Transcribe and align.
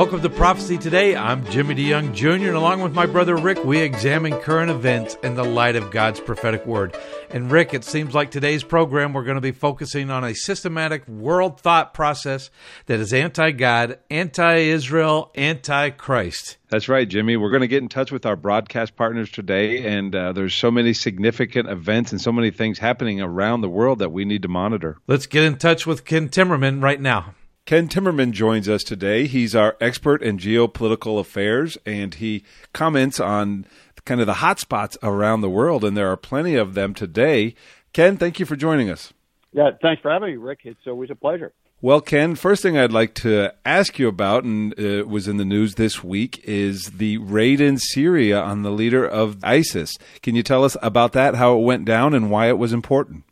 Welcome 0.00 0.22
to 0.22 0.30
Prophecy 0.30 0.78
Today. 0.78 1.14
I'm 1.14 1.44
Jimmy 1.50 1.74
DeYoung 1.74 2.14
Jr., 2.14 2.28
and 2.28 2.56
along 2.56 2.80
with 2.80 2.94
my 2.94 3.04
brother 3.04 3.36
Rick, 3.36 3.62
we 3.66 3.80
examine 3.80 4.32
current 4.40 4.70
events 4.70 5.18
in 5.22 5.34
the 5.34 5.44
light 5.44 5.76
of 5.76 5.90
God's 5.90 6.20
prophetic 6.20 6.64
word. 6.64 6.96
And 7.28 7.50
Rick, 7.50 7.74
it 7.74 7.84
seems 7.84 8.14
like 8.14 8.30
today's 8.30 8.64
program 8.64 9.12
we're 9.12 9.24
going 9.24 9.34
to 9.34 9.42
be 9.42 9.52
focusing 9.52 10.10
on 10.10 10.24
a 10.24 10.34
systematic 10.34 11.06
world 11.06 11.60
thought 11.60 11.92
process 11.92 12.48
that 12.86 12.98
is 12.98 13.12
anti 13.12 13.50
God, 13.50 13.98
anti 14.08 14.54
Israel, 14.54 15.32
anti 15.34 15.90
Christ. 15.90 16.56
That's 16.70 16.88
right, 16.88 17.06
Jimmy. 17.06 17.36
We're 17.36 17.50
going 17.50 17.60
to 17.60 17.68
get 17.68 17.82
in 17.82 17.90
touch 17.90 18.10
with 18.10 18.24
our 18.24 18.36
broadcast 18.36 18.96
partners 18.96 19.30
today, 19.30 19.86
and 19.86 20.16
uh, 20.16 20.32
there's 20.32 20.54
so 20.54 20.70
many 20.70 20.94
significant 20.94 21.68
events 21.68 22.10
and 22.10 22.18
so 22.18 22.32
many 22.32 22.50
things 22.50 22.78
happening 22.78 23.20
around 23.20 23.60
the 23.60 23.68
world 23.68 23.98
that 23.98 24.12
we 24.12 24.24
need 24.24 24.40
to 24.40 24.48
monitor. 24.48 24.96
Let's 25.06 25.26
get 25.26 25.44
in 25.44 25.58
touch 25.58 25.86
with 25.86 26.06
Ken 26.06 26.30
Timmerman 26.30 26.82
right 26.82 27.02
now. 27.02 27.34
Ken 27.70 27.86
Timmerman 27.86 28.32
joins 28.32 28.68
us 28.68 28.82
today. 28.82 29.28
He's 29.28 29.54
our 29.54 29.76
expert 29.80 30.24
in 30.24 30.38
geopolitical 30.38 31.20
affairs, 31.20 31.78
and 31.86 32.12
he 32.12 32.42
comments 32.72 33.20
on 33.20 33.64
kind 34.04 34.20
of 34.20 34.26
the 34.26 34.34
hot 34.34 34.58
spots 34.58 34.98
around 35.04 35.40
the 35.40 35.48
world, 35.48 35.84
and 35.84 35.96
there 35.96 36.08
are 36.08 36.16
plenty 36.16 36.56
of 36.56 36.74
them 36.74 36.94
today. 36.94 37.54
Ken, 37.92 38.16
thank 38.16 38.40
you 38.40 38.44
for 38.44 38.56
joining 38.56 38.90
us. 38.90 39.12
Yeah, 39.52 39.70
thanks 39.80 40.02
for 40.02 40.10
having 40.10 40.30
me, 40.30 40.36
Rick. 40.36 40.62
It's 40.64 40.84
always 40.84 41.10
a 41.10 41.14
pleasure. 41.14 41.52
Well, 41.80 42.00
Ken, 42.00 42.34
first 42.34 42.60
thing 42.60 42.76
I'd 42.76 42.90
like 42.90 43.14
to 43.22 43.54
ask 43.64 44.00
you 44.00 44.08
about, 44.08 44.42
and 44.42 44.74
uh, 44.76 45.06
was 45.06 45.28
in 45.28 45.36
the 45.36 45.44
news 45.44 45.76
this 45.76 46.02
week, 46.02 46.42
is 46.42 46.90
the 46.96 47.18
raid 47.18 47.60
in 47.60 47.78
Syria 47.78 48.40
on 48.42 48.64
the 48.64 48.72
leader 48.72 49.06
of 49.06 49.38
ISIS. 49.44 49.96
Can 50.22 50.34
you 50.34 50.42
tell 50.42 50.64
us 50.64 50.76
about 50.82 51.12
that, 51.12 51.36
how 51.36 51.56
it 51.56 51.62
went 51.62 51.84
down, 51.84 52.14
and 52.14 52.32
why 52.32 52.48
it 52.48 52.58
was 52.58 52.72
important? 52.72 53.22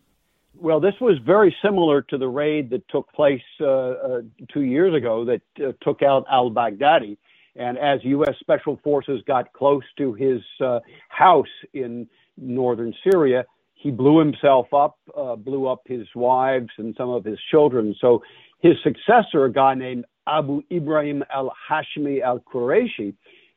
Well, 0.61 0.81
this 0.81 0.95
was 1.01 1.19
very 1.25 1.55
similar 1.65 2.03
to 2.03 2.19
the 2.19 2.27
raid 2.27 2.71
that 2.71 2.89
took 2.89 3.13
place 3.13 3.43
uh, 3.61 3.67
uh, 3.67 4.21
two 4.53 4.63
years 4.63 4.93
ago 4.93 5.25
that 5.25 5.43
uh, 5.65 5.73
took 5.83 6.03
out 6.03 6.25
al 6.31 6.51
Baghdadi. 6.51 7.17
And 7.55 7.79
as 7.79 8.01
U.S. 8.05 8.35
Special 8.41 8.79
Forces 8.83 9.21
got 9.27 9.53
close 9.53 9.85
to 9.99 10.15
his 10.15 10.41
uh, 10.61 10.81
house 11.11 11.47
in 11.75 12.09
northern 12.37 12.93
Syria, 13.09 13.45
he 13.75 13.93
blew 13.93 14.19
himself 14.19 14.73
up, 14.75 14.99
uh, 15.17 15.37
blew 15.37 15.69
up 15.69 15.83
his 15.87 16.07
wives 16.17 16.71
and 16.79 16.95
some 16.99 17.11
of 17.11 17.25
his 17.25 17.39
children. 17.53 17.95
So 18.01 18.23
his 18.59 18.75
successor, 18.83 19.45
a 19.45 19.53
guy 19.53 19.75
named 19.75 20.07
Abu 20.27 20.63
Ibrahim 20.73 21.23
al 21.33 21.53
Hashmi 21.71 22.21
al 22.21 22.41
Quraishi, 22.41 23.15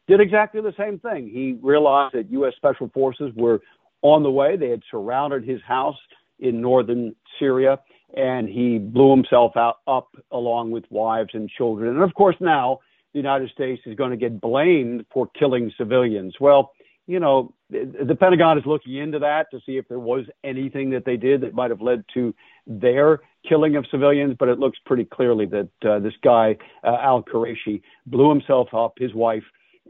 did 0.08 0.20
exactly 0.20 0.62
the 0.62 0.74
same 0.78 1.00
thing. 1.00 1.30
He 1.30 1.58
realized 1.64 2.14
that 2.14 2.30
U.S. 2.32 2.54
Special 2.58 2.90
Forces 2.94 3.32
were 3.36 3.60
on 4.04 4.22
the 4.22 4.32
way. 4.32 4.56
They 4.56 4.70
had 4.70 4.84
surrounded 4.92 5.44
his 5.44 5.62
house 5.68 5.98
in 6.42 6.62
northern 6.62 7.16
Syria, 7.40 7.80
and 8.16 8.50
he 8.50 8.78
blew 8.78 9.12
himself 9.12 9.56
out, 9.56 9.78
up 9.88 10.10
along 10.32 10.72
with 10.72 10.84
wives 10.90 11.30
and 11.34 11.50
children. 11.50 11.96
And 11.96 12.04
of 12.04 12.14
course, 12.14 12.36
now 12.40 12.80
the 13.14 13.20
United 13.20 13.50
States 13.52 13.82
is 13.86 13.96
going 13.96 14.12
to 14.12 14.18
get 14.18 14.42
blamed 14.42 15.06
for 15.14 15.28
killing 15.38 15.72
civilians. 15.78 16.36
Well, 16.40 16.74
you 17.08 17.20
know, 17.20 17.54
the 17.70 18.16
Pentagon 18.20 18.58
is 18.58 18.66
looking 18.66 18.96
into 18.96 19.20
that 19.20 19.48
to 19.52 19.60
see 19.66 19.78
if 19.78 19.88
there 19.88 20.00
was 20.00 20.26
anything 20.44 20.92
that 20.92 21.04
they 21.04 21.18
did 21.18 21.42
that 21.42 21.54
might 21.54 21.72
have 21.72 21.82
led 21.82 22.04
to 22.14 22.34
their 22.68 23.20
killing 23.48 23.76
of 23.76 23.86
civilians, 23.90 24.36
but 24.38 24.50
it 24.50 24.60
looks 24.60 24.78
pretty 24.86 25.06
clearly 25.06 25.46
that 25.48 25.70
uh, 25.84 26.00
this 26.00 26.14
guy, 26.24 26.56
uh, 26.84 26.98
Al 27.02 27.24
Quraishi, 27.24 27.82
blew 28.06 28.30
himself 28.30 28.74
up, 28.74 28.94
his 28.98 29.14
wife, 29.14 29.44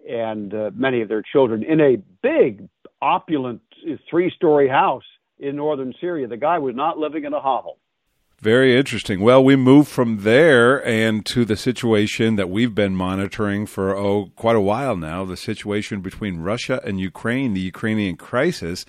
and 0.09 0.53
uh, 0.53 0.72
many 0.73 1.02
of 1.02 1.09
their 1.09 1.22
children 1.22 1.63
in 1.63 1.79
a 1.81 1.97
big, 2.23 2.67
opulent 3.02 3.61
three 4.09 4.31
story 4.31 4.67
house 4.67 5.03
in 5.42 5.56
northern 5.56 5.94
Syria. 6.00 6.28
The 6.28 6.38
guy 6.38 6.59
was 6.59 6.75
not 6.75 6.97
living 6.97 7.25
in 7.25 7.34
a 7.34 7.42
hovel. 7.42 7.78
Very 8.39 8.75
interesting. 8.75 9.22
Well, 9.22 9.44
we 9.44 9.56
move 9.56 9.88
from 9.88 10.23
there 10.23 10.84
and 10.84 11.23
to 11.28 11.45
the 11.45 11.56
situation 11.56 12.38
that 12.38 12.50
we've 12.50 12.73
been 12.73 12.95
monitoring 12.95 13.67
for 13.67 13.95
oh 13.95 14.31
quite 14.36 14.56
a 14.56 14.62
while 14.62 14.95
now, 14.95 15.25
the 15.25 15.38
situation 15.38 16.02
between 16.02 16.39
Russia 16.39 16.81
and 16.84 17.00
Ukraine, 17.00 17.53
the 17.53 17.62
Ukrainian 17.62 18.16
crisis. 18.16 18.84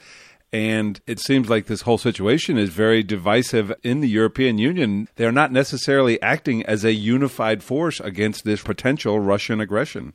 And 0.54 1.00
it 1.06 1.18
seems 1.18 1.50
like 1.50 1.66
this 1.66 1.82
whole 1.82 1.98
situation 1.98 2.56
is 2.56 2.70
very 2.70 3.02
divisive 3.02 3.72
in 3.82 4.00
the 4.00 4.08
European 4.08 4.56
Union. 4.56 5.08
They're 5.16 5.32
not 5.32 5.52
necessarily 5.52 6.20
acting 6.22 6.62
as 6.64 6.84
a 6.84 6.92
unified 6.92 7.62
force 7.62 8.00
against 8.00 8.44
this 8.44 8.62
potential 8.62 9.20
Russian 9.20 9.60
aggression. 9.60 10.14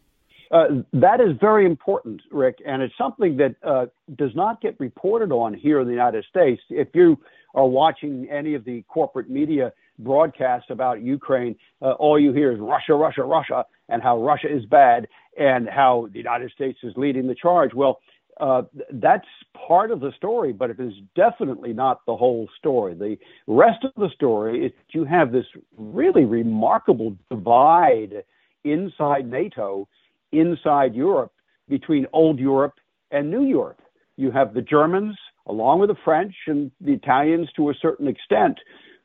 Uh, 0.52 0.66
that 0.94 1.20
is 1.20 1.36
very 1.42 1.66
important, 1.66 2.22
Rick, 2.32 2.60
and 2.66 2.82
it's 2.82 2.94
something 2.98 3.36
that 3.38 3.56
uh, 3.64 3.88
does 4.16 4.32
not 4.36 4.62
get 4.62 4.80
reported 4.80 5.32
on 5.32 5.54
here 5.54 5.82
in 5.82 5.88
the 5.88 5.94
United 5.94 6.26
States. 6.30 6.62
If 6.70 6.90
you 6.94 7.18
are 7.54 7.68
watching 7.68 8.28
any 8.30 8.54
of 8.54 8.64
the 8.64 8.84
corporate 8.84 9.30
media 9.30 9.74
broadcasts 10.00 10.70
about 10.70 11.02
Ukraine, 11.02 11.56
uh, 11.82 11.92
all 11.94 12.20
you 12.20 12.32
hear 12.32 12.52
is 12.52 12.60
Russia, 12.60 12.94
Russia, 12.94 13.24
Russia, 13.24 13.66
and 13.90 14.02
how 14.02 14.22
Russia 14.22 14.48
is 14.54 14.66
bad 14.66 15.08
and 15.38 15.68
how 15.68 16.08
the 16.12 16.18
United 16.18 16.52
States 16.52 16.80
is 16.84 16.94
leading 16.96 17.28
the 17.28 17.36
charge. 17.36 17.74
Well, 17.74 18.00
uh, 18.40 18.64
that's 18.92 19.28
part 19.68 19.92
of 19.92 20.00
the 20.00 20.12
story, 20.16 20.54
but 20.54 20.70
it 20.70 20.80
is 20.80 20.94
definitely 21.16 21.74
not 21.74 22.06
the 22.06 22.16
whole 22.16 22.48
story. 22.58 22.94
The 22.94 23.18
rest 23.48 23.84
of 23.84 23.92
the 23.98 24.10
story 24.14 24.66
is 24.66 24.72
you 24.92 25.06
have 25.06 25.32
this 25.32 25.46
really 25.76 26.26
remarkable 26.26 27.16
divide 27.30 28.24
inside 28.64 29.30
NATO 29.30 29.88
inside 30.32 30.96
Europe 30.96 31.32
between 31.68 32.06
old 32.14 32.40
Europe 32.40 32.76
and 33.12 33.30
new 33.30 33.44
Europe. 33.44 33.82
You 34.16 34.32
have 34.32 34.54
the 34.54 34.62
Germans, 34.62 35.16
along 35.46 35.80
with 35.80 35.90
the 35.90 35.96
French 36.04 36.34
and 36.48 36.72
the 36.82 36.94
Italians 36.94 37.50
to 37.56 37.70
a 37.70 37.74
certain 37.82 38.08
extent, 38.08 38.58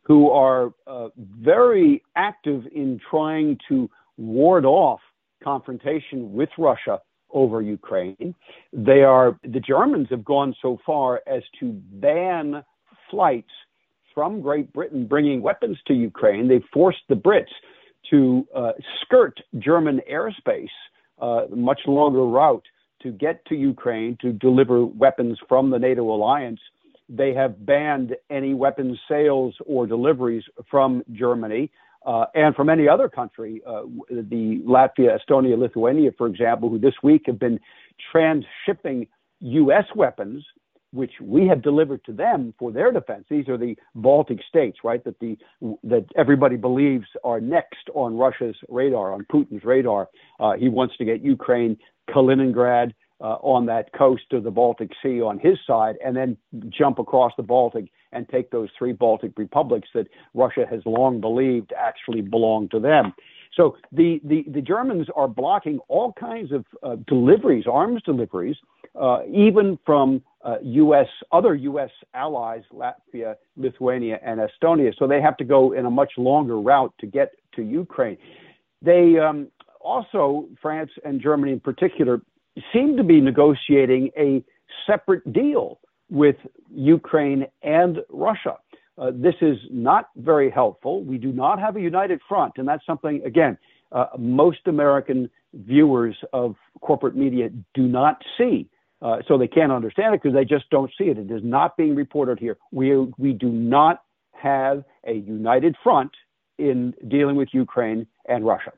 who 0.02 0.30
are 0.30 0.72
uh, 0.86 1.08
very 1.16 2.02
active 2.16 2.64
in 2.74 3.00
trying 3.10 3.58
to 3.68 3.88
ward 4.16 4.64
off 4.64 5.00
confrontation 5.42 6.32
with 6.32 6.48
Russia 6.58 7.00
over 7.30 7.62
Ukraine. 7.62 8.34
They 8.72 9.02
are 9.02 9.38
the 9.42 9.60
Germans 9.60 10.08
have 10.10 10.24
gone 10.24 10.54
so 10.60 10.78
far 10.84 11.22
as 11.26 11.42
to 11.60 11.72
ban 11.92 12.64
flights 13.10 13.50
from 14.14 14.40
Great 14.42 14.72
Britain 14.72 15.06
bringing 15.06 15.40
weapons 15.40 15.78
to 15.86 15.94
Ukraine. 15.94 16.48
They 16.48 16.62
forced 16.72 17.02
the 17.08 17.14
Brits 17.14 17.46
to 18.10 18.46
uh, 18.54 18.72
skirt 19.00 19.40
German 19.58 20.00
airspace 20.10 20.66
uh, 21.20 21.42
much 21.50 21.80
longer 21.86 22.24
route 22.24 22.64
to 23.02 23.10
get 23.10 23.44
to 23.46 23.54
Ukraine 23.54 24.16
to 24.20 24.32
deliver 24.32 24.84
weapons 24.84 25.38
from 25.48 25.70
the 25.70 25.78
NATO 25.78 26.02
alliance. 26.02 26.60
They 27.08 27.34
have 27.34 27.66
banned 27.66 28.16
any 28.30 28.54
weapons 28.54 28.98
sales 29.08 29.54
or 29.66 29.86
deliveries 29.86 30.44
from 30.70 31.02
Germany 31.12 31.70
uh, 32.06 32.26
and 32.34 32.54
from 32.54 32.68
any 32.68 32.88
other 32.88 33.08
country. 33.08 33.60
Uh, 33.66 33.82
the 34.08 34.62
Latvia, 34.66 35.18
Estonia, 35.18 35.58
Lithuania, 35.58 36.10
for 36.16 36.26
example, 36.26 36.68
who 36.68 36.78
this 36.78 36.94
week 37.02 37.22
have 37.26 37.38
been 37.38 37.58
transshipping 38.14 39.08
U.S. 39.40 39.84
weapons 39.94 40.44
which 40.92 41.12
we 41.20 41.46
have 41.46 41.62
delivered 41.62 42.04
to 42.04 42.12
them 42.12 42.54
for 42.58 42.70
their 42.70 42.92
defense. 42.92 43.24
These 43.30 43.48
are 43.48 43.56
the 43.56 43.76
Baltic 43.94 44.38
states, 44.48 44.78
right? 44.84 45.02
That 45.04 45.18
the 45.20 45.36
that 45.82 46.06
everybody 46.16 46.56
believes 46.56 47.06
are 47.24 47.40
next 47.40 47.88
on 47.94 48.16
Russia's 48.16 48.56
radar, 48.68 49.12
on 49.12 49.24
Putin's 49.32 49.64
radar. 49.64 50.08
Uh, 50.38 50.52
he 50.52 50.68
wants 50.68 50.96
to 50.98 51.04
get 51.04 51.22
Ukraine, 51.22 51.76
Kaliningrad, 52.10 52.92
uh, 53.20 53.36
on 53.40 53.66
that 53.66 53.92
coast 53.92 54.32
of 54.32 54.42
the 54.42 54.50
Baltic 54.50 54.90
Sea 55.02 55.22
on 55.22 55.38
his 55.38 55.56
side, 55.66 55.96
and 56.04 56.16
then 56.16 56.36
jump 56.68 56.98
across 56.98 57.32
the 57.36 57.42
Baltic 57.42 57.90
and 58.10 58.28
take 58.28 58.50
those 58.50 58.68
three 58.76 58.92
Baltic 58.92 59.32
republics 59.36 59.88
that 59.94 60.08
Russia 60.34 60.66
has 60.68 60.80
long 60.84 61.20
believed 61.20 61.72
actually 61.78 62.20
belong 62.20 62.68
to 62.70 62.80
them. 62.80 63.14
So 63.54 63.76
the, 63.92 64.20
the, 64.24 64.44
the 64.48 64.62
Germans 64.62 65.08
are 65.14 65.28
blocking 65.28 65.78
all 65.88 66.12
kinds 66.12 66.52
of 66.52 66.64
uh, 66.82 66.96
deliveries, 67.06 67.64
arms 67.70 68.02
deliveries, 68.02 68.56
uh, 69.00 69.20
even 69.30 69.78
from 69.84 70.22
uh, 70.42 70.56
U.S. 70.62 71.06
other 71.30 71.54
U.S. 71.54 71.90
allies, 72.14 72.62
Latvia, 72.72 73.34
Lithuania, 73.56 74.18
and 74.24 74.40
Estonia. 74.40 74.92
So 74.98 75.06
they 75.06 75.20
have 75.20 75.36
to 75.36 75.44
go 75.44 75.72
in 75.72 75.86
a 75.86 75.90
much 75.90 76.12
longer 76.16 76.58
route 76.58 76.92
to 77.00 77.06
get 77.06 77.32
to 77.56 77.62
Ukraine. 77.62 78.16
They 78.80 79.18
um, 79.18 79.48
also, 79.80 80.48
France 80.60 80.90
and 81.04 81.20
Germany 81.20 81.52
in 81.52 81.60
particular, 81.60 82.22
seem 82.72 82.96
to 82.96 83.04
be 83.04 83.20
negotiating 83.20 84.10
a 84.16 84.42
separate 84.86 85.30
deal 85.32 85.78
with 86.10 86.36
Ukraine 86.70 87.46
and 87.62 87.98
Russia. 88.10 88.56
Uh, 88.98 89.10
this 89.14 89.34
is 89.40 89.56
not 89.70 90.10
very 90.16 90.50
helpful. 90.50 91.02
We 91.02 91.18
do 91.18 91.32
not 91.32 91.58
have 91.58 91.76
a 91.76 91.80
united 91.80 92.20
front, 92.28 92.54
and 92.56 92.68
that's 92.68 92.84
something, 92.84 93.22
again, 93.24 93.56
uh, 93.90 94.06
most 94.18 94.60
American 94.66 95.30
viewers 95.54 96.16
of 96.32 96.56
corporate 96.80 97.16
media 97.16 97.50
do 97.74 97.82
not 97.82 98.22
see. 98.38 98.68
Uh, 99.00 99.16
so 99.26 99.36
they 99.36 99.48
can't 99.48 99.72
understand 99.72 100.14
it 100.14 100.22
because 100.22 100.34
they 100.34 100.44
just 100.44 100.70
don't 100.70 100.90
see 100.96 101.04
it. 101.04 101.18
It 101.18 101.30
is 101.30 101.42
not 101.42 101.76
being 101.76 101.94
reported 101.96 102.38
here. 102.38 102.56
We, 102.70 102.96
we 103.18 103.32
do 103.32 103.48
not 103.48 104.02
have 104.32 104.84
a 105.06 105.14
united 105.14 105.74
front 105.82 106.12
in 106.58 106.94
dealing 107.08 107.36
with 107.36 107.48
Ukraine 107.52 108.06
and 108.28 108.46
Russia. 108.46 108.72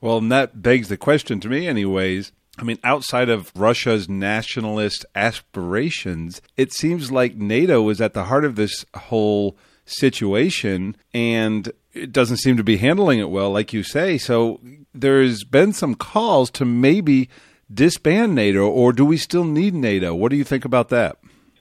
Well, 0.00 0.18
and 0.18 0.30
that 0.30 0.60
begs 0.60 0.88
the 0.88 0.96
question 0.96 1.40
to 1.40 1.48
me, 1.48 1.66
anyways. 1.66 2.32
I 2.60 2.64
mean, 2.64 2.78
outside 2.84 3.30
of 3.30 3.50
Russia's 3.56 4.06
nationalist 4.06 5.06
aspirations, 5.14 6.42
it 6.58 6.74
seems 6.74 7.10
like 7.10 7.34
NATO 7.34 7.88
is 7.88 8.02
at 8.02 8.12
the 8.12 8.24
heart 8.24 8.44
of 8.44 8.56
this 8.56 8.84
whole 8.94 9.56
situation 9.86 10.94
and 11.14 11.72
it 11.94 12.12
doesn't 12.12 12.36
seem 12.36 12.58
to 12.58 12.62
be 12.62 12.76
handling 12.76 13.18
it 13.18 13.30
well, 13.30 13.50
like 13.50 13.72
you 13.72 13.82
say. 13.82 14.18
So, 14.18 14.60
there's 14.92 15.42
been 15.44 15.72
some 15.72 15.94
calls 15.94 16.50
to 16.52 16.64
maybe 16.64 17.28
disband 17.72 18.34
NATO, 18.34 18.68
or 18.68 18.92
do 18.92 19.04
we 19.04 19.16
still 19.16 19.44
need 19.44 19.74
NATO? 19.74 20.14
What 20.14 20.30
do 20.30 20.36
you 20.36 20.44
think 20.44 20.64
about 20.64 20.88
that? 20.90 21.16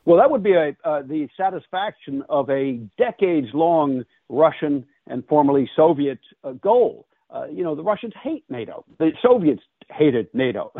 Well, 0.06 0.18
that 0.18 0.32
would 0.32 0.44
be 0.44 0.54
a, 0.54 0.76
uh, 0.84 1.04
the 1.04 1.30
satisfaction 1.38 2.24
of 2.30 2.50
a 2.50 2.74
decades 2.98 3.48
long 3.54 4.04
Russian 4.28 4.86
and 5.08 5.26
formerly 5.28 5.70
Soviet 5.76 6.20
uh, 6.44 6.52
goal. 6.52 7.06
Uh, 7.30 7.46
you 7.46 7.64
know, 7.64 7.76
the 7.76 7.84
Russians 7.84 8.14
hate 8.22 8.44
NATO. 8.50 8.84
The 8.98 9.12
Soviets 9.22 9.62
hated 9.92 10.28
NATO. 10.34 10.72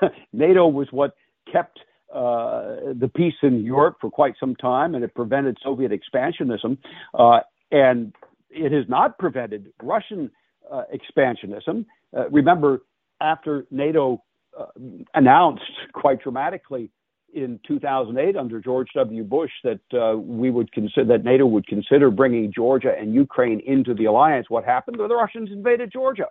NATO 0.32 0.66
was 0.66 0.88
what 0.90 1.14
kept 1.50 1.80
uh, 2.12 2.92
the 2.94 3.10
peace 3.14 3.34
in 3.42 3.64
Europe 3.64 3.96
for 4.00 4.10
quite 4.10 4.34
some 4.38 4.54
time, 4.56 4.94
and 4.94 5.02
it 5.04 5.14
prevented 5.14 5.56
Soviet 5.62 5.92
expansionism. 5.92 6.78
Uh, 7.18 7.40
and 7.70 8.12
it 8.50 8.70
has 8.72 8.84
not 8.88 9.18
prevented 9.18 9.72
Russian 9.82 10.30
uh, 10.70 10.82
expansionism. 10.94 11.86
Uh, 12.16 12.28
remember, 12.30 12.82
after 13.20 13.66
NATO 13.70 14.22
uh, 14.58 14.66
announced 15.14 15.62
quite 15.94 16.22
dramatically 16.22 16.90
in 17.34 17.58
2008 17.66 18.36
under 18.36 18.60
George 18.60 18.88
W. 18.94 19.24
Bush 19.24 19.50
that 19.64 19.80
uh, 19.94 20.18
we 20.18 20.50
would 20.50 20.70
consider 20.72 21.06
that 21.06 21.24
NATO 21.24 21.46
would 21.46 21.66
consider 21.66 22.10
bringing 22.10 22.52
Georgia 22.54 22.92
and 22.98 23.14
Ukraine 23.14 23.60
into 23.66 23.94
the 23.94 24.04
alliance. 24.04 24.50
What 24.50 24.64
happened? 24.64 24.98
The 24.98 25.08
Russians 25.08 25.50
invaded 25.50 25.90
Georgia, 25.90 26.26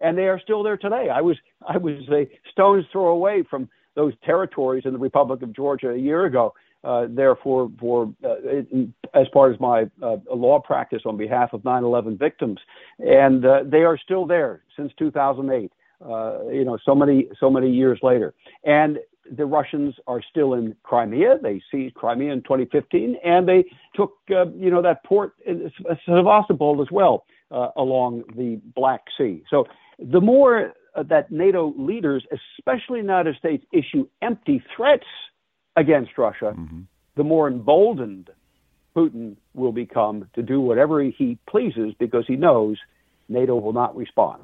and 0.00 0.16
they 0.16 0.28
are 0.28 0.40
still 0.40 0.62
there 0.62 0.76
today. 0.76 1.08
I 1.12 1.20
was 1.20 1.36
I 1.66 1.76
was 1.76 2.08
a 2.10 2.28
stone's 2.50 2.84
throw 2.92 3.08
away 3.08 3.44
from 3.48 3.68
those 3.94 4.12
territories 4.24 4.84
in 4.86 4.92
the 4.92 4.98
Republic 4.98 5.42
of 5.42 5.52
Georgia 5.52 5.90
a 5.90 5.96
year 5.98 6.24
ago. 6.24 6.54
Uh, 6.84 7.06
therefore, 7.10 7.68
for 7.80 8.14
uh, 8.24 8.36
as 9.12 9.26
part 9.32 9.52
of 9.52 9.60
my 9.60 9.90
uh, 10.00 10.16
law 10.32 10.60
practice 10.60 11.02
on 11.04 11.16
behalf 11.16 11.52
of 11.52 11.60
9/11 11.62 12.16
victims, 12.16 12.60
and 13.00 13.44
uh, 13.44 13.64
they 13.66 13.82
are 13.82 13.98
still 13.98 14.24
there 14.24 14.62
since 14.76 14.92
2008. 14.96 15.72
Uh, 16.00 16.46
you 16.48 16.64
know, 16.64 16.78
so 16.84 16.94
many 16.94 17.28
so 17.40 17.50
many 17.50 17.68
years 17.68 17.98
later, 18.00 18.32
and 18.62 18.98
the 19.36 19.44
Russians 19.44 19.96
are 20.06 20.22
still 20.22 20.54
in 20.54 20.76
Crimea. 20.84 21.38
They 21.42 21.60
seized 21.68 21.96
Crimea 21.96 22.32
in 22.32 22.42
2015, 22.42 23.16
and 23.24 23.48
they 23.48 23.64
took 23.96 24.12
uh, 24.30 24.46
you 24.52 24.70
know 24.70 24.80
that 24.80 25.02
port 25.02 25.32
in 25.44 25.72
Sevastopol 26.06 26.80
as 26.80 26.92
well 26.92 27.24
along 27.76 28.22
the 28.36 28.60
Black 28.76 29.02
Sea. 29.16 29.42
So 29.50 29.66
the 29.98 30.20
more 30.20 30.72
that 30.96 31.30
NATO 31.30 31.74
leaders, 31.76 32.24
especially 32.32 33.00
the 33.00 33.06
United 33.06 33.36
States, 33.36 33.64
issue 33.72 34.08
empty 34.22 34.62
threats 34.76 35.06
against 35.76 36.16
Russia, 36.18 36.54
mm-hmm. 36.56 36.80
the 37.16 37.24
more 37.24 37.48
emboldened 37.48 38.30
Putin 38.96 39.36
will 39.54 39.72
become 39.72 40.28
to 40.34 40.42
do 40.42 40.60
whatever 40.60 41.02
he 41.02 41.38
pleases 41.48 41.94
because 41.98 42.24
he 42.26 42.36
knows 42.36 42.78
NATO 43.28 43.56
will 43.56 43.72
not 43.72 43.96
respond. 43.96 44.42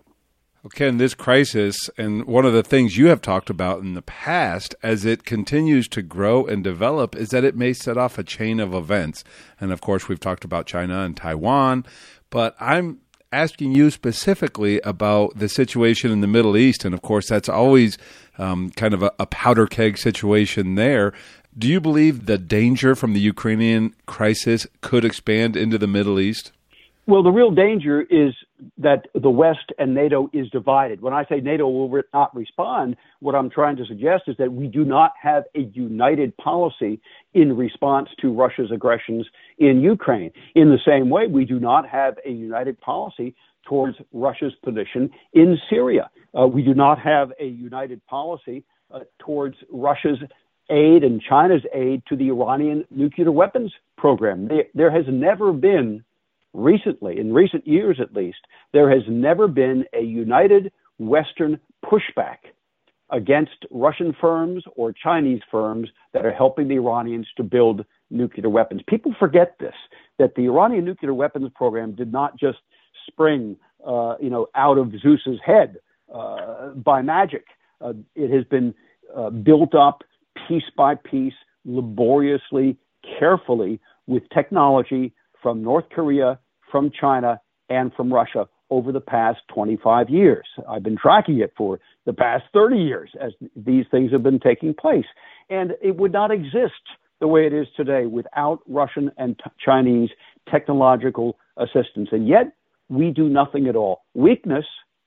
Okay, 0.66 0.88
in 0.88 0.96
this 0.96 1.14
crisis, 1.14 1.90
and 1.98 2.24
one 2.24 2.46
of 2.46 2.54
the 2.54 2.62
things 2.62 2.96
you 2.96 3.08
have 3.08 3.20
talked 3.20 3.50
about 3.50 3.80
in 3.80 3.92
the 3.92 4.00
past 4.00 4.74
as 4.82 5.04
it 5.04 5.24
continues 5.24 5.88
to 5.88 6.00
grow 6.00 6.46
and 6.46 6.64
develop 6.64 7.14
is 7.14 7.28
that 7.30 7.44
it 7.44 7.54
may 7.54 7.74
set 7.74 7.98
off 7.98 8.16
a 8.16 8.24
chain 8.24 8.60
of 8.60 8.72
events. 8.72 9.24
And 9.60 9.72
of 9.72 9.82
course, 9.82 10.08
we've 10.08 10.20
talked 10.20 10.42
about 10.42 10.66
China 10.66 11.00
and 11.00 11.14
Taiwan, 11.14 11.84
but 12.30 12.56
I'm 12.58 13.00
asking 13.34 13.74
you 13.74 13.90
specifically 13.90 14.80
about 14.82 15.36
the 15.36 15.48
situation 15.48 16.12
in 16.12 16.20
the 16.20 16.26
Middle 16.28 16.56
East. 16.56 16.84
And 16.84 16.94
of 16.94 17.02
course, 17.02 17.28
that's 17.28 17.48
always 17.48 17.98
um, 18.38 18.70
kind 18.70 18.94
of 18.94 19.02
a, 19.02 19.12
a 19.18 19.26
powder 19.26 19.66
keg 19.66 19.98
situation 19.98 20.76
there. 20.76 21.12
Do 21.58 21.68
you 21.68 21.80
believe 21.80 22.26
the 22.26 22.38
danger 22.38 22.94
from 22.94 23.12
the 23.12 23.20
Ukrainian 23.20 23.94
crisis 24.06 24.66
could 24.80 25.04
expand 25.04 25.56
into 25.56 25.78
the 25.78 25.86
Middle 25.86 26.18
East? 26.20 26.52
Well, 27.06 27.22
the 27.22 27.30
real 27.30 27.50
danger 27.50 28.00
is 28.00 28.32
that 28.78 29.06
the 29.14 29.28
West 29.28 29.72
and 29.78 29.94
NATO 29.94 30.30
is 30.32 30.48
divided. 30.50 31.02
When 31.02 31.12
I 31.12 31.26
say 31.26 31.40
NATO 31.40 31.68
will 31.68 31.90
re- 31.90 32.02
not 32.14 32.34
respond, 32.34 32.96
what 33.20 33.34
I'm 33.34 33.50
trying 33.50 33.76
to 33.76 33.84
suggest 33.84 34.22
is 34.26 34.36
that 34.38 34.52
we 34.52 34.68
do 34.68 34.84
not 34.84 35.12
have 35.20 35.44
a 35.54 35.60
united 35.60 36.34
policy 36.38 37.00
in 37.34 37.56
response 37.56 38.08
to 38.20 38.32
Russia's 38.32 38.70
aggressions 38.72 39.26
in 39.58 39.80
Ukraine. 39.80 40.30
In 40.54 40.70
the 40.70 40.78
same 40.86 41.10
way, 41.10 41.26
we 41.26 41.44
do 41.44 41.58
not 41.60 41.88
have 41.88 42.18
a 42.24 42.30
united 42.30 42.80
policy 42.80 43.34
towards 43.66 43.96
Russia's 44.12 44.52
position 44.62 45.10
in 45.32 45.58
Syria. 45.70 46.10
Uh, 46.38 46.46
we 46.46 46.62
do 46.62 46.74
not 46.74 46.98
have 46.98 47.32
a 47.40 47.46
united 47.46 48.04
policy 48.06 48.64
uh, 48.92 49.00
towards 49.18 49.56
Russia's 49.70 50.18
aid 50.70 51.04
and 51.04 51.20
China's 51.20 51.62
aid 51.74 52.02
to 52.08 52.16
the 52.16 52.28
Iranian 52.28 52.84
nuclear 52.90 53.30
weapons 53.30 53.72
program. 53.96 54.48
There, 54.48 54.64
there 54.74 54.90
has 54.90 55.04
never 55.08 55.52
been 55.52 56.04
recently, 56.52 57.18
in 57.18 57.32
recent 57.32 57.66
years 57.66 57.98
at 58.00 58.14
least, 58.14 58.38
there 58.72 58.90
has 58.90 59.02
never 59.08 59.48
been 59.48 59.84
a 59.92 60.02
united 60.02 60.72
Western 60.98 61.58
pushback 61.84 62.38
against 63.10 63.66
Russian 63.70 64.14
firms 64.20 64.64
or 64.76 64.92
Chinese 64.92 65.42
firms 65.50 65.88
that 66.12 66.24
are 66.24 66.32
helping 66.32 66.68
the 66.68 66.76
Iranians 66.76 67.26
to 67.36 67.42
build 67.42 67.84
nuclear 68.14 68.48
weapons. 68.48 68.82
People 68.86 69.14
forget 69.18 69.56
this, 69.58 69.74
that 70.18 70.34
the 70.36 70.42
Iranian 70.42 70.84
nuclear 70.84 71.14
weapons 71.14 71.50
program 71.54 71.94
did 71.94 72.12
not 72.12 72.38
just 72.38 72.58
spring, 73.06 73.56
uh, 73.86 74.14
you 74.20 74.30
know, 74.30 74.46
out 74.54 74.78
of 74.78 74.92
Zeus's 75.02 75.38
head 75.44 75.76
uh, 76.14 76.70
by 76.70 77.02
magic. 77.02 77.44
Uh, 77.80 77.92
it 78.14 78.30
has 78.30 78.44
been 78.44 78.74
uh, 79.14 79.30
built 79.30 79.74
up 79.74 80.02
piece 80.48 80.70
by 80.76 80.94
piece, 80.94 81.34
laboriously, 81.64 82.76
carefully, 83.18 83.80
with 84.06 84.22
technology 84.32 85.12
from 85.42 85.62
North 85.62 85.84
Korea 85.90 86.38
from 86.70 86.90
China 86.90 87.40
and 87.68 87.92
from 87.94 88.12
Russia 88.12 88.48
over 88.70 88.90
the 88.90 89.00
past 89.00 89.38
25 89.54 90.10
years. 90.10 90.46
I've 90.68 90.82
been 90.82 90.96
tracking 90.96 91.38
it 91.38 91.52
for 91.56 91.78
the 92.04 92.12
past 92.12 92.44
30 92.52 92.78
years 92.78 93.10
as 93.20 93.32
these 93.54 93.84
things 93.90 94.10
have 94.10 94.22
been 94.22 94.40
taking 94.40 94.74
place. 94.74 95.04
And 95.50 95.74
it 95.82 95.96
would 95.96 96.12
not 96.12 96.32
exist 96.32 96.82
the 97.20 97.28
way 97.28 97.46
it 97.46 97.52
is 97.52 97.66
today 97.76 98.06
without 98.06 98.60
Russian 98.66 99.10
and 99.16 99.38
t- 99.38 99.50
Chinese 99.64 100.10
technological 100.50 101.36
assistance. 101.56 102.08
And 102.12 102.28
yet, 102.28 102.52
we 102.88 103.10
do 103.10 103.28
nothing 103.28 103.66
at 103.66 103.76
all. 103.76 104.02
Weakness, 104.14 104.64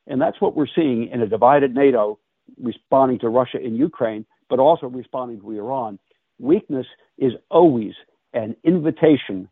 and 0.08 0.22
that's 0.22 0.42
what 0.42 0.56
we're 0.56 0.68
seeing 0.74 1.10
in 1.12 1.22
a 1.22 1.28
divided 1.28 1.76
NATO 1.76 2.20
responding 2.62 3.20
to 3.20 3.30
Russia 3.30 3.60
in 3.60 3.76
Ukraine, 3.76 4.26
but 4.50 4.60
also 4.60 4.88
responding 4.88 5.42
to 5.42 5.52
Iran. 5.52 6.00
Weakness 6.40 6.88
is 7.18 7.34
always 7.50 7.94
an 8.34 8.56
invitation 8.64 9.50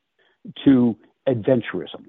to 0.64 0.96
adventurism. 1.28 2.06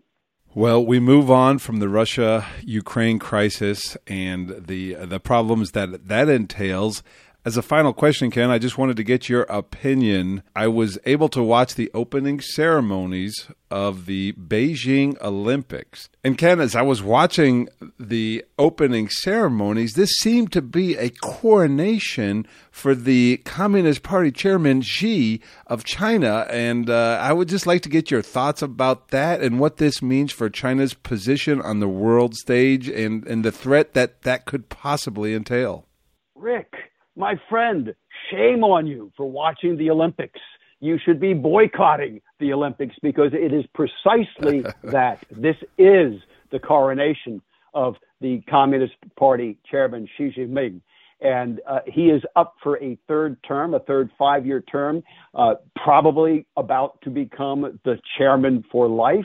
Well, 0.55 0.85
we 0.85 1.01
move 1.01 1.31
on 1.31 1.59
from 1.59 1.81
the 1.81 1.89
Russia 1.89 2.47
Ukraine 2.63 3.19
crisis 3.19 3.97
and 4.07 4.67
the 4.67 4.95
the 4.95 5.21
problems 5.21 5.73
that 5.73 6.09
that 6.09 6.29
entails 6.31 7.03
as 7.47 7.57
a 7.57 7.63
final 7.63 7.93
question, 7.93 8.33
Ken, 8.33 8.51
I 8.51 8.59
just 8.59 8.77
wanted 8.77 8.97
to 8.97 9.05
get 9.05 9.29
your 9.29 9.43
opinion. 9.43 10.43
I 10.57 10.67
was 10.67 10.99
able 11.05 11.29
to 11.29 11.45
watch 11.45 11.77
the 11.77 11.89
opening 11.95 12.41
ceremonies 12.41 13.47
of 13.71 14.07
the 14.07 14.33
Beijing 14.33 15.17
Olympics. 15.23 16.09
And 16.25 16.37
Ken, 16.37 16.59
as 16.59 16.75
I 16.75 16.83
was 16.83 17.05
watching 17.05 17.69
the 18.01 18.45
opening 18.59 19.09
ceremonies, 19.09 19.93
this 19.93 20.11
seemed 20.17 20.51
to 20.53 20.61
be 20.61 20.97
a 20.97 21.11
coronation 21.11 22.49
for 22.73 22.97
the 22.97 23.37
Communist 23.45 24.03
Party 24.03 24.33
chairman 24.33 24.83
Xi 24.83 25.41
of 25.69 25.85
China. 25.85 26.49
And 26.51 26.91
uh, 26.91 27.21
I 27.23 27.33
would 27.33 27.49
just 27.49 27.65
like 27.65 27.83
to 27.83 27.89
get 27.89 28.11
your 28.11 28.23
thoughts 28.23 28.61
about 28.61 29.11
that 29.11 29.41
and 29.41 29.61
what 29.61 29.77
this 29.77 30.03
means 30.03 30.33
for 30.33 30.51
China's 30.51 30.95
position 30.95 31.63
on 31.63 31.79
the 31.79 31.89
world 31.89 32.35
stage 32.35 32.89
and, 32.89 33.25
and 33.29 33.45
the 33.45 33.53
threat 33.53 33.95
that 33.95 34.23
that 34.23 34.47
could 34.47 34.69
possibly 34.69 35.33
entail. 35.33 35.87
Rick, 36.35 36.75
my 37.17 37.41
friend, 37.49 37.95
shame 38.31 38.63
on 38.63 38.87
you 38.87 39.11
for 39.17 39.29
watching 39.29 39.77
the 39.77 39.91
Olympics. 39.91 40.41
You 40.81 40.99
should 41.05 41.19
be 41.19 41.33
boycotting 41.33 42.21
the 42.39 42.53
Olympics 42.53 42.95
because 43.03 43.33
it 43.33 43.53
is 43.53 43.65
precisely 43.75 44.65
that. 44.85 45.25
This 45.31 45.57
is 45.79 46.21
the 46.53 46.59
coronation 46.59 47.41
of 47.75 47.97
the 48.21 48.43
Communist 48.49 48.95
Party 49.19 49.59
chairman 49.71 50.09
Xi 50.17 50.33
Jinping. 50.37 50.81
And 51.21 51.61
uh, 51.67 51.81
he 51.87 52.11
is 52.11 52.23
up 52.37 52.57
for 52.63 52.83
a 52.83 52.99
third 53.09 53.39
term, 53.43 53.73
a 53.73 53.81
third 53.81 54.11
five 54.19 54.45
year 54.45 54.61
term, 54.61 55.03
uh, 55.35 55.55
probably 55.83 56.47
about 56.59 57.01
to 57.03 57.11
become 57.11 57.81
the 57.85 57.99
chairman 58.19 58.63
for 58.71 58.87
life, 58.87 59.25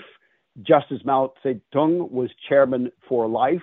just 0.63 0.85
as 0.91 1.03
Mao 1.03 1.33
Zedong 1.43 2.09
was 2.09 2.29
chairman 2.47 2.91
for 3.09 3.27
life. 3.27 3.61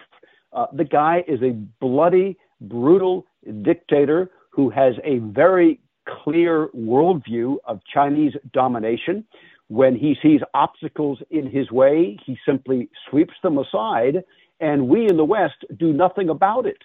Uh, 0.53 0.67
the 0.75 0.85
guy 0.85 1.25
is 1.27 1.41
a 1.43 1.53
bloody, 1.81 2.37
brutal 2.61 3.27
dictator 3.63 4.31
who 4.51 4.71
has 4.71 4.95
a 5.05 5.19
very 5.19 5.81
clear 6.25 6.69
worldview 6.77 7.57
of 7.65 7.81
Chinese 7.93 8.33
domination. 8.53 9.25
When 9.69 9.95
he 9.95 10.17
sees 10.23 10.41
obstacles 10.55 11.19
in 11.31 11.51
his 11.51 11.71
way, 11.71 12.19
he 12.25 12.39
simply 12.47 12.89
sweeps 13.09 13.35
them 13.43 13.59
aside, 13.59 14.25
and 14.61 14.89
we 14.89 15.07
in 15.09 15.17
the 15.17 15.25
West 15.25 15.65
do 15.79 15.93
nothing 15.93 16.31
about 16.31 16.67
it. 16.67 16.79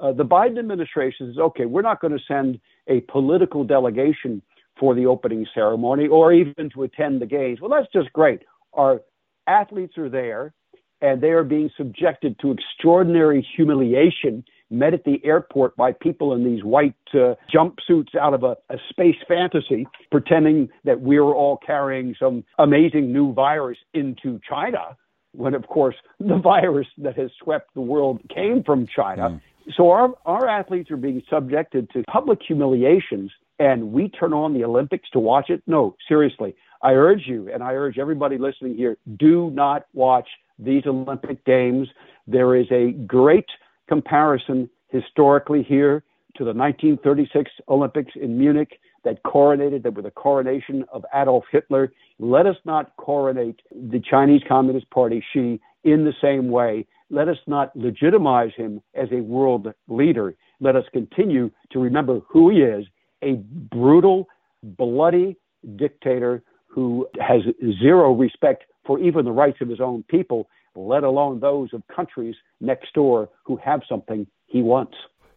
Uh, 0.00 0.12
the 0.12 0.24
Biden 0.24 0.58
administration 0.58 1.32
says, 1.32 1.38
okay, 1.38 1.66
we're 1.66 1.82
not 1.82 2.00
going 2.00 2.16
to 2.16 2.24
send 2.28 2.60
a 2.86 3.00
political 3.10 3.64
delegation 3.64 4.40
for 4.78 4.94
the 4.94 5.06
opening 5.06 5.44
ceremony 5.52 6.06
or 6.06 6.32
even 6.32 6.70
to 6.70 6.84
attend 6.84 7.20
the 7.20 7.26
games. 7.26 7.60
Well, 7.60 7.70
that's 7.70 7.92
just 7.92 8.12
great. 8.12 8.42
Our 8.72 9.02
athletes 9.48 9.98
are 9.98 10.08
there. 10.08 10.54
and 11.00 11.20
they 11.20 11.30
are 11.30 11.44
being 11.44 11.70
subjected 11.76 12.38
to 12.40 12.52
extraordinary 12.52 13.46
humiliation 13.56 14.44
met 14.70 14.94
at 14.94 15.04
the 15.04 15.20
airport 15.24 15.76
by 15.76 15.92
people 15.92 16.34
in 16.34 16.44
these 16.44 16.62
white 16.62 16.94
uh, 17.14 17.34
jumpsuits 17.52 18.14
out 18.20 18.34
of 18.34 18.42
a, 18.42 18.56
a 18.70 18.76
space 18.90 19.16
fantasy, 19.26 19.86
pretending 20.10 20.68
that 20.84 21.00
we're 21.00 21.22
all 21.22 21.58
carrying 21.64 22.14
some 22.18 22.44
amazing 22.58 23.12
new 23.12 23.32
virus 23.32 23.78
into 23.94 24.40
China, 24.48 24.96
when 25.32 25.54
of 25.54 25.66
course 25.66 25.96
the 26.20 26.36
virus 26.42 26.86
that 26.98 27.16
has 27.16 27.30
swept 27.42 27.72
the 27.74 27.80
world 27.80 28.20
came 28.34 28.62
from 28.62 28.86
China. 28.86 29.30
Mm. 29.30 29.40
So 29.76 29.90
our, 29.90 30.14
our 30.24 30.48
athletes 30.48 30.90
are 30.90 30.96
being 30.96 31.22
subjected 31.30 31.90
to 31.90 32.02
public 32.04 32.40
humiliations 32.46 33.30
and 33.58 33.92
we 33.92 34.08
turn 34.08 34.32
on 34.32 34.54
the 34.54 34.64
Olympics 34.64 35.10
to 35.10 35.18
watch 35.18 35.50
it? 35.50 35.62
No, 35.66 35.96
seriously. 36.06 36.54
I 36.82 36.92
urge 36.92 37.22
you, 37.26 37.50
and 37.52 37.62
I 37.62 37.72
urge 37.72 37.98
everybody 37.98 38.38
listening 38.38 38.76
here, 38.76 38.96
do 39.16 39.50
not 39.50 39.86
watch 39.94 40.28
these 40.58 40.84
Olympic 40.86 41.44
Games. 41.44 41.88
There 42.26 42.54
is 42.54 42.66
a 42.70 42.92
great 42.92 43.46
comparison 43.88 44.68
historically 44.88 45.62
here 45.62 46.02
to 46.36 46.44
the 46.44 46.52
1936 46.52 47.50
Olympics 47.68 48.12
in 48.14 48.38
Munich 48.38 48.78
that 49.04 49.22
coronated 49.24 49.82
that 49.82 49.94
with 49.94 50.04
the 50.04 50.10
coronation 50.10 50.84
of 50.92 51.04
Adolf 51.14 51.44
Hitler. 51.50 51.92
Let 52.18 52.46
us 52.46 52.56
not 52.64 52.96
coronate 52.96 53.60
the 53.70 54.00
Chinese 54.00 54.42
Communist 54.46 54.88
Party 54.90 55.24
Xi 55.32 55.60
in 55.84 56.04
the 56.04 56.12
same 56.20 56.50
way. 56.50 56.86
Let 57.10 57.28
us 57.28 57.38
not 57.46 57.74
legitimize 57.74 58.52
him 58.56 58.82
as 58.94 59.08
a 59.12 59.22
world 59.22 59.72
leader. 59.88 60.34
Let 60.60 60.76
us 60.76 60.84
continue 60.92 61.50
to 61.72 61.78
remember 61.78 62.20
who 62.28 62.50
he 62.50 62.58
is 62.58 62.84
a 63.22 63.34
brutal, 63.72 64.28
bloody 64.62 65.36
dictator 65.76 66.42
who 66.66 67.08
has 67.20 67.42
zero 67.80 68.12
respect 68.14 68.64
for 68.86 68.98
even 69.00 69.24
the 69.24 69.32
rights 69.32 69.58
of 69.60 69.68
his 69.68 69.80
own 69.80 70.04
people, 70.04 70.48
let 70.74 71.04
alone 71.04 71.40
those 71.40 71.72
of 71.72 71.82
countries 71.94 72.34
next 72.60 72.92
door 72.94 73.28
who 73.44 73.56
have 73.56 73.82
something 73.88 74.26
he 74.46 74.62
wants. 74.62 74.94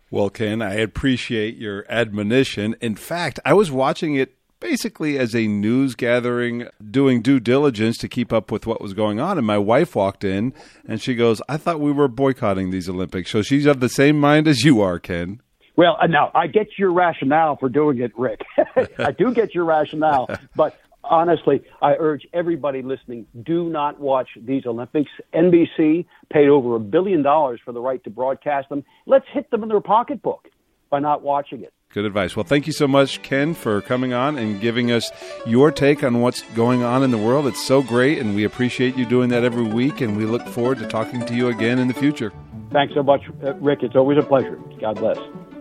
Well, 0.10 0.30
Ken, 0.30 0.62
I 0.62 0.74
appreciate 0.74 1.56
your 1.58 1.86
admonition. 1.90 2.76
In 2.82 2.96
fact, 2.96 3.40
I 3.46 3.54
was 3.54 3.72
watching 3.72 4.16
it 4.16 4.36
basically 4.60 5.18
as 5.18 5.36
a 5.36 5.48
news 5.48 5.96
gathering, 5.96 6.68
doing 6.90 7.22
due 7.22 7.40
diligence 7.40 7.98
to 7.98 8.08
keep 8.08 8.32
up 8.32 8.52
with 8.52 8.66
what 8.66 8.80
was 8.80 8.94
going 8.94 9.20
on. 9.20 9.38
And 9.38 9.48
my 9.48 9.58
wife 9.58 9.96
walked 9.96 10.24
in 10.24 10.54
and 10.88 11.02
she 11.02 11.16
goes, 11.16 11.42
I 11.50 11.58
thought 11.58 11.80
we 11.80 11.92
were 11.92 12.08
boycotting 12.08 12.72
these 12.72 12.88
Olympics. 12.88 13.32
So 13.32 13.42
she's 13.42 13.66
of 13.66 13.80
the 13.80 13.90
same 13.90 14.20
mind 14.20 14.48
as 14.48 14.64
you 14.64 14.82
are, 14.82 15.00
Ken. 15.00 15.42
Well, 15.76 15.98
uh, 16.02 16.08
now 16.08 16.32
I 16.36 16.48
get 16.48 16.68
your 16.78 16.92
rationale 16.92 17.58
for 17.58 17.70
doing 17.70 18.00
it, 18.00 18.12
Rick. 18.18 18.42
I 19.00 19.12
do 19.12 19.34
get 19.34 19.56
your 19.56 19.66
rationale, 19.66 20.30
but 20.56 20.78
honestly, 21.04 21.62
I 21.82 21.96
urge 22.00 22.28
everybody 22.34 22.82
listening: 22.82 23.26
do 23.44 23.70
not 23.70 24.00
watch 24.00 24.30
these 24.36 24.66
Olympics. 24.66 25.12
NBC 25.34 26.06
paid 26.32 26.50
over 26.50 26.76
a 26.76 26.80
billion 26.80 27.22
dollars 27.22 27.60
for 27.64 27.72
the 27.72 27.82
right 27.82 28.04
to 28.04 28.10
broadcast 28.10 28.70
them. 28.70 28.84
Let's 29.06 29.26
hit 29.34 29.50
them 29.52 29.64
in 29.64 29.70
their 29.70 29.82
pocketbook 29.82 30.48
by 30.90 31.00
not 31.00 31.22
watching 31.22 31.62
it. 31.62 31.74
Good 31.94 32.06
advice. 32.06 32.38
Well, 32.38 32.46
thank 32.46 32.68
you 32.68 32.74
so 32.74 32.88
much, 32.88 33.22
Ken, 33.22 33.54
for 33.54 33.82
coming 33.82 34.14
on 34.14 34.38
and 34.38 34.62
giving 34.62 34.92
us 34.92 35.12
your 35.46 35.72
take 35.72 36.06
on 36.06 36.22
what's 36.22 36.42
going 36.54 36.84
on 36.84 37.04
in 37.04 37.12
the 37.12 37.18
world. 37.18 37.48
It's 37.48 37.62
so 37.62 37.82
great, 37.82 38.18
and 38.18 38.34
we 38.34 38.46
appreciate 38.46 38.96
you 38.96 39.06
doing 39.06 39.30
that 39.30 39.44
every 39.44 39.64
week, 39.64 40.00
and 40.00 40.16
we 40.16 40.26
look 40.26 40.48
forward 40.48 40.78
to 40.78 40.88
talking 40.88 41.26
to 41.26 41.36
you 41.36 41.50
again 41.50 41.80
in 41.80 41.90
the 41.90 41.94
future. 41.94 42.32
Thanks 42.72 42.94
so 42.94 43.04
much, 43.04 43.24
uh, 43.44 43.56
Rick. 43.56 43.80
It's 43.84 43.96
always 43.96 44.18
a 44.18 44.24
pleasure. 44.24 44.58
God 44.80 45.00
bless. 45.00 45.18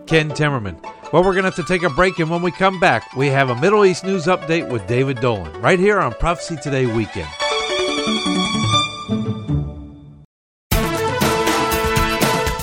Ken 0.07 0.29
Timmerman. 0.29 0.81
Well, 1.11 1.23
we're 1.23 1.33
going 1.33 1.43
to 1.43 1.51
have 1.51 1.55
to 1.55 1.63
take 1.63 1.83
a 1.83 1.89
break, 1.89 2.19
and 2.19 2.29
when 2.29 2.41
we 2.41 2.51
come 2.51 2.79
back, 2.79 3.15
we 3.15 3.27
have 3.27 3.49
a 3.49 3.55
Middle 3.55 3.85
East 3.85 4.03
news 4.03 4.25
update 4.25 4.69
with 4.69 4.87
David 4.87 5.19
Dolan 5.19 5.61
right 5.61 5.79
here 5.79 5.99
on 5.99 6.13
Prophecy 6.13 6.55
Today 6.57 6.85
Weekend. 6.85 7.27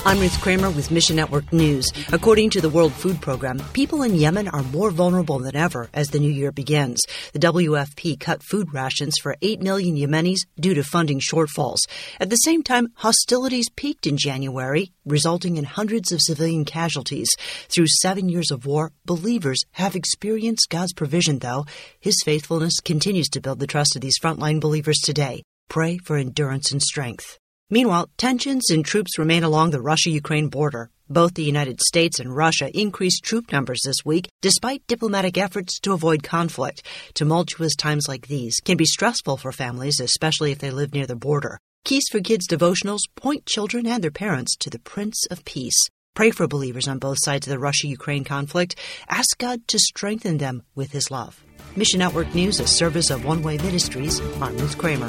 I'm 0.09 0.21
Ruth 0.21 0.41
Kramer 0.41 0.71
with 0.71 0.91
Mission 0.91 1.17
Network 1.17 1.53
News. 1.53 1.93
According 2.15 2.49
to 2.51 2.63
the 2.63 2.71
World 2.71 2.95
Food 2.95 3.21
Program, 3.21 3.59
people 3.75 4.03
in 4.03 4.15
Yemen 4.15 4.49
are 4.49 4.63
more 4.63 4.91
vulnerable 4.91 5.39
than 5.39 5.55
ever 5.55 5.91
as 5.93 6.09
the 6.09 6.19
new 6.19 6.31
year 6.31 6.51
begins. 6.51 7.03
The 7.35 7.41
WFP 7.41 8.19
cut 8.19 8.43
food 8.43 8.73
rations 8.73 9.19
for 9.23 9.37
8 9.43 9.61
million 9.61 9.97
Yemenis 9.97 10.47
due 10.59 10.73
to 10.73 10.83
funding 10.83 11.21
shortfalls. 11.21 11.81
At 12.19 12.31
the 12.31 12.37
same 12.37 12.63
time, 12.63 12.89
hostilities 12.95 13.69
peaked 13.69 14.07
in 14.07 14.17
January, 14.17 14.93
resulting 15.05 15.59
in 15.59 15.65
hundreds 15.65 16.11
of 16.11 16.23
civilian 16.23 16.65
casualties. 16.65 17.29
Through 17.69 17.89
seven 18.01 18.31
years 18.31 18.51
of 18.51 18.65
war, 18.65 18.93
believers 19.05 19.63
have 19.73 19.95
experienced 19.95 20.71
God's 20.71 20.95
provision, 20.95 21.41
though. 21.41 21.67
His 22.01 22.23
faithfulness 22.25 22.81
continues 22.83 23.29
to 23.29 23.43
build 23.43 23.59
the 23.59 23.67
trust 23.67 23.95
of 23.95 24.01
these 24.01 24.19
frontline 24.19 24.59
believers 24.59 25.01
today. 25.05 25.43
Pray 25.69 25.99
for 25.99 26.17
endurance 26.17 26.73
and 26.73 26.81
strength. 26.81 27.39
Meanwhile, 27.71 28.09
tensions 28.17 28.71
and 28.71 28.83
troops 28.83 29.19
remain 29.19 29.45
along 29.45 29.71
the 29.71 29.83
Russia 29.83 30.09
Ukraine 30.11 30.49
border. 30.49 30.91
Both 31.11 31.35
the 31.35 31.45
United 31.45 31.81
States 31.81 32.19
and 32.19 32.35
Russia 32.35 32.71
increased 32.73 33.25
troop 33.25 33.53
numbers 33.53 33.83
this 33.85 34.05
week 34.05 34.29
despite 34.41 34.87
diplomatic 34.87 35.37
efforts 35.37 35.79
to 35.81 35.93
avoid 35.93 36.23
conflict. 36.23 36.83
Tumultuous 37.13 37.77
times 37.77 38.07
like 38.09 38.27
these 38.27 38.57
can 38.65 38.79
be 38.79 38.87
stressful 38.87 39.37
for 39.37 39.53
families, 39.53 40.01
especially 40.01 40.51
if 40.51 40.59
they 40.59 40.71
live 40.71 40.95
near 40.95 41.07
the 41.07 41.17
border. 41.17 41.59
Keys 41.85 42.05
for 42.11 42.21
Kids 42.21 42.47
devotionals 42.49 43.01
point 43.17 43.45
children 43.45 43.87
and 43.87 44.03
their 44.03 44.11
parents 44.11 44.57
to 44.57 44.71
the 44.71 44.79
Prince 44.79 45.27
of 45.31 45.45
Peace. 45.45 45.79
Pray 46.15 46.31
for 46.31 46.49
believers 46.49 46.89
on 46.89 46.99
both 46.99 47.19
sides 47.21 47.47
of 47.47 47.51
the 47.51 47.59
Russia 47.59 47.87
Ukraine 47.87 48.25
conflict. 48.25 48.77
Ask 49.09 49.39
God 49.39 49.67
to 49.69 49.79
strengthen 49.79 50.39
them 50.39 50.63
with 50.75 50.93
His 50.93 51.11
love. 51.11 51.45
Mission 51.77 52.01
Network 52.01 52.35
News, 52.35 52.61
a 52.61 52.67
service 52.67 53.11
of 53.11 53.25
One 53.25 53.43
Way 53.43 53.59
Ministries. 53.59 54.21
I'm 54.41 54.57
Ruth 54.57 54.77
Kramer. 54.79 55.09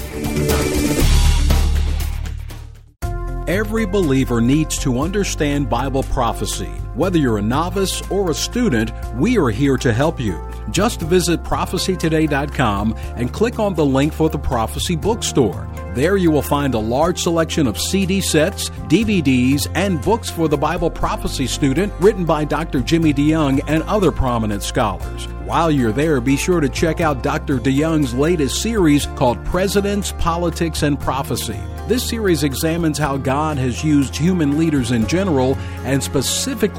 Every 3.50 3.88
believer 3.88 4.42
needs 4.42 4.78
to 4.84 5.00
understand 5.02 5.72
Bible 5.72 6.04
prophecy. 6.04 6.70
Whether 6.96 7.20
you're 7.20 7.38
a 7.38 7.42
novice 7.42 8.02
or 8.10 8.32
a 8.32 8.34
student, 8.34 8.92
we 9.16 9.38
are 9.38 9.50
here 9.50 9.78
to 9.78 9.94
help 9.94 10.20
you. 10.20 10.42
Just 10.72 11.02
visit 11.02 11.44
prophecytoday.com 11.44 12.96
and 13.16 13.32
click 13.32 13.60
on 13.60 13.76
the 13.76 13.86
link 13.86 14.12
for 14.12 14.28
the 14.28 14.40
Prophecy 14.40 14.96
Bookstore. 14.96 15.68
There 15.94 16.18
you 16.18 16.32
will 16.32 16.42
find 16.42 16.74
a 16.74 16.80
large 16.80 17.22
selection 17.22 17.68
of 17.68 17.80
CD 17.80 18.22
sets, 18.22 18.70
DVDs, 18.88 19.68
and 19.76 20.02
books 20.02 20.30
for 20.30 20.48
the 20.48 20.58
Bible 20.58 20.90
prophecy 20.90 21.46
student 21.46 21.94
written 22.00 22.26
by 22.26 22.44
Dr. 22.44 22.82
Jimmy 22.82 23.14
DeYoung 23.14 23.62
and 23.68 23.84
other 23.84 24.12
prominent 24.12 24.64
scholars. 24.64 25.28
While 25.46 25.72
you're 25.72 25.92
there, 25.92 26.22
be 26.22 26.38
sure 26.38 26.60
to 26.60 26.70
check 26.70 27.02
out 27.02 27.24
Dr. 27.24 27.58
DeYoung's 27.58 28.14
latest 28.14 28.62
series 28.62 29.08
called 29.16 29.44
Presidents, 29.46 30.12
Politics, 30.20 30.84
and 30.84 31.00
Prophecy. 31.00 31.60
This 31.88 32.08
series 32.08 32.44
examines 32.44 33.00
how 33.00 33.18
God 33.18 33.58
has 33.58 33.84
used 33.84 34.16
human 34.16 34.60
leaders 34.60 34.92
in 34.92 35.08
general, 35.08 35.56
and 35.86 36.04
specifically 36.04 36.79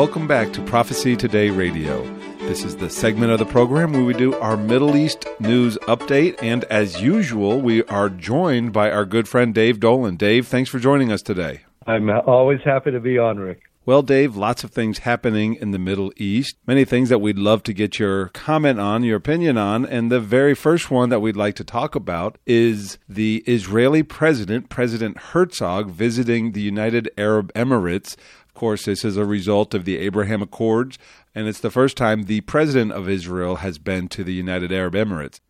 Welcome 0.00 0.26
back 0.26 0.54
to 0.54 0.62
Prophecy 0.62 1.14
Today 1.14 1.50
Radio. 1.50 2.02
This 2.38 2.64
is 2.64 2.74
the 2.74 2.88
segment 2.88 3.32
of 3.32 3.38
the 3.38 3.44
program 3.44 3.92
where 3.92 4.02
we 4.02 4.14
do 4.14 4.34
our 4.36 4.56
Middle 4.56 4.96
East 4.96 5.26
news 5.40 5.76
update. 5.82 6.42
And 6.42 6.64
as 6.64 7.02
usual, 7.02 7.60
we 7.60 7.84
are 7.84 8.08
joined 8.08 8.72
by 8.72 8.90
our 8.90 9.04
good 9.04 9.28
friend 9.28 9.54
Dave 9.54 9.78
Dolan. 9.78 10.16
Dave, 10.16 10.46
thanks 10.46 10.70
for 10.70 10.78
joining 10.78 11.12
us 11.12 11.20
today. 11.20 11.64
I'm 11.86 12.08
always 12.08 12.60
happy 12.64 12.92
to 12.92 12.98
be 12.98 13.18
on, 13.18 13.40
Rick. 13.40 13.60
Well, 13.86 14.02
Dave, 14.02 14.36
lots 14.36 14.62
of 14.62 14.70
things 14.70 15.00
happening 15.00 15.54
in 15.54 15.70
the 15.70 15.78
Middle 15.78 16.12
East. 16.16 16.56
Many 16.66 16.84
things 16.84 17.08
that 17.08 17.18
we'd 17.18 17.38
love 17.38 17.62
to 17.64 17.72
get 17.72 17.98
your 17.98 18.28
comment 18.28 18.78
on, 18.78 19.02
your 19.02 19.16
opinion 19.16 19.58
on. 19.58 19.84
And 19.84 20.12
the 20.12 20.20
very 20.20 20.54
first 20.54 20.90
one 20.90 21.08
that 21.08 21.20
we'd 21.20 21.34
like 21.34 21.56
to 21.56 21.64
talk 21.64 21.94
about 21.94 22.38
is 22.46 22.98
the 23.08 23.42
Israeli 23.46 24.02
president, 24.02 24.68
President 24.68 25.18
Herzog, 25.18 25.90
visiting 25.90 26.52
the 26.52 26.60
United 26.60 27.10
Arab 27.18 27.52
Emirates. 27.54 28.16
Course, 28.60 28.84
this 28.84 29.06
is 29.06 29.16
a 29.16 29.24
result 29.24 29.72
of 29.72 29.86
the 29.86 29.96
Abraham 29.96 30.42
Accords, 30.42 30.98
and 31.34 31.48
it's 31.48 31.60
the 31.60 31.70
first 31.70 31.96
time 31.96 32.24
the 32.24 32.42
president 32.42 32.92
of 32.92 33.08
Israel 33.08 33.56
has 33.56 33.78
been 33.78 34.06
to 34.08 34.22
the 34.22 34.34
United 34.34 34.70
Arab 34.70 34.92
Emirates. 34.92 35.40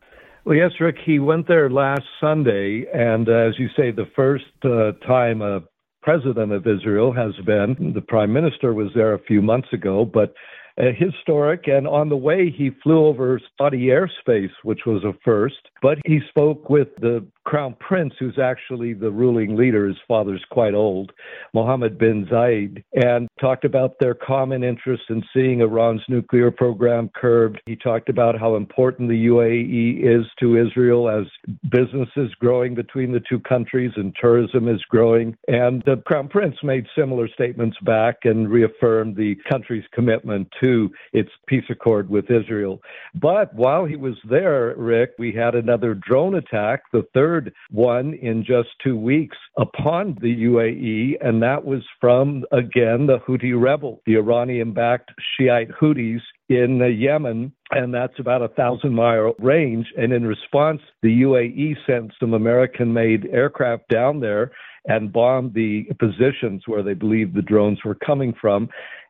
Well, 0.44 0.54
yes, 0.54 0.70
Rick, 0.78 0.98
he 1.04 1.18
went 1.18 1.48
there 1.48 1.68
last 1.68 2.04
Sunday, 2.20 2.84
and 2.94 3.28
uh, 3.28 3.32
as 3.32 3.58
you 3.58 3.66
say, 3.76 3.90
the 3.90 4.06
first 4.14 4.44
uh, 4.62 4.92
time 5.04 5.42
a 5.42 5.64
president 6.02 6.52
of 6.52 6.68
Israel 6.68 7.12
has 7.12 7.32
been. 7.44 7.94
The 7.96 8.00
prime 8.00 8.32
minister 8.32 8.74
was 8.74 8.92
there 8.94 9.12
a 9.14 9.18
few 9.18 9.42
months 9.42 9.72
ago, 9.72 10.04
but 10.04 10.32
uh, 10.78 10.92
historic. 10.96 11.66
And 11.66 11.88
on 11.88 12.10
the 12.10 12.16
way, 12.16 12.48
he 12.48 12.70
flew 12.80 13.06
over 13.06 13.40
Saudi 13.58 13.88
airspace, 13.88 14.52
which 14.62 14.86
was 14.86 15.02
a 15.02 15.14
first. 15.24 15.68
But 15.82 15.98
he 16.06 16.20
spoke 16.28 16.70
with 16.70 16.88
the 17.00 17.26
crown 17.44 17.76
prince, 17.80 18.14
who's 18.18 18.38
actually 18.38 18.92
the 18.92 19.10
ruling 19.10 19.56
leader. 19.56 19.86
His 19.86 19.96
father's 20.06 20.44
quite 20.50 20.74
old, 20.74 21.12
Mohammed 21.54 21.98
bin 21.98 22.26
Zayed, 22.26 22.82
and 22.94 23.28
talked 23.40 23.64
about 23.64 23.98
their 23.98 24.14
common 24.14 24.62
interest 24.62 25.04
in 25.08 25.22
seeing 25.34 25.60
Iran's 25.60 26.02
nuclear 26.08 26.50
program 26.50 27.10
curbed. 27.14 27.60
He 27.66 27.76
talked 27.76 28.08
about 28.08 28.38
how 28.38 28.56
important 28.56 29.08
the 29.08 29.26
UAE 29.26 30.02
is 30.02 30.26
to 30.40 30.56
Israel 30.56 31.08
as 31.08 31.26
business 31.70 32.08
is 32.16 32.34
growing 32.34 32.74
between 32.74 33.12
the 33.12 33.22
two 33.28 33.40
countries 33.40 33.92
and 33.96 34.14
tourism 34.20 34.68
is 34.68 34.82
growing. 34.88 35.36
And 35.48 35.82
the 35.86 35.96
crown 36.06 36.28
prince 36.28 36.56
made 36.62 36.86
similar 36.96 37.28
statements 37.28 37.76
back 37.82 38.24
and 38.24 38.48
reaffirmed 38.48 39.16
the 39.16 39.36
country's 39.48 39.84
commitment 39.92 40.48
to 40.62 40.90
its 41.12 41.30
peace 41.46 41.64
accord 41.70 42.08
with 42.08 42.30
Israel. 42.30 42.80
But 43.14 43.54
while 43.54 43.84
he 43.84 43.96
was 43.96 44.16
there, 44.28 44.74
Rick, 44.76 45.12
we 45.18 45.32
had 45.32 45.54
another 45.54 45.94
drone 45.94 46.34
attack, 46.34 46.82
the 46.92 47.06
third 47.14 47.39
one 47.70 48.14
in 48.14 48.44
just 48.44 48.68
two 48.82 48.96
weeks 48.96 49.36
upon 49.56 50.16
the 50.20 50.34
UAE, 50.44 51.16
and 51.20 51.42
that 51.42 51.64
was 51.64 51.82
from, 52.00 52.44
again, 52.52 53.06
the 53.06 53.18
Houthi 53.26 53.60
rebel, 53.60 54.02
the 54.06 54.16
Iranian 54.16 54.72
backed 54.72 55.10
Shiite 55.36 55.70
Houthis 55.70 56.20
in 56.48 56.78
Yemen, 56.78 57.52
and 57.70 57.94
that's 57.94 58.18
about 58.18 58.42
a 58.42 58.48
thousand 58.48 58.94
mile 58.94 59.34
range. 59.38 59.86
And 59.96 60.12
in 60.12 60.26
response, 60.26 60.80
the 61.02 61.22
UAE 61.22 61.76
sent 61.86 62.12
some 62.18 62.34
American 62.34 62.92
made 62.92 63.26
aircraft 63.26 63.88
down 63.88 64.20
there 64.20 64.52
and 64.86 65.12
bombed 65.12 65.54
the 65.54 65.84
positions 65.98 66.62
where 66.66 66.82
they 66.82 66.94
believed 66.94 67.34
the 67.34 67.42
drones 67.42 67.78
were 67.84 67.94
coming 67.94 68.34
from. 68.40 68.68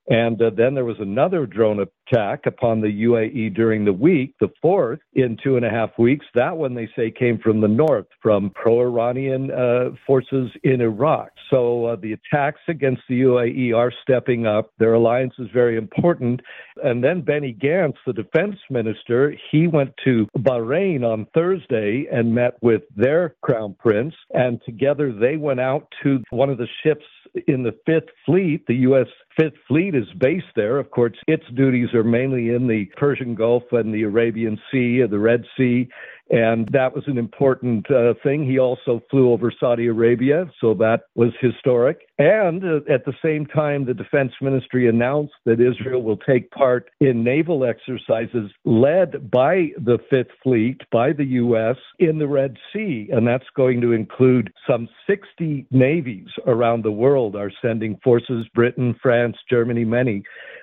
And 0.09 0.43
uh, 0.43 0.51
then 0.57 0.75
there 0.75 0.85
was 0.85 0.99
another 0.99 1.47
drone 1.47 1.81
attack 2.11 2.47
upon 2.47 2.81
the 2.81 3.05
UAE 3.05 3.55
during 3.55 3.85
the 3.85 3.93
week, 3.93 4.35
the 4.41 4.51
fourth 4.61 5.01
in 5.15 5.37
two 5.43 5.57
and 5.57 5.65
a 5.65 5.71
half 5.71 5.91
weeks. 5.99 6.27
That 6.35 6.57
one 6.57 6.75
they 6.75 6.89
say 6.97 7.11
came 7.11 7.39
from 7.39 7.61
the 7.61 7.69
north, 7.69 8.07
from 8.23 8.51
pro 8.51 8.81
Iranian 8.81 9.51
uh, 9.51 9.91
forces 10.07 10.51
in 10.63 10.81
Iraq. 10.81 11.31
So 11.51 11.87
uh, 11.87 11.97
the 11.97 12.13
attacks 12.13 12.61
against 12.69 13.03
the 13.09 13.23
UAE 13.23 13.77
are 13.77 13.93
stepping 14.03 14.47
up. 14.47 14.73
Their 14.79 14.95
alliance 14.95 15.35
is 15.39 15.49
very 15.53 15.77
important. 15.77 16.41
And 16.83 17.03
then 17.03 17.23
Benny 17.23 17.57
Gantz, 17.61 17.97
the 18.07 18.13
defense 18.13 18.57
minister, 18.71 19.35
he 19.51 19.67
went 19.67 19.93
to 20.05 20.27
Bahrain 20.39 21.05
on 21.05 21.27
Thursday 21.35 22.07
and 22.11 22.35
met 22.35 22.55
with 22.63 22.83
their 22.97 23.35
crown 23.43 23.77
prince. 23.79 24.15
And 24.33 24.61
together 24.65 25.13
they 25.13 25.37
went 25.37 25.61
out 25.61 25.89
to 26.03 26.23
one 26.31 26.51
of 26.51 26.59
the 26.59 26.69
ships 26.83 27.05
in 27.47 27.63
the 27.63 27.77
Fifth 27.87 28.09
Fleet, 28.27 28.67
the 28.67 28.75
U.S. 28.77 29.07
Fifth 29.39 29.55
Fleet 29.69 29.95
is 29.95 30.07
based 30.19 30.47
there. 30.57 30.79
Of 30.79 30.91
course, 30.91 31.17
its 31.27 31.45
duties 31.55 31.95
are 31.95 32.00
mainly 32.05 32.51
in 32.51 32.67
the 32.67 32.87
Persian 32.97 33.35
Gulf 33.35 33.65
and 33.73 33.93
the 33.95 34.03
Arabian 34.03 34.59
Sea, 34.71 35.03
the 35.09 35.19
Red 35.19 35.45
Sea, 35.57 35.89
and 36.31 36.69
that 36.69 36.95
was 36.95 37.05
an 37.09 37.19
important 37.19 37.91
uh, 37.91 38.15
thing. 38.23 38.49
He 38.49 38.59
also 38.59 39.03
flew 39.11 39.33
over 39.33 39.53
Saudi 39.59 39.89
Arabia, 39.89 40.51
so 40.61 40.75
that 40.75 41.03
was 41.17 41.33
historic. 41.41 42.03
And 42.19 42.65
uh, 42.65 42.93
at 42.93 43.05
the 43.05 43.15
same 43.23 43.47
time, 43.47 43.85
the 43.85 43.95
defense 43.95 44.33
ministry 44.41 44.89
announced 44.89 45.35
that 45.45 45.61
Israel 45.61 46.03
will 46.03 46.19
take 46.19 46.51
part 46.53 46.89
in 47.01 47.25
naval 47.25 47.65
exercises 47.65 48.51
led 48.65 49.29
by 49.31 49.71
the 49.77 49.99
Fifth 50.09 50.31
Fleet, 50.43 50.81
by 50.93 51.13
the 51.13 51.25
U.S., 51.25 51.77
in 51.99 52.19
the 52.19 52.29
Red 52.29 52.57
Sea. 52.73 53.09
And 53.13 53.27
that's 53.27 53.49
going 53.57 53.81
to 53.81 53.93
include 53.93 54.53
some 54.69 54.89
60 55.09 55.67
navies 55.73 56.29
around 56.47 56.85
the 56.85 56.93
world 56.93 57.35
are 57.35 57.51
sending 57.61 57.99
forces, 58.05 58.47
Britain, 58.55 58.95
France, 59.03 59.37
Germany, 59.49 59.85
many, 59.85 60.23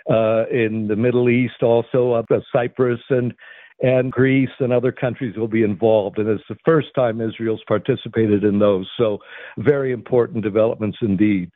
uh, 0.10 0.46
in 0.50 0.88
the 0.88 0.96
Middle 0.96 1.30
East, 1.30 1.62
also 1.62 2.14
up 2.14 2.28
Cyprus 2.54 3.02
and 3.10 3.34
and 3.82 4.12
Greece 4.12 4.50
and 4.60 4.74
other 4.74 4.92
countries 4.92 5.38
will 5.38 5.48
be 5.48 5.64
involved. 5.64 6.18
And 6.18 6.28
it's 6.30 6.44
the 6.50 6.58
first 6.66 6.88
time 6.96 7.22
Israel's 7.22 7.62
participated 7.68 8.44
in 8.44 8.60
those. 8.60 8.90
So, 8.98 9.20
very 9.58 9.92
important 9.92 10.44
developments 10.44 10.98
indeed. 11.02 11.52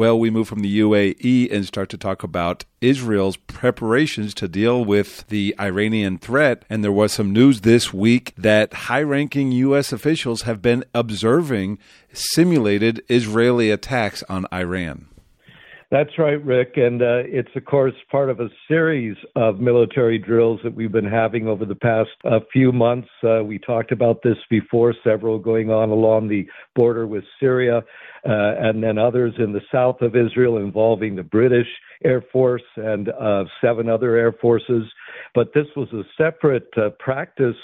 Well, 0.00 0.18
we 0.18 0.30
move 0.30 0.48
from 0.48 0.60
the 0.60 0.80
UAE 0.80 1.52
and 1.52 1.66
start 1.66 1.90
to 1.90 1.98
talk 1.98 2.22
about 2.22 2.64
Israel's 2.80 3.36
preparations 3.36 4.32
to 4.32 4.48
deal 4.48 4.82
with 4.82 5.26
the 5.28 5.54
Iranian 5.60 6.16
threat. 6.16 6.64
And 6.70 6.82
there 6.82 6.90
was 6.90 7.12
some 7.12 7.34
news 7.34 7.60
this 7.60 7.92
week 7.92 8.32
that 8.38 8.72
high 8.72 9.02
ranking 9.02 9.52
U.S. 9.52 9.92
officials 9.92 10.42
have 10.42 10.62
been 10.62 10.84
observing 10.94 11.78
simulated 12.14 13.02
Israeli 13.10 13.70
attacks 13.70 14.22
on 14.26 14.46
Iran. 14.50 15.09
That's 15.90 16.16
right, 16.18 16.42
Rick. 16.44 16.74
And 16.76 17.02
uh, 17.02 17.24
it's, 17.26 17.50
of 17.56 17.64
course, 17.64 17.94
part 18.12 18.30
of 18.30 18.38
a 18.38 18.48
series 18.68 19.16
of 19.34 19.58
military 19.58 20.18
drills 20.18 20.60
that 20.62 20.72
we've 20.72 20.92
been 20.92 21.04
having 21.04 21.48
over 21.48 21.64
the 21.64 21.74
past 21.74 22.10
uh, 22.24 22.38
few 22.52 22.70
months. 22.70 23.08
Uh, 23.24 23.42
we 23.42 23.58
talked 23.58 23.90
about 23.90 24.22
this 24.22 24.36
before, 24.48 24.94
several 25.02 25.40
going 25.40 25.68
on 25.68 25.88
along 25.88 26.28
the 26.28 26.46
border 26.76 27.08
with 27.08 27.24
Syria, 27.40 27.78
uh, 27.78 27.82
and 28.24 28.80
then 28.84 28.98
others 28.98 29.34
in 29.38 29.52
the 29.52 29.62
south 29.72 30.00
of 30.00 30.14
Israel 30.14 30.58
involving 30.58 31.16
the 31.16 31.24
British 31.24 31.66
Air 32.04 32.22
Force 32.32 32.62
and 32.76 33.08
uh, 33.08 33.44
seven 33.60 33.88
other 33.88 34.14
air 34.14 34.32
forces. 34.32 34.84
But 35.34 35.52
this 35.54 35.66
was 35.74 35.88
a 35.92 36.04
separate 36.16 36.68
uh, 36.76 36.90
practice 37.00 37.56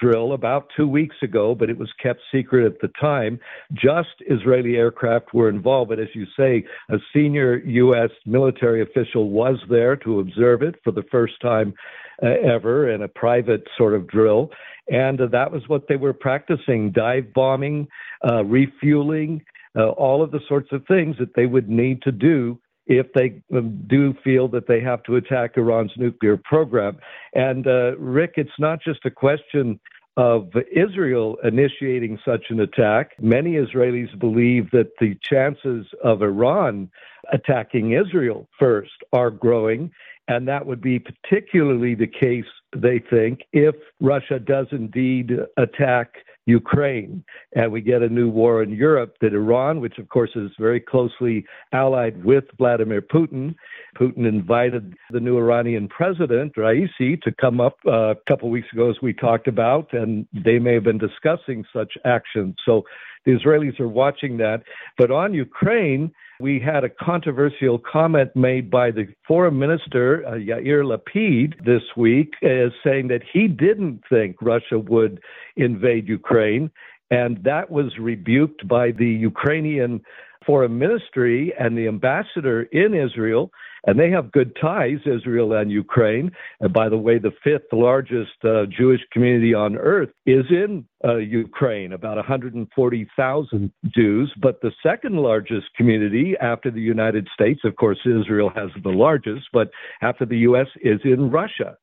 drill 0.00 0.32
about 0.32 0.68
two 0.76 0.88
weeks 0.88 1.16
ago, 1.22 1.54
but 1.54 1.70
it 1.70 1.78
was 1.78 1.92
kept 2.02 2.20
secret 2.32 2.66
at 2.66 2.80
the 2.80 2.88
time. 3.00 3.38
Just 3.72 4.08
Israeli 4.28 4.76
aircraft 4.76 5.34
were 5.34 5.48
involved, 5.48 5.90
but 5.90 5.98
as 5.98 6.08
you 6.14 6.26
say, 6.36 6.64
a 6.90 6.96
senior 7.14 7.58
U.S. 7.58 8.10
military 8.24 8.82
official 8.82 9.30
was 9.30 9.56
there 9.68 9.96
to 9.96 10.20
observe 10.20 10.62
it 10.62 10.76
for 10.84 10.92
the 10.92 11.04
first 11.10 11.34
time 11.40 11.74
uh, 12.22 12.28
ever 12.44 12.90
in 12.90 13.02
a 13.02 13.08
private 13.08 13.66
sort 13.76 13.94
of 13.94 14.06
drill. 14.06 14.50
And 14.88 15.20
uh, 15.20 15.26
that 15.32 15.50
was 15.50 15.62
what 15.68 15.88
they 15.88 15.96
were 15.96 16.12
practicing 16.12 16.92
dive 16.92 17.32
bombing, 17.34 17.88
uh, 18.28 18.44
refueling, 18.44 19.42
uh, 19.76 19.90
all 19.90 20.22
of 20.22 20.30
the 20.30 20.40
sorts 20.48 20.68
of 20.72 20.86
things 20.86 21.16
that 21.18 21.34
they 21.34 21.46
would 21.46 21.68
need 21.68 22.02
to 22.02 22.12
do 22.12 22.58
if 22.86 23.12
they 23.14 23.42
um, 23.56 23.82
do 23.86 24.14
feel 24.24 24.48
that 24.48 24.66
they 24.68 24.80
have 24.80 25.02
to 25.04 25.16
attack 25.16 25.56
Iran's 25.56 25.92
nuclear 25.96 26.36
program. 26.36 26.98
And 27.34 27.66
uh, 27.66 27.96
Rick, 27.98 28.34
it's 28.36 28.58
not 28.58 28.80
just 28.82 29.04
a 29.04 29.10
question 29.10 29.80
of 30.16 30.50
Israel 30.74 31.36
initiating 31.44 32.18
such 32.24 32.46
an 32.48 32.60
attack. 32.60 33.12
Many 33.20 33.54
Israelis 33.54 34.18
believe 34.18 34.70
that 34.70 34.92
the 34.98 35.16
chances 35.22 35.86
of 36.02 36.22
Iran 36.22 36.90
attacking 37.32 37.92
Israel 37.92 38.48
first 38.58 38.94
are 39.12 39.30
growing, 39.30 39.90
and 40.28 40.48
that 40.48 40.64
would 40.64 40.80
be 40.80 40.98
particularly 40.98 41.94
the 41.94 42.06
case, 42.06 42.46
they 42.82 42.98
think, 43.10 43.40
if 43.52 43.74
Russia 44.00 44.38
does 44.38 44.66
indeed 44.72 45.32
attack 45.56 46.14
Ukraine 46.46 47.24
and 47.56 47.72
we 47.72 47.80
get 47.80 48.02
a 48.02 48.08
new 48.08 48.28
war 48.28 48.62
in 48.62 48.70
Europe, 48.70 49.16
that 49.20 49.34
Iran, 49.34 49.80
which 49.80 49.98
of 49.98 50.08
course 50.08 50.30
is 50.36 50.50
very 50.58 50.80
closely 50.80 51.44
allied 51.72 52.24
with 52.24 52.44
Vladimir 52.56 53.02
Putin, 53.02 53.54
Putin 53.98 54.28
invited 54.28 54.94
the 55.10 55.20
new 55.20 55.36
Iranian 55.38 55.88
president, 55.88 56.54
Raisi, 56.54 57.20
to 57.22 57.32
come 57.40 57.60
up 57.60 57.78
uh, 57.86 58.10
a 58.10 58.16
couple 58.28 58.48
weeks 58.48 58.68
ago, 58.72 58.90
as 58.90 58.96
we 59.02 59.12
talked 59.12 59.48
about, 59.48 59.92
and 59.92 60.26
they 60.32 60.58
may 60.58 60.74
have 60.74 60.84
been 60.84 60.98
discussing 60.98 61.64
such 61.72 61.94
actions. 62.04 62.54
So 62.64 62.84
the 63.24 63.32
Israelis 63.32 63.80
are 63.80 63.88
watching 63.88 64.36
that. 64.36 64.62
But 64.96 65.10
on 65.10 65.34
Ukraine, 65.34 66.12
we 66.40 66.60
had 66.60 66.84
a 66.84 66.90
controversial 66.90 67.78
comment 67.78 68.34
made 68.36 68.70
by 68.70 68.90
the 68.90 69.06
foreign 69.26 69.58
minister, 69.58 70.24
uh, 70.26 70.32
Yair 70.32 70.84
Lapid, 70.84 71.64
this 71.64 71.82
week, 71.96 72.34
as 72.42 72.72
saying 72.84 73.08
that 73.08 73.22
he 73.32 73.48
didn't 73.48 74.02
think 74.08 74.36
Russia 74.42 74.78
would 74.78 75.20
invade 75.56 76.08
Ukraine. 76.08 76.70
And 77.10 77.42
that 77.44 77.70
was 77.70 77.98
rebuked 77.98 78.66
by 78.66 78.90
the 78.90 79.06
Ukrainian 79.06 80.02
foreign 80.44 80.78
ministry 80.78 81.52
and 81.58 81.76
the 81.76 81.88
ambassador 81.88 82.62
in 82.64 82.94
Israel, 82.94 83.50
and 83.84 83.98
they 83.98 84.10
have 84.10 84.32
good 84.32 84.56
ties, 84.60 84.98
Israel 85.06 85.52
and 85.52 85.70
Ukraine. 85.70 86.30
And 86.60 86.72
by 86.72 86.88
the 86.88 86.96
way, 86.96 87.18
the 87.18 87.32
fifth 87.44 87.72
largest 87.72 88.44
uh, 88.44 88.66
Jewish 88.66 89.00
community 89.12 89.54
on 89.54 89.76
earth 89.76 90.10
is 90.26 90.44
in 90.50 90.86
uh, 91.04 91.16
Ukraine, 91.16 91.92
about 91.92 92.16
140,000 92.16 93.72
Jews. 93.94 94.34
But 94.40 94.60
the 94.60 94.72
second 94.82 95.16
largest 95.16 95.66
community 95.76 96.34
after 96.40 96.70
the 96.70 96.80
United 96.80 97.28
States, 97.34 97.60
of 97.64 97.76
course, 97.76 97.98
Israel 98.04 98.50
has 98.54 98.70
the 98.82 98.90
largest, 98.90 99.46
but 99.52 99.70
after 100.02 100.24
the 100.24 100.38
U.S. 100.38 100.68
is 100.82 101.00
in 101.04 101.30
Russia. 101.30 101.76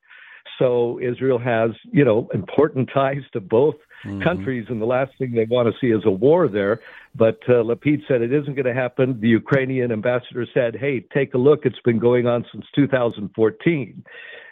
So 0.58 1.00
Israel 1.00 1.38
has, 1.38 1.70
you 1.90 2.04
know, 2.04 2.28
important 2.32 2.90
ties 2.92 3.22
to 3.32 3.40
both 3.40 3.74
mm-hmm. 4.04 4.22
countries, 4.22 4.66
and 4.68 4.80
the 4.80 4.86
last 4.86 5.12
thing 5.18 5.32
they 5.32 5.46
want 5.46 5.68
to 5.68 5.74
see 5.80 5.92
is 5.92 6.02
a 6.04 6.10
war 6.10 6.48
there. 6.48 6.80
But 7.14 7.38
uh, 7.48 7.62
Lapid 7.62 8.02
said 8.06 8.22
it 8.22 8.32
isn't 8.32 8.54
going 8.54 8.66
to 8.66 8.74
happen. 8.74 9.20
The 9.20 9.28
Ukrainian 9.28 9.92
ambassador 9.92 10.46
said, 10.52 10.76
"Hey, 10.76 11.00
take 11.12 11.34
a 11.34 11.38
look. 11.38 11.64
It's 11.64 11.80
been 11.84 11.98
going 11.98 12.26
on 12.26 12.44
since 12.52 12.64
2014." 12.74 14.04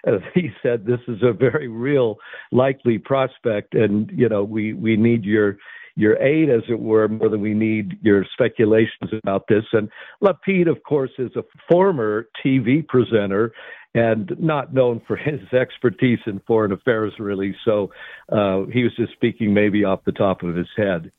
Uh, 0.06 0.10
he 0.34 0.50
said 0.62 0.86
this 0.86 1.00
is 1.08 1.22
a 1.22 1.32
very 1.32 1.68
real, 1.68 2.16
likely 2.50 2.98
prospect, 2.98 3.74
and 3.74 4.10
you 4.14 4.28
know 4.28 4.42
we 4.42 4.72
we 4.72 4.96
need 4.96 5.24
your 5.24 5.58
your 5.94 6.16
aid, 6.22 6.50
as 6.50 6.62
it 6.68 6.80
were, 6.80 7.08
more 7.08 7.28
than 7.28 7.40
we 7.40 7.54
need 7.54 7.98
your 8.02 8.24
speculations 8.32 9.10
about 9.22 9.46
this. 9.48 9.64
And 9.72 9.88
Lapid, 10.22 10.70
of 10.70 10.82
course, 10.82 11.10
is 11.18 11.30
a 11.36 11.42
former 11.70 12.28
TV 12.44 12.86
presenter 12.86 13.52
and 13.94 14.32
not 14.38 14.72
known 14.72 15.02
for 15.06 15.16
his 15.16 15.40
expertise 15.52 16.20
in 16.26 16.40
foreign 16.46 16.72
affairs, 16.72 17.12
really. 17.18 17.54
So 17.64 17.90
uh, 18.30 18.64
he 18.72 18.82
was 18.82 18.94
just 18.96 19.12
speaking 19.12 19.52
maybe 19.52 19.84
off 19.84 20.04
the 20.04 20.12
top 20.12 20.42
of 20.42 20.54
his 20.54 20.68
head. 20.76 21.12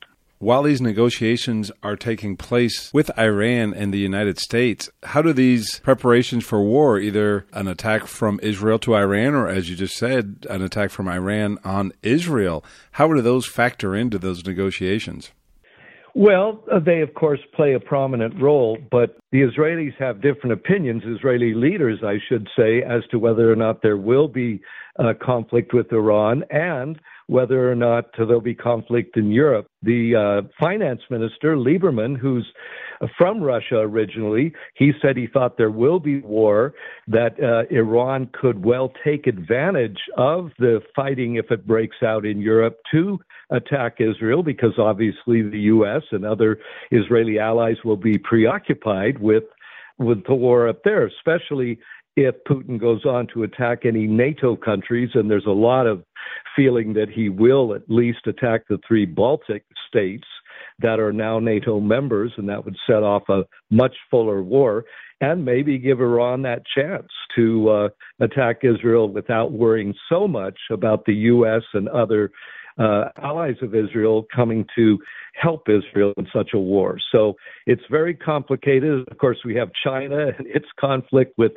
While 0.43 0.63
these 0.63 0.81
negotiations 0.81 1.71
are 1.83 1.95
taking 1.95 2.35
place 2.35 2.93
with 2.93 3.17
Iran 3.17 3.73
and 3.73 3.93
the 3.93 3.97
United 3.97 4.37
States, 4.37 4.89
how 5.03 5.21
do 5.21 5.31
these 5.31 5.79
preparations 5.79 6.43
for 6.43 6.61
war, 6.61 6.99
either 6.99 7.45
an 7.53 7.69
attack 7.69 8.07
from 8.07 8.41
Israel 8.43 8.77
to 8.79 8.93
Iran 8.93 9.35
or, 9.35 9.47
as 9.47 9.69
you 9.69 9.77
just 9.77 9.95
said, 9.95 10.45
an 10.49 10.61
attack 10.61 10.89
from 10.89 11.07
Iran 11.07 11.59
on 11.63 11.93
Israel, 12.01 12.61
how 12.91 13.07
do 13.13 13.21
those 13.21 13.45
factor 13.45 13.95
into 13.95 14.19
those 14.19 14.45
negotiations? 14.45 15.31
Well, 16.13 16.61
uh, 16.69 16.79
they 16.79 16.99
of 16.99 17.13
course 17.13 17.39
play 17.55 17.73
a 17.73 17.79
prominent 17.79 18.37
role, 18.37 18.77
but 18.91 19.17
the 19.31 19.43
Israelis 19.43 19.95
have 19.97 20.21
different 20.21 20.51
opinions, 20.51 21.03
Israeli 21.05 21.53
leaders, 21.53 21.99
I 22.03 22.17
should 22.27 22.49
say, 22.53 22.83
as 22.83 23.03
to 23.11 23.17
whether 23.17 23.49
or 23.49 23.55
not 23.55 23.81
there 23.81 23.95
will 23.95 24.27
be 24.27 24.61
a 24.99 25.13
conflict 25.13 25.73
with 25.73 25.89
Iran 25.93 26.43
and 26.49 26.99
whether 27.27 27.71
or 27.71 27.75
not 27.75 28.05
there'll 28.17 28.41
be 28.41 28.55
conflict 28.55 29.17
in 29.17 29.31
Europe. 29.31 29.67
The 29.81 30.43
uh, 30.45 30.47
finance 30.59 31.01
minister, 31.09 31.55
Lieberman, 31.55 32.17
who's 32.17 32.45
from 33.17 33.41
Russia 33.41 33.79
originally, 33.79 34.53
he 34.75 34.91
said 35.01 35.17
he 35.17 35.27
thought 35.27 35.57
there 35.57 35.71
will 35.71 35.99
be 35.99 36.19
war, 36.21 36.73
that 37.07 37.41
uh, 37.41 37.63
Iran 37.73 38.29
could 38.33 38.63
well 38.63 38.91
take 39.03 39.27
advantage 39.27 39.99
of 40.17 40.51
the 40.59 40.81
fighting 40.95 41.35
if 41.35 41.51
it 41.51 41.67
breaks 41.67 41.97
out 42.03 42.25
in 42.25 42.39
Europe 42.39 42.77
to 42.91 43.19
attack 43.49 43.95
Israel, 43.99 44.43
because 44.43 44.73
obviously 44.77 45.41
the 45.41 45.59
U.S. 45.59 46.03
and 46.11 46.25
other 46.25 46.59
Israeli 46.91 47.39
allies 47.39 47.77
will 47.83 47.97
be 47.97 48.17
preoccupied 48.17 49.19
with 49.19 49.43
with 49.99 50.25
the 50.25 50.33
war 50.33 50.67
up 50.67 50.83
there, 50.83 51.05
especially 51.05 51.79
if 52.15 52.35
Putin 52.47 52.79
goes 52.79 53.05
on 53.05 53.27
to 53.33 53.43
attack 53.43 53.85
any 53.85 54.07
NATO 54.07 54.55
countries, 54.55 55.09
and 55.13 55.29
there's 55.29 55.45
a 55.45 55.51
lot 55.51 55.87
of 55.87 56.03
feeling 56.55 56.93
that 56.93 57.09
he 57.09 57.29
will 57.29 57.73
at 57.73 57.89
least 57.89 58.27
attack 58.27 58.67
the 58.67 58.79
three 58.87 59.05
Baltic 59.05 59.65
states 59.87 60.27
that 60.79 60.99
are 60.99 61.13
now 61.13 61.39
NATO 61.39 61.79
members, 61.79 62.31
and 62.37 62.49
that 62.49 62.63
would 62.65 62.77
set 62.87 63.03
off 63.03 63.23
a 63.29 63.43
much 63.69 63.95
fuller 64.09 64.41
war, 64.41 64.85
and 65.21 65.45
maybe 65.45 65.77
give 65.77 66.01
Iran 66.01 66.41
that 66.43 66.63
chance 66.75 67.07
to 67.35 67.69
uh, 67.69 67.89
attack 68.19 68.59
Israel 68.63 69.09
without 69.09 69.51
worrying 69.51 69.93
so 70.09 70.27
much 70.27 70.57
about 70.71 71.05
the 71.05 71.13
U.S. 71.13 71.63
and 71.73 71.87
other 71.89 72.31
uh, 72.77 73.05
allies 73.21 73.55
of 73.61 73.75
Israel 73.75 74.25
coming 74.35 74.65
to 74.75 74.97
help 75.33 75.67
Israel 75.69 76.13
in 76.17 76.27
such 76.33 76.51
a 76.53 76.59
war. 76.59 76.97
So 77.11 77.35
it's 77.65 77.81
very 77.89 78.13
complicated. 78.13 79.07
Of 79.09 79.17
course, 79.17 79.37
we 79.45 79.55
have 79.55 79.69
China 79.83 80.27
and 80.37 80.47
its 80.47 80.67
conflict 80.79 81.33
with 81.37 81.53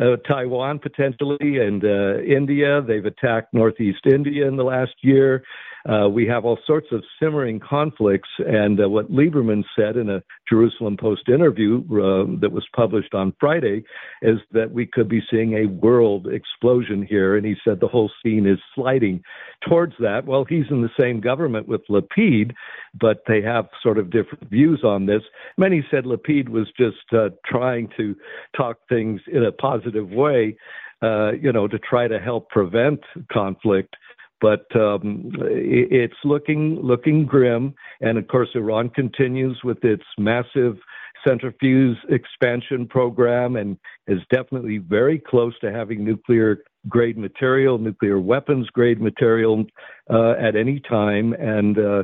uh, 0.00 0.16
Taiwan 0.28 0.78
potentially 0.78 1.58
and 1.58 1.84
uh, 1.84 2.18
India. 2.20 2.82
They've 2.86 3.04
attacked 3.04 3.52
Northeast 3.52 4.06
India 4.06 4.46
in 4.48 4.56
the 4.56 4.64
last 4.64 4.94
year. 5.02 5.42
Uh, 5.88 6.08
we 6.08 6.26
have 6.26 6.44
all 6.44 6.58
sorts 6.64 6.86
of 6.92 7.02
simmering 7.20 7.58
conflicts. 7.58 8.28
And 8.38 8.80
uh, 8.80 8.88
what 8.88 9.10
Lieberman 9.10 9.64
said 9.76 9.96
in 9.96 10.08
a 10.08 10.22
Jerusalem 10.48 10.96
Post 10.96 11.28
interview 11.28 11.78
uh, 11.90 12.38
that 12.40 12.52
was 12.52 12.64
published 12.74 13.14
on 13.14 13.34
Friday 13.40 13.84
is 14.22 14.38
that 14.52 14.70
we 14.70 14.86
could 14.86 15.08
be 15.08 15.22
seeing 15.30 15.54
a 15.54 15.66
world 15.66 16.28
explosion 16.28 17.04
here. 17.04 17.36
And 17.36 17.44
he 17.44 17.56
said 17.64 17.80
the 17.80 17.88
whole 17.88 18.10
scene 18.22 18.46
is 18.46 18.58
sliding 18.74 19.22
towards 19.68 19.94
that. 19.98 20.24
Well, 20.24 20.44
he's 20.48 20.66
in 20.70 20.82
the 20.82 20.90
same 21.00 21.20
government 21.20 21.66
with 21.66 21.82
Lapid, 21.88 22.52
but 22.98 23.11
they 23.26 23.42
have 23.42 23.68
sort 23.82 23.98
of 23.98 24.10
different 24.10 24.48
views 24.50 24.82
on 24.84 25.06
this. 25.06 25.22
Many 25.56 25.84
said 25.90 26.04
Lapid 26.04 26.48
was 26.48 26.66
just 26.76 27.12
uh, 27.12 27.30
trying 27.46 27.88
to 27.96 28.14
talk 28.56 28.78
things 28.88 29.20
in 29.30 29.44
a 29.44 29.52
positive 29.52 30.10
way. 30.10 30.56
Uh, 31.02 31.32
you 31.32 31.50
know, 31.50 31.66
to 31.66 31.80
try 31.80 32.06
to 32.06 32.20
help 32.20 32.48
prevent 32.50 33.00
conflict 33.32 33.96
but 34.40 34.66
um, 34.74 35.30
it's 35.40 36.16
looking 36.24 36.76
looking 36.82 37.24
grim. 37.24 37.74
And 38.00 38.18
of 38.18 38.26
course, 38.26 38.48
Iran 38.56 38.90
continues 38.90 39.60
with 39.62 39.84
its 39.84 40.02
massive 40.18 40.76
centrifuge 41.26 41.96
expansion 42.08 42.86
program 42.86 43.56
and 43.56 43.78
is 44.08 44.18
definitely 44.30 44.78
very 44.78 45.18
close 45.18 45.56
to 45.60 45.72
having 45.72 46.04
nuclear 46.04 46.64
grade 46.88 47.16
material, 47.16 47.78
nuclear 47.78 48.18
weapons 48.18 48.68
grade 48.70 49.00
material 49.00 49.64
uh, 50.10 50.32
at 50.32 50.56
any 50.56 50.80
time. 50.80 51.32
And 51.34 51.78
uh, 51.78 52.02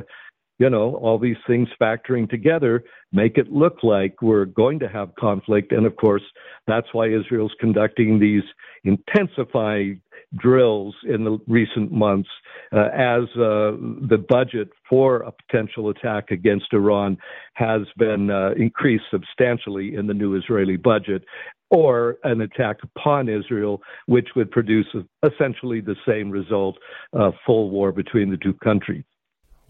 you 0.59 0.69
know, 0.69 0.95
all 0.95 1.17
these 1.17 1.37
things 1.47 1.69
factoring 1.81 2.29
together 2.29 2.83
make 3.11 3.37
it 3.37 3.51
look 3.51 3.77
like 3.81 4.21
we're 4.21 4.45
going 4.45 4.77
to 4.79 4.89
have 4.89 5.15
conflict. 5.15 5.71
And 5.71 5.85
of 5.85 5.95
course, 5.95 6.21
that's 6.67 6.87
why 6.91 7.07
Israel's 7.07 7.53
conducting 7.59 8.19
these 8.19 8.43
intensified 8.83 10.01
drills 10.37 10.95
in 11.07 11.23
the 11.23 11.39
recent 11.47 11.91
months 11.91 12.29
uh, 12.71 12.89
as 12.93 13.23
uh, 13.35 13.73
the 14.09 14.23
budget 14.29 14.69
for 14.87 15.21
a 15.21 15.31
potential 15.31 15.89
attack 15.89 16.29
against 16.29 16.67
Iran 16.71 17.17
has 17.53 17.81
been 17.97 18.29
uh, 18.29 18.51
increased 18.57 19.05
substantially 19.09 19.95
in 19.95 20.05
the 20.05 20.13
new 20.13 20.35
Israeli 20.35 20.77
budget, 20.77 21.23
or 21.71 22.17
an 22.23 22.41
attack 22.41 22.77
upon 22.83 23.29
Israel, 23.29 23.81
which 24.07 24.29
would 24.35 24.51
produce 24.51 24.87
essentially 25.23 25.81
the 25.81 25.95
same 26.07 26.29
result 26.29 26.77
uh, 27.17 27.31
full 27.45 27.69
war 27.69 27.91
between 27.91 28.29
the 28.29 28.37
two 28.37 28.53
countries. 28.55 29.03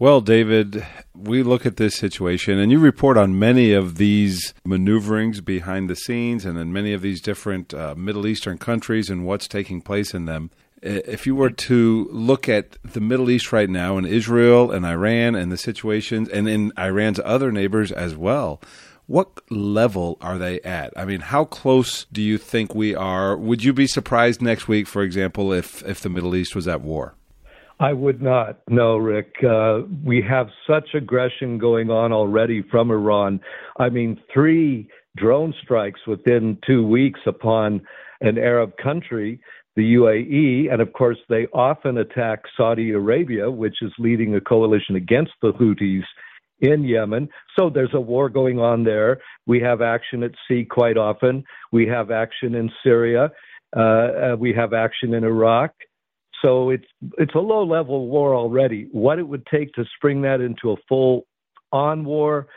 Well, 0.00 0.22
David, 0.22 0.86
we 1.14 1.42
look 1.42 1.66
at 1.66 1.76
this 1.76 1.94
situation 1.94 2.58
and 2.58 2.72
you 2.72 2.78
report 2.78 3.18
on 3.18 3.38
many 3.38 3.74
of 3.74 3.96
these 3.98 4.54
maneuverings 4.64 5.42
behind 5.42 5.90
the 5.90 5.94
scenes 5.94 6.46
and 6.46 6.56
in 6.58 6.72
many 6.72 6.94
of 6.94 7.02
these 7.02 7.20
different 7.20 7.74
uh, 7.74 7.94
Middle 7.94 8.26
Eastern 8.26 8.56
countries 8.56 9.10
and 9.10 9.26
what's 9.26 9.46
taking 9.46 9.82
place 9.82 10.14
in 10.14 10.24
them. 10.24 10.52
If 10.80 11.26
you 11.26 11.34
were 11.36 11.50
to 11.50 12.08
look 12.10 12.48
at 12.48 12.78
the 12.82 13.02
Middle 13.02 13.28
East 13.28 13.52
right 13.52 13.68
now 13.68 13.98
and 13.98 14.06
Israel 14.06 14.70
and 14.70 14.86
Iran 14.86 15.34
and 15.34 15.52
the 15.52 15.58
situations 15.58 16.30
and 16.30 16.48
in 16.48 16.72
Iran's 16.78 17.20
other 17.22 17.52
neighbors 17.52 17.92
as 17.92 18.16
well, 18.16 18.62
what 19.04 19.42
level 19.50 20.16
are 20.22 20.38
they 20.38 20.62
at? 20.62 20.94
I 20.96 21.04
mean, 21.04 21.20
how 21.20 21.44
close 21.44 22.06
do 22.10 22.22
you 22.22 22.38
think 22.38 22.74
we 22.74 22.94
are? 22.94 23.36
Would 23.36 23.64
you 23.64 23.74
be 23.74 23.86
surprised 23.86 24.40
next 24.40 24.66
week, 24.66 24.86
for 24.86 25.02
example, 25.02 25.52
if, 25.52 25.82
if 25.82 26.00
the 26.00 26.08
Middle 26.08 26.34
East 26.34 26.56
was 26.56 26.66
at 26.66 26.80
war? 26.80 27.16
I 27.80 27.94
would 27.94 28.20
not. 28.20 28.60
No, 28.68 28.98
Rick. 28.98 29.36
Uh, 29.42 29.80
we 30.04 30.22
have 30.28 30.48
such 30.68 30.90
aggression 30.94 31.56
going 31.56 31.90
on 31.90 32.12
already 32.12 32.62
from 32.70 32.90
Iran. 32.90 33.40
I 33.78 33.88
mean, 33.88 34.20
three 34.32 34.86
drone 35.16 35.54
strikes 35.62 36.00
within 36.06 36.58
two 36.66 36.86
weeks 36.86 37.20
upon 37.26 37.80
an 38.20 38.36
Arab 38.36 38.76
country, 38.76 39.40
the 39.76 39.94
UAE, 39.94 40.70
and 40.70 40.82
of 40.82 40.92
course, 40.92 41.16
they 41.30 41.46
often 41.54 41.96
attack 41.96 42.40
Saudi 42.54 42.90
Arabia, 42.90 43.50
which 43.50 43.76
is 43.80 43.92
leading 43.98 44.34
a 44.34 44.42
coalition 44.42 44.94
against 44.94 45.32
the 45.40 45.52
Houthis 45.52 46.04
in 46.60 46.84
Yemen. 46.84 47.30
So 47.58 47.70
there's 47.70 47.94
a 47.94 48.00
war 48.00 48.28
going 48.28 48.58
on 48.58 48.84
there. 48.84 49.22
We 49.46 49.58
have 49.60 49.80
action 49.80 50.22
at 50.22 50.32
sea 50.46 50.66
quite 50.66 50.98
often. 50.98 51.44
We 51.72 51.86
have 51.86 52.10
action 52.10 52.54
in 52.54 52.70
Syria. 52.84 53.30
Uh, 53.74 53.80
uh 53.80 54.36
we 54.38 54.52
have 54.52 54.74
action 54.74 55.14
in 55.14 55.24
Iraq. 55.24 55.72
So 56.42 56.70
it's 56.70 56.86
it's 57.18 57.34
a 57.34 57.40
low 57.40 57.64
level 57.64 58.08
war 58.08 58.34
already. 58.34 58.88
What 58.92 59.18
it 59.18 59.28
would 59.28 59.46
take 59.46 59.72
to 59.74 59.84
spring 59.96 60.22
that 60.22 60.40
into 60.40 60.70
a 60.72 60.76
full 60.88 61.26
on 61.72 62.04
war 62.04 62.48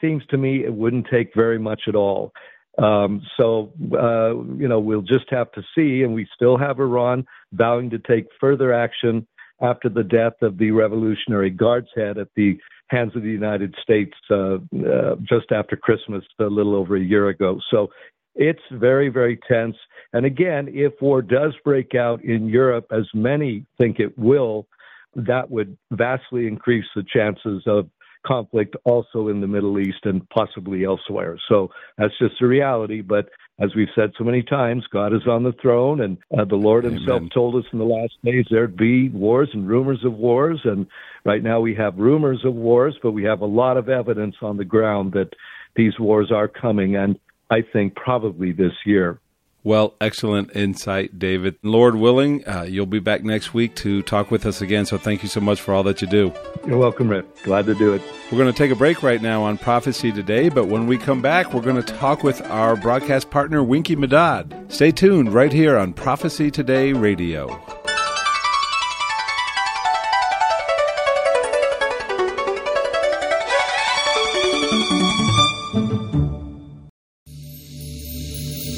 seems 0.00 0.24
to 0.26 0.38
me 0.38 0.64
it 0.64 0.72
wouldn't 0.72 1.06
take 1.10 1.30
very 1.34 1.58
much 1.58 1.82
at 1.88 1.94
all. 1.94 2.32
Um, 2.78 3.22
so 3.38 3.72
uh, 3.92 4.34
you 4.56 4.68
know 4.68 4.80
we'll 4.80 5.02
just 5.02 5.26
have 5.30 5.52
to 5.52 5.62
see, 5.76 6.02
and 6.02 6.14
we 6.14 6.26
still 6.34 6.56
have 6.56 6.80
Iran 6.80 7.24
vowing 7.52 7.90
to 7.90 7.98
take 7.98 8.26
further 8.40 8.72
action 8.72 9.26
after 9.62 9.88
the 9.88 10.02
death 10.02 10.34
of 10.42 10.58
the 10.58 10.70
Revolutionary 10.72 11.50
Guards 11.50 11.88
head 11.94 12.18
at 12.18 12.28
the 12.34 12.58
hands 12.88 13.14
of 13.14 13.22
the 13.22 13.30
United 13.30 13.74
States 13.82 14.12
uh, 14.30 14.56
uh, 14.56 15.16
just 15.22 15.52
after 15.52 15.76
Christmas, 15.76 16.24
a 16.40 16.44
little 16.44 16.74
over 16.74 16.96
a 16.96 17.00
year 17.00 17.28
ago. 17.28 17.58
So 17.70 17.90
it's 18.34 18.62
very, 18.72 19.08
very 19.08 19.38
tense. 19.48 19.76
And 20.12 20.26
again, 20.26 20.68
if 20.72 20.92
war 21.00 21.22
does 21.22 21.54
break 21.64 21.94
out 21.94 22.24
in 22.24 22.48
Europe, 22.48 22.86
as 22.90 23.06
many 23.14 23.66
think 23.78 24.00
it 24.00 24.16
will, 24.18 24.66
that 25.14 25.50
would 25.50 25.76
vastly 25.92 26.46
increase 26.46 26.86
the 26.94 27.04
chances 27.04 27.62
of 27.66 27.88
conflict 28.26 28.74
also 28.84 29.28
in 29.28 29.40
the 29.40 29.46
Middle 29.46 29.78
East 29.78 30.00
and 30.04 30.28
possibly 30.30 30.84
elsewhere. 30.84 31.38
So 31.48 31.70
that's 31.98 32.16
just 32.18 32.40
a 32.40 32.46
reality. 32.46 33.00
But 33.00 33.28
as 33.60 33.70
we've 33.76 33.88
said 33.94 34.12
so 34.18 34.24
many 34.24 34.42
times, 34.42 34.84
God 34.90 35.14
is 35.14 35.26
on 35.28 35.44
the 35.44 35.54
throne, 35.62 36.00
and 36.00 36.18
uh, 36.36 36.44
the 36.44 36.56
Lord 36.56 36.84
Amen. 36.84 36.98
Himself 36.98 37.22
told 37.32 37.54
us 37.54 37.70
in 37.72 37.78
the 37.78 37.84
last 37.84 38.14
days 38.24 38.46
there'd 38.50 38.76
be 38.76 39.10
wars 39.10 39.50
and 39.52 39.68
rumors 39.68 40.04
of 40.04 40.14
wars. 40.14 40.60
And 40.64 40.86
right 41.24 41.42
now 41.42 41.60
we 41.60 41.74
have 41.76 41.96
rumors 41.96 42.44
of 42.44 42.54
wars, 42.54 42.96
but 43.02 43.12
we 43.12 43.24
have 43.24 43.42
a 43.42 43.46
lot 43.46 43.76
of 43.76 43.88
evidence 43.88 44.36
on 44.42 44.56
the 44.56 44.64
ground 44.64 45.12
that 45.12 45.30
these 45.76 45.98
wars 46.00 46.32
are 46.32 46.48
coming. 46.48 46.96
And 46.96 47.18
I 47.50 47.62
think 47.72 47.94
probably 47.94 48.52
this 48.52 48.72
year. 48.84 49.20
Well, 49.64 49.94
excellent 49.98 50.54
insight, 50.54 51.18
David. 51.18 51.56
Lord 51.62 51.94
willing, 51.94 52.46
uh, 52.46 52.64
you'll 52.68 52.84
be 52.84 52.98
back 52.98 53.24
next 53.24 53.54
week 53.54 53.74
to 53.76 54.02
talk 54.02 54.30
with 54.30 54.44
us 54.44 54.60
again. 54.60 54.84
So 54.84 54.98
thank 54.98 55.22
you 55.22 55.28
so 55.30 55.40
much 55.40 55.58
for 55.58 55.72
all 55.72 55.82
that 55.84 56.02
you 56.02 56.06
do. 56.06 56.34
You're 56.66 56.76
welcome, 56.76 57.08
Rick. 57.08 57.24
Glad 57.44 57.64
to 57.66 57.74
do 57.74 57.94
it. 57.94 58.02
We're 58.30 58.36
going 58.36 58.52
to 58.52 58.56
take 58.56 58.70
a 58.70 58.76
break 58.76 59.02
right 59.02 59.22
now 59.22 59.42
on 59.42 59.56
Prophecy 59.56 60.12
Today, 60.12 60.50
but 60.50 60.66
when 60.66 60.86
we 60.86 60.98
come 60.98 61.22
back, 61.22 61.54
we're 61.54 61.62
going 61.62 61.82
to 61.82 61.94
talk 61.94 62.22
with 62.22 62.42
our 62.42 62.76
broadcast 62.76 63.30
partner, 63.30 63.62
Winky 63.62 63.96
Madad. 63.96 64.70
Stay 64.70 64.90
tuned 64.90 65.32
right 65.32 65.52
here 65.52 65.78
on 65.78 65.94
Prophecy 65.94 66.50
Today 66.50 66.92
Radio. 66.92 67.83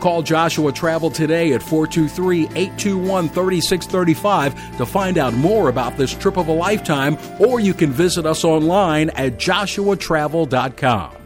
Call 0.00 0.22
Joshua 0.22 0.72
Travel 0.72 1.10
today 1.10 1.52
at 1.52 1.62
423 1.62 2.44
821 2.44 3.28
3635 3.28 4.78
to 4.78 4.86
find 4.86 5.18
out 5.18 5.34
more 5.34 5.68
about 5.68 5.96
this 5.96 6.14
trip 6.14 6.36
of 6.36 6.48
a 6.48 6.52
lifetime, 6.52 7.18
or 7.38 7.60
you 7.60 7.74
can 7.74 7.90
visit 7.90 8.26
us 8.26 8.44
online 8.44 9.10
at 9.10 9.38
joshuatravel.com. 9.38 11.16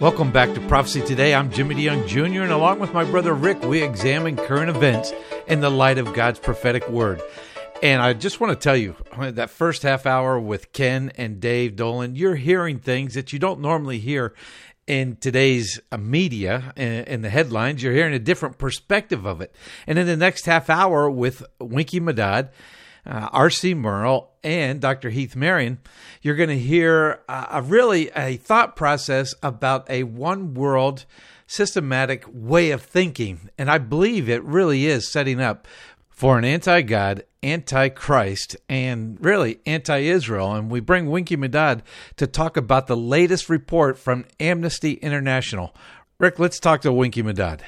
Welcome 0.00 0.32
back 0.32 0.52
to 0.54 0.60
Prophecy 0.62 1.00
Today. 1.00 1.32
I'm 1.32 1.52
Jimmy 1.52 1.76
DeYoung 1.76 2.08
Jr., 2.08 2.42
and 2.42 2.50
along 2.50 2.80
with 2.80 2.92
my 2.92 3.04
brother 3.04 3.34
Rick, 3.34 3.62
we 3.62 3.82
examine 3.84 4.36
current 4.36 4.68
events 4.68 5.12
in 5.46 5.60
the 5.60 5.70
light 5.70 5.98
of 5.98 6.12
God's 6.12 6.40
prophetic 6.40 6.88
word. 6.88 7.22
And 7.82 8.02
I 8.02 8.12
just 8.12 8.40
want 8.40 8.52
to 8.52 8.62
tell 8.62 8.76
you 8.76 8.96
that 9.18 9.50
first 9.50 9.82
half 9.82 10.04
hour 10.04 10.40
with 10.40 10.72
Ken 10.72 11.12
and 11.16 11.40
Dave 11.40 11.76
Dolan, 11.76 12.16
you're 12.16 12.34
hearing 12.34 12.78
things 12.78 13.14
that 13.14 13.32
you 13.32 13.38
don't 13.38 13.60
normally 13.60 13.98
hear 13.98 14.34
in 14.86 15.16
today's 15.16 15.80
uh, 15.90 15.96
media 15.96 16.72
in 16.76 17.22
the 17.22 17.30
headlines. 17.30 17.82
You're 17.82 17.92
hearing 17.92 18.14
a 18.14 18.18
different 18.18 18.58
perspective 18.58 19.24
of 19.24 19.40
it. 19.40 19.54
And 19.86 19.98
in 19.98 20.06
the 20.06 20.16
next 20.16 20.46
half 20.46 20.68
hour 20.68 21.10
with 21.10 21.44
Winky 21.60 22.00
Madad, 22.00 22.50
uh, 23.06 23.28
R.C. 23.32 23.74
Merle, 23.74 24.32
and 24.44 24.80
Dr. 24.80 25.10
Heath 25.10 25.36
Marion, 25.36 25.78
you're 26.20 26.36
going 26.36 26.48
to 26.48 26.58
hear 26.58 27.20
uh, 27.28 27.46
a 27.50 27.62
really 27.62 28.10
a 28.10 28.36
thought 28.36 28.76
process 28.76 29.34
about 29.42 29.88
a 29.88 30.02
one 30.02 30.54
world 30.54 31.04
systematic 31.46 32.24
way 32.28 32.70
of 32.70 32.82
thinking. 32.82 33.50
And 33.58 33.70
I 33.70 33.78
believe 33.78 34.28
it 34.28 34.42
really 34.42 34.86
is 34.86 35.10
setting 35.10 35.40
up 35.40 35.68
for 36.22 36.38
an 36.38 36.44
anti 36.44 36.82
God, 36.82 37.24
anti 37.42 37.88
Christ, 37.88 38.56
and 38.68 39.18
really 39.24 39.58
anti 39.66 39.98
Israel. 39.98 40.54
And 40.54 40.70
we 40.70 40.78
bring 40.78 41.10
Winky 41.10 41.36
Madad 41.36 41.80
to 42.14 42.28
talk 42.28 42.56
about 42.56 42.86
the 42.86 42.96
latest 42.96 43.48
report 43.48 43.98
from 43.98 44.26
Amnesty 44.38 44.92
International. 44.92 45.74
Rick, 46.20 46.38
let's 46.38 46.60
talk 46.60 46.80
to 46.82 46.92
Winky 46.92 47.24
Madad. 47.24 47.62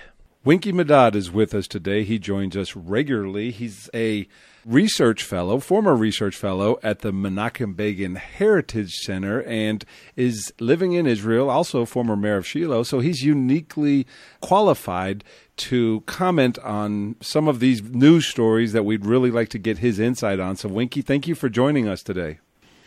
Winky 0.44 0.72
Madad 0.72 1.16
is 1.16 1.32
with 1.32 1.52
us 1.52 1.66
today. 1.66 2.04
He 2.04 2.20
joins 2.20 2.56
us 2.56 2.76
regularly. 2.76 3.50
He's 3.50 3.90
a 3.92 4.28
research 4.64 5.22
fellow, 5.22 5.58
former 5.58 5.94
research 5.94 6.36
fellow 6.36 6.78
at 6.82 7.00
the 7.00 7.12
Menachem 7.12 7.76
Begin 7.76 8.16
Heritage 8.16 8.92
Center, 8.92 9.42
and 9.42 9.84
is 10.16 10.52
living 10.60 10.92
in 10.92 11.06
Israel, 11.06 11.50
also 11.50 11.84
former 11.84 12.16
mayor 12.16 12.36
of 12.36 12.46
Shiloh. 12.46 12.82
So 12.82 13.00
he's 13.00 13.22
uniquely 13.22 14.06
qualified 14.40 15.24
to 15.56 16.02
comment 16.06 16.58
on 16.60 17.16
some 17.20 17.48
of 17.48 17.60
these 17.60 17.82
news 17.82 18.26
stories 18.26 18.72
that 18.72 18.84
we'd 18.84 19.06
really 19.06 19.30
like 19.30 19.48
to 19.50 19.58
get 19.58 19.78
his 19.78 19.98
insight 19.98 20.40
on. 20.40 20.56
So, 20.56 20.68
Winky, 20.68 21.02
thank 21.02 21.28
you 21.28 21.34
for 21.34 21.48
joining 21.48 21.88
us 21.88 22.02
today. 22.02 22.38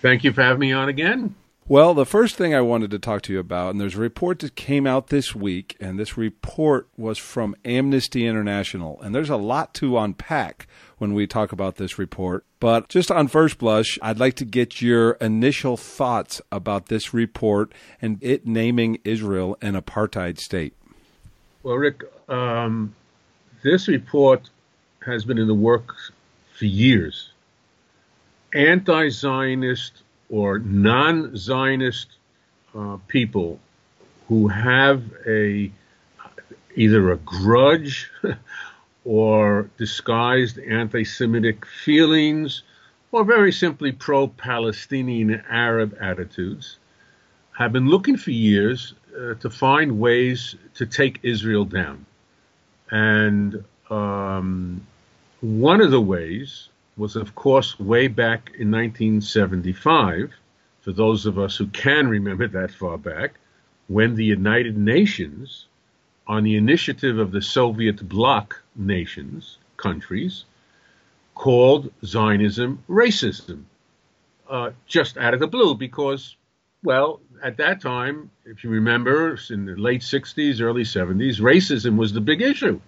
Thank 0.01 0.23
you 0.23 0.31
for 0.31 0.41
having 0.41 0.59
me 0.59 0.71
on 0.73 0.89
again. 0.89 1.35
Well, 1.69 1.93
the 1.93 2.05
first 2.05 2.37
thing 2.37 2.55
I 2.55 2.61
wanted 2.61 2.91
to 2.91 2.99
talk 2.99 3.23
to 3.23 3.33
you 3.33 3.39
about, 3.39 3.71
and 3.71 3.81
there's 3.81 3.95
a 3.95 3.99
report 3.99 4.39
that 4.39 4.55
came 4.55 4.87
out 4.87 5.07
this 5.07 5.35
week, 5.35 5.75
and 5.81 5.99
this 5.99 6.15
report 6.15 6.87
was 6.95 7.17
from 7.17 7.57
Amnesty 7.65 8.25
International. 8.25 9.01
And 9.01 9.13
there's 9.13 9.29
a 9.29 9.35
lot 9.35 9.73
to 9.75 9.97
unpack 9.97 10.65
when 10.97 11.13
we 11.13 11.27
talk 11.27 11.51
about 11.51 11.75
this 11.75 11.97
report. 11.97 12.45
But 12.59 12.89
just 12.89 13.11
on 13.11 13.27
first 13.27 13.57
blush, 13.57 13.99
I'd 14.01 14.19
like 14.19 14.35
to 14.35 14.45
get 14.45 14.81
your 14.81 15.11
initial 15.13 15.77
thoughts 15.77 16.41
about 16.51 16.87
this 16.87 17.13
report 17.13 17.73
and 18.01 18.17
it 18.21 18.47
naming 18.47 18.99
Israel 19.03 19.57
an 19.61 19.75
apartheid 19.75 20.39
state. 20.39 20.73
Well, 21.63 21.75
Rick, 21.75 22.03
um, 22.29 22.95
this 23.63 23.87
report 23.87 24.49
has 25.05 25.25
been 25.25 25.37
in 25.37 25.47
the 25.47 25.53
works 25.53 26.11
for 26.57 26.65
years. 26.65 27.31
Anti 28.53 29.09
Zionist 29.09 30.03
or 30.29 30.59
non 30.59 31.35
Zionist 31.35 32.07
uh, 32.75 32.97
people 33.07 33.59
who 34.27 34.47
have 34.47 35.03
a 35.25 35.71
either 36.75 37.11
a 37.11 37.17
grudge 37.17 38.11
or 39.07 39.69
disguised 39.77 40.59
anti 40.59 41.05
Semitic 41.05 41.65
feelings 41.65 42.63
or 43.13 43.23
very 43.23 43.53
simply 43.53 43.93
pro 43.93 44.27
Palestinian 44.27 45.41
Arab 45.49 45.97
attitudes 46.01 46.77
have 47.57 47.71
been 47.71 47.87
looking 47.87 48.17
for 48.17 48.31
years 48.31 48.93
uh, 49.17 49.33
to 49.35 49.49
find 49.49 49.97
ways 49.97 50.55
to 50.75 50.85
take 50.85 51.19
Israel 51.23 51.63
down. 51.63 52.05
And 52.91 53.63
um, 53.89 54.85
one 55.39 55.79
of 55.79 55.91
the 55.91 56.01
ways 56.01 56.67
was, 56.97 57.15
of 57.15 57.33
course, 57.33 57.79
way 57.79 58.09
back 58.09 58.51
in 58.59 58.69
1975, 58.69 60.33
for 60.81 60.91
those 60.91 61.25
of 61.25 61.39
us 61.39 61.55
who 61.55 61.67
can 61.67 62.09
remember 62.09 62.47
that 62.49 62.71
far 62.71 62.97
back, 62.97 63.35
when 63.87 64.15
the 64.15 64.25
United 64.25 64.77
Nations, 64.77 65.67
on 66.27 66.43
the 66.43 66.57
initiative 66.57 67.19
of 67.19 67.31
the 67.31 67.41
Soviet 67.41 68.07
bloc 68.07 68.61
nations, 68.75 69.57
countries, 69.77 70.45
called 71.35 71.91
Zionism 72.03 72.83
racism, 72.89 73.63
uh, 74.49 74.71
just 74.85 75.17
out 75.17 75.33
of 75.33 75.39
the 75.39 75.47
blue, 75.47 75.75
because, 75.75 76.35
well, 76.83 77.21
at 77.43 77.57
that 77.57 77.81
time, 77.81 78.29
if 78.45 78.63
you 78.63 78.69
remember, 78.69 79.37
in 79.49 79.65
the 79.65 79.75
late 79.75 80.01
60s, 80.01 80.61
early 80.61 80.83
70s, 80.83 81.39
racism 81.39 81.97
was 81.97 82.13
the 82.13 82.21
big 82.21 82.41
issue. 82.41 82.79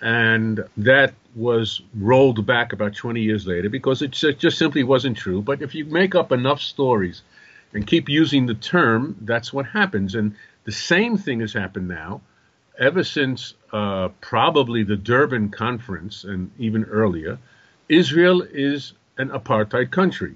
And 0.00 0.64
that 0.78 1.12
was 1.34 1.82
rolled 1.94 2.46
back 2.46 2.72
about 2.72 2.94
20 2.94 3.20
years 3.20 3.46
later 3.46 3.68
because 3.68 4.00
it 4.02 4.12
just 4.12 4.56
simply 4.56 4.82
wasn't 4.82 5.16
true. 5.16 5.42
But 5.42 5.60
if 5.60 5.74
you 5.74 5.84
make 5.84 6.14
up 6.14 6.32
enough 6.32 6.60
stories 6.60 7.22
and 7.74 7.86
keep 7.86 8.08
using 8.08 8.46
the 8.46 8.54
term, 8.54 9.16
that's 9.20 9.52
what 9.52 9.66
happens. 9.66 10.14
And 10.14 10.34
the 10.64 10.72
same 10.72 11.18
thing 11.18 11.40
has 11.40 11.52
happened 11.52 11.88
now 11.88 12.22
ever 12.80 13.04
since 13.04 13.54
uh, 13.72 14.08
probably 14.20 14.82
the 14.82 14.96
Durban 14.96 15.50
conference 15.50 16.24
and 16.24 16.50
even 16.58 16.84
earlier. 16.84 17.38
Israel 17.88 18.42
is 18.42 18.94
an 19.18 19.28
apartheid 19.28 19.90
country. 19.90 20.34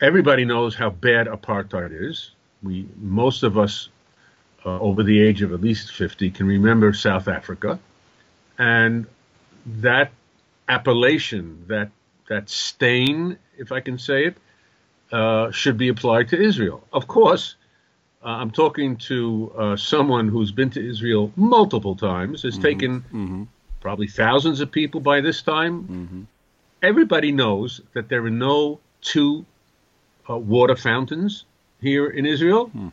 Everybody 0.00 0.44
knows 0.44 0.74
how 0.74 0.90
bad 0.90 1.26
apartheid 1.26 1.90
is. 2.08 2.32
We 2.62 2.86
most 3.00 3.42
of 3.42 3.56
us 3.56 3.88
uh, 4.64 4.78
over 4.78 5.02
the 5.02 5.20
age 5.20 5.42
of 5.42 5.52
at 5.52 5.60
least 5.60 5.92
50 5.92 6.30
can 6.30 6.46
remember 6.46 6.92
South 6.92 7.28
Africa 7.28 7.78
and 8.58 9.06
that 9.66 10.12
appellation, 10.68 11.64
that 11.68 11.90
that 12.28 12.48
stain, 12.48 13.38
if 13.58 13.72
I 13.72 13.80
can 13.80 13.98
say 13.98 14.26
it, 14.26 14.36
uh, 15.12 15.50
should 15.50 15.76
be 15.76 15.88
applied 15.88 16.28
to 16.30 16.40
Israel. 16.40 16.82
Of 16.92 17.06
course, 17.06 17.56
uh, 18.24 18.28
I'm 18.28 18.50
talking 18.50 18.96
to 18.96 19.52
uh, 19.56 19.76
someone 19.76 20.28
who's 20.28 20.50
been 20.50 20.70
to 20.70 20.88
Israel 20.88 21.30
multiple 21.36 21.94
times, 21.94 22.42
has 22.42 22.54
mm-hmm. 22.54 22.62
taken 22.62 23.00
mm-hmm. 23.02 23.42
probably 23.80 24.08
thousands 24.08 24.60
of 24.60 24.72
people 24.72 25.00
by 25.00 25.20
this 25.20 25.42
time. 25.42 25.82
Mm-hmm. 25.84 26.22
Everybody 26.82 27.32
knows 27.32 27.80
that 27.92 28.08
there 28.08 28.24
are 28.24 28.30
no 28.30 28.80
two 29.02 29.44
uh, 30.28 30.38
water 30.38 30.76
fountains 30.76 31.44
here 31.80 32.08
in 32.08 32.24
Israel. 32.24 32.70
Mm. 32.74 32.92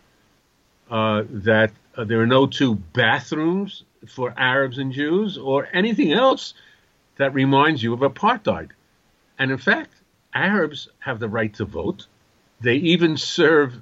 uh, 0.91 1.24
that 1.30 1.72
uh, 1.96 2.04
there 2.04 2.20
are 2.20 2.28
no 2.28 2.46
two 2.46 2.76
bathrooms 2.76 3.84
for 4.08 4.34
Arabs 4.38 4.78
and 4.78 4.91
Jews 4.91 5.38
or 5.38 5.67
anything 5.74 6.12
else 6.12 6.54
that 7.17 7.34
reminds 7.34 7.82
you 7.82 7.94
of 7.94 8.02
apartheid. 8.02 8.72
And 9.39 9.52
in 9.52 9.58
fact, 9.58 9.94
Arabs 10.34 10.89
have 11.00 11.20
the 11.20 11.30
right 11.30 11.54
to 11.56 11.65
vote. 11.65 12.08
They 12.60 12.76
even 12.76 13.17
serve 13.17 13.80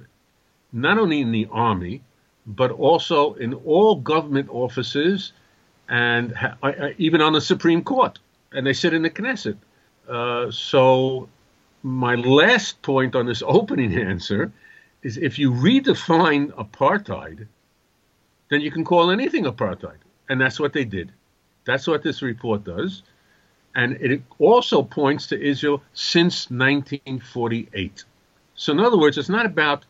not 0.72 0.98
only 0.98 1.20
in 1.20 1.32
the 1.32 1.48
army, 1.50 2.02
but 2.46 2.70
also 2.70 3.34
in 3.34 3.54
all 3.54 3.96
government 3.96 4.48
offices 4.50 5.32
and 5.88 6.34
ha- 6.34 6.56
uh, 6.62 6.66
uh, 6.66 6.88
even 6.98 7.20
on 7.20 7.32
the 7.32 7.40
Supreme 7.40 7.82
Court. 7.82 8.18
And 8.52 8.66
they 8.66 8.72
sit 8.72 8.94
in 8.94 9.02
the 9.02 9.10
Knesset. 9.10 9.56
Uh, 10.08 10.50
so, 10.50 11.28
my 11.82 12.14
last 12.14 12.82
point 12.82 13.14
on 13.14 13.26
this 13.26 13.42
opening 13.46 13.96
answer 14.10 14.52
is 15.02 15.16
if 15.16 15.38
you 15.38 15.52
redefine 15.52 16.52
apartheid, 16.52 17.46
then 18.50 18.60
you 18.60 18.70
can 18.70 18.84
call 18.84 19.10
anything 19.10 19.44
apartheid. 19.44 19.98
And 20.28 20.40
that's 20.40 20.60
what 20.60 20.72
they 20.72 20.84
did. 20.84 21.12
That's 21.64 21.86
what 21.86 22.02
this 22.02 22.22
report 22.22 22.64
does. 22.64 23.02
And 23.74 23.92
it 24.00 24.22
also 24.38 24.82
points 24.82 25.28
to 25.28 25.40
Israel 25.40 25.82
since 25.92 26.50
1948. 26.50 28.04
So, 28.56 28.72
in 28.72 28.80
other 28.80 28.98
words, 28.98 29.16
it's 29.16 29.28
not 29.28 29.46
about 29.46 29.84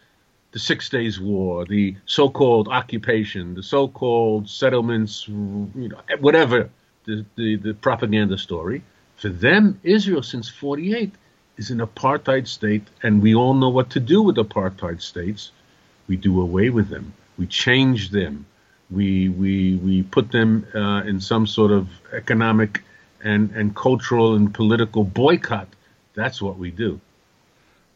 the 0.53 0.59
Six 0.59 0.89
Days 0.89 1.21
War, 1.21 1.65
the 1.65 1.97
so-called 2.07 2.69
occupation, 2.69 3.55
the 3.55 3.63
so-called 3.63 4.49
settlements, 4.49 5.29
you 5.29 5.69
know, 5.75 6.01
whatever 6.21 6.71
the, 7.05 7.25
the, 7.37 7.57
the 7.57 7.75
propaganda 7.75 8.37
story. 8.37 8.83
For 9.17 9.29
them, 9.29 9.79
Israel 9.83 10.23
since 10.23 10.49
48 10.49 11.13
is 11.57 11.71
an 11.71 11.79
apartheid 11.79 12.49
state, 12.49 12.85
and 13.03 13.23
we 13.23 13.35
all 13.35 13.55
know 13.55 13.69
what 13.69 13.91
to 13.91 14.01
do 14.01 14.23
with 14.23 14.37
apartheid 14.37 15.03
states. 15.03 15.53
We 16.09 16.17
do 16.17 16.41
away 16.41 16.71
with 16.71 16.89
them. 16.89 17.13
We 17.39 17.47
change 17.47 18.11
them. 18.11 18.47
We 18.91 19.29
we 19.29 19.77
we 19.77 20.03
put 20.03 20.33
them 20.33 20.67
uh, 20.75 21.03
in 21.03 21.21
some 21.21 21.47
sort 21.47 21.71
of 21.71 21.89
economic 22.13 22.83
and 23.23 23.51
and 23.53 23.77
cultural 23.77 24.35
and 24.35 24.53
political 24.53 25.05
boycott. 25.05 25.69
That's 26.15 26.43
what 26.43 26.59
we 26.59 26.71
do. 26.71 27.01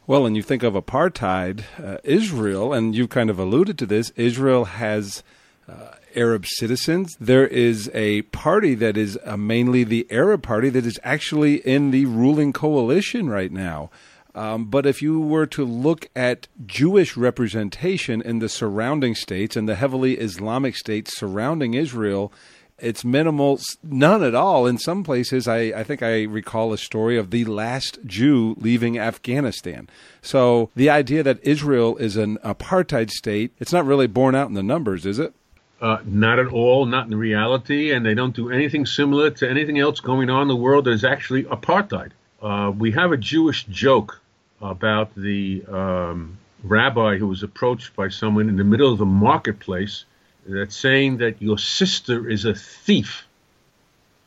Well, 0.07 0.27
and 0.27 0.37
you 0.37 0.43
think 0.43 0.63
of 0.63 0.75
apartheid, 0.75 1.65
uh, 1.83 1.97
Israel, 2.05 2.75
and 2.75 2.95
you've 2.95 3.09
kind 3.09 3.31
of 3.31 3.39
alluded 3.39 3.79
to 3.79 3.87
this. 3.87 4.11
Israel 4.17 4.67
has 4.67 5.23
uh, 5.67 5.93
Arab 6.15 6.45
citizens. 6.45 7.17
There 7.19 7.47
is 7.47 7.91
a 7.95 8.21
party 8.23 8.75
that 8.75 8.99
is 8.99 9.19
uh, 9.25 9.39
mainly 9.39 9.83
the 9.83 10.07
Arab 10.11 10.43
party 10.43 10.69
that 10.69 10.85
is 10.85 11.01
actually 11.05 11.55
in 11.67 11.91
the 11.91 12.05
ruling 12.05 12.53
coalition 12.53 13.31
right 13.31 13.51
now. 13.51 13.89
Um, 14.35 14.67
but 14.67 14.85
if 14.85 15.01
you 15.01 15.21
were 15.21 15.47
to 15.47 15.65
look 15.65 16.11
at 16.15 16.49
Jewish 16.67 17.17
representation 17.17 18.21
in 18.21 18.41
the 18.41 18.51
surrounding 18.51 19.15
states 19.15 19.57
and 19.57 19.67
the 19.67 19.77
heavily 19.77 20.19
Islamic 20.19 20.77
states 20.77 21.17
surrounding 21.17 21.73
Israel, 21.73 22.31
it's 22.79 23.05
minimal, 23.05 23.61
none 23.83 24.23
at 24.23 24.35
all. 24.35 24.67
In 24.67 24.79
some 24.79 25.05
places, 25.05 25.47
I, 25.47 25.59
I 25.59 25.85
think 25.85 26.03
I 26.03 26.25
recall 26.25 26.73
a 26.73 26.79
story 26.79 27.17
of 27.17 27.31
the 27.31 27.45
last 27.45 27.99
Jew 28.05 28.57
leaving 28.59 28.99
Afghanistan. 28.99 29.89
So 30.23 30.71
the 30.75 30.91
idea 30.91 31.23
that 31.23 31.39
Israel 31.43 31.97
is 31.97 32.17
an 32.17 32.39
apartheid 32.39 33.11
state, 33.11 33.53
it's 33.59 33.73
not 33.73 33.87
really 33.87 34.07
borne 34.07 34.35
out 34.35 34.49
in 34.49 34.55
the 34.55 34.63
numbers, 34.63 35.07
is 35.07 35.19
it? 35.19 35.35
Uh, 35.81 35.99
not 36.05 36.39
at 36.39 36.47
all, 36.47 36.87
not 36.87 37.07
in 37.07 37.15
reality, 37.15 37.93
and 37.93 38.07
they 38.07 38.15
don't 38.15 38.35
do 38.35 38.51
anything 38.51 38.87
similar 38.87 39.31
to 39.31 39.49
anything 39.49 39.79
else 39.79 40.01
going 40.01 40.31
on 40.31 40.43
in 40.43 40.49
the 40.49 40.57
world 40.57 40.85
that 40.87 40.93
is 40.93 41.05
actually 41.05 41.45
apartheid. 41.45 42.11
Uh, 42.43 42.71
we 42.71 42.91
have 42.93 43.13
a 43.13 43.17
Jewish 43.17 43.65
joke 43.67 44.21
about 44.61 45.15
the 45.15 45.65
um, 45.69 46.39
rabbi 46.63 47.19
who 47.19 47.27
was 47.27 47.43
approached 47.43 47.95
by 47.95 48.09
someone 48.09 48.49
in 48.49 48.57
the 48.57 48.65
middle 48.65 48.91
of 48.91 48.99
the 48.99 49.05
marketplace 49.07 50.05
that's 50.47 50.77
saying 50.77 51.19
that 51.19 51.41
your 51.41 51.59
sister 51.59 52.29
is 52.29 52.45
a 52.45 52.55
thief 52.55 53.27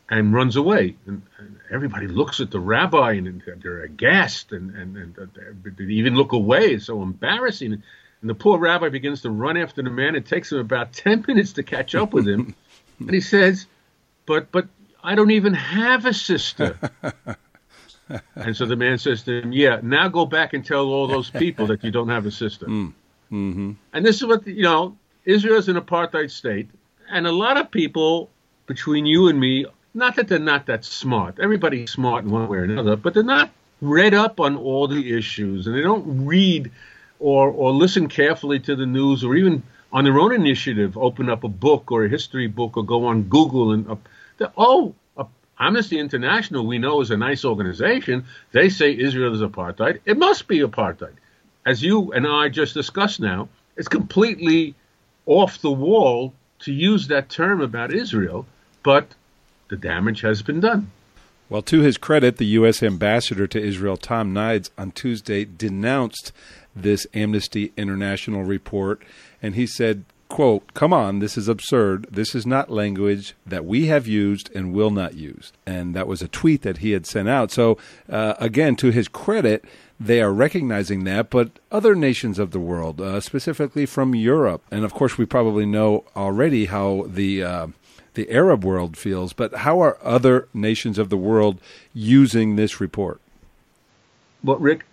and 0.09 0.33
runs 0.33 0.55
away. 0.55 0.95
And, 1.05 1.21
and 1.37 1.59
everybody 1.71 2.07
looks 2.07 2.39
at 2.39 2.51
the 2.51 2.59
rabbi 2.59 3.13
and 3.13 3.41
they're 3.61 3.83
aghast 3.83 4.51
and, 4.51 4.75
and, 4.75 4.97
and 4.97 5.77
they 5.77 5.83
even 5.85 6.15
look 6.15 6.31
away. 6.31 6.71
It's 6.71 6.85
so 6.85 7.01
embarrassing. 7.01 7.73
And 7.73 8.29
the 8.29 8.35
poor 8.35 8.57
rabbi 8.57 8.89
begins 8.89 9.21
to 9.23 9.29
run 9.29 9.57
after 9.57 9.81
the 9.81 9.89
man. 9.89 10.15
It 10.15 10.25
takes 10.25 10.51
him 10.51 10.59
about 10.59 10.93
10 10.93 11.25
minutes 11.27 11.53
to 11.53 11.63
catch 11.63 11.95
up 11.95 12.13
with 12.13 12.27
him. 12.27 12.55
and 12.99 13.11
he 13.11 13.21
says, 13.21 13.67
but, 14.25 14.51
but 14.51 14.67
I 15.03 15.15
don't 15.15 15.31
even 15.31 15.53
have 15.53 16.05
a 16.05 16.13
sister. 16.13 16.77
and 18.35 18.55
so 18.55 18.65
the 18.65 18.75
man 18.75 18.97
says 18.97 19.23
to 19.23 19.41
him, 19.41 19.51
yeah, 19.51 19.79
now 19.83 20.07
go 20.07 20.25
back 20.25 20.53
and 20.53 20.65
tell 20.65 20.87
all 20.87 21.07
those 21.07 21.29
people 21.29 21.67
that 21.67 21.83
you 21.83 21.91
don't 21.91 22.09
have 22.09 22.25
a 22.25 22.31
sister. 22.31 22.65
Mm. 22.65 22.93
Mm-hmm. 23.31 23.71
And 23.93 24.05
this 24.05 24.17
is 24.17 24.25
what, 24.25 24.47
you 24.47 24.63
know, 24.63 24.97
Israel 25.27 25.57
is 25.57 25.67
an 25.67 25.75
apartheid 25.75 26.31
state, 26.31 26.69
and 27.11 27.27
a 27.27 27.31
lot 27.33 27.57
of 27.57 27.69
people 27.69 28.29
between 28.65 29.05
you 29.05 29.27
and 29.27 29.37
me, 29.37 29.65
not 29.93 30.15
that 30.15 30.29
they're 30.29 30.39
not 30.39 30.67
that 30.67 30.85
smart. 30.85 31.37
Everybody's 31.37 31.91
smart 31.91 32.23
in 32.23 32.31
one 32.31 32.47
way 32.47 32.59
or 32.59 32.63
another, 32.63 32.95
but 32.95 33.13
they're 33.13 33.23
not 33.23 33.51
read 33.81 34.13
up 34.13 34.39
on 34.39 34.55
all 34.55 34.87
the 34.87 35.17
issues, 35.17 35.67
and 35.67 35.75
they 35.75 35.81
don't 35.81 36.25
read 36.25 36.71
or 37.19 37.49
or 37.49 37.73
listen 37.73 38.07
carefully 38.07 38.59
to 38.61 38.77
the 38.77 38.85
news, 38.85 39.25
or 39.25 39.35
even 39.35 39.63
on 39.91 40.05
their 40.05 40.17
own 40.17 40.33
initiative, 40.33 40.97
open 40.97 41.29
up 41.29 41.43
a 41.43 41.49
book 41.49 41.91
or 41.91 42.05
a 42.05 42.09
history 42.09 42.47
book, 42.47 42.77
or 42.77 42.85
go 42.85 43.05
on 43.05 43.23
Google 43.23 43.73
and 43.73 43.89
uh, 43.89 44.47
oh. 44.57 44.95
Uh, 45.17 45.25
Amnesty 45.59 45.99
International, 45.99 46.65
we 46.65 46.77
know, 46.77 47.01
is 47.01 47.11
a 47.11 47.17
nice 47.17 47.43
organization. 47.43 48.25
They 48.53 48.69
say 48.69 48.95
Israel 48.97 49.33
is 49.33 49.41
apartheid. 49.41 49.99
It 50.05 50.17
must 50.17 50.47
be 50.47 50.59
apartheid. 50.59 51.15
As 51.65 51.83
you 51.83 52.13
and 52.13 52.25
I 52.25 52.47
just 52.47 52.75
discussed 52.75 53.19
now, 53.19 53.49
it's 53.75 53.87
completely 53.87 54.75
off 55.27 55.61
the 55.61 55.71
wall 55.71 56.33
to 56.59 56.73
use 56.73 57.07
that 57.07 57.29
term 57.29 57.61
about 57.61 57.93
Israel, 57.93 58.47
but 58.81 59.13
the 59.69 59.77
damage 59.77 60.21
has 60.21 60.41
been 60.41 60.59
done. 60.59 60.89
Well, 61.49 61.61
to 61.63 61.81
his 61.81 61.97
credit, 61.97 62.37
the 62.37 62.45
U.S. 62.45 62.81
ambassador 62.81 63.47
to 63.47 63.61
Israel, 63.61 63.95
Tom 63.95 64.33
Nides, 64.33 64.69
on 64.77 64.91
Tuesday 64.91 65.45
denounced 65.45 66.31
this 66.75 67.07
Amnesty 67.13 67.71
International 67.77 68.43
report, 68.43 69.01
and 69.41 69.55
he 69.55 69.65
said, 69.67 70.03
quote, 70.29 70.73
come 70.73 70.91
on, 70.91 71.19
this 71.19 71.37
is 71.37 71.47
absurd. 71.47 72.07
This 72.11 72.35
is 72.35 72.45
not 72.45 72.69
language 72.69 73.33
that 73.45 73.65
we 73.65 73.87
have 73.87 74.07
used 74.07 74.53
and 74.53 74.73
will 74.73 74.91
not 74.91 75.13
use. 75.13 75.53
And 75.65 75.95
that 75.95 76.07
was 76.07 76.21
a 76.21 76.27
tweet 76.27 76.63
that 76.63 76.79
he 76.79 76.91
had 76.91 77.05
sent 77.05 77.29
out. 77.29 77.51
So, 77.51 77.77
uh, 78.09 78.33
again, 78.39 78.75
to 78.77 78.91
his 78.91 79.07
credit, 79.07 79.63
they 79.99 80.21
are 80.21 80.31
recognizing 80.31 81.03
that, 81.05 81.29
but 81.29 81.59
other 81.71 81.95
nations 81.95 82.37
of 82.37 82.51
the 82.51 82.59
world, 82.59 83.01
uh, 83.01 83.19
specifically 83.19 83.85
from 83.85 84.13
Europe, 84.13 84.63
and 84.69 84.85
of 84.85 84.93
course 84.93 85.17
we 85.17 85.25
probably 85.25 85.65
know 85.65 86.05
already 86.15 86.65
how 86.65 87.05
the 87.07 87.43
uh, 87.43 87.67
the 88.13 88.29
Arab 88.31 88.63
world 88.63 88.97
feels. 88.97 89.33
But 89.33 89.55
how 89.55 89.79
are 89.79 89.97
other 90.03 90.47
nations 90.53 90.97
of 90.97 91.09
the 91.09 91.17
world 91.17 91.59
using 91.93 92.55
this 92.55 92.79
report? 92.79 93.21
Well, 94.43 94.57
Rick, 94.57 94.85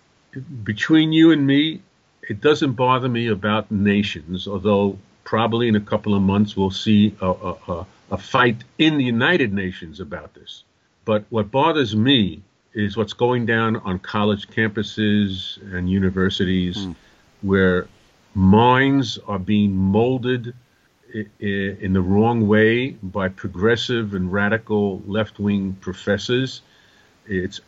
between 0.63 1.11
you 1.11 1.31
and 1.31 1.45
me, 1.45 1.81
it 2.27 2.41
doesn't 2.41 2.73
bother 2.73 3.09
me 3.09 3.27
about 3.27 3.71
nations, 3.71 4.47
although 4.47 4.97
probably 5.23 5.67
in 5.67 5.75
a 5.75 5.81
couple 5.81 6.15
of 6.15 6.21
months 6.21 6.55
we'll 6.55 6.71
see 6.71 7.15
a, 7.21 7.29
a, 7.29 7.85
a 8.11 8.17
fight 8.17 8.63
in 8.77 8.97
the 8.97 9.03
United 9.03 9.53
Nations 9.53 9.99
about 9.99 10.33
this. 10.33 10.63
But 11.03 11.25
what 11.29 11.51
bothers 11.51 11.95
me 11.95 12.41
is 12.75 12.97
what's 12.97 13.13
going 13.13 13.45
down 13.45 13.77
on 13.77 13.97
college 13.99 14.47
campuses 14.49 15.57
and 15.73 15.89
universities 15.89 16.77
mm. 16.77 16.95
where 17.41 17.87
minds 18.35 19.17
are 19.27 19.39
being 19.39 19.75
molded 19.75 20.53
in 21.39 21.93
the 21.93 22.01
wrong 22.01 22.45
way 22.45 22.89
by 22.89 23.29
progressive 23.29 24.13
and 24.13 24.31
radical 24.33 25.01
left-wing 25.07 25.77
professors. 25.79 26.61
It's 27.25 27.61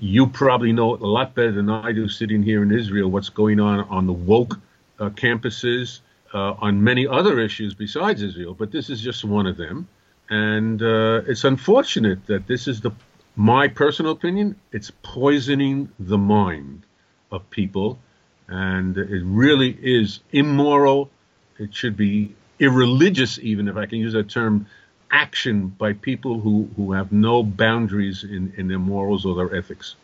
you 0.00 0.26
probably 0.26 0.72
know 0.72 0.94
a 0.94 1.06
lot 1.18 1.34
better 1.34 1.52
than 1.52 1.68
I 1.68 1.92
do, 1.92 2.08
sitting 2.08 2.42
here 2.42 2.62
in 2.62 2.72
Israel, 2.72 3.10
what's 3.10 3.28
going 3.28 3.60
on 3.60 3.80
on 3.80 4.06
the 4.06 4.12
woke 4.12 4.58
uh, 4.98 5.10
campuses 5.10 6.00
uh, 6.32 6.54
on 6.54 6.82
many 6.82 7.06
other 7.06 7.38
issues 7.38 7.74
besides 7.74 8.22
Israel. 8.22 8.54
But 8.54 8.72
this 8.72 8.88
is 8.88 9.02
just 9.02 9.22
one 9.24 9.46
of 9.46 9.56
them, 9.56 9.86
and 10.30 10.82
uh, 10.82 11.20
it's 11.26 11.44
unfortunate 11.44 12.26
that 12.26 12.46
this 12.46 12.66
is 12.66 12.80
the 12.80 12.92
my 13.36 13.68
personal 13.68 14.12
opinion, 14.12 14.56
it's 14.72 14.92
poisoning 15.02 15.90
the 15.98 16.18
mind 16.18 16.84
of 17.30 17.48
people, 17.50 17.98
and 18.48 18.96
it 18.96 19.22
really 19.24 19.76
is 19.82 20.20
immoral. 20.32 21.10
It 21.58 21.74
should 21.74 21.96
be 21.96 22.34
irreligious, 22.60 23.38
even 23.40 23.68
if 23.68 23.76
I 23.76 23.86
can 23.86 23.98
use 23.98 24.12
that 24.12 24.30
term, 24.30 24.66
action 25.10 25.68
by 25.68 25.92
people 25.92 26.40
who, 26.40 26.68
who 26.76 26.92
have 26.92 27.12
no 27.12 27.42
boundaries 27.42 28.24
in, 28.24 28.52
in 28.56 28.68
their 28.68 28.78
morals 28.78 29.24
or 29.24 29.34
their 29.34 29.56
ethics. 29.56 29.94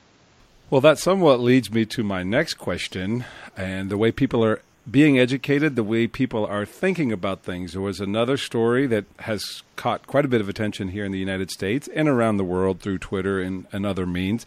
Well, 0.68 0.80
that 0.82 0.98
somewhat 0.98 1.40
leads 1.40 1.72
me 1.72 1.84
to 1.86 2.05
my 2.05 2.22
next 2.22 2.55
question, 2.55 3.24
and 3.57 3.90
the 3.90 3.96
way 3.96 4.12
people 4.12 4.44
are 4.44 4.62
being 4.89 5.18
educated, 5.18 5.76
the 5.76 5.83
way 5.83 6.07
people 6.07 6.47
are 6.47 6.64
thinking 6.64 7.12
about 7.12 7.43
things. 7.43 7.72
There 7.72 7.83
was 7.83 8.01
another 8.01 8.37
story 8.37 8.87
that 8.87 9.05
has 9.20 9.62
caught 9.76 10.07
quite 10.07 10.24
a 10.24 10.28
bit 10.28 10.41
of 10.41 10.49
attention 10.49 10.89
here 10.89 11.05
in 11.05 11.12
the 11.12 11.18
United 11.18 11.51
States 11.51 11.89
and 11.95 12.09
around 12.09 12.37
the 12.37 12.45
world 12.45 12.81
through 12.81 12.99
Twitter 12.99 13.41
and, 13.41 13.66
and 13.72 13.85
other 13.85 14.07
means. 14.07 14.47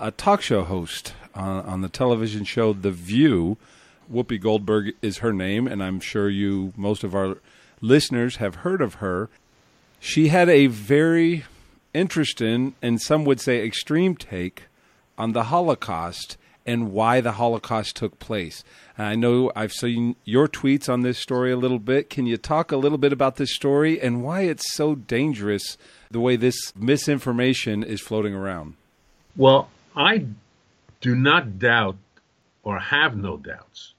A 0.00 0.10
talk 0.10 0.42
show 0.42 0.64
host 0.64 1.14
on, 1.34 1.64
on 1.64 1.80
the 1.80 1.88
television 1.88 2.44
show 2.44 2.72
The 2.72 2.90
View 2.90 3.56
Whoopi 4.12 4.40
Goldberg 4.40 4.94
is 5.02 5.18
her 5.18 5.32
name, 5.32 5.66
and 5.66 5.82
I'm 5.82 6.00
sure 6.00 6.28
you, 6.28 6.72
most 6.76 7.04
of 7.04 7.14
our 7.14 7.38
listeners, 7.80 8.36
have 8.36 8.56
heard 8.56 8.82
of 8.82 8.94
her. 8.94 9.28
She 10.00 10.28
had 10.28 10.48
a 10.48 10.66
very 10.66 11.44
interesting 11.94 12.74
and 12.82 13.00
some 13.00 13.24
would 13.24 13.40
say 13.40 13.64
extreme 13.64 14.16
take 14.16 14.64
on 15.16 15.32
the 15.32 15.44
Holocaust 15.44 16.36
and 16.66 16.92
why 16.92 17.20
the 17.20 17.32
Holocaust 17.32 17.96
took 17.96 18.18
place. 18.18 18.64
I 18.96 19.16
know 19.16 19.50
I've 19.54 19.72
seen 19.72 20.16
your 20.24 20.48
tweets 20.48 20.88
on 20.88 21.02
this 21.02 21.18
story 21.18 21.52
a 21.52 21.56
little 21.56 21.78
bit. 21.78 22.10
Can 22.10 22.26
you 22.26 22.36
talk 22.36 22.72
a 22.72 22.76
little 22.76 22.98
bit 22.98 23.12
about 23.12 23.36
this 23.36 23.54
story 23.54 24.00
and 24.00 24.22
why 24.22 24.42
it's 24.42 24.72
so 24.74 24.94
dangerous 24.94 25.76
the 26.10 26.20
way 26.20 26.36
this 26.36 26.56
misinformation 26.76 27.82
is 27.82 28.00
floating 28.00 28.34
around? 28.34 28.74
Well, 29.36 29.68
I 29.96 30.26
do 31.00 31.14
not 31.14 31.58
doubt 31.58 31.96
or 32.62 32.78
have 32.78 33.16
no 33.16 33.36
doubts 33.36 33.92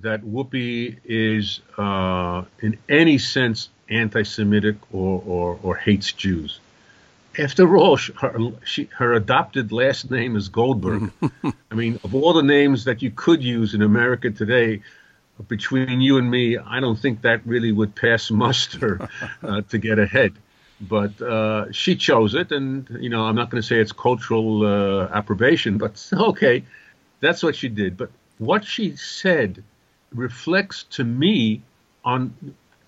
that 0.00 0.22
Whoopi 0.22 0.98
is 1.04 1.60
uh, 1.78 2.44
in 2.60 2.78
any 2.88 3.18
sense 3.18 3.68
anti-Semitic 3.88 4.76
or, 4.92 5.22
or, 5.24 5.58
or 5.62 5.76
hates 5.76 6.12
Jews. 6.12 6.58
After 7.38 7.76
all, 7.76 7.96
her, 7.96 8.52
she, 8.64 8.88
her 8.96 9.12
adopted 9.12 9.72
last 9.72 10.10
name 10.10 10.36
is 10.36 10.48
Goldberg. 10.48 11.10
I 11.70 11.74
mean, 11.74 11.98
of 12.04 12.14
all 12.14 12.32
the 12.32 12.42
names 12.42 12.84
that 12.84 13.02
you 13.02 13.10
could 13.10 13.42
use 13.42 13.74
in 13.74 13.82
America 13.82 14.30
today, 14.30 14.82
between 15.48 16.00
you 16.00 16.18
and 16.18 16.30
me, 16.30 16.58
I 16.58 16.80
don't 16.80 16.98
think 16.98 17.22
that 17.22 17.44
really 17.46 17.72
would 17.72 17.94
pass 17.94 18.30
muster 18.30 19.08
uh, 19.42 19.62
to 19.62 19.78
get 19.78 19.98
ahead. 19.98 20.34
But 20.80 21.20
uh, 21.20 21.72
she 21.72 21.96
chose 21.96 22.34
it, 22.34 22.52
and 22.52 22.88
you 23.00 23.08
know, 23.08 23.24
I'm 23.24 23.36
not 23.36 23.50
going 23.50 23.62
to 23.62 23.66
say 23.66 23.78
it's 23.80 23.92
cultural 23.92 24.66
uh, 24.66 25.08
approbation, 25.12 25.78
but 25.78 26.08
okay, 26.12 26.64
that's 27.20 27.42
what 27.42 27.56
she 27.56 27.68
did. 27.68 27.96
But 27.96 28.10
what 28.38 28.64
she 28.64 28.96
said 28.96 29.62
reflects 30.12 30.84
to 30.84 31.04
me 31.04 31.62
on 32.04 32.34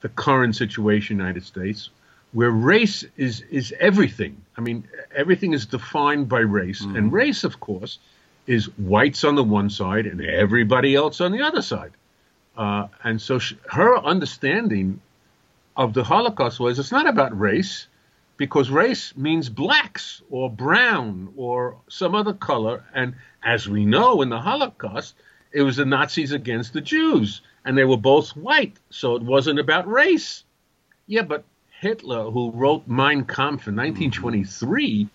the 0.00 0.08
current 0.08 0.54
situation 0.54 1.14
in 1.14 1.18
the 1.18 1.24
United 1.24 1.44
States, 1.44 1.90
where 2.36 2.50
race 2.50 3.02
is 3.16 3.42
is 3.50 3.72
everything. 3.80 4.36
I 4.58 4.60
mean, 4.60 4.86
everything 5.14 5.54
is 5.54 5.64
defined 5.64 6.28
by 6.28 6.40
race, 6.40 6.84
mm. 6.84 6.94
and 6.94 7.10
race, 7.10 7.44
of 7.44 7.60
course, 7.60 7.98
is 8.46 8.66
whites 8.76 9.24
on 9.24 9.36
the 9.36 9.42
one 9.42 9.70
side 9.70 10.04
and 10.04 10.20
everybody 10.20 10.94
else 10.94 11.22
on 11.22 11.32
the 11.32 11.40
other 11.40 11.62
side. 11.62 11.92
Uh, 12.54 12.88
and 13.02 13.22
so 13.22 13.38
she, 13.38 13.56
her 13.70 13.96
understanding 14.04 15.00
of 15.78 15.94
the 15.94 16.04
Holocaust 16.04 16.60
was 16.60 16.78
it's 16.78 16.92
not 16.92 17.06
about 17.06 17.32
race, 17.40 17.86
because 18.36 18.68
race 18.68 19.16
means 19.16 19.48
blacks 19.48 20.20
or 20.28 20.50
brown 20.50 21.32
or 21.38 21.78
some 21.88 22.14
other 22.14 22.34
color. 22.34 22.84
And 22.94 23.14
as 23.42 23.66
we 23.66 23.86
know 23.86 24.20
in 24.20 24.28
the 24.28 24.40
Holocaust, 24.40 25.14
it 25.52 25.62
was 25.62 25.76
the 25.76 25.86
Nazis 25.86 26.32
against 26.32 26.74
the 26.74 26.82
Jews, 26.82 27.40
and 27.64 27.78
they 27.78 27.84
were 27.84 27.96
both 27.96 28.36
white, 28.36 28.76
so 28.90 29.16
it 29.16 29.22
wasn't 29.22 29.58
about 29.58 29.88
race. 29.88 30.44
Yeah, 31.06 31.22
but 31.22 31.42
Hitler, 31.80 32.30
who 32.30 32.50
wrote 32.52 32.88
Mein 32.88 33.24
Kampf 33.24 33.68
in 33.68 33.76
1923, 33.76 35.08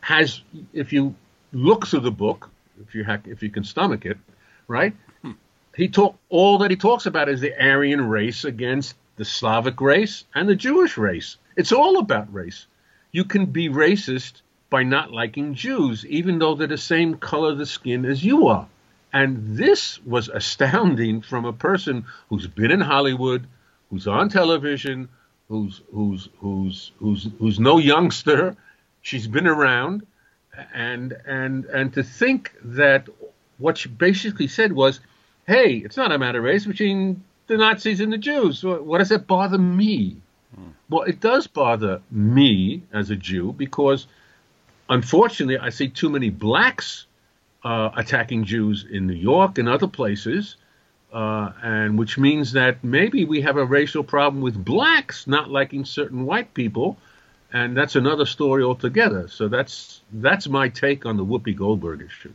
has, 0.00 0.42
if 0.72 0.92
you 0.92 1.14
look 1.52 1.86
through 1.86 2.00
the 2.00 2.10
book, 2.10 2.50
if 2.86 2.94
you 2.94 3.04
ha- 3.04 3.18
if 3.24 3.42
you 3.42 3.50
can 3.50 3.64
stomach 3.64 4.04
it, 4.04 4.18
right? 4.68 4.94
Hmm. 5.22 5.32
He 5.74 5.88
talk 5.88 6.18
all 6.28 6.58
that 6.58 6.70
he 6.70 6.76
talks 6.76 7.06
about 7.06 7.28
is 7.28 7.40
the 7.40 7.54
Aryan 7.58 8.06
race 8.08 8.44
against 8.44 8.94
the 9.16 9.24
Slavic 9.24 9.80
race 9.80 10.24
and 10.34 10.48
the 10.48 10.54
Jewish 10.54 10.98
race. 10.98 11.36
It's 11.56 11.72
all 11.72 11.98
about 11.98 12.32
race. 12.32 12.66
You 13.12 13.24
can 13.24 13.46
be 13.46 13.70
racist 13.70 14.42
by 14.68 14.82
not 14.82 15.12
liking 15.12 15.54
Jews, 15.54 16.04
even 16.04 16.38
though 16.38 16.54
they're 16.54 16.66
the 16.66 16.76
same 16.76 17.16
color 17.16 17.52
of 17.52 17.58
the 17.58 17.66
skin 17.66 18.04
as 18.04 18.22
you 18.22 18.48
are. 18.48 18.68
And 19.12 19.56
this 19.56 19.98
was 20.04 20.28
astounding 20.28 21.22
from 21.22 21.46
a 21.46 21.52
person 21.52 22.04
who's 22.28 22.46
been 22.46 22.70
in 22.70 22.82
Hollywood, 22.82 23.46
who's 23.88 24.06
on 24.06 24.28
television, 24.28 25.08
who's 25.48 25.80
who's 25.92 26.28
who's 26.38 26.92
who's 26.98 27.28
who's 27.38 27.60
no 27.60 27.78
youngster. 27.78 28.56
She's 29.02 29.26
been 29.26 29.46
around, 29.46 30.06
and 30.74 31.16
and 31.26 31.64
and 31.66 31.92
to 31.94 32.02
think 32.02 32.52
that 32.62 33.08
what 33.58 33.78
she 33.78 33.88
basically 33.88 34.48
said 34.48 34.72
was, 34.72 35.00
"Hey, 35.46 35.76
it's 35.76 35.96
not 35.96 36.12
a 36.12 36.18
matter 36.18 36.38
of 36.38 36.44
race 36.44 36.66
between 36.66 37.22
the 37.46 37.56
Nazis 37.56 38.00
and 38.00 38.12
the 38.12 38.18
Jews. 38.18 38.62
What 38.64 38.98
does 38.98 39.12
it 39.12 39.26
bother 39.26 39.58
me?" 39.58 40.16
Hmm. 40.54 40.70
Well, 40.88 41.02
it 41.02 41.20
does 41.20 41.46
bother 41.46 42.02
me 42.10 42.82
as 42.92 43.10
a 43.10 43.16
Jew 43.16 43.52
because, 43.52 44.06
unfortunately, 44.88 45.58
I 45.58 45.70
see 45.70 45.88
too 45.88 46.10
many 46.10 46.30
blacks 46.30 47.06
uh, 47.64 47.90
attacking 47.96 48.44
Jews 48.44 48.84
in 48.88 49.06
New 49.06 49.14
York 49.14 49.58
and 49.58 49.68
other 49.68 49.88
places, 49.88 50.56
uh, 51.12 51.52
and 51.62 51.98
which 51.98 52.18
means 52.18 52.52
that 52.52 52.82
maybe 52.82 53.24
we 53.24 53.40
have 53.40 53.56
a 53.56 53.64
racial 53.64 54.04
problem 54.04 54.42
with 54.42 54.62
blacks 54.62 55.26
not 55.26 55.50
liking 55.50 55.84
certain 55.84 56.26
white 56.26 56.52
people, 56.54 56.98
and 57.52 57.76
that's 57.76 57.96
another 57.96 58.26
story 58.26 58.62
altogether. 58.62 59.28
So 59.28 59.48
that's 59.48 60.02
that's 60.12 60.48
my 60.48 60.68
take 60.68 61.06
on 61.06 61.16
the 61.16 61.24
Whoopi 61.24 61.56
Goldberg 61.56 62.02
issue. 62.02 62.32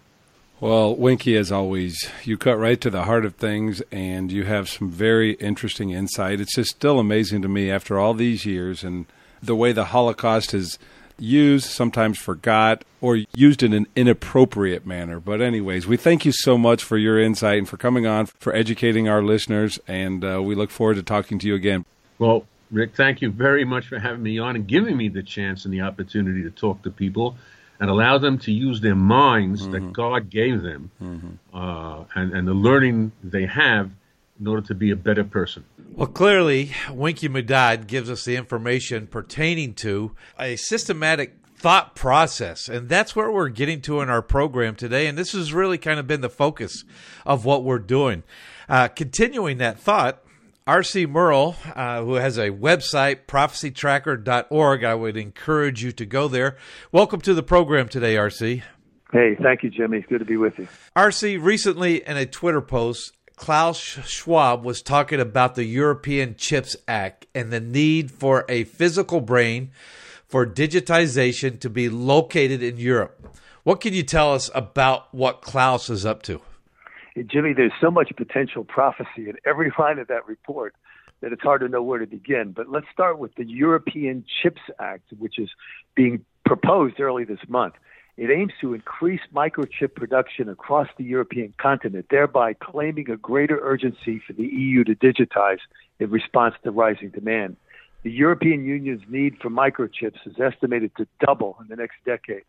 Well, 0.59 0.95
Winky, 0.95 1.35
as 1.37 1.51
always, 1.51 2.07
you 2.23 2.37
cut 2.37 2.57
right 2.57 2.79
to 2.81 2.91
the 2.91 3.05
heart 3.05 3.25
of 3.25 3.35
things, 3.35 3.81
and 3.91 4.31
you 4.31 4.43
have 4.43 4.69
some 4.69 4.91
very 4.91 5.33
interesting 5.33 5.89
insight. 5.89 6.39
It's 6.39 6.55
just 6.55 6.69
still 6.69 6.99
amazing 6.99 7.41
to 7.41 7.47
me 7.47 7.71
after 7.71 7.97
all 7.97 8.13
these 8.13 8.45
years 8.45 8.83
and 8.83 9.07
the 9.41 9.55
way 9.55 9.71
the 9.71 9.85
Holocaust 9.85 10.53
is 10.53 10.77
used, 11.19 11.65
sometimes 11.65 12.17
forgot, 12.17 12.83
or 12.99 13.19
used 13.33 13.63
in 13.63 13.73
an 13.73 13.87
inappropriate 13.95 14.85
manner. 14.85 15.19
But, 15.19 15.41
anyways, 15.41 15.87
we 15.87 15.97
thank 15.97 16.25
you 16.25 16.31
so 16.31 16.57
much 16.57 16.83
for 16.83 16.97
your 16.97 17.19
insight 17.19 17.57
and 17.57 17.69
for 17.69 17.77
coming 17.77 18.05
on, 18.05 18.25
for 18.25 18.53
educating 18.55 19.07
our 19.07 19.21
listeners, 19.21 19.79
and 19.87 20.23
uh, 20.23 20.41
we 20.41 20.55
look 20.55 20.69
forward 20.69 20.95
to 20.95 21.03
talking 21.03 21.39
to 21.39 21.47
you 21.47 21.55
again. 21.55 21.85
Well, 22.19 22.45
Rick, 22.71 22.95
thank 22.95 23.21
you 23.21 23.29
very 23.29 23.65
much 23.65 23.87
for 23.87 23.99
having 23.99 24.23
me 24.23 24.39
on 24.39 24.55
and 24.55 24.65
giving 24.65 24.95
me 24.95 25.09
the 25.09 25.23
chance 25.23 25.65
and 25.65 25.73
the 25.73 25.81
opportunity 25.81 26.43
to 26.43 26.51
talk 26.51 26.83
to 26.83 26.89
people 26.89 27.35
and 27.81 27.89
allow 27.89 28.17
them 28.17 28.37
to 28.37 28.51
use 28.51 28.79
their 28.79 28.95
minds 28.95 29.63
mm-hmm. 29.63 29.71
that 29.71 29.93
God 29.93 30.29
gave 30.29 30.61
them 30.61 30.91
mm-hmm. 31.01 31.57
uh, 31.57 32.05
and, 32.15 32.33
and 32.33 32.47
the 32.47 32.53
learning 32.53 33.11
they 33.23 33.45
have 33.45 33.91
in 34.41 34.47
order 34.47 34.65
to 34.67 34.73
be 34.73 34.89
a 34.89 34.95
better 34.95 35.23
person. 35.23 35.63
Well, 35.93 36.07
clearly, 36.07 36.71
Winky 36.89 37.29
Muddad 37.29 37.85
gives 37.85 38.09
us 38.09 38.25
the 38.25 38.35
information 38.35 39.05
pertaining 39.05 39.75
to 39.75 40.15
a 40.39 40.55
systematic 40.55 41.37
thought 41.55 41.95
process. 41.95 42.67
And 42.67 42.89
that's 42.89 43.15
where 43.15 43.31
we're 43.31 43.49
getting 43.49 43.81
to 43.81 44.01
in 44.01 44.09
our 44.09 44.23
program 44.23 44.75
today. 44.75 45.05
And 45.05 45.15
this 45.15 45.33
has 45.33 45.53
really 45.53 45.77
kind 45.77 45.99
of 45.99 46.07
been 46.07 46.21
the 46.21 46.29
focus 46.29 46.83
of 47.23 47.45
what 47.45 47.63
we're 47.63 47.77
doing. 47.77 48.23
Uh, 48.67 48.87
continuing 48.87 49.59
that 49.59 49.79
thought, 49.79 50.23
R.C. 50.65 51.05
Merle, 51.05 51.55
uh, 51.75 52.03
who 52.03 52.15
has 52.15 52.37
a 52.39 52.49
website, 52.49 53.25
prophecytracker.org, 53.27 54.83
I 54.83 54.95
would 54.95 55.17
encourage 55.17 55.83
you 55.83 55.91
to 55.91 56.05
go 56.05 56.27
there. 56.27 56.57
Welcome 56.91 57.21
to 57.21 57.35
the 57.35 57.43
program 57.43 57.89
today, 57.89 58.17
R.C. 58.17 58.63
Hey, 59.11 59.35
thank 59.35 59.61
you, 59.61 59.69
Jimmy. 59.69 59.97
It's 59.97 60.07
Good 60.07 60.19
to 60.19 60.25
be 60.25 60.37
with 60.37 60.57
you. 60.57 60.67
R.C., 60.95 61.37
recently 61.37 62.07
in 62.07 62.15
a 62.15 62.25
Twitter 62.25 62.61
post, 62.61 63.11
Klaus 63.41 63.79
Schwab 63.79 64.63
was 64.63 64.83
talking 64.83 65.19
about 65.19 65.55
the 65.55 65.63
European 65.63 66.35
Chips 66.35 66.75
Act 66.87 67.25
and 67.33 67.51
the 67.51 67.59
need 67.59 68.11
for 68.11 68.45
a 68.47 68.65
physical 68.65 69.19
brain 69.19 69.71
for 70.27 70.45
digitization 70.45 71.59
to 71.59 71.67
be 71.67 71.89
located 71.89 72.61
in 72.61 72.77
Europe. 72.77 73.35
What 73.63 73.81
can 73.81 73.95
you 73.95 74.03
tell 74.03 74.31
us 74.31 74.51
about 74.53 75.11
what 75.11 75.41
Klaus 75.41 75.89
is 75.89 76.05
up 76.05 76.21
to? 76.23 76.39
Jimmy, 77.25 77.53
there's 77.53 77.73
so 77.81 77.89
much 77.89 78.11
potential 78.15 78.63
prophecy 78.63 79.27
in 79.27 79.37
every 79.43 79.73
line 79.79 79.97
of 79.97 80.07
that 80.09 80.27
report 80.27 80.75
that 81.21 81.33
it's 81.33 81.41
hard 81.41 81.61
to 81.61 81.67
know 81.67 81.81
where 81.81 81.97
to 81.97 82.05
begin. 82.05 82.51
But 82.51 82.69
let's 82.69 82.85
start 82.93 83.17
with 83.17 83.33
the 83.33 83.45
European 83.45 84.23
Chips 84.43 84.61
Act, 84.77 85.13
which 85.17 85.39
is 85.39 85.49
being 85.95 86.23
proposed 86.45 86.99
early 86.99 87.23
this 87.23 87.39
month. 87.47 87.73
It 88.17 88.29
aims 88.29 88.51
to 88.61 88.73
increase 88.73 89.21
microchip 89.33 89.95
production 89.95 90.49
across 90.49 90.87
the 90.97 91.03
European 91.03 91.53
continent, 91.57 92.07
thereby 92.09 92.53
claiming 92.53 93.09
a 93.09 93.17
greater 93.17 93.59
urgency 93.61 94.21
for 94.25 94.33
the 94.33 94.45
EU 94.45 94.83
to 94.83 94.95
digitize 94.95 95.59
in 95.99 96.09
response 96.11 96.55
to 96.63 96.71
rising 96.71 97.09
demand. 97.09 97.55
The 98.03 98.11
European 98.11 98.65
Union's 98.65 99.03
need 99.07 99.37
for 99.41 99.49
microchips 99.49 100.25
is 100.25 100.39
estimated 100.39 100.91
to 100.97 101.07
double 101.25 101.57
in 101.61 101.67
the 101.67 101.75
next 101.75 101.97
decade. 102.05 102.43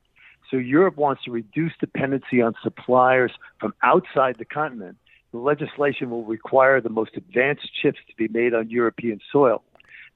So 0.51 0.57
Europe 0.57 0.97
wants 0.97 1.25
to 1.25 1.31
reduce 1.31 1.73
dependency 1.79 2.43
on 2.43 2.55
suppliers 2.63 3.33
from 3.59 3.75
outside 3.83 4.37
the 4.39 4.45
continent. 4.45 4.97
The 5.31 5.39
legislation 5.39 6.11
will 6.11 6.25
require 6.25 6.81
the 6.81 6.91
most 6.91 7.13
advanced 7.17 7.69
chips 7.81 7.99
to 8.09 8.17
be 8.17 8.29
made 8.29 8.53
on 8.53 8.69
European 8.69 9.21
soil. 9.31 9.63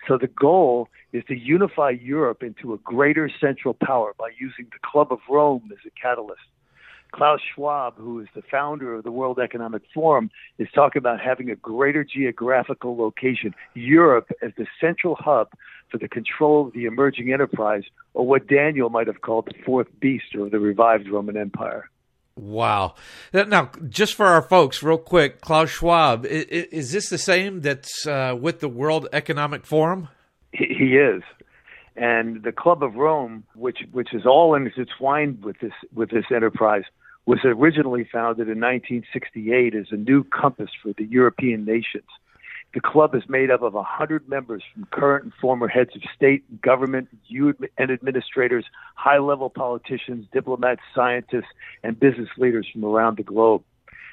So 0.06 0.18
the 0.18 0.28
goal 0.28 0.88
is 1.12 1.24
to 1.28 1.36
unify 1.36 1.90
Europe 1.90 2.42
into 2.42 2.74
a 2.74 2.78
greater 2.78 3.30
central 3.40 3.74
power 3.74 4.14
by 4.18 4.30
using 4.38 4.66
the 4.66 4.78
Club 4.84 5.12
of 5.12 5.18
Rome 5.28 5.70
as 5.72 5.78
a 5.86 5.90
catalyst. 6.00 6.40
Klaus 7.12 7.40
Schwab, 7.54 7.94
who 7.96 8.20
is 8.20 8.28
the 8.34 8.42
founder 8.42 8.94
of 8.94 9.04
the 9.04 9.10
World 9.10 9.38
Economic 9.38 9.82
Forum, 9.94 10.30
is 10.58 10.68
talking 10.74 10.98
about 11.00 11.20
having 11.20 11.50
a 11.50 11.56
greater 11.56 12.04
geographical 12.04 12.96
location, 12.96 13.54
Europe 13.74 14.30
as 14.42 14.52
the 14.58 14.66
central 14.80 15.14
hub 15.14 15.48
for 15.90 15.98
the 15.98 16.08
control 16.08 16.66
of 16.66 16.72
the 16.74 16.84
emerging 16.84 17.32
enterprise, 17.32 17.84
or 18.14 18.26
what 18.26 18.48
Daniel 18.48 18.90
might 18.90 19.06
have 19.06 19.22
called 19.22 19.46
the 19.46 19.54
fourth 19.64 19.86
beast 20.00 20.34
or 20.38 20.50
the 20.50 20.58
revived 20.58 21.08
Roman 21.08 21.36
Empire. 21.36 21.88
Wow. 22.36 22.94
Now, 23.32 23.70
just 23.88 24.14
for 24.14 24.26
our 24.26 24.42
folks, 24.42 24.82
real 24.82 24.98
quick, 24.98 25.40
Klaus 25.40 25.70
Schwab, 25.70 26.26
is, 26.26 26.92
this 26.92 27.08
the 27.08 27.16
same 27.16 27.62
that's 27.62 28.06
uh, 28.06 28.36
with 28.38 28.60
the 28.60 28.68
World 28.68 29.08
Economic 29.12 29.64
Forum? 29.64 30.08
He 30.52 30.96
is. 30.96 31.22
And 31.96 32.42
the 32.42 32.52
Club 32.52 32.82
of 32.82 32.96
Rome, 32.96 33.44
which 33.54 33.78
which 33.90 34.12
is 34.12 34.26
all 34.26 34.54
intertwined 34.54 35.42
with 35.42 35.58
this 35.60 35.72
with 35.94 36.10
this 36.10 36.26
enterprise, 36.30 36.84
was 37.24 37.38
originally 37.42 38.04
founded 38.04 38.48
in 38.48 38.60
1968 38.60 39.74
as 39.74 39.86
a 39.90 39.96
new 39.96 40.22
compass 40.22 40.70
for 40.82 40.92
the 40.92 41.04
European 41.04 41.64
nations. 41.64 42.04
The 42.74 42.80
club 42.80 43.14
is 43.14 43.22
made 43.28 43.50
up 43.50 43.62
of 43.62 43.72
100 43.72 44.28
members 44.28 44.62
from 44.74 44.86
current 44.90 45.24
and 45.24 45.32
former 45.40 45.66
heads 45.66 45.96
of 45.96 46.02
state, 46.14 46.60
government, 46.60 47.08
and 47.78 47.90
administrators, 47.90 48.66
high 48.94 49.18
level 49.18 49.48
politicians, 49.48 50.26
diplomats, 50.32 50.82
scientists, 50.94 51.48
and 51.82 51.98
business 51.98 52.28
leaders 52.36 52.68
from 52.70 52.84
around 52.84 53.16
the 53.16 53.22
globe. 53.22 53.62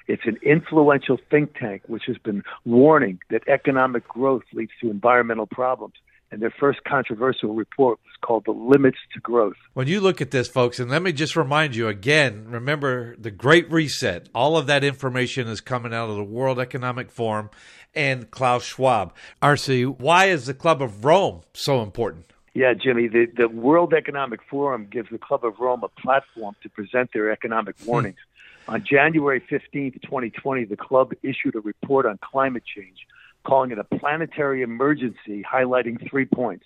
It's 0.08 0.26
an 0.26 0.38
influential 0.43 1.18
think 1.30 1.58
tank 1.58 1.84
which 1.88 2.04
has 2.08 2.18
been 2.18 2.43
warning 2.66 3.20
that 3.30 3.47
economic 3.47 4.08
growth 4.08 4.43
leads 4.54 4.72
to 4.82 4.89
environmental 4.89 5.47
problems 5.47 5.95
and 6.34 6.42
their 6.42 6.54
first 6.60 6.84
controversial 6.84 7.54
report 7.54 8.00
was 8.04 8.14
called 8.22 8.46
The 8.46 8.52
Limits 8.52 8.98
to 9.14 9.20
Growth. 9.20 9.56
When 9.76 9.88
you 9.88 10.02
look 10.02 10.20
at 10.20 10.32
this, 10.32 10.48
folks, 10.48 10.80
and 10.80 10.90
let 10.90 11.04
me 11.04 11.14
just 11.14 11.36
remind 11.36 11.76
you 11.76 11.88
again 11.88 12.48
remember 12.50 13.16
the 13.18 13.30
Great 13.30 13.72
Reset. 13.72 14.30
All 14.34 14.58
of 14.58 14.66
that 14.66 14.84
information 14.84 15.48
is 15.48 15.62
coming 15.62 15.94
out 15.94 16.10
of 16.10 16.16
the 16.16 16.24
World 16.24 16.60
Economic 16.60 17.12
Forum 17.12 17.52
and 17.94 18.32
Klaus 18.32 18.64
Schwab. 18.64 19.14
RC, 19.44 20.00
why 20.00 20.26
is 20.26 20.48
the 20.48 20.56
Club 20.56 20.82
of 20.82 21.06
Rome 21.06 21.42
so 21.54 21.84
important? 21.84 22.26
Yeah, 22.56 22.74
Jimmy, 22.74 23.08
the, 23.08 23.28
the 23.38 23.48
World 23.48 23.94
Economic 23.94 24.40
Forum 24.50 24.88
gives 24.92 25.10
the 25.12 25.20
Club 25.20 25.46
of 25.46 25.60
Rome 25.60 25.84
a 25.84 26.02
platform 26.02 26.56
to 26.64 26.70
present 26.70 27.12
their 27.14 27.32
economic 27.32 27.80
hmm. 27.80 27.86
warnings. 27.86 28.20
On 28.68 28.84
January 28.84 29.40
15th, 29.40 30.02
2020, 30.02 30.66
the 30.66 30.78
club 30.78 31.12
issued 31.22 31.54
a 31.56 31.60
report 31.60 32.08
on 32.08 32.18
climate 32.24 32.64
change 32.66 33.06
calling 33.46 33.72
it 33.72 33.80
a 33.80 33.84
planetary 33.84 34.62
emergency, 34.62 35.44
highlighting 35.44 36.10
three 36.10 36.26
points. 36.26 36.66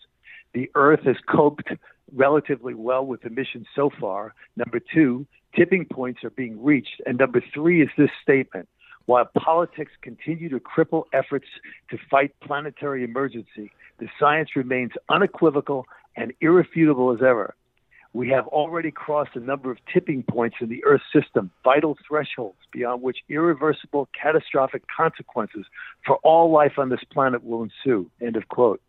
The 0.54 0.70
Earth 0.76 1.02
has 1.04 1.18
coped 1.30 1.70
relatively 2.14 2.74
well 2.74 3.06
with 3.06 3.26
emissions 3.26 3.68
so 3.76 3.90
far. 4.00 4.34
Number 4.56 4.80
two, 4.80 5.26
tipping 5.56 5.86
points 5.86 6.24
are 6.24 6.30
being 6.30 6.64
reached. 6.64 7.02
And 7.06 7.18
number 7.18 7.42
three 7.54 7.82
is 7.82 7.90
this 7.98 8.10
statement. 8.22 8.68
While 9.06 9.30
politics 9.38 9.92
continue 10.02 10.50
to 10.50 10.60
cripple 10.60 11.04
efforts 11.14 11.48
to 11.90 11.98
fight 12.10 12.36
planetary 12.42 13.04
emergency, 13.04 13.72
the 14.00 14.08
science 14.20 14.56
remains 14.56 14.92
unequivocal 15.10 15.86
and 16.16 16.34
irrefutable 16.42 17.14
as 17.14 17.22
ever. 17.22 17.56
We 18.14 18.30
have 18.30 18.48
already 18.48 18.92
crossed 18.92 19.36
a 19.36 19.40
number 19.40 19.70
of 19.70 19.78
tipping 19.94 20.24
points 20.24 20.58
in 20.62 20.70
the 20.70 20.84
Earth 20.86 21.02
system, 21.14 21.52
vital 21.64 21.98
thresholds 22.08 22.58
beyond 22.72 23.02
which 23.02 23.18
irreversible, 23.30 24.10
catastrophic 24.20 24.84
consequences 24.96 25.66
for 26.06 26.16
all 26.24 26.52
life 26.52 26.74
on 26.78 26.90
this 26.90 27.04
planet 27.12 27.44
will 27.44 27.64
ensue. 27.64 28.10
End 28.22 28.36
of 28.36 28.48
quote. 28.48 28.82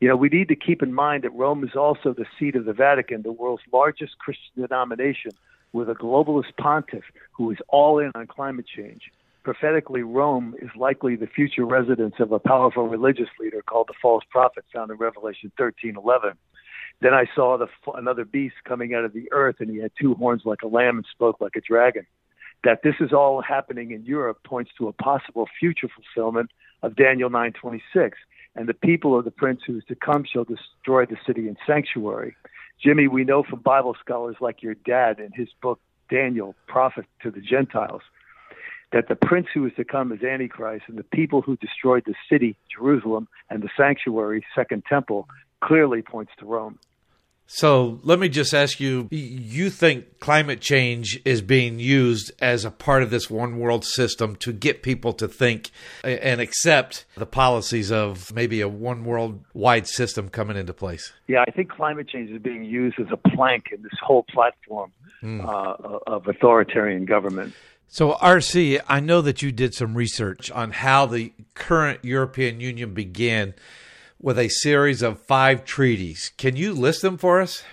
You 0.00 0.08
know, 0.08 0.16
we 0.16 0.28
need 0.28 0.48
to 0.48 0.56
keep 0.56 0.82
in 0.82 0.92
mind 0.92 1.22
that 1.22 1.32
Rome 1.32 1.62
is 1.62 1.76
also 1.76 2.12
the 2.12 2.26
seat 2.38 2.56
of 2.56 2.64
the 2.64 2.72
Vatican, 2.72 3.22
the 3.22 3.32
world's 3.32 3.62
largest 3.72 4.18
Christian 4.18 4.62
denomination, 4.62 5.30
with 5.72 5.88
a 5.88 5.94
globalist 5.94 6.56
pontiff 6.58 7.04
who 7.32 7.50
is 7.50 7.58
all 7.68 7.98
in 7.98 8.10
on 8.14 8.26
climate 8.26 8.66
change. 8.66 9.10
Prophetically, 9.44 10.02
Rome 10.02 10.54
is 10.60 10.70
likely 10.76 11.16
the 11.16 11.26
future 11.26 11.64
residence 11.64 12.14
of 12.20 12.30
a 12.32 12.38
powerful 12.38 12.88
religious 12.88 13.28
leader 13.40 13.62
called 13.62 13.88
the 13.88 13.94
false 14.00 14.24
prophet, 14.30 14.64
found 14.72 14.90
in 14.90 14.98
Revelation 14.98 15.50
13:11. 15.58 16.36
Then 17.02 17.14
I 17.14 17.26
saw 17.34 17.58
the, 17.58 17.66
another 17.94 18.24
beast 18.24 18.54
coming 18.64 18.94
out 18.94 19.04
of 19.04 19.12
the 19.12 19.30
earth, 19.32 19.56
and 19.58 19.68
he 19.68 19.78
had 19.78 19.90
two 20.00 20.14
horns 20.14 20.42
like 20.44 20.62
a 20.62 20.68
lamb 20.68 20.98
and 20.98 21.06
spoke 21.10 21.40
like 21.40 21.56
a 21.56 21.60
dragon. 21.60 22.06
That 22.62 22.84
this 22.84 22.94
is 23.00 23.12
all 23.12 23.42
happening 23.42 23.90
in 23.90 24.04
Europe 24.04 24.38
points 24.44 24.70
to 24.78 24.86
a 24.86 24.92
possible 24.92 25.48
future 25.58 25.88
fulfillment 25.88 26.50
of 26.80 26.94
Daniel 26.94 27.28
9:26. 27.28 28.12
And 28.54 28.68
the 28.68 28.74
people 28.74 29.18
of 29.18 29.24
the 29.24 29.32
prince 29.32 29.62
who 29.66 29.78
is 29.78 29.84
to 29.86 29.96
come 29.96 30.22
shall 30.24 30.44
destroy 30.44 31.04
the 31.04 31.16
city 31.26 31.48
and 31.48 31.56
sanctuary. 31.66 32.36
Jimmy, 32.80 33.08
we 33.08 33.24
know 33.24 33.42
from 33.42 33.60
Bible 33.60 33.96
scholars 33.98 34.36
like 34.40 34.62
your 34.62 34.74
dad 34.74 35.18
in 35.18 35.32
his 35.32 35.48
book 35.60 35.80
Daniel, 36.08 36.54
Prophet 36.68 37.06
to 37.22 37.32
the 37.32 37.40
Gentiles, 37.40 38.02
that 38.92 39.08
the 39.08 39.16
prince 39.16 39.48
who 39.52 39.66
is 39.66 39.74
to 39.74 39.84
come 39.84 40.12
is 40.12 40.22
Antichrist, 40.22 40.84
and 40.86 40.98
the 40.98 41.02
people 41.02 41.42
who 41.42 41.56
destroyed 41.56 42.04
the 42.06 42.14
city, 42.30 42.54
Jerusalem, 42.70 43.26
and 43.50 43.60
the 43.60 43.70
sanctuary, 43.76 44.44
Second 44.54 44.84
Temple, 44.84 45.26
clearly 45.60 46.02
points 46.02 46.32
to 46.38 46.46
Rome. 46.46 46.78
So 47.54 48.00
let 48.02 48.18
me 48.18 48.30
just 48.30 48.54
ask 48.54 48.80
you 48.80 49.08
you 49.10 49.68
think 49.68 50.20
climate 50.20 50.62
change 50.62 51.20
is 51.26 51.42
being 51.42 51.78
used 51.78 52.32
as 52.40 52.64
a 52.64 52.70
part 52.70 53.02
of 53.02 53.10
this 53.10 53.28
one 53.28 53.58
world 53.58 53.84
system 53.84 54.36
to 54.36 54.54
get 54.54 54.82
people 54.82 55.12
to 55.12 55.28
think 55.28 55.70
and 56.02 56.40
accept 56.40 57.04
the 57.14 57.26
policies 57.26 57.92
of 57.92 58.34
maybe 58.34 58.62
a 58.62 58.68
one 58.68 59.04
world 59.04 59.44
wide 59.52 59.86
system 59.86 60.30
coming 60.30 60.56
into 60.56 60.72
place? 60.72 61.12
Yeah, 61.28 61.44
I 61.46 61.50
think 61.50 61.70
climate 61.70 62.08
change 62.08 62.30
is 62.30 62.40
being 62.40 62.64
used 62.64 62.98
as 62.98 63.08
a 63.12 63.18
plank 63.18 63.66
in 63.70 63.82
this 63.82 63.98
whole 64.02 64.22
platform 64.22 64.90
mm. 65.22 65.46
uh, 65.46 65.98
of 66.06 66.26
authoritarian 66.28 67.04
government. 67.04 67.52
So, 67.86 68.12
RC, 68.12 68.80
I 68.88 69.00
know 69.00 69.20
that 69.20 69.42
you 69.42 69.52
did 69.52 69.74
some 69.74 69.94
research 69.94 70.50
on 70.50 70.70
how 70.70 71.04
the 71.04 71.34
current 71.52 72.02
European 72.02 72.60
Union 72.60 72.94
began 72.94 73.52
with 74.22 74.38
a 74.38 74.48
series 74.48 75.02
of 75.02 75.20
five 75.20 75.64
treaties. 75.64 76.32
Can 76.38 76.56
you 76.56 76.72
list 76.72 77.02
them 77.02 77.18
for 77.18 77.40
us? 77.40 77.64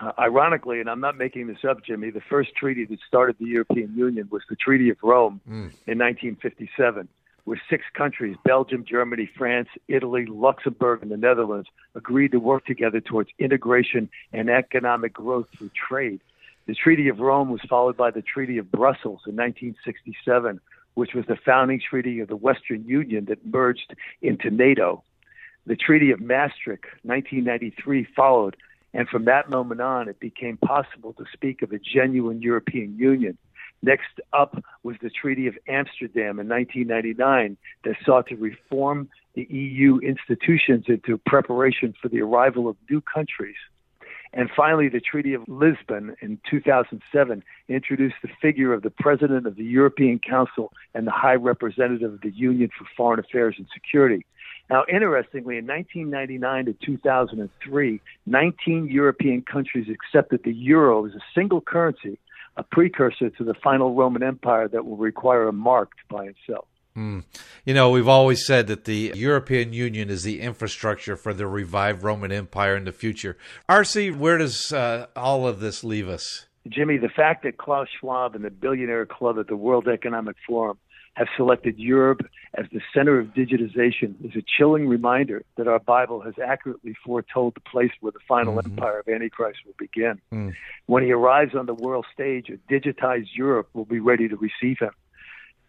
Uh, 0.00 0.12
ironically, 0.18 0.80
and 0.80 0.88
I'm 0.88 1.00
not 1.00 1.18
making 1.18 1.48
this 1.48 1.64
up, 1.68 1.84
Jimmy, 1.84 2.10
the 2.10 2.22
first 2.22 2.54
treaty 2.56 2.86
that 2.86 3.00
started 3.06 3.36
the 3.38 3.46
European 3.46 3.94
Union 3.94 4.28
was 4.30 4.42
the 4.48 4.56
Treaty 4.56 4.88
of 4.88 4.96
Rome 5.02 5.40
mm. 5.46 5.72
in 5.86 5.98
1957, 5.98 7.08
where 7.44 7.60
six 7.68 7.84
countries 7.92 8.36
Belgium, 8.44 8.84
Germany, 8.88 9.28
France, 9.36 9.68
Italy, 9.88 10.24
Luxembourg, 10.24 11.02
and 11.02 11.10
the 11.10 11.18
Netherlands 11.18 11.68
agreed 11.94 12.32
to 12.32 12.38
work 12.38 12.64
together 12.64 13.00
towards 13.00 13.28
integration 13.38 14.08
and 14.32 14.48
economic 14.48 15.12
growth 15.12 15.48
through 15.58 15.70
trade. 15.70 16.20
The 16.66 16.74
Treaty 16.74 17.08
of 17.08 17.18
Rome 17.18 17.50
was 17.50 17.60
followed 17.68 17.96
by 17.96 18.10
the 18.10 18.22
Treaty 18.22 18.56
of 18.56 18.70
Brussels 18.70 19.20
in 19.26 19.34
1967, 19.34 20.60
which 20.94 21.14
was 21.14 21.26
the 21.26 21.36
founding 21.36 21.80
treaty 21.80 22.20
of 22.20 22.28
the 22.28 22.36
Western 22.36 22.84
Union 22.84 23.24
that 23.26 23.44
merged 23.44 23.94
into 24.22 24.50
NATO. 24.50 25.02
The 25.70 25.76
Treaty 25.76 26.10
of 26.10 26.20
Maastricht, 26.20 26.86
1993, 27.04 28.08
followed, 28.16 28.56
and 28.92 29.08
from 29.08 29.26
that 29.26 29.50
moment 29.50 29.80
on, 29.80 30.08
it 30.08 30.18
became 30.18 30.56
possible 30.56 31.12
to 31.12 31.24
speak 31.32 31.62
of 31.62 31.70
a 31.70 31.78
genuine 31.78 32.42
European 32.42 32.98
Union. 32.98 33.38
Next 33.80 34.20
up 34.32 34.64
was 34.82 34.96
the 35.00 35.10
Treaty 35.10 35.46
of 35.46 35.56
Amsterdam 35.68 36.40
in 36.40 36.48
1999 36.48 37.56
that 37.84 37.94
sought 38.04 38.26
to 38.30 38.34
reform 38.34 39.10
the 39.34 39.46
EU 39.48 39.98
institutions 39.98 40.86
into 40.88 41.18
preparation 41.18 41.94
for 42.02 42.08
the 42.08 42.20
arrival 42.20 42.68
of 42.68 42.76
new 42.90 43.00
countries. 43.00 43.54
And 44.32 44.50
finally, 44.56 44.88
the 44.88 45.00
Treaty 45.00 45.34
of 45.34 45.42
Lisbon 45.46 46.16
in 46.20 46.40
2007 46.50 47.44
introduced 47.68 48.16
the 48.22 48.30
figure 48.42 48.72
of 48.72 48.82
the 48.82 48.90
President 48.90 49.46
of 49.46 49.54
the 49.54 49.64
European 49.64 50.18
Council 50.18 50.72
and 50.94 51.06
the 51.06 51.12
High 51.12 51.36
Representative 51.36 52.12
of 52.14 52.20
the 52.22 52.32
Union 52.32 52.70
for 52.76 52.86
Foreign 52.96 53.20
Affairs 53.20 53.54
and 53.58 53.68
Security. 53.72 54.26
Now, 54.70 54.84
interestingly, 54.88 55.58
in 55.58 55.66
1999 55.66 56.66
to 56.66 56.72
2003, 56.86 58.00
19 58.26 58.86
European 58.86 59.42
countries 59.42 59.88
accepted 59.88 60.44
the 60.44 60.52
euro 60.52 61.06
as 61.06 61.14
a 61.14 61.20
single 61.34 61.60
currency, 61.60 62.18
a 62.56 62.62
precursor 62.62 63.30
to 63.30 63.44
the 63.44 63.54
final 63.54 63.94
Roman 63.94 64.22
Empire 64.22 64.68
that 64.68 64.86
will 64.86 64.96
require 64.96 65.48
a 65.48 65.52
mark 65.52 65.90
to 65.90 66.14
buy 66.14 66.26
and 66.26 66.36
sell. 66.46 66.68
Mm. 66.96 67.24
You 67.64 67.74
know, 67.74 67.90
we've 67.90 68.06
always 68.06 68.46
said 68.46 68.68
that 68.68 68.84
the 68.84 69.12
European 69.16 69.72
Union 69.72 70.08
is 70.08 70.22
the 70.22 70.40
infrastructure 70.40 71.16
for 71.16 71.34
the 71.34 71.48
revived 71.48 72.04
Roman 72.04 72.30
Empire 72.30 72.76
in 72.76 72.84
the 72.84 72.92
future. 72.92 73.36
RC, 73.68 74.16
where 74.16 74.38
does 74.38 74.72
uh, 74.72 75.06
all 75.16 75.48
of 75.48 75.58
this 75.58 75.82
leave 75.82 76.08
us? 76.08 76.46
Jimmy, 76.68 76.96
the 76.96 77.08
fact 77.08 77.42
that 77.42 77.58
Klaus 77.58 77.88
Schwab 77.98 78.36
and 78.36 78.44
the 78.44 78.50
Billionaire 78.50 79.06
Club 79.06 79.38
at 79.38 79.48
the 79.48 79.56
World 79.56 79.88
Economic 79.88 80.36
Forum 80.46 80.78
have 81.14 81.28
selected 81.36 81.78
Europe 81.78 82.22
as 82.54 82.66
the 82.72 82.80
center 82.94 83.18
of 83.18 83.28
digitization 83.28 84.14
is 84.24 84.34
a 84.36 84.42
chilling 84.42 84.88
reminder 84.88 85.42
that 85.56 85.68
our 85.68 85.78
Bible 85.78 86.20
has 86.20 86.34
accurately 86.44 86.94
foretold 87.04 87.54
the 87.54 87.60
place 87.60 87.90
where 88.00 88.12
the 88.12 88.18
final 88.26 88.54
mm-hmm. 88.54 88.72
empire 88.72 89.00
of 89.00 89.08
Antichrist 89.08 89.60
will 89.66 89.74
begin. 89.78 90.20
Mm. 90.32 90.54
When 90.86 91.02
he 91.02 91.12
arrives 91.12 91.54
on 91.54 91.66
the 91.66 91.74
world 91.74 92.06
stage, 92.12 92.48
a 92.48 92.72
digitized 92.72 93.28
Europe 93.34 93.68
will 93.72 93.84
be 93.84 94.00
ready 94.00 94.28
to 94.28 94.36
receive 94.36 94.78
him. 94.80 94.90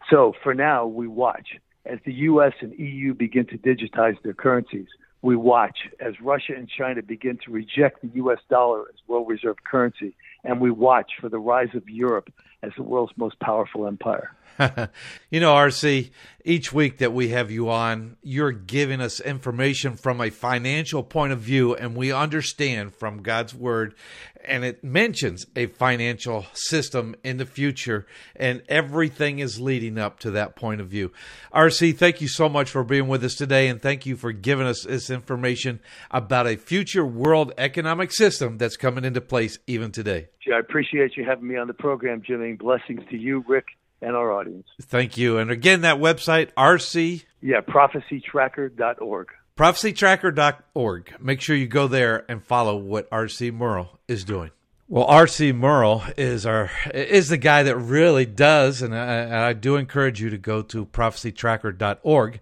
So 0.10 0.34
for 0.42 0.54
now, 0.54 0.86
we 0.86 1.08
watch 1.08 1.60
as 1.86 2.00
the 2.06 2.14
U.S. 2.14 2.54
and 2.62 2.74
EU 2.78 3.14
begin 3.14 3.46
to 3.48 3.58
digitize 3.58 4.22
their 4.24 4.34
currencies. 4.34 4.88
We 5.22 5.36
watch 5.36 5.78
as 6.00 6.20
Russia 6.20 6.54
and 6.56 6.68
China 6.68 7.04
begin 7.04 7.38
to 7.46 7.52
reject 7.52 8.02
the 8.02 8.10
U.S. 8.16 8.39
dollar 8.50 8.82
as 8.89 8.96
world 9.08 9.28
reserve 9.30 9.58
currency, 9.64 10.16
and 10.44 10.60
we 10.60 10.72
watch 10.72 11.12
for 11.20 11.30
the 11.30 11.39
rise 11.39 11.74
of 11.74 11.89
Europe 11.89 12.32
as 12.64 12.72
the 12.78 12.84
world's 12.84 13.14
most 13.18 13.39
powerful 13.39 13.88
empire. 13.88 14.36
you 15.30 15.39
know, 15.39 15.54
RC, 15.54 16.12
each 16.44 16.74
week 16.74 16.98
that 17.00 17.14
we 17.14 17.30
have 17.30 17.52
you 17.52 17.70
on, 17.70 18.18
you're 18.22 18.52
giving 18.52 19.02
us 19.02 19.20
information 19.20 19.96
from 19.96 20.22
a 20.22 20.30
financial 20.30 21.04
point 21.04 21.34
of 21.34 21.39
view, 21.39 21.76
and 21.76 21.96
we 21.96 22.12
understand 22.12 22.94
from 22.94 23.24
God's 23.24 23.56
word, 23.56 23.96
and 24.44 24.64
it 24.64 24.84
mentions 24.84 25.46
a 25.56 25.68
financial 25.68 26.46
system 26.54 27.16
in 27.24 27.38
the 27.38 27.46
future, 27.46 28.06
and 28.36 28.62
everything 28.68 29.39
is 29.39 29.60
leading 29.60 29.98
up 29.98 30.20
to 30.20 30.32
that 30.32 30.56
point 30.56 30.82
of 30.82 30.88
view. 30.88 31.12
RC, 31.54 31.98
thank 31.98 32.22
you 32.22 32.28
so 32.28 32.50
much 32.50 32.70
for 32.70 32.84
being 32.84 33.08
with 33.08 33.24
us 33.24 33.36
today, 33.36 33.68
and 33.68 33.82
thank 33.82 34.06
you 34.06 34.16
for 34.16 34.32
giving 34.32 34.68
us 34.68 34.84
this 34.84 35.10
information 35.10 35.80
about 36.10 36.48
a 36.48 36.58
future 36.58 37.06
world 37.06 37.54
economic 37.58 38.12
system 38.12 38.58
that's 38.58 38.78
coming 38.78 39.06
into 39.06 39.22
place 39.22 39.60
even 39.68 39.92
today. 39.92 40.28
I 40.54 40.60
appreciate 40.60 41.18
you 41.18 41.26
having 41.26 41.48
me 41.48 41.58
on 41.58 41.68
the 41.68 41.74
program, 41.74 42.22
Jimmy. 42.26 42.54
Blessings 42.54 43.02
to 43.10 43.18
you, 43.18 43.44
Rick, 43.48 43.66
and 44.02 44.16
our 44.16 44.32
audience. 44.32 44.68
Thank 44.82 45.18
you. 45.18 45.38
And 45.38 45.52
again, 45.52 45.82
that 45.82 45.98
website, 45.98 46.52
RC. 46.54 47.24
Yeah, 47.42 47.62
prophecytracker.org. 47.62 49.28
Prophecytracker.org. 49.58 51.14
Make 51.20 51.42
sure 51.42 51.56
you 51.56 51.68
go 51.68 51.88
there 51.88 52.26
and 52.30 52.44
follow 52.44 52.76
what 52.78 53.10
RC 53.12 53.54
Merle 53.54 54.00
is 54.08 54.24
doing. 54.24 54.52
Well, 54.88 55.08
RC 55.08 55.56
Merle 55.56 56.04
is 56.18 56.46
our 56.46 56.70
is 56.94 57.30
the 57.30 57.38
guy 57.38 57.64
that 57.64 57.78
really 57.78 58.26
does, 58.26 58.82
and 58.82 58.94
I, 58.94 59.50
I 59.50 59.54
do 59.54 59.78
encourage 59.78 60.20
you 60.20 60.30
to 60.30 60.38
go 60.38 60.62
to 60.64 60.86
prophecytracker.org. 60.86 62.42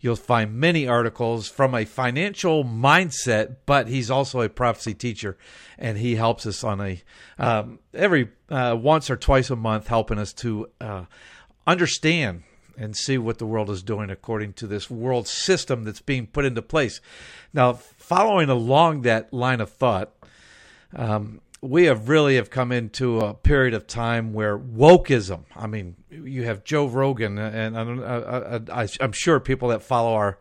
You'll 0.00 0.16
find 0.16 0.54
many 0.54 0.86
articles 0.86 1.48
from 1.48 1.74
a 1.74 1.84
financial 1.84 2.64
mindset, 2.64 3.56
but 3.66 3.88
he's 3.88 4.10
also 4.10 4.40
a 4.40 4.48
prophecy 4.48 4.94
teacher, 4.94 5.36
and 5.76 5.98
he 5.98 6.14
helps 6.14 6.46
us 6.46 6.62
on 6.62 6.80
a 6.80 7.02
um, 7.38 7.80
every 7.92 8.30
uh, 8.48 8.76
once 8.78 9.10
or 9.10 9.16
twice 9.16 9.50
a 9.50 9.56
month, 9.56 9.88
helping 9.88 10.18
us 10.18 10.32
to 10.34 10.68
uh, 10.80 11.04
understand 11.66 12.44
and 12.76 12.96
see 12.96 13.18
what 13.18 13.38
the 13.38 13.46
world 13.46 13.70
is 13.70 13.82
doing 13.82 14.08
according 14.08 14.52
to 14.52 14.66
this 14.68 14.88
world 14.88 15.26
system 15.26 15.82
that's 15.82 16.00
being 16.00 16.28
put 16.28 16.44
into 16.44 16.62
place. 16.62 17.00
Now, 17.52 17.72
following 17.72 18.48
along 18.48 19.02
that 19.02 19.32
line 19.32 19.60
of 19.60 19.70
thought, 19.70 20.12
um, 20.94 21.40
we 21.60 21.84
have 21.86 22.08
really 22.08 22.36
have 22.36 22.50
come 22.50 22.70
into 22.72 23.20
a 23.20 23.34
period 23.34 23.74
of 23.74 23.86
time 23.86 24.32
where 24.32 24.58
wokeism. 24.58 25.44
I 25.56 25.66
mean, 25.66 25.96
you 26.10 26.44
have 26.44 26.64
Joe 26.64 26.86
Rogan, 26.86 27.38
and 27.38 27.76
I, 27.76 28.82
I, 28.82 28.88
I'm 29.00 29.12
sure 29.12 29.40
people 29.40 29.68
that 29.68 29.82
follow 29.82 30.14
our 30.14 30.38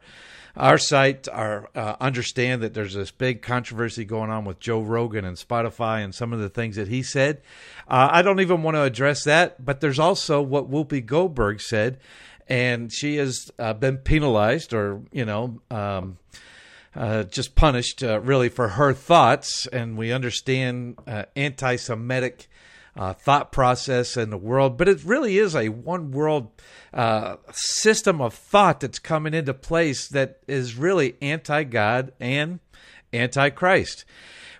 our 0.55 0.78
site 0.80 1.28
are 1.28 1.70
uh, 1.76 1.95
understand 2.01 2.63
that 2.63 2.74
there's 2.74 2.95
this 2.95 3.11
big 3.11 3.43
controversy 3.43 4.03
going 4.05 4.32
on 4.32 4.43
with 4.43 4.59
Joe 4.59 4.82
Rogan 4.82 5.24
and 5.24 5.38
Spotify 5.38 6.03
and 6.03 6.13
some 6.13 6.34
of 6.34 6.39
the 6.39 6.49
things 6.49 6.76
that 6.78 6.88
he 6.88 7.03
said. 7.03 7.41
Uh, 7.88 8.09
I 8.11 8.22
don't 8.24 8.39
even 8.39 8.63
want 8.63 8.76
to 8.76 8.82
address 8.82 9.24
that, 9.26 9.63
but 9.63 9.82
there's 9.82 9.99
also 9.99 10.41
what 10.41 10.70
Whoopi 10.70 11.05
Goldberg 11.05 11.61
said, 11.61 11.99
and 12.47 12.91
she 12.91 13.18
has 13.18 13.51
uh, 13.59 13.74
been 13.74 13.97
penalized 13.97 14.74
or 14.74 15.01
you 15.11 15.26
know. 15.26 15.61
Um, 15.70 16.18
uh, 16.98 17.24
just 17.24 17.56
punished 17.56 18.02
uh, 18.04 18.20
really 18.22 18.50
for 18.50 18.70
her 18.70 18.91
thoughts, 18.93 19.68
and 19.68 19.98
we 19.98 20.12
understand 20.12 20.98
uh, 21.06 21.24
anti-Semitic 21.36 22.50
uh, 22.95 23.14
thought 23.14 23.52
process 23.52 24.18
in 24.18 24.32
the 24.32 24.38
world, 24.38 24.78
but 24.78 24.89
it 24.89 25.04
really 25.04 25.38
is 25.38 25.56
a 25.56 25.70
one 25.70 26.12
world 26.12 26.50
uh, 26.93 27.36
system 27.52 28.20
of 28.20 28.34
thought 28.34 28.80
that's 28.80 28.98
coming 28.98 29.36
into 29.36 29.54
place 29.54 30.08
that 30.08 30.39
is 30.48 30.76
really 30.76 31.16
anti-God 31.22 32.12
and 32.20 32.60
anti-Christ, 33.14 34.04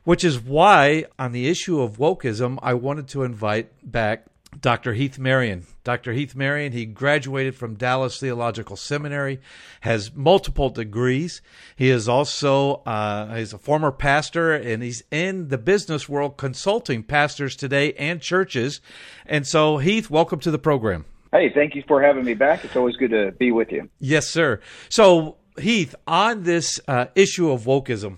which 0.04 0.24
is 0.24 0.40
why 0.40 1.06
on 1.18 1.32
the 1.32 1.50
issue 1.50 1.82
of 1.82 1.98
wokeism, 1.98 2.60
I 2.62 2.76
wanted 2.76 3.08
to 3.10 3.24
invite 3.24 3.72
back 3.84 4.26
Dr. 4.60 4.94
Heath 4.94 5.20
Marion. 5.20 5.66
Dr. 5.84 6.14
Heath 6.14 6.36
Marion, 6.36 6.72
he 6.72 6.86
graduated 6.86 7.56
from 7.56 7.76
Dallas 7.76 8.20
Theological 8.20 8.76
Seminary, 8.76 9.40
has 9.82 10.14
multiple 10.14 10.70
degrees. 10.70 11.42
He 11.76 11.90
is 11.90 12.08
also 12.10 12.82
uh, 12.86 13.36
he's 13.36 13.54
a 13.54 13.58
former 13.58 13.92
pastor, 13.92 14.54
and 14.54 14.82
he's 14.82 15.04
in 15.12 15.50
the 15.50 15.58
business 15.58 16.10
world 16.10 16.38
consulting 16.38 17.04
pastors 17.04 17.56
today 17.56 17.94
and 17.94 18.22
churches. 18.22 18.82
And 19.26 19.46
so, 19.46 19.78
Heath, 19.78 20.10
welcome 20.10 20.40
to 20.40 20.52
the 20.52 20.60
program. 20.60 21.06
Hey, 21.32 21.52
thank 21.54 21.76
you 21.76 21.84
for 21.88 22.02
having 22.02 22.24
me 22.24 22.34
back. 22.34 22.64
It's 22.64 22.76
always 22.76 22.96
good 22.96 23.12
to 23.12 23.32
be 23.34 23.52
with 23.52 23.72
you. 23.72 23.90
Yes, 24.00 24.28
sir. 24.28 24.62
So, 24.90 25.38
Heath, 25.60 25.96
on 26.06 26.44
this 26.44 26.80
uh, 26.88 27.08
issue 27.16 27.52
of 27.52 27.64
wokeism, 27.64 28.18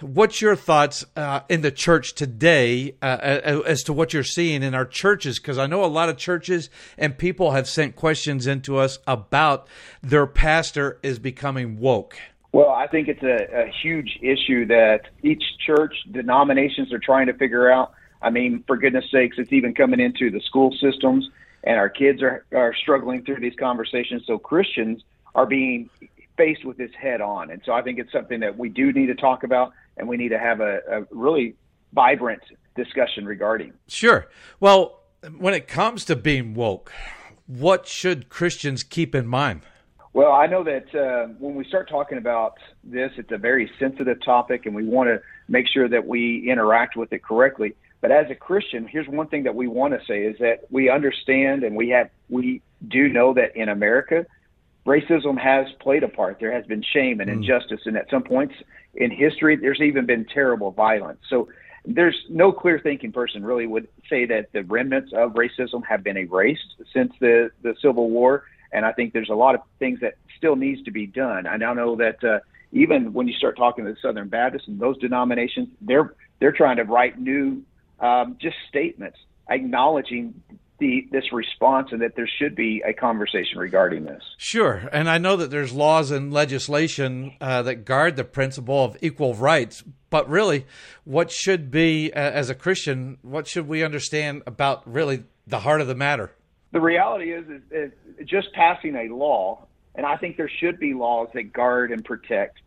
What's 0.00 0.42
your 0.42 0.56
thoughts 0.56 1.04
uh, 1.14 1.40
in 1.48 1.60
the 1.60 1.70
church 1.70 2.14
today 2.14 2.96
uh, 3.00 3.60
as 3.64 3.84
to 3.84 3.92
what 3.92 4.12
you're 4.12 4.24
seeing 4.24 4.64
in 4.64 4.74
our 4.74 4.84
churches? 4.84 5.38
Because 5.38 5.56
I 5.56 5.66
know 5.66 5.84
a 5.84 5.86
lot 5.86 6.08
of 6.08 6.16
churches 6.16 6.68
and 6.98 7.16
people 7.16 7.52
have 7.52 7.68
sent 7.68 7.94
questions 7.94 8.48
into 8.48 8.76
us 8.76 8.98
about 9.06 9.68
their 10.02 10.26
pastor 10.26 10.98
is 11.04 11.20
becoming 11.20 11.78
woke. 11.78 12.18
Well, 12.50 12.70
I 12.70 12.88
think 12.88 13.06
it's 13.06 13.22
a, 13.22 13.66
a 13.66 13.70
huge 13.82 14.18
issue 14.20 14.66
that 14.66 15.02
each 15.22 15.42
church, 15.64 15.94
denominations 16.10 16.92
are 16.92 16.98
trying 16.98 17.26
to 17.28 17.34
figure 17.34 17.70
out. 17.70 17.92
I 18.20 18.30
mean, 18.30 18.64
for 18.66 18.76
goodness 18.76 19.04
sakes, 19.12 19.36
it's 19.38 19.52
even 19.52 19.74
coming 19.74 20.00
into 20.00 20.28
the 20.30 20.40
school 20.40 20.74
systems, 20.80 21.28
and 21.62 21.78
our 21.78 21.88
kids 21.88 22.20
are, 22.20 22.44
are 22.52 22.74
struggling 22.74 23.22
through 23.24 23.40
these 23.40 23.54
conversations. 23.58 24.24
So 24.26 24.38
Christians 24.38 25.02
are 25.36 25.46
being 25.46 25.88
faced 26.36 26.64
with 26.64 26.76
this 26.76 26.90
head 27.00 27.20
on. 27.20 27.50
And 27.50 27.62
so 27.64 27.72
I 27.72 27.82
think 27.82 27.98
it's 27.98 28.10
something 28.12 28.40
that 28.40 28.58
we 28.58 28.68
do 28.68 28.92
need 28.92 29.06
to 29.06 29.14
talk 29.14 29.44
about 29.44 29.72
and 29.96 30.08
we 30.08 30.16
need 30.16 30.30
to 30.30 30.38
have 30.38 30.60
a, 30.60 30.80
a 30.90 31.06
really 31.10 31.54
vibrant 31.92 32.42
discussion 32.76 33.24
regarding. 33.24 33.72
Sure. 33.86 34.26
Well, 34.60 35.00
when 35.38 35.54
it 35.54 35.68
comes 35.68 36.04
to 36.06 36.16
being 36.16 36.54
woke, 36.54 36.92
what 37.46 37.86
should 37.86 38.28
Christians 38.28 38.82
keep 38.82 39.14
in 39.14 39.26
mind? 39.26 39.62
Well, 40.12 40.32
I 40.32 40.46
know 40.46 40.62
that 40.62 40.94
uh, 40.94 41.32
when 41.38 41.56
we 41.56 41.64
start 41.64 41.88
talking 41.88 42.18
about 42.18 42.54
this, 42.84 43.10
it's 43.16 43.32
a 43.32 43.38
very 43.38 43.70
sensitive 43.80 44.22
topic, 44.24 44.64
and 44.64 44.74
we 44.74 44.84
want 44.84 45.08
to 45.08 45.20
make 45.48 45.66
sure 45.66 45.88
that 45.88 46.06
we 46.06 46.48
interact 46.48 46.96
with 46.96 47.12
it 47.12 47.24
correctly. 47.24 47.74
But 48.00 48.12
as 48.12 48.30
a 48.30 48.34
Christian, 48.34 48.86
here's 48.86 49.08
one 49.08 49.26
thing 49.26 49.42
that 49.44 49.54
we 49.54 49.66
want 49.66 49.92
to 49.98 50.06
say 50.06 50.22
is 50.22 50.38
that 50.38 50.66
we 50.70 50.88
understand 50.88 51.64
and 51.64 51.74
we 51.74 51.88
have 51.88 52.10
we 52.28 52.60
do 52.86 53.08
know 53.08 53.34
that 53.34 53.56
in 53.56 53.68
America, 53.68 54.26
racism 54.86 55.38
has 55.38 55.66
played 55.80 56.02
a 56.02 56.08
part. 56.08 56.38
There 56.40 56.52
has 56.52 56.66
been 56.66 56.82
shame 56.82 57.20
and 57.20 57.30
mm. 57.30 57.34
injustice, 57.34 57.80
and 57.86 57.96
at 57.96 58.10
some 58.10 58.22
points 58.22 58.54
in 58.94 59.10
history, 59.10 59.56
there's 59.56 59.80
even 59.80 60.06
been 60.06 60.24
terrible 60.24 60.70
violence. 60.70 61.20
So 61.28 61.48
there's 61.84 62.16
no 62.28 62.52
clear 62.52 62.78
thinking 62.78 63.12
person 63.12 63.44
really 63.44 63.66
would 63.66 63.88
say 64.08 64.24
that 64.26 64.52
the 64.52 64.62
remnants 64.62 65.12
of 65.12 65.32
racism 65.32 65.84
have 65.84 66.02
been 66.02 66.16
erased 66.16 66.76
since 66.92 67.12
the, 67.20 67.50
the 67.62 67.74
Civil 67.82 68.10
War. 68.10 68.44
And 68.72 68.84
I 68.84 68.92
think 68.92 69.12
there's 69.12 69.28
a 69.28 69.34
lot 69.34 69.54
of 69.54 69.60
things 69.78 70.00
that 70.00 70.14
still 70.36 70.56
needs 70.56 70.82
to 70.84 70.90
be 70.90 71.06
done. 71.06 71.46
I 71.46 71.56
now 71.56 71.74
know 71.74 71.96
that 71.96 72.24
uh, 72.24 72.40
even 72.72 73.12
when 73.12 73.28
you 73.28 73.34
start 73.34 73.56
talking 73.56 73.84
to 73.84 73.92
the 73.92 73.96
Southern 74.00 74.28
Baptists 74.28 74.66
and 74.66 74.80
those 74.80 74.98
denominations, 74.98 75.68
they're 75.80 76.14
they're 76.40 76.52
trying 76.52 76.76
to 76.76 76.84
write 76.84 77.20
new 77.20 77.62
um, 78.00 78.36
just 78.40 78.56
statements 78.68 79.18
acknowledging 79.48 80.34
the, 80.78 81.06
this 81.12 81.32
response 81.32 81.88
and 81.92 82.02
that 82.02 82.16
there 82.16 82.28
should 82.38 82.56
be 82.56 82.82
a 82.86 82.92
conversation 82.92 83.58
regarding 83.58 84.04
this. 84.04 84.22
Sure, 84.38 84.88
and 84.92 85.08
I 85.08 85.18
know 85.18 85.36
that 85.36 85.50
there's 85.50 85.72
laws 85.72 86.10
and 86.10 86.32
legislation 86.32 87.34
uh, 87.40 87.62
that 87.62 87.84
guard 87.84 88.16
the 88.16 88.24
principle 88.24 88.84
of 88.84 88.96
equal 89.00 89.34
rights, 89.34 89.84
but 90.10 90.28
really, 90.28 90.66
what 91.04 91.30
should 91.30 91.70
be 91.70 92.12
uh, 92.12 92.18
as 92.18 92.50
a 92.50 92.54
Christian, 92.54 93.18
what 93.22 93.46
should 93.46 93.68
we 93.68 93.82
understand 93.82 94.42
about 94.46 94.82
really 94.90 95.24
the 95.46 95.60
heart 95.60 95.80
of 95.80 95.86
the 95.86 95.94
matter? 95.94 96.32
The 96.72 96.80
reality 96.80 97.32
is, 97.32 97.44
is, 97.48 97.62
is 97.70 97.92
just 98.28 98.52
passing 98.52 98.96
a 98.96 99.14
law, 99.14 99.66
and 99.94 100.04
I 100.04 100.16
think 100.16 100.36
there 100.36 100.50
should 100.60 100.80
be 100.80 100.92
laws 100.92 101.28
that 101.34 101.52
guard 101.52 101.92
and 101.92 102.04
protect 102.04 102.58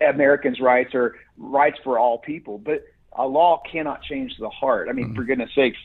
Americans' 0.00 0.60
rights 0.60 0.94
or 0.94 1.16
rights 1.36 1.78
for 1.84 1.98
all 1.98 2.18
people, 2.18 2.58
but 2.58 2.84
a 3.12 3.26
law 3.26 3.62
cannot 3.70 4.02
change 4.02 4.36
the 4.38 4.50
heart. 4.50 4.88
I 4.88 4.92
mean, 4.92 5.06
mm-hmm. 5.06 5.16
for 5.16 5.24
goodness 5.24 5.50
sakes, 5.54 5.78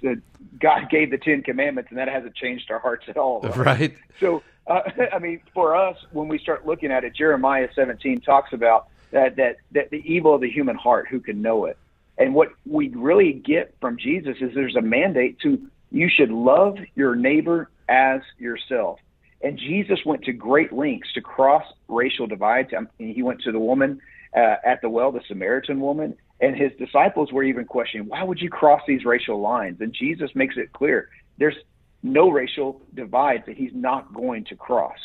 God 0.60 0.90
gave 0.90 1.12
the 1.12 1.18
Ten 1.18 1.42
Commandments, 1.42 1.90
and 1.90 1.98
that 1.98 2.08
hasn't 2.08 2.36
changed 2.36 2.70
our 2.70 2.80
hearts 2.80 3.06
at 3.08 3.18
all. 3.18 3.42
Right. 3.42 3.56
right. 3.58 3.98
So, 4.20 4.44
uh, 4.68 4.82
I 5.14 5.20
mean, 5.20 5.42
for 5.54 5.76
us, 5.76 5.98
when 6.12 6.28
we 6.28 6.38
start 6.38 6.66
looking 6.66 6.92
at 6.92 7.04
it, 7.04 7.16
Jeremiah 7.16 7.70
17 7.74 8.22
talks 8.22 8.54
about 8.54 8.88
that 9.12 9.36
that 9.38 9.58
that 9.72 9.90
the 9.90 10.04
evil 10.06 10.36
of 10.36 10.42
the 10.42 10.50
human 10.50 10.76
heart, 10.76 11.08
who 11.10 11.20
can 11.20 11.42
know 11.42 11.66
it? 11.66 11.78
And 12.18 12.34
what 12.34 12.50
we 12.66 12.90
really 12.90 13.34
get 13.34 13.76
from 13.82 13.98
Jesus 13.98 14.38
is 14.40 14.54
there's 14.54 14.76
a 14.76 14.82
mandate 14.82 15.40
to 15.40 15.60
you 15.92 16.10
should 16.10 16.32
love 16.32 16.78
your 16.96 17.16
neighbor 17.16 17.70
as 17.88 18.22
yourself. 18.38 19.00
And 19.42 19.58
Jesus 19.58 20.00
went 20.06 20.24
to 20.24 20.34
great 20.34 20.72
lengths 20.74 21.14
to 21.14 21.22
cross 21.22 21.66
racial 21.88 22.28
divides. 22.28 22.74
I 22.76 22.82
mean, 23.00 23.14
he 23.14 23.22
went 23.22 23.42
to 23.42 23.52
the 23.52 23.60
woman 23.60 24.02
uh, 24.36 24.56
at 24.66 24.82
the 24.82 24.90
well, 24.90 25.12
the 25.12 25.22
Samaritan 25.28 25.80
woman, 25.80 26.18
and 26.40 26.56
his 26.56 26.72
disciples 26.78 27.32
were 27.32 27.44
even 27.44 27.66
questioning, 27.66 28.08
why 28.08 28.24
would 28.24 28.42
you 28.42 28.50
cross 28.50 28.82
these 28.88 29.06
racial 29.06 29.40
lines? 29.40 29.80
And 29.80 29.94
Jesus 29.94 30.32
makes 30.36 30.56
it 30.58 30.74
clear 30.74 31.10
there's 31.38 31.56
no 32.04 32.30
racial 32.30 32.82
divides 32.94 33.46
that 33.48 33.58
he's 33.58 33.74
not 33.74 34.14
going 34.14 34.46
to 34.46 34.56
cross. 34.56 34.98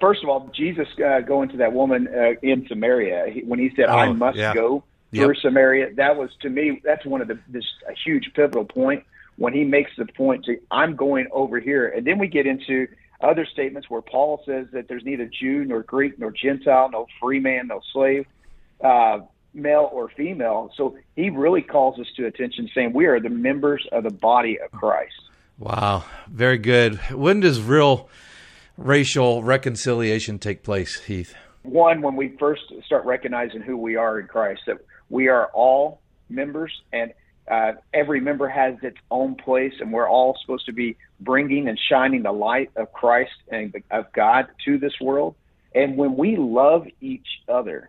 First 0.00 0.22
of 0.22 0.28
all, 0.28 0.50
Jesus 0.54 0.88
uh, 1.04 1.20
going 1.20 1.48
to 1.50 1.56
that 1.58 1.72
woman 1.72 2.08
uh, 2.08 2.32
in 2.42 2.66
Samaria, 2.68 3.26
he, 3.32 3.40
when 3.42 3.58
he 3.58 3.70
said, 3.74 3.86
oh, 3.86 3.96
I 3.96 4.12
must 4.12 4.38
yeah. 4.38 4.54
go 4.54 4.84
yep. 5.10 5.24
through 5.24 5.34
Samaria, 5.36 5.94
that 5.94 6.16
was 6.16 6.30
to 6.42 6.48
me, 6.48 6.80
that's 6.84 7.04
one 7.04 7.20
of 7.20 7.28
the, 7.28 7.38
this 7.48 7.64
a 7.88 7.94
huge 8.04 8.30
pivotal 8.34 8.64
point 8.64 9.04
when 9.36 9.54
he 9.54 9.64
makes 9.64 9.90
the 9.96 10.06
point 10.06 10.44
to, 10.46 10.58
I'm 10.70 10.96
going 10.96 11.28
over 11.32 11.60
here. 11.60 11.88
And 11.88 12.06
then 12.06 12.18
we 12.18 12.28
get 12.28 12.46
into 12.46 12.88
other 13.20 13.46
statements 13.46 13.90
where 13.90 14.02
Paul 14.02 14.42
says 14.46 14.66
that 14.72 14.88
there's 14.88 15.04
neither 15.04 15.26
Jew 15.26 15.64
nor 15.64 15.82
Greek 15.82 16.18
nor 16.18 16.30
Gentile, 16.30 16.90
no 16.90 17.06
free 17.20 17.40
man, 17.40 17.68
no 17.68 17.80
slave, 17.92 18.26
uh, 18.82 19.20
male 19.54 19.88
or 19.92 20.08
female. 20.10 20.70
So 20.76 20.96
he 21.16 21.30
really 21.30 21.62
calls 21.62 21.98
us 21.98 22.06
to 22.16 22.26
attention 22.26 22.68
saying 22.74 22.92
we 22.92 23.06
are 23.06 23.20
the 23.20 23.30
members 23.30 23.86
of 23.92 24.04
the 24.04 24.10
body 24.10 24.58
of 24.60 24.70
Christ. 24.72 25.14
Wow, 25.58 26.04
very 26.28 26.58
good. 26.58 26.96
When 27.10 27.40
does 27.40 27.60
real 27.60 28.08
racial 28.76 29.42
reconciliation 29.42 30.38
take 30.38 30.62
place, 30.62 31.00
Heath? 31.00 31.34
One, 31.62 32.00
when 32.00 32.14
we 32.14 32.36
first 32.38 32.62
start 32.86 33.04
recognizing 33.04 33.60
who 33.60 33.76
we 33.76 33.96
are 33.96 34.20
in 34.20 34.28
Christ, 34.28 34.62
that 34.66 34.78
we 35.10 35.28
are 35.28 35.46
all 35.52 36.00
members 36.28 36.72
and 36.92 37.12
uh, 37.50 37.72
every 37.94 38.20
member 38.20 38.48
has 38.48 38.74
its 38.82 38.98
own 39.10 39.34
place, 39.34 39.72
and 39.80 39.92
we're 39.92 40.08
all 40.08 40.36
supposed 40.40 40.66
to 40.66 40.72
be 40.72 40.96
bringing 41.20 41.68
and 41.68 41.78
shining 41.88 42.22
the 42.22 42.32
light 42.32 42.70
of 42.76 42.92
Christ 42.92 43.32
and 43.50 43.74
of 43.90 44.12
God 44.12 44.48
to 44.66 44.78
this 44.78 44.92
world. 45.00 45.34
And 45.74 45.96
when 45.96 46.16
we 46.16 46.36
love 46.36 46.86
each 47.00 47.26
other, 47.48 47.88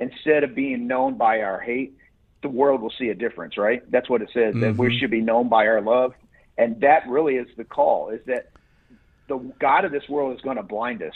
instead 0.00 0.42
of 0.42 0.54
being 0.54 0.86
known 0.86 1.16
by 1.16 1.42
our 1.42 1.60
hate, 1.60 1.96
the 2.42 2.48
world 2.48 2.80
will 2.80 2.92
see 2.98 3.08
a 3.10 3.14
difference, 3.14 3.56
right? 3.58 3.88
That's 3.90 4.08
what 4.08 4.22
it 4.22 4.30
says, 4.32 4.54
mm-hmm. 4.54 4.60
that 4.60 4.76
we 4.76 4.88
mm-hmm. 4.88 4.98
should 4.98 5.10
be 5.10 5.20
known 5.20 5.48
by 5.48 5.66
our 5.66 5.80
love. 5.80 6.14
And 6.58 6.80
that 6.80 7.06
really 7.08 7.36
is 7.36 7.48
the 7.56 7.64
call, 7.64 8.10
is 8.10 8.20
that 8.26 8.50
the 9.28 9.38
God 9.60 9.84
of 9.84 9.92
this 9.92 10.08
world 10.08 10.34
is 10.34 10.40
going 10.42 10.56
to 10.56 10.62
blind 10.62 11.02
us. 11.02 11.14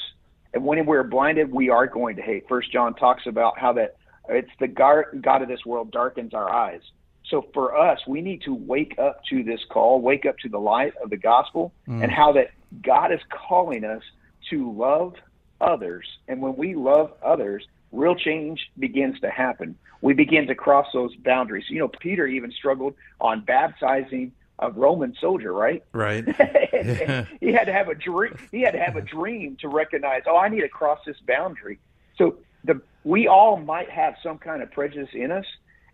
And 0.52 0.64
when 0.64 0.84
we're 0.86 1.02
blinded, 1.02 1.50
we 1.50 1.68
are 1.70 1.86
going 1.86 2.16
to 2.16 2.22
hate. 2.22 2.44
First 2.48 2.70
John 2.72 2.94
talks 2.94 3.26
about 3.26 3.58
how 3.58 3.72
that 3.72 3.96
it's 4.28 4.50
the 4.60 4.68
God 4.68 5.42
of 5.42 5.48
this 5.48 5.66
world 5.66 5.90
darkens 5.90 6.32
our 6.32 6.50
eyes. 6.50 6.80
So 7.28 7.46
for 7.52 7.76
us, 7.76 7.98
we 8.06 8.20
need 8.20 8.42
to 8.42 8.54
wake 8.54 8.98
up 8.98 9.22
to 9.30 9.42
this 9.42 9.60
call, 9.70 10.00
wake 10.00 10.26
up 10.26 10.38
to 10.38 10.48
the 10.48 10.58
light 10.58 10.94
of 11.02 11.10
the 11.10 11.16
gospel, 11.16 11.72
mm. 11.88 12.02
and 12.02 12.12
how 12.12 12.32
that 12.32 12.50
God 12.82 13.12
is 13.12 13.20
calling 13.48 13.84
us 13.84 14.02
to 14.50 14.72
love 14.72 15.14
others. 15.60 16.06
And 16.28 16.40
when 16.40 16.56
we 16.56 16.74
love 16.74 17.12
others, 17.22 17.66
real 17.94 18.14
change 18.14 18.70
begins 18.78 19.20
to 19.20 19.30
happen. 19.30 19.76
We 20.00 20.12
begin 20.12 20.46
to 20.48 20.54
cross 20.54 20.86
those 20.92 21.14
boundaries. 21.16 21.64
You 21.68 21.78
know, 21.78 21.88
Peter 21.88 22.26
even 22.26 22.52
struggled 22.52 22.94
on 23.20 23.44
baptizing 23.44 24.32
a 24.58 24.70
Roman 24.70 25.14
soldier, 25.20 25.52
right? 25.52 25.82
Right. 25.92 26.24
he 27.40 27.52
had 27.52 27.64
to 27.64 27.72
have 27.72 27.88
a 27.88 27.94
dream. 27.94 28.36
He 28.52 28.62
had 28.62 28.72
to 28.72 28.80
have 28.80 28.96
a 28.96 29.00
dream 29.00 29.56
to 29.60 29.68
recognize, 29.68 30.22
oh, 30.26 30.36
I 30.36 30.48
need 30.48 30.60
to 30.60 30.68
cross 30.68 31.00
this 31.06 31.16
boundary. 31.26 31.78
So 32.16 32.36
the 32.64 32.80
we 33.04 33.28
all 33.28 33.56
might 33.56 33.90
have 33.90 34.14
some 34.22 34.38
kind 34.38 34.62
of 34.62 34.70
prejudice 34.70 35.10
in 35.12 35.30
us, 35.30 35.46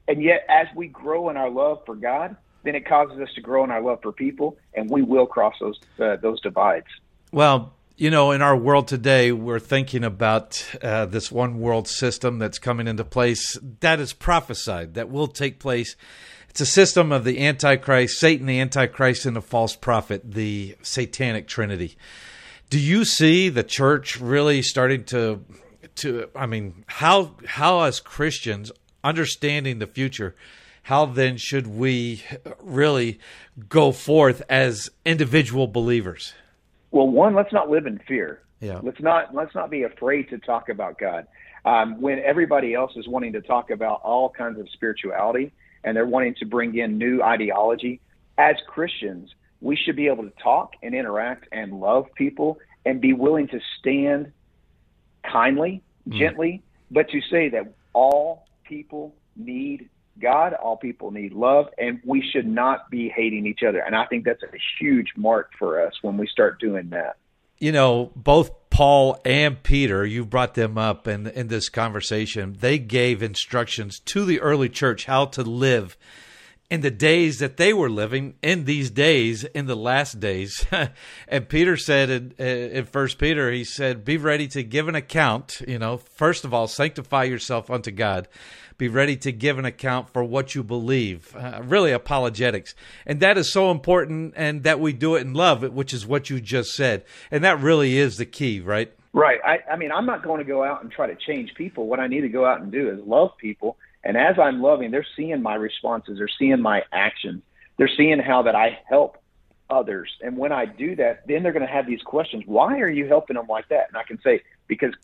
and 0.07 0.23
yet 0.23 0.45
as 0.49 0.67
we 0.75 0.89
grow 0.89 1.29
in 1.29 1.37
our 1.37 1.51
love 1.51 1.83
for 1.87 1.95
God, 1.95 2.37
then 2.63 2.75
it 2.75 2.87
causes 2.87 3.19
us 3.19 3.33
to 3.35 3.41
grow 3.41 3.65
in 3.65 3.71
our 3.71 3.83
love 3.83 4.01
for 4.03 4.13
people, 4.13 4.59
and 4.75 4.91
we 4.91 5.03
will 5.03 5.27
cross 5.27 5.55
those 5.61 5.81
uh, 5.99 6.17
those 6.17 6.41
divides. 6.41 6.87
Well, 7.33 7.73
you 8.01 8.11
know, 8.11 8.31
in 8.31 8.41
our 8.41 8.57
world 8.57 8.89
today, 8.89 9.31
we're 9.31 9.59
thinking 9.59 10.05
about 10.05 10.67
uh, 10.83 11.05
this 11.05 11.31
one 11.31 11.61
world 11.61 11.87
system 11.87 12.39
that's 12.39 12.59
coming 12.59 12.89
into 12.89 13.05
place 13.05 13.59
that 13.81 14.01
is 14.01 14.15
prophesied 14.15 14.95
that 14.95 15.11
will 15.11 15.29
take 15.29 15.59
place. 15.59 15.97
It's 16.49 16.63
a 16.63 16.67
system 16.67 17.13
of 17.13 17.25
the 17.25 17.47
Antichrist, 17.47 18.19
Satan, 18.19 18.47
the 18.47 18.59
Antichrist, 18.59 19.27
and 19.27 19.37
the 19.37 19.43
false 19.43 19.77
prophet, 19.77 20.23
the 20.25 20.77
satanic 20.81 21.47
trinity. 21.47 21.99
Do 22.71 22.81
you 22.81 23.05
see 23.05 23.51
the 23.51 23.63
church 23.63 24.19
really 24.19 24.63
starting 24.63 25.05
to, 25.05 25.45
to? 25.97 26.31
I 26.35 26.47
mean, 26.47 26.87
how 26.87 27.35
how 27.47 27.83
as 27.83 28.01
Christians 28.01 28.73
understanding 29.05 29.79
the 29.79 29.87
future, 29.87 30.35
how 30.85 31.05
then 31.05 31.37
should 31.37 31.67
we 31.67 32.25
really 32.61 33.21
go 33.69 33.93
forth 33.93 34.41
as 34.49 34.91
individual 35.05 35.67
believers? 35.67 36.33
Well, 36.91 37.09
one, 37.09 37.35
let's 37.35 37.53
not 37.53 37.71
live 37.71 37.87
in 37.87 37.99
fear. 38.07 38.43
Yeah. 38.61 38.81
Let's 38.83 39.01
not 39.01 39.35
let's 39.35 39.55
not 39.55 39.71
be 39.71 39.85
afraid 39.85 40.29
to 40.31 40.39
talk 40.39 40.69
about 40.69 40.99
God. 40.99 41.27
Um, 41.65 42.01
when 42.01 42.19
everybody 42.21 42.75
else 42.75 42.93
is 42.97 43.07
wanting 43.07 43.33
to 43.35 43.41
talk 43.41 43.71
about 43.71 44.01
all 44.03 44.31
kinds 44.31 44.59
of 44.59 44.69
spirituality 44.71 45.53
and 45.85 45.97
they're 45.97 46.07
wanting 46.07 46.35
to 46.37 46.47
bring 46.47 46.77
in 46.77 46.99
new 46.99 47.23
ideology, 47.23 48.01
as 48.39 48.57
Christians, 48.67 49.31
we 49.61 49.77
should 49.77 49.97
be 49.97 50.09
able 50.09 50.25
to 50.25 50.33
talk 50.43 50.73
and 50.83 50.95
interact 50.95 51.49
and 51.53 51.81
love 51.81 52.07
people 52.15 52.59
and 52.85 53.01
be 53.01 53.13
willing 53.13 53.49
to 53.49 53.61
stand 53.79 54.33
kindly, 55.23 55.83
mm. 56.09 56.19
gently, 56.19 56.63
but 56.91 57.09
to 57.11 57.21
say 57.31 57.51
that 57.51 57.73
all 57.93 58.47
people 58.65 59.15
need 59.37 59.89
God, 60.21 60.55
all 60.55 60.77
people 60.77 61.11
need 61.11 61.33
love, 61.33 61.67
and 61.79 62.01
we 62.05 62.23
should 62.33 62.47
not 62.47 62.91
be 62.91 63.09
hating 63.09 63.47
each 63.47 63.61
other. 63.67 63.79
And 63.79 63.95
I 63.95 64.07
think 64.07 64.25
that's 64.25 64.43
a 64.43 64.57
huge 64.79 65.09
mark 65.17 65.51
for 65.59 65.85
us 65.85 65.93
when 66.03 66.17
we 66.17 66.27
start 66.27 66.61
doing 66.61 66.91
that. 66.91 67.17
You 67.59 67.73
know, 67.73 68.11
both 68.17 68.51
Paul 68.71 69.21
and 69.25 69.63
Peter, 69.63 70.07
you 70.07 70.25
brought 70.25 70.55
them 70.55 70.79
up 70.79 71.07
in, 71.07 71.27
in 71.27 71.49
this 71.49 71.69
conversation. 71.69 72.57
They 72.59 72.79
gave 72.79 73.23
instructions 73.23 74.01
to 74.07 74.25
the 74.25 74.41
early 74.41 74.69
church 74.69 75.05
how 75.05 75.27
to 75.27 75.43
live 75.43 75.97
in 76.71 76.83
the 76.83 76.91
days 76.91 77.41
that 77.41 77.57
they 77.57 77.73
were 77.73 77.91
living 77.91 78.35
in 78.43 78.65
these 78.65 78.91
days 78.91 79.43
in 79.45 79.67
the 79.67 79.75
last 79.75 80.21
days 80.21 80.65
and 81.29 81.49
peter 81.49 81.77
said 81.77 82.09
in, 82.09 82.35
uh, 82.39 82.45
in 82.45 82.85
first 82.85 83.19
peter 83.19 83.51
he 83.51 83.65
said 83.65 84.05
be 84.05 84.17
ready 84.17 84.47
to 84.47 84.63
give 84.63 84.87
an 84.87 84.95
account 84.95 85.61
you 85.67 85.79
know 85.79 85.97
first 85.97 86.45
of 86.45 86.55
all 86.55 86.69
sanctify 86.69 87.25
yourself 87.25 87.71
unto 87.71 87.91
god 87.91 88.29
be 88.81 88.89
ready 88.89 89.17
to 89.19 89.31
give 89.31 89.59
an 89.59 89.65
account 89.65 90.11
for 90.11 90.25
what 90.25 90.57
you 90.57 90.65
believe. 90.65 91.37
Uh, 91.37 91.61
really, 91.63 91.93
apologetics. 91.93 92.75
And 93.07 93.21
that 93.21 93.39
is 93.39 93.53
so 93.53 93.71
important, 93.71 94.35
and 94.37 94.65
that 94.65 94.81
we 94.81 94.93
do 94.93 95.15
it 95.15 95.21
in 95.21 95.35
love, 95.35 95.63
which 95.63 95.95
is 95.95 96.05
what 96.05 96.31
you 96.31 96.41
just 96.41 96.73
said. 96.73 97.05
And 97.31 97.45
that 97.45 97.61
really 97.61 97.97
is 97.97 98.17
the 98.17 98.27
key, 98.27 98.59
right? 98.59 98.93
Right. 99.13 99.39
I, 99.45 99.59
I 99.71 99.77
mean, 99.77 99.93
I'm 99.93 100.07
not 100.07 100.25
going 100.25 100.39
to 100.39 100.45
go 100.45 100.65
out 100.65 100.83
and 100.83 100.91
try 100.91 101.07
to 101.07 101.15
change 101.15 101.55
people. 101.55 101.87
What 101.87 102.01
I 102.01 102.07
need 102.09 102.23
to 102.23 102.29
go 102.29 102.45
out 102.45 102.61
and 102.61 102.73
do 102.73 102.91
is 102.91 102.99
love 103.07 103.37
people. 103.39 103.77
And 104.03 104.17
as 104.17 104.39
I'm 104.39 104.63
loving, 104.63 104.91
they're 104.91 105.07
seeing 105.17 105.43
my 105.43 105.55
responses, 105.55 106.19
they're 106.19 106.29
seeing 106.39 106.61
my 106.61 106.83
actions, 106.91 107.43
they're 107.77 107.91
seeing 107.97 108.19
how 108.19 108.43
that 108.43 108.55
I 108.55 108.79
help 108.89 109.19
others. 109.69 110.11
And 110.23 110.37
when 110.39 110.53
I 110.53 110.65
do 110.65 110.97
that, 110.97 111.27
then 111.27 111.43
they're 111.43 111.53
going 111.53 111.67
to 111.67 111.73
have 111.73 111.87
these 111.87 112.03
questions. 112.03 112.45
Why 112.47 112.81
are 112.81 112.89
you 112.89 113.07
helping 113.07 113.37
them 113.37 113.47
like 113.47 113.69
that? 113.69 113.89
And 113.89 113.97
I 113.97 114.05
can 114.05 114.19
say, 114.23 114.43
because 114.69 114.95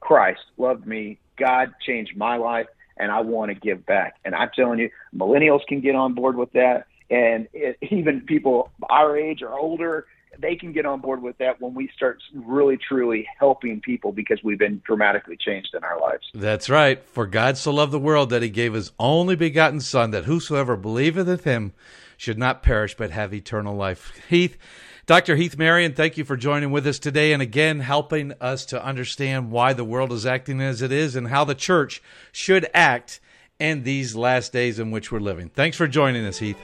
Christ 0.00 0.40
loved 0.58 0.86
me, 0.86 1.18
God 1.36 1.72
changed 1.86 2.16
my 2.16 2.36
life, 2.36 2.66
and 2.96 3.10
I 3.10 3.20
want 3.20 3.50
to 3.50 3.54
give 3.54 3.84
back. 3.86 4.16
And 4.24 4.34
I'm 4.34 4.50
telling 4.54 4.78
you, 4.78 4.90
millennials 5.14 5.60
can 5.66 5.80
get 5.80 5.94
on 5.94 6.14
board 6.14 6.36
with 6.36 6.52
that, 6.52 6.86
and 7.10 7.48
it, 7.52 7.78
even 7.90 8.22
people 8.22 8.70
our 8.90 9.16
age 9.16 9.42
or 9.42 9.58
older, 9.58 10.06
they 10.38 10.56
can 10.56 10.72
get 10.72 10.86
on 10.86 11.00
board 11.00 11.22
with 11.22 11.36
that 11.38 11.60
when 11.60 11.74
we 11.74 11.90
start 11.94 12.22
really 12.34 12.78
truly 12.78 13.26
helping 13.38 13.80
people 13.80 14.12
because 14.12 14.38
we've 14.42 14.58
been 14.58 14.80
dramatically 14.84 15.36
changed 15.36 15.74
in 15.74 15.84
our 15.84 16.00
lives. 16.00 16.26
That's 16.34 16.70
right. 16.70 17.04
For 17.04 17.26
God 17.26 17.58
so 17.58 17.72
loved 17.72 17.92
the 17.92 17.98
world 17.98 18.30
that 18.30 18.42
he 18.42 18.48
gave 18.48 18.72
his 18.72 18.92
only 18.98 19.36
begotten 19.36 19.80
Son, 19.80 20.10
that 20.12 20.24
whosoever 20.24 20.76
believeth 20.76 21.28
in 21.28 21.38
him 21.38 21.72
should 22.16 22.38
not 22.38 22.62
perish 22.62 22.96
but 22.96 23.10
have 23.10 23.34
eternal 23.34 23.76
life. 23.76 24.12
Heath, 24.28 24.56
Dr. 25.04 25.34
Heath 25.34 25.58
Marion, 25.58 25.94
thank 25.94 26.16
you 26.16 26.24
for 26.24 26.36
joining 26.36 26.70
with 26.70 26.86
us 26.86 27.00
today 27.00 27.32
and 27.32 27.42
again 27.42 27.80
helping 27.80 28.32
us 28.40 28.64
to 28.66 28.84
understand 28.84 29.50
why 29.50 29.72
the 29.72 29.82
world 29.82 30.12
is 30.12 30.24
acting 30.24 30.60
as 30.60 30.80
it 30.80 30.92
is 30.92 31.16
and 31.16 31.26
how 31.26 31.42
the 31.44 31.56
church 31.56 32.00
should 32.30 32.70
act 32.72 33.20
in 33.58 33.82
these 33.82 34.14
last 34.14 34.52
days 34.52 34.78
in 34.78 34.92
which 34.92 35.10
we're 35.10 35.18
living. 35.18 35.48
Thanks 35.48 35.76
for 35.76 35.88
joining 35.88 36.24
us, 36.24 36.38
Heath. 36.38 36.56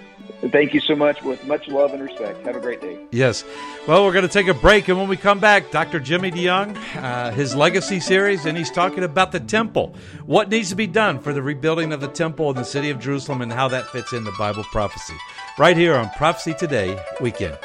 Thank 0.53 0.73
you 0.73 0.79
so 0.79 0.95
much 0.95 1.21
with 1.23 1.45
much 1.47 1.67
love 1.67 1.93
and 1.93 2.01
respect. 2.01 2.47
Have 2.47 2.55
a 2.55 2.61
great 2.61 2.81
day. 2.81 3.01
Yes. 3.11 3.45
Well, 3.89 4.05
we're 4.05 4.13
going 4.13 4.27
to 4.27 4.33
take 4.33 4.47
a 4.47 4.55
break, 4.55 4.87
and 4.87 4.97
when 4.97 5.09
we 5.09 5.17
come 5.17 5.41
back, 5.41 5.73
Dr. 5.73 5.99
Jimmy 5.99 6.31
DeYoung, 6.31 6.77
uh, 6.97 7.33
his 7.33 7.57
legacy 7.57 7.99
series, 7.99 8.47
and 8.47 8.57
he's 8.57 8.71
talking 8.71 9.03
about 9.03 9.33
the 9.33 9.41
temple. 9.41 9.97
What 10.27 10.49
needs 10.49 10.69
to 10.71 10.77
be 10.77 10.87
done 10.87 11.19
for 11.19 11.33
the 11.33 11.43
rebuilding 11.43 11.93
of 11.93 12.01
the 12.01 12.09
temple 12.09 12.51
in 12.51 12.57
the 12.57 12.65
city 12.65 12.91
of 12.91 13.01
Jerusalem 13.01 13.43
and 13.43 13.53
how 13.53 13.67
that 13.69 13.89
fits 13.89 14.13
into 14.13 14.31
Bible 14.39 14.65
prophecy. 14.71 15.17
Right 15.59 15.77
here 15.77 15.97
on 15.97 16.09
Prophecy 16.11 16.55
Today 16.55 17.01
Weekend. 17.21 17.59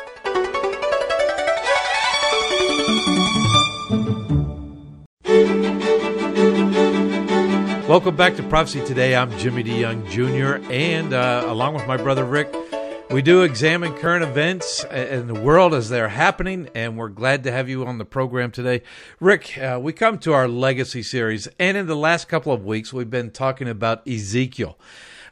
Welcome 7.94 8.16
back 8.16 8.36
to 8.38 8.44
Prophecy 8.44 8.84
Today. 8.84 9.16
I'm 9.16 9.38
Jimmy 9.38 9.64
DeYoung 9.64 10.10
Jr., 10.10 10.68
and 10.72 11.14
uh, 11.14 11.44
along 11.46 11.76
with 11.76 11.86
my 11.86 11.96
brother 11.96 12.26
Rick, 12.26 12.52
we 13.12 13.22
do 13.22 13.44
examine 13.44 13.94
current 13.94 14.24
events 14.24 14.84
in 14.86 15.28
the 15.28 15.40
world 15.40 15.76
as 15.76 15.90
they're 15.90 16.08
happening, 16.08 16.70
and 16.74 16.98
we're 16.98 17.10
glad 17.10 17.44
to 17.44 17.52
have 17.52 17.70
you 17.70 17.86
on 17.86 18.00
the 18.00 18.06
program 18.06 18.50
today. 18.50 18.82
Rick, 19.20 19.60
uh, 19.60 19.80
we 19.80 19.94
come 19.94 20.18
to 20.20 20.34
our 20.34 20.48
legacy 20.48 21.04
series, 21.04 21.48
and 21.60 21.78
in 21.78 21.86
the 21.86 21.96
last 21.96 22.28
couple 22.28 22.52
of 22.52 22.66
weeks, 22.66 22.92
we've 22.92 23.12
been 23.12 23.30
talking 23.30 23.70
about 23.70 24.08
Ezekiel. 24.08 24.80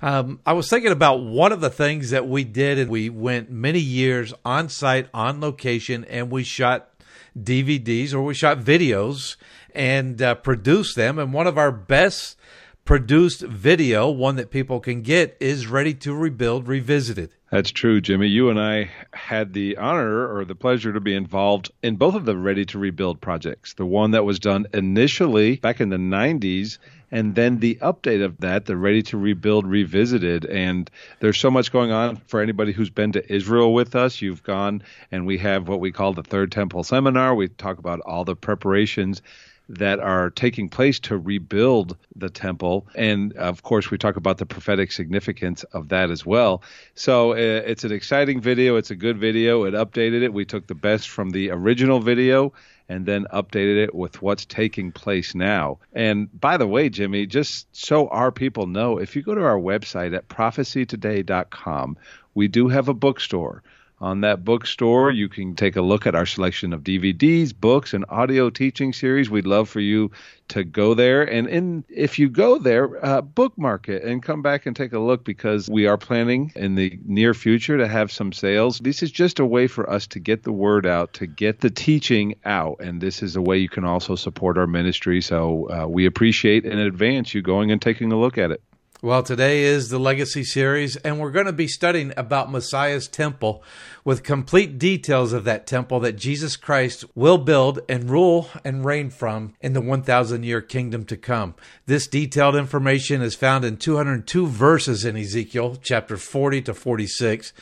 Um, 0.03 0.39
I 0.45 0.53
was 0.53 0.69
thinking 0.69 0.91
about 0.91 1.23
one 1.23 1.51
of 1.51 1.61
the 1.61 1.69
things 1.71 2.11
that 2.11 2.27
we 2.27 2.43
did, 2.43 2.77
and 2.77 2.91
we 2.91 3.09
went 3.09 3.49
many 3.49 3.79
years 3.79 4.33
on 4.45 4.69
site, 4.69 5.07
on 5.15 5.41
location, 5.41 6.05
and 6.05 6.29
we 6.29 6.43
shot 6.43 6.90
DVDs 7.37 8.13
or 8.13 8.21
we 8.21 8.33
shot 8.33 8.59
videos 8.59 9.35
and 9.73 10.21
uh, 10.21 10.35
produced 10.35 10.95
them. 10.95 11.17
And 11.17 11.33
one 11.33 11.47
of 11.47 11.57
our 11.57 11.71
best 11.71 12.37
produced 12.85 13.41
video, 13.41 14.09
one 14.09 14.35
that 14.35 14.51
people 14.51 14.79
can 14.79 15.01
get, 15.01 15.37
is 15.39 15.67
Ready 15.67 15.93
to 15.95 16.13
Rebuild 16.13 16.67
Revisited. 16.67 17.33
That's 17.51 17.71
true, 17.71 17.99
Jimmy. 17.99 18.27
You 18.27 18.49
and 18.49 18.57
I 18.57 18.91
had 19.11 19.51
the 19.51 19.75
honor 19.75 20.33
or 20.33 20.45
the 20.45 20.55
pleasure 20.55 20.93
to 20.93 21.01
be 21.01 21.13
involved 21.13 21.69
in 21.83 21.97
both 21.97 22.15
of 22.15 22.23
the 22.23 22.37
Ready 22.37 22.63
to 22.67 22.79
Rebuild 22.79 23.19
projects. 23.19 23.73
The 23.73 23.85
one 23.85 24.11
that 24.11 24.23
was 24.23 24.39
done 24.39 24.67
initially 24.73 25.57
back 25.57 25.81
in 25.81 25.89
the 25.89 25.97
90s, 25.97 26.77
and 27.11 27.35
then 27.35 27.59
the 27.59 27.77
update 27.81 28.23
of 28.23 28.37
that, 28.37 28.67
the 28.67 28.77
Ready 28.77 29.01
to 29.03 29.17
Rebuild 29.17 29.67
Revisited. 29.67 30.45
And 30.45 30.89
there's 31.19 31.41
so 31.41 31.51
much 31.51 31.73
going 31.73 31.91
on 31.91 32.21
for 32.27 32.39
anybody 32.39 32.71
who's 32.71 32.89
been 32.89 33.11
to 33.11 33.33
Israel 33.33 33.73
with 33.73 33.97
us. 33.97 34.21
You've 34.21 34.43
gone, 34.43 34.81
and 35.11 35.25
we 35.25 35.37
have 35.39 35.67
what 35.67 35.81
we 35.81 35.91
call 35.91 36.13
the 36.13 36.23
Third 36.23 36.53
Temple 36.53 36.85
Seminar. 36.85 37.35
We 37.35 37.49
talk 37.49 37.79
about 37.79 37.99
all 37.99 38.23
the 38.23 38.37
preparations 38.37 39.21
that 39.69 39.99
are 39.99 40.29
taking 40.29 40.67
place 40.67 40.99
to 40.99 41.17
rebuild 41.17 41.95
the 42.15 42.29
temple. 42.29 42.87
And 42.95 43.33
of 43.33 43.63
course, 43.63 43.89
we 43.89 43.97
talk 43.97 44.17
about 44.17 44.37
the 44.37 44.45
prophetic 44.45 44.91
significance 44.91 45.63
of 45.63 45.89
that 45.89 46.11
as 46.11 46.25
well. 46.25 46.61
So 46.95 47.31
uh, 47.31 47.35
it's 47.35 47.83
an 47.83 47.91
exciting 47.91 48.41
video. 48.41 48.75
It's 48.75 48.91
a 48.91 48.95
good 48.95 49.17
video. 49.17 49.63
It 49.63 49.73
updated 49.73 50.23
it. 50.23 50.33
We 50.33 50.45
took 50.45 50.67
the 50.67 50.75
best 50.75 51.09
from 51.09 51.29
the 51.29 51.51
original 51.51 51.99
video 51.99 52.53
and 52.89 53.05
then 53.05 53.25
updated 53.33 53.81
it 53.85 53.95
with 53.95 54.21
what's 54.21 54.45
taking 54.45 54.91
place 54.91 55.33
now. 55.33 55.79
And 55.93 56.27
by 56.37 56.57
the 56.57 56.67
way, 56.67 56.89
Jimmy, 56.89 57.25
just 57.25 57.65
so 57.71 58.09
our 58.09 58.33
people 58.33 58.67
know, 58.67 58.97
if 58.97 59.15
you 59.15 59.21
go 59.21 59.33
to 59.33 59.45
our 59.45 59.57
website 59.57 60.13
at 60.13 60.27
prophecytoday.com, 60.27 61.97
we 62.33 62.49
do 62.49 62.67
have 62.67 62.89
a 62.89 62.93
bookstore 62.93 63.63
on 64.01 64.21
that 64.21 64.43
bookstore. 64.43 65.11
You 65.11 65.29
can 65.29 65.55
take 65.55 65.75
a 65.75 65.81
look 65.81 66.07
at 66.07 66.15
our 66.15 66.25
selection 66.25 66.73
of 66.73 66.81
DVDs, 66.81 67.53
books, 67.57 67.93
and 67.93 68.03
audio 68.09 68.49
teaching 68.49 68.91
series. 68.91 69.29
We'd 69.29 69.45
love 69.45 69.69
for 69.69 69.79
you 69.79 70.11
to 70.49 70.63
go 70.63 70.95
there. 70.95 71.23
And 71.23 71.47
in, 71.47 71.85
if 71.87 72.19
you 72.19 72.27
go 72.27 72.57
there, 72.57 73.03
uh, 73.05 73.21
bookmark 73.21 73.87
it 73.87 74.03
and 74.03 74.21
come 74.21 74.41
back 74.41 74.65
and 74.65 74.75
take 74.75 74.91
a 74.91 74.99
look 74.99 75.23
because 75.23 75.69
we 75.69 75.85
are 75.85 75.97
planning 75.97 76.51
in 76.55 76.75
the 76.75 76.99
near 77.05 77.33
future 77.33 77.77
to 77.77 77.87
have 77.87 78.11
some 78.11 78.33
sales. 78.33 78.79
This 78.79 79.03
is 79.03 79.11
just 79.11 79.39
a 79.39 79.45
way 79.45 79.67
for 79.67 79.89
us 79.89 80.07
to 80.07 80.19
get 80.19 80.43
the 80.43 80.51
word 80.51 80.85
out, 80.85 81.13
to 81.13 81.27
get 81.27 81.61
the 81.61 81.69
teaching 81.69 82.35
out. 82.43 82.81
And 82.81 82.99
this 82.99 83.21
is 83.21 83.35
a 83.35 83.41
way 83.41 83.59
you 83.59 83.69
can 83.69 83.85
also 83.85 84.15
support 84.15 84.57
our 84.57 84.67
ministry. 84.67 85.21
So 85.21 85.69
uh, 85.69 85.87
we 85.87 86.05
appreciate 86.05 86.65
in 86.65 86.79
advance 86.79 87.33
you 87.33 87.41
going 87.41 87.71
and 87.71 87.81
taking 87.81 88.11
a 88.11 88.19
look 88.19 88.37
at 88.37 88.51
it. 88.51 88.61
Well, 89.03 89.23
today 89.23 89.63
is 89.63 89.89
the 89.89 89.97
Legacy 89.97 90.43
series, 90.43 90.95
and 90.97 91.19
we're 91.19 91.31
going 91.31 91.47
to 91.47 91.51
be 91.51 91.67
studying 91.67 92.13
about 92.15 92.51
Messiah's 92.51 93.07
temple 93.07 93.63
with 94.05 94.21
complete 94.21 94.77
details 94.77 95.33
of 95.33 95.43
that 95.45 95.65
temple 95.65 95.99
that 96.01 96.17
Jesus 96.17 96.55
Christ 96.55 97.05
will 97.15 97.39
build 97.39 97.79
and 97.89 98.11
rule 98.11 98.47
and 98.63 98.85
reign 98.85 99.09
from 99.09 99.55
in 99.59 99.73
the 99.73 99.81
1,000 99.81 100.43
year 100.43 100.61
kingdom 100.61 101.03
to 101.05 101.17
come. 101.17 101.55
This 101.87 102.05
detailed 102.05 102.55
information 102.55 103.23
is 103.23 103.33
found 103.33 103.65
in 103.65 103.77
202 103.77 104.45
verses 104.45 105.03
in 105.03 105.17
Ezekiel, 105.17 105.77
chapter 105.81 106.15
40 106.15 106.61
to 106.61 106.73
46. 106.75 107.53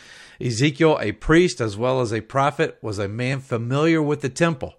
Ezekiel, 0.41 0.97
a 0.99 1.13
priest 1.13 1.61
as 1.61 1.77
well 1.77 2.01
as 2.01 2.11
a 2.11 2.19
prophet, 2.19 2.77
was 2.81 2.99
a 2.99 3.07
man 3.07 3.39
familiar 3.39 4.01
with 4.01 4.19
the 4.19 4.27
temple. 4.27 4.73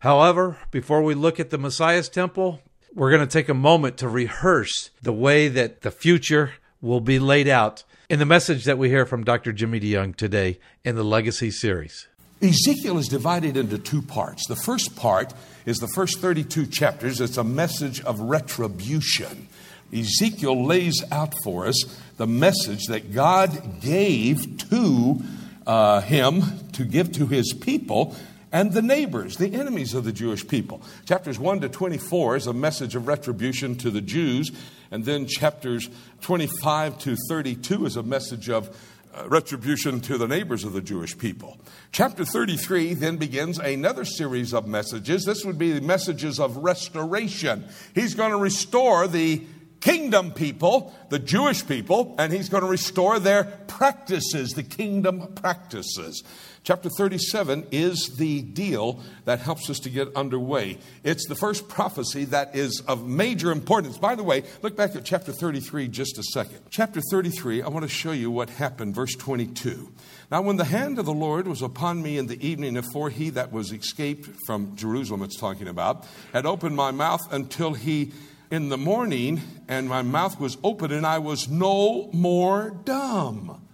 However, 0.00 0.58
before 0.70 1.02
we 1.02 1.14
look 1.14 1.40
at 1.40 1.48
the 1.48 1.56
Messiah's 1.56 2.10
temple, 2.10 2.60
we're 2.94 3.10
going 3.10 3.26
to 3.26 3.32
take 3.32 3.48
a 3.48 3.54
moment 3.54 3.98
to 3.98 4.08
rehearse 4.08 4.90
the 5.00 5.12
way 5.12 5.48
that 5.48 5.82
the 5.82 5.90
future 5.90 6.52
will 6.80 7.00
be 7.00 7.18
laid 7.18 7.48
out 7.48 7.84
in 8.10 8.18
the 8.18 8.26
message 8.26 8.64
that 8.64 8.76
we 8.76 8.88
hear 8.88 9.06
from 9.06 9.24
Dr. 9.24 9.52
Jimmy 9.52 9.80
DeYoung 9.80 10.14
today 10.14 10.58
in 10.84 10.96
the 10.96 11.04
Legacy 11.04 11.50
series. 11.50 12.08
Ezekiel 12.42 12.98
is 12.98 13.08
divided 13.08 13.56
into 13.56 13.78
two 13.78 14.02
parts. 14.02 14.46
The 14.46 14.56
first 14.56 14.96
part 14.96 15.32
is 15.64 15.78
the 15.78 15.88
first 15.94 16.18
32 16.18 16.66
chapters, 16.66 17.20
it's 17.20 17.36
a 17.36 17.44
message 17.44 18.00
of 18.02 18.20
retribution. 18.20 19.48
Ezekiel 19.92 20.66
lays 20.66 21.02
out 21.12 21.34
for 21.44 21.66
us 21.66 22.00
the 22.16 22.26
message 22.26 22.86
that 22.86 23.12
God 23.12 23.80
gave 23.80 24.58
to 24.70 25.20
uh, 25.66 26.00
him 26.00 26.42
to 26.72 26.84
give 26.84 27.12
to 27.12 27.26
his 27.26 27.52
people 27.52 28.16
and 28.52 28.72
the 28.72 28.82
neighbors, 28.82 29.38
the 29.38 29.54
enemies 29.54 29.94
of 29.94 30.04
the 30.04 30.12
Jewish 30.12 30.46
people. 30.46 30.82
Chapters 31.06 31.38
1 31.38 31.60
to 31.62 31.68
24 31.68 32.36
is 32.36 32.46
a 32.46 32.52
message 32.52 32.94
of 32.94 33.08
retribution 33.08 33.76
to 33.76 33.90
the 33.90 34.02
Jews, 34.02 34.52
and 34.90 35.04
then 35.04 35.26
chapters 35.26 35.88
25 36.20 36.98
to 37.00 37.16
32 37.28 37.86
is 37.86 37.96
a 37.96 38.02
message 38.02 38.50
of 38.50 38.76
uh, 39.14 39.28
retribution 39.28 40.00
to 40.00 40.16
the 40.16 40.28
neighbors 40.28 40.64
of 40.64 40.72
the 40.72 40.80
Jewish 40.80 41.16
people. 41.16 41.58
Chapter 41.92 42.24
33 42.24 42.94
then 42.94 43.16
begins 43.16 43.58
another 43.58 44.04
series 44.04 44.54
of 44.54 44.66
messages. 44.66 45.24
This 45.24 45.44
would 45.44 45.58
be 45.58 45.72
the 45.72 45.80
messages 45.80 46.38
of 46.38 46.56
restoration. 46.58 47.64
He's 47.94 48.14
going 48.14 48.30
to 48.30 48.38
restore 48.38 49.06
the 49.06 49.42
kingdom 49.82 50.30
people, 50.30 50.94
the 51.10 51.18
Jewish 51.18 51.66
people, 51.66 52.14
and 52.18 52.32
he's 52.32 52.48
going 52.48 52.62
to 52.62 52.68
restore 52.68 53.18
their 53.18 53.44
practices, 53.66 54.52
the 54.52 54.62
kingdom 54.62 55.34
practices. 55.34 56.22
Chapter 56.64 56.88
37 56.96 57.66
is 57.72 58.14
the 58.18 58.40
deal 58.42 59.00
that 59.24 59.40
helps 59.40 59.68
us 59.68 59.80
to 59.80 59.90
get 59.90 60.14
underway. 60.14 60.78
It's 61.02 61.26
the 61.26 61.34
first 61.34 61.68
prophecy 61.68 62.24
that 62.26 62.54
is 62.54 62.80
of 62.86 63.04
major 63.04 63.50
importance. 63.50 63.98
By 63.98 64.14
the 64.14 64.22
way, 64.22 64.44
look 64.62 64.76
back 64.76 64.94
at 64.94 65.04
chapter 65.04 65.32
33 65.32 65.88
just 65.88 66.18
a 66.18 66.22
second. 66.22 66.60
Chapter 66.70 67.00
33, 67.10 67.62
I 67.62 67.68
want 67.68 67.82
to 67.82 67.88
show 67.88 68.12
you 68.12 68.30
what 68.30 68.48
happened, 68.48 68.94
verse 68.94 69.16
22. 69.16 69.92
Now, 70.30 70.42
when 70.42 70.56
the 70.56 70.64
hand 70.64 71.00
of 71.00 71.04
the 71.04 71.12
Lord 71.12 71.48
was 71.48 71.60
upon 71.60 72.00
me 72.00 72.16
in 72.16 72.28
the 72.28 72.40
evening, 72.46 72.76
afore 72.76 73.10
he 73.10 73.30
that 73.30 73.50
was 73.50 73.72
escaped 73.72 74.30
from 74.46 74.76
Jerusalem, 74.76 75.24
it's 75.24 75.36
talking 75.36 75.66
about, 75.66 76.06
had 76.32 76.46
opened 76.46 76.76
my 76.76 76.92
mouth 76.92 77.20
until 77.32 77.74
he 77.74 78.12
in 78.52 78.68
the 78.68 78.76
morning, 78.76 79.40
and 79.66 79.88
my 79.88 80.02
mouth 80.02 80.38
was 80.38 80.58
open, 80.62 80.92
and 80.92 81.06
I 81.06 81.18
was 81.20 81.48
no 81.48 82.10
more 82.12 82.78
dumb. 82.84 83.66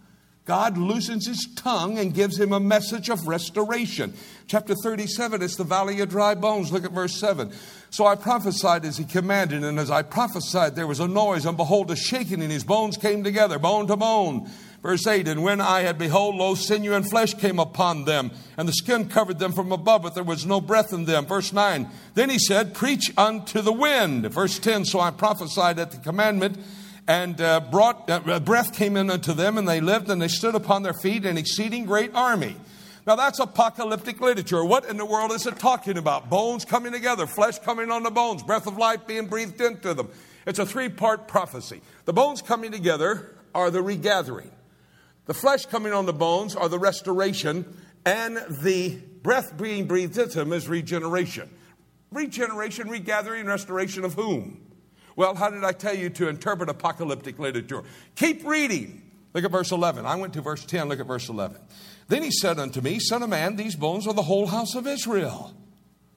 God 0.45 0.79
loosens 0.79 1.27
his 1.27 1.49
tongue 1.57 1.99
and 1.99 2.15
gives 2.15 2.39
him 2.39 2.53
a 2.53 2.61
message 2.61 3.11
of 3.11 3.27
restoration. 3.27 4.15
Chapter 4.47 4.77
37, 4.77 5.43
it's 5.43 5.57
the 5.57 5.65
valley 5.65 6.01
of 6.01 6.09
dry 6.09 6.37
bones. 6.37 6.71
Look 6.71 6.85
at 6.85 6.93
verse 6.93 7.19
7. 7.19 7.53
So 7.91 8.07
I 8.07 8.15
prophesied 8.15 8.85
as 8.85 8.97
he 8.97 9.05
commanded, 9.05 9.65
and 9.65 9.81
as 9.81 9.91
I 9.91 10.03
prophesied, 10.03 10.77
there 10.77 10.87
was 10.87 11.01
a 11.01 11.09
noise, 11.09 11.45
and 11.45 11.57
behold, 11.57 11.91
a 11.91 11.97
shaking, 11.97 12.41
and 12.41 12.53
his 12.53 12.63
bones 12.63 12.97
came 12.97 13.25
together, 13.25 13.59
bone 13.59 13.89
to 13.89 13.97
bone. 13.97 14.49
Verse 14.83 15.07
8, 15.07 15.27
and 15.27 15.43
when 15.43 15.61
I 15.61 15.81
had 15.81 15.99
behold, 15.99 16.37
lo, 16.37 16.55
sinew 16.55 16.95
and 16.95 17.09
flesh 17.09 17.35
came 17.35 17.59
upon 17.59 18.05
them, 18.05 18.31
and 18.57 18.69
the 18.69 18.73
skin 18.73 19.09
covered 19.09 19.41
them 19.41 19.53
from 19.53 19.73
above, 19.73 20.03
but 20.03 20.15
there 20.15 20.23
was 20.23 20.47
no 20.47 20.61
breath 20.61 20.93
in 20.93 21.05
them. 21.05 21.27
Verse 21.27 21.53
9, 21.53 21.89
then 22.15 22.31
he 22.31 22.39
said, 22.39 22.75
Preach 22.75 23.13
unto 23.17 23.61
the 23.61 23.73
wind. 23.73 24.27
Verse 24.27 24.59
10, 24.59 24.85
so 24.85 25.01
I 25.01 25.11
prophesied 25.11 25.81
at 25.81 25.91
the 25.91 25.97
commandment 25.97 26.59
and 27.09 27.41
uh, 27.41 27.59
brought 27.59 28.09
uh, 28.09 28.39
breath 28.39 28.75
came 28.75 28.97
in 28.97 29.11
unto 29.11 29.33
them, 29.33 29.57
and 29.57 29.67
they 29.67 29.81
lived, 29.81 30.11
and 30.11 30.21
they 30.21 30.29
stood 30.29 30.55
upon 30.55 30.83
their 30.83 30.93
feet, 30.93 31.25
an 31.25 31.39
exceeding 31.39 31.87
great 31.87 32.15
army. 32.15 32.55
Now 33.07 33.17
that's 33.17 33.39
apocalyptic 33.39 34.21
literature. 34.21 34.63
What 34.63 34.85
in 34.85 34.99
the 34.99 35.07
world 35.07 35.33
is 35.33 35.47
it 35.47 35.59
talking 35.59 35.97
about? 35.97 36.29
Bones 36.29 36.67
coming 36.67 36.93
together, 36.93 37.27
flesh 37.27 37.59
coming 37.61 37.91
on 37.91 38.03
the 38.03 38.11
bones, 38.11 38.43
breath 38.43 38.67
of 38.67 38.77
life 38.77 39.07
being 39.07 39.27
breathed 39.27 39.59
into 39.63 39.95
them. 39.95 40.11
It's 40.47 40.59
a 40.59 40.67
three 40.67 40.91
part 40.91 41.27
prophecy. 41.27 41.81
The 42.05 42.13
bones 42.13 42.43
coming 42.43 42.71
together 42.71 43.35
are 43.55 43.71
the 43.71 43.81
regathering, 43.81 44.51
the 45.29 45.35
flesh 45.35 45.67
coming 45.67 45.93
on 45.93 46.07
the 46.07 46.13
bones 46.15 46.57
are 46.57 46.71
the 46.71 46.79
restoration, 46.79 47.77
and 48.07 48.39
the 48.63 48.97
breath 49.23 49.59
being 49.59 49.87
breathed 49.87 50.17
into 50.17 50.39
them 50.39 50.55
is 50.55 50.67
regeneration. 50.69 51.51
Regeneration, 52.11 52.89
regathering, 52.89 53.41
and 53.41 53.49
restoration 53.51 54.07
of 54.07 54.15
whom? 54.15 54.63
Well, 55.17 55.35
how 55.35 55.51
did 55.51 55.65
I 55.65 55.73
tell 55.73 55.95
you 55.95 56.09
to 56.09 56.29
interpret 56.29 56.71
apocalyptic 56.71 57.39
literature? 57.39 57.83
Keep 58.17 58.47
reading. 58.47 59.03
Look 59.35 59.45
at 59.45 59.51
verse 59.51 59.71
11. 59.71 60.07
I 60.07 60.15
went 60.15 60.33
to 60.33 60.41
verse 60.41 60.65
10. 60.65 60.89
Look 60.89 60.99
at 60.99 61.07
verse 61.07 61.29
11. 61.29 61.61
Then 62.09 62.23
he 62.23 62.31
said 62.31 62.59
unto 62.59 62.81
me, 62.81 62.99
Son 62.99 63.23
of 63.23 63.29
man, 63.29 63.57
these 63.57 63.77
bones 63.77 64.07
are 64.07 64.15
the 64.15 64.23
whole 64.23 64.47
house 64.47 64.75
of 64.75 64.87
Israel. 64.87 65.55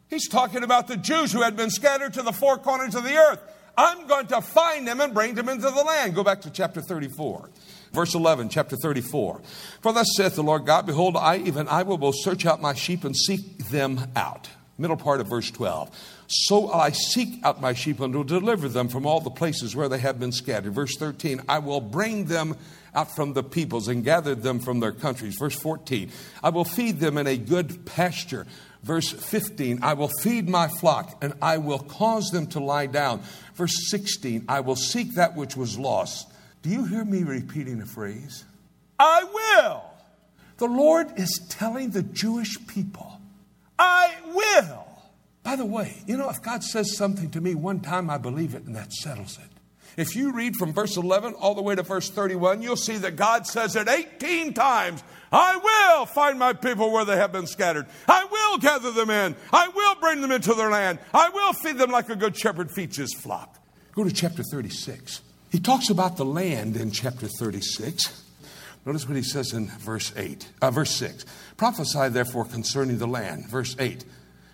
He's 0.09 0.29
talking 0.29 0.63
about 0.63 0.87
the 0.87 0.95
Jews 0.95 1.33
who 1.33 1.41
had 1.41 1.57
been 1.57 1.69
scattered 1.69 2.13
to 2.13 2.21
the 2.21 2.31
four 2.31 2.59
corners 2.59 2.95
of 2.95 3.03
the 3.03 3.17
earth. 3.17 3.41
I'm 3.77 4.07
going 4.07 4.27
to 4.27 4.41
find 4.41 4.87
them 4.87 5.01
and 5.01 5.13
bring 5.13 5.35
them 5.35 5.49
into 5.49 5.69
the 5.69 5.83
land. 5.83 6.15
Go 6.15 6.23
back 6.23 6.41
to 6.41 6.49
chapter 6.49 6.81
34. 6.81 7.49
Verse 7.93 8.15
11, 8.15 8.49
chapter 8.49 8.77
34. 8.77 9.41
For 9.81 9.93
thus 9.93 10.07
saith 10.15 10.35
the 10.35 10.43
Lord 10.43 10.65
God, 10.65 10.85
Behold, 10.85 11.17
I, 11.17 11.37
even 11.37 11.67
I, 11.67 11.83
will 11.83 11.97
both 11.97 12.15
search 12.19 12.45
out 12.45 12.61
my 12.61 12.73
sheep 12.73 13.03
and 13.03 13.15
seek 13.15 13.57
them 13.69 14.07
out. 14.15 14.49
Middle 14.77 14.97
part 14.97 15.19
of 15.19 15.27
verse 15.27 15.51
12. 15.51 15.91
So 16.27 16.71
I 16.71 16.91
seek 16.91 17.43
out 17.43 17.61
my 17.61 17.73
sheep 17.73 17.99
and 17.99 18.15
will 18.15 18.23
deliver 18.23 18.69
them 18.69 18.87
from 18.87 19.05
all 19.05 19.19
the 19.19 19.29
places 19.29 19.75
where 19.75 19.89
they 19.89 19.99
have 19.99 20.19
been 20.19 20.31
scattered. 20.31 20.73
Verse 20.73 20.95
13, 20.97 21.41
I 21.49 21.59
will 21.59 21.81
bring 21.81 22.25
them 22.25 22.55
out 22.95 23.13
from 23.15 23.33
the 23.33 23.43
peoples 23.43 23.89
and 23.89 24.03
gather 24.03 24.33
them 24.33 24.59
from 24.59 24.79
their 24.79 24.93
countries. 24.93 25.35
Verse 25.37 25.55
14, 25.59 26.09
I 26.41 26.49
will 26.49 26.65
feed 26.65 26.99
them 26.99 27.17
in 27.17 27.27
a 27.27 27.37
good 27.37 27.85
pasture. 27.85 28.47
Verse 28.83 29.11
15, 29.11 29.79
I 29.83 29.93
will 29.93 30.09
feed 30.21 30.49
my 30.49 30.67
flock 30.67 31.17
and 31.21 31.33
I 31.41 31.57
will 31.57 31.79
cause 31.79 32.29
them 32.31 32.47
to 32.47 32.59
lie 32.59 32.87
down. 32.87 33.21
Verse 33.55 33.89
16, 33.89 34.45
I 34.47 34.61
will 34.61 34.75
seek 34.75 35.15
that 35.15 35.35
which 35.35 35.55
was 35.55 35.77
lost. 35.77 36.30
Do 36.61 36.69
you 36.69 36.85
hear 36.85 37.03
me 37.03 37.23
repeating 37.23 37.81
a 37.81 37.85
phrase? 37.85 38.45
I 38.99 39.23
will. 39.23 39.83
The 40.57 40.67
Lord 40.67 41.19
is 41.19 41.39
telling 41.49 41.89
the 41.89 42.03
Jewish 42.03 42.55
people, 42.67 43.19
I 43.79 44.13
will. 44.27 44.87
By 45.43 45.55
the 45.55 45.65
way, 45.65 46.03
you 46.05 46.17
know, 46.17 46.29
if 46.29 46.41
God 46.43 46.63
says 46.63 46.95
something 46.95 47.31
to 47.31 47.41
me 47.41 47.55
one 47.55 47.79
time, 47.79 48.11
I 48.11 48.19
believe 48.19 48.53
it, 48.53 48.65
and 48.65 48.75
that 48.75 48.93
settles 48.93 49.39
it. 49.39 49.49
If 49.97 50.15
you 50.15 50.31
read 50.31 50.55
from 50.55 50.71
verse 50.71 50.97
11 50.97 51.33
all 51.33 51.55
the 51.55 51.61
way 51.61 51.75
to 51.75 51.83
verse 51.83 52.09
31, 52.09 52.61
you'll 52.61 52.75
see 52.75 52.97
that 52.97 53.15
God 53.15 53.45
says 53.47 53.75
it 53.75 53.89
18 53.89 54.53
times 54.53 55.03
I 55.31 55.57
will 55.57 56.05
find 56.05 56.37
my 56.37 56.53
people 56.53 56.91
where 56.91 57.05
they 57.05 57.15
have 57.15 57.31
been 57.31 57.47
scattered. 57.47 57.85
I 58.07 58.25
will 58.25 58.57
gather 58.57 58.91
them 58.91 59.09
in. 59.09 59.35
I 59.51 59.69
will 59.69 59.95
bring 59.95 60.21
them 60.21 60.31
into 60.31 60.53
their 60.53 60.69
land. 60.69 60.99
I 61.13 61.29
will 61.29 61.53
feed 61.53 61.77
them 61.77 61.91
like 61.91 62.09
a 62.09 62.15
good 62.15 62.37
shepherd 62.37 62.71
feeds 62.71 62.97
his 62.97 63.13
flock. 63.13 63.57
Go 63.93 64.03
to 64.03 64.11
chapter 64.11 64.43
36. 64.43 65.21
He 65.51 65.59
talks 65.59 65.89
about 65.89 66.15
the 66.15 66.23
land 66.23 66.77
in 66.77 66.91
chapter 66.91 67.27
36. 67.27 68.23
Notice 68.85 69.07
what 69.07 69.17
he 69.17 69.23
says 69.23 69.51
in 69.51 69.67
verse 69.67 70.13
8, 70.15 70.47
uh, 70.61 70.71
verse 70.71 70.91
6. 70.91 71.25
Prophesy 71.57 72.07
therefore 72.07 72.45
concerning 72.45 72.97
the 72.97 73.07
land. 73.07 73.47
Verse 73.47 73.75
8. 73.77 74.05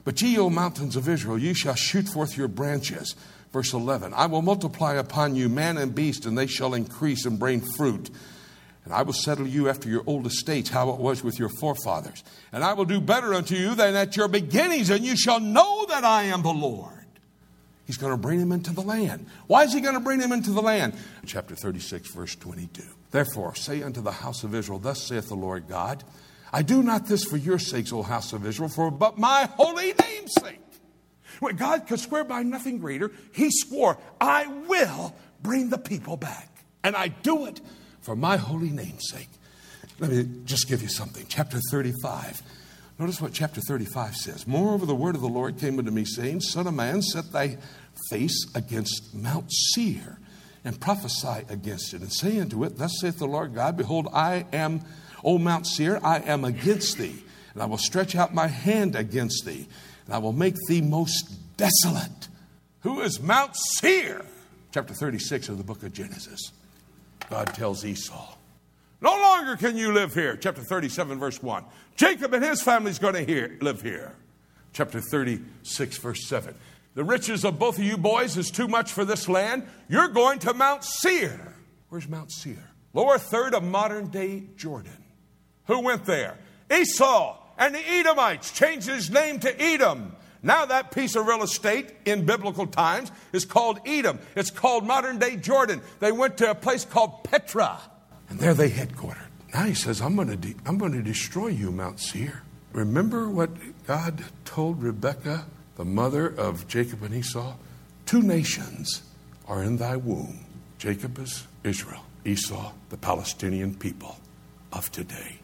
But 0.04 0.22
ye, 0.22 0.40
O 0.40 0.50
mountains 0.50 0.96
of 0.96 1.08
Israel, 1.08 1.38
ye 1.38 1.54
shall 1.54 1.76
shoot 1.76 2.08
forth 2.08 2.36
your 2.36 2.48
branches. 2.48 3.16
Verse 3.54 3.74
11. 3.74 4.14
I 4.16 4.26
will 4.26 4.42
multiply 4.42 4.96
upon 4.96 5.36
you 5.36 5.50
man 5.50 5.78
and 5.78 5.94
beast, 5.94 6.26
and 6.26 6.36
they 6.36 6.48
shall 6.48 6.74
increase 6.74 7.26
and 7.26 7.38
bring 7.38 7.62
fruit. 7.62 8.10
And 8.84 8.94
I 8.94 9.04
will 9.04 9.14
settle 9.14 9.48
you 9.48 9.70
after 9.70 9.88
your 9.90 10.04
old 10.08 10.26
estates, 10.26 10.70
how 10.70 10.90
it 10.90 11.00
was 11.00 11.24
with 11.24 11.38
your 11.38 11.50
forefathers. 11.50 12.24
And 12.52 12.64
I 12.64 12.74
will 12.74 12.86
do 12.86 13.00
better 13.00 13.34
unto 13.34 13.56
you 13.56 13.76
than 13.76 13.96
at 13.96 14.18
your 14.18 14.30
beginnings, 14.30 14.90
and 14.90 15.06
you 15.06 15.16
shall 15.16 15.40
know 15.40 15.86
that 15.90 16.04
I 16.04 16.24
am 16.24 16.42
the 16.42 16.54
Lord. 16.54 16.97
He's 17.88 17.98
going 17.98 18.12
to 18.12 18.18
bring 18.18 18.40
him 18.40 18.52
into 18.52 18.74
the 18.74 18.82
land. 18.82 19.26
Why 19.48 19.64
is 19.64 19.74
he 19.74 19.80
going 19.80 19.94
to 19.94 20.02
bring 20.02 20.20
him 20.20 20.34
into 20.34 20.52
the 20.52 20.62
land? 20.62 20.94
Chapter 21.26 21.56
36, 21.56 22.12
verse 22.12 22.36
22. 22.36 22.84
Therefore, 23.12 23.56
say 23.56 23.82
unto 23.82 24.02
the 24.02 24.12
house 24.12 24.44
of 24.44 24.54
Israel, 24.54 24.78
Thus 24.78 25.02
saith 25.02 25.30
the 25.30 25.36
Lord 25.36 25.70
God, 25.70 26.04
I 26.52 26.64
do 26.64 26.84
not 26.84 27.08
this 27.08 27.24
for 27.24 27.38
your 27.38 27.58
sakes, 27.58 27.94
O 27.94 28.04
house 28.04 28.34
of 28.34 28.46
Israel, 28.46 28.68
for 28.68 28.92
but 28.92 29.18
my 29.18 29.50
holy 29.56 29.94
name's 29.94 30.34
sake. 30.34 30.60
When 31.40 31.56
God 31.56 31.88
could 31.88 32.00
swear 32.00 32.26
by 32.26 32.44
nothing 32.44 32.80
greater, 32.80 33.12
he 33.34 33.50
swore, 33.52 33.98
I 34.20 34.48
will 34.48 35.16
bring 35.42 35.70
the 35.70 35.78
people 35.78 36.18
back. 36.18 36.50
And 36.84 36.96
I 36.96 37.08
do 37.08 37.46
it 37.46 37.62
for 38.02 38.18
my 38.18 38.36
holy 38.36 38.70
name's 38.70 39.10
sake. 39.10 39.30
Let 40.00 40.12
me 40.12 40.28
just 40.44 40.68
give 40.68 40.82
you 40.82 40.90
something. 40.90 41.26
Chapter 41.30 41.60
35 41.72 42.42
Notice 43.00 43.22
what 43.22 43.34
chapter 43.34 43.62
35 43.62 44.16
says. 44.16 44.48
Moreover, 44.48 44.88
the 44.88 44.96
word 44.96 45.14
of 45.14 45.22
the 45.22 45.28
Lord 45.28 45.60
came 45.60 45.78
unto 45.78 45.92
me, 45.92 46.04
saying, 46.04 46.42
Son 46.42 46.66
of 46.66 46.74
man, 46.74 47.04
set 47.04 47.32
thy 47.32 47.58
face 48.10 48.46
against 48.56 49.14
Mount 49.14 49.52
Seir, 49.52 50.18
and 50.66 50.82
prophesy 50.82 51.46
against 51.48 51.94
it, 51.94 52.02
and 52.02 52.12
say 52.12 52.40
unto 52.40 52.64
it, 52.64 52.78
Thus 52.78 53.00
saith 53.00 53.20
the 53.20 53.28
Lord 53.28 53.54
God, 53.54 53.78
Behold, 53.78 54.08
I 54.12 54.48
am, 54.52 54.82
O 55.24 55.38
Mount 55.38 55.68
Seir, 55.68 56.00
I 56.04 56.20
am 56.20 56.44
against 56.44 56.98
thee, 56.98 57.24
and 57.54 57.62
I 57.62 57.68
will 57.68 57.78
stretch 57.78 58.16
out 58.16 58.34
my 58.34 58.48
hand 58.48 58.96
against 58.96 59.46
thee, 59.46 59.68
and 60.06 60.16
I 60.16 60.18
will 60.18 60.34
make 60.34 60.56
thee 60.68 60.82
most 60.82 61.56
desolate. 61.56 62.28
Who 62.82 63.02
is 63.02 63.22
Mount 63.22 63.56
Seir? 63.56 64.26
Chapter 64.74 64.96
36 64.96 65.50
of 65.50 65.60
the 65.60 65.64
book 65.64 65.84
of 65.84 65.94
Genesis. 65.94 66.52
God 67.30 67.48
tells 67.54 67.86
Esau, 67.86 68.37
no 69.02 69.12
longer 69.12 69.56
can 69.56 69.78
you 69.78 69.94
live 69.94 70.14
here. 70.14 70.36
Chapter 70.36 70.62
37, 70.62 71.20
verse 71.20 71.42
1. 71.42 71.64
Jacob 71.96 72.34
and 72.34 72.44
his 72.44 72.62
family 72.62 72.92
is 72.92 73.00
going 73.00 73.26
to 73.26 73.58
live 73.62 73.82
here. 73.82 74.16
Chapter 74.74 75.00
36, 75.00 75.98
verse 75.98 76.28
7. 76.28 76.56
The 76.96 77.04
riches 77.04 77.46
of 77.46 77.60
both 77.60 77.78
of 77.78 77.84
you 77.84 77.98
boys 77.98 78.38
is 78.38 78.50
too 78.50 78.68
much 78.68 78.92
for 78.92 79.06
this 79.06 79.30
land. 79.30 79.68
You're 79.88 80.08
going 80.08 80.40
to 80.40 80.54
Mount 80.54 80.84
Seir. 80.84 81.56
Where's 81.90 82.08
Mount 82.08 82.32
Seir? 82.32 82.72
Lower 82.94 83.20
third 83.20 83.54
of 83.54 83.64
modern 83.64 84.08
day 84.08 84.46
Jordan. 84.56 85.04
Who 85.66 85.82
went 85.82 86.06
there? 86.06 86.38
Esau 86.72 87.38
and 87.58 87.76
the 87.76 87.88
Edomites 87.88 88.52
changed 88.52 88.88
his 88.88 89.12
name 89.12 89.40
to 89.42 89.62
Edom. 89.62 90.16
Now, 90.42 90.66
that 90.66 90.92
piece 90.92 91.16
of 91.16 91.28
real 91.28 91.44
estate 91.44 91.92
in 92.06 92.26
biblical 92.26 92.68
times 92.68 93.12
is 93.34 93.46
called 93.46 93.80
Edom. 93.86 94.20
It's 94.36 94.52
called 94.52 94.86
modern 94.86 95.20
day 95.20 95.36
Jordan. 95.36 95.82
They 96.00 96.12
went 96.12 96.38
to 96.38 96.52
a 96.52 96.56
place 96.56 96.86
called 96.86 97.24
Petra. 97.24 97.80
And 98.30 98.40
there 98.40 98.54
they 98.54 98.70
headquartered. 98.70 99.28
Now 99.54 99.64
he 99.64 99.74
says, 99.74 100.02
I'm 100.02 100.16
going 100.16 100.28
to, 100.28 100.36
de- 100.36 100.56
I'm 100.66 100.78
going 100.78 100.92
to 100.92 101.02
destroy 101.02 101.48
you, 101.48 101.72
Mount 101.72 102.00
Seir. 102.00 102.44
Remember 102.74 103.30
what 103.30 103.50
God 103.86 104.24
told 104.46 104.84
Rebekah, 104.84 105.46
the 105.76 105.86
mother 105.86 106.28
of 106.28 106.68
Jacob 106.68 107.04
and 107.04 107.16
Esau? 107.16 107.56
Two 108.06 108.22
nations 108.22 109.04
are 109.48 109.64
in 109.64 109.78
thy 109.78 109.96
womb. 109.96 110.46
Jacob 110.78 111.18
is 111.20 111.48
Israel, 111.64 112.04
Esau, 112.26 112.72
the 112.90 112.98
Palestinian 112.98 113.74
people 113.74 114.18
of 114.72 114.92
today. 114.92 115.40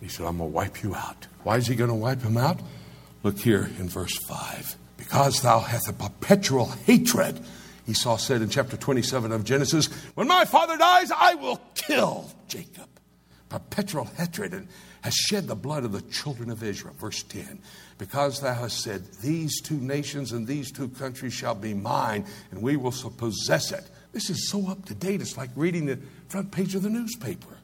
He 0.00 0.08
said, 0.08 0.26
I'm 0.26 0.38
going 0.38 0.50
to 0.50 0.54
wipe 0.54 0.82
you 0.82 0.94
out. 0.94 1.26
Why 1.42 1.56
is 1.56 1.66
he 1.66 1.74
going 1.74 1.90
to 1.90 1.94
wipe 1.94 2.22
him 2.22 2.36
out? 2.36 2.60
Look 3.22 3.38
here 3.38 3.70
in 3.78 3.88
verse 3.88 4.16
5. 4.28 4.76
Because 4.96 5.42
thou 5.42 5.60
hast 5.60 5.88
a 5.88 5.92
perpetual 5.92 6.66
hatred 6.86 7.40
Esau 7.88 8.16
said 8.16 8.42
in 8.42 8.48
chapter 8.48 8.76
27 8.76 9.32
of 9.32 9.44
Genesis, 9.44 9.86
When 10.14 10.28
my 10.28 10.44
father 10.44 10.76
dies, 10.76 11.10
I 11.10 11.34
will 11.34 11.60
kill 11.74 12.30
Jacob. 12.48 12.88
Perpetual 13.48 14.04
hatred 14.16 14.52
and 14.54 14.68
has 15.02 15.14
shed 15.14 15.46
the 15.46 15.54
blood 15.54 15.84
of 15.84 15.92
the 15.92 16.02
children 16.02 16.50
of 16.50 16.64
Israel. 16.64 16.94
Verse 16.98 17.22
10 17.22 17.60
Because 17.96 18.40
thou 18.40 18.54
hast 18.54 18.82
said, 18.82 19.04
These 19.22 19.60
two 19.60 19.76
nations 19.76 20.32
and 20.32 20.46
these 20.46 20.72
two 20.72 20.88
countries 20.88 21.32
shall 21.32 21.54
be 21.54 21.72
mine, 21.72 22.26
and 22.50 22.60
we 22.60 22.76
will 22.76 22.92
possess 23.16 23.70
it. 23.70 23.84
This 24.12 24.30
is 24.30 24.50
so 24.50 24.68
up 24.68 24.84
to 24.86 24.94
date, 24.94 25.20
it's 25.20 25.36
like 25.36 25.50
reading 25.54 25.86
the 25.86 26.00
front 26.28 26.50
page 26.50 26.74
of 26.74 26.82
the 26.82 26.90
newspaper. 26.90 27.58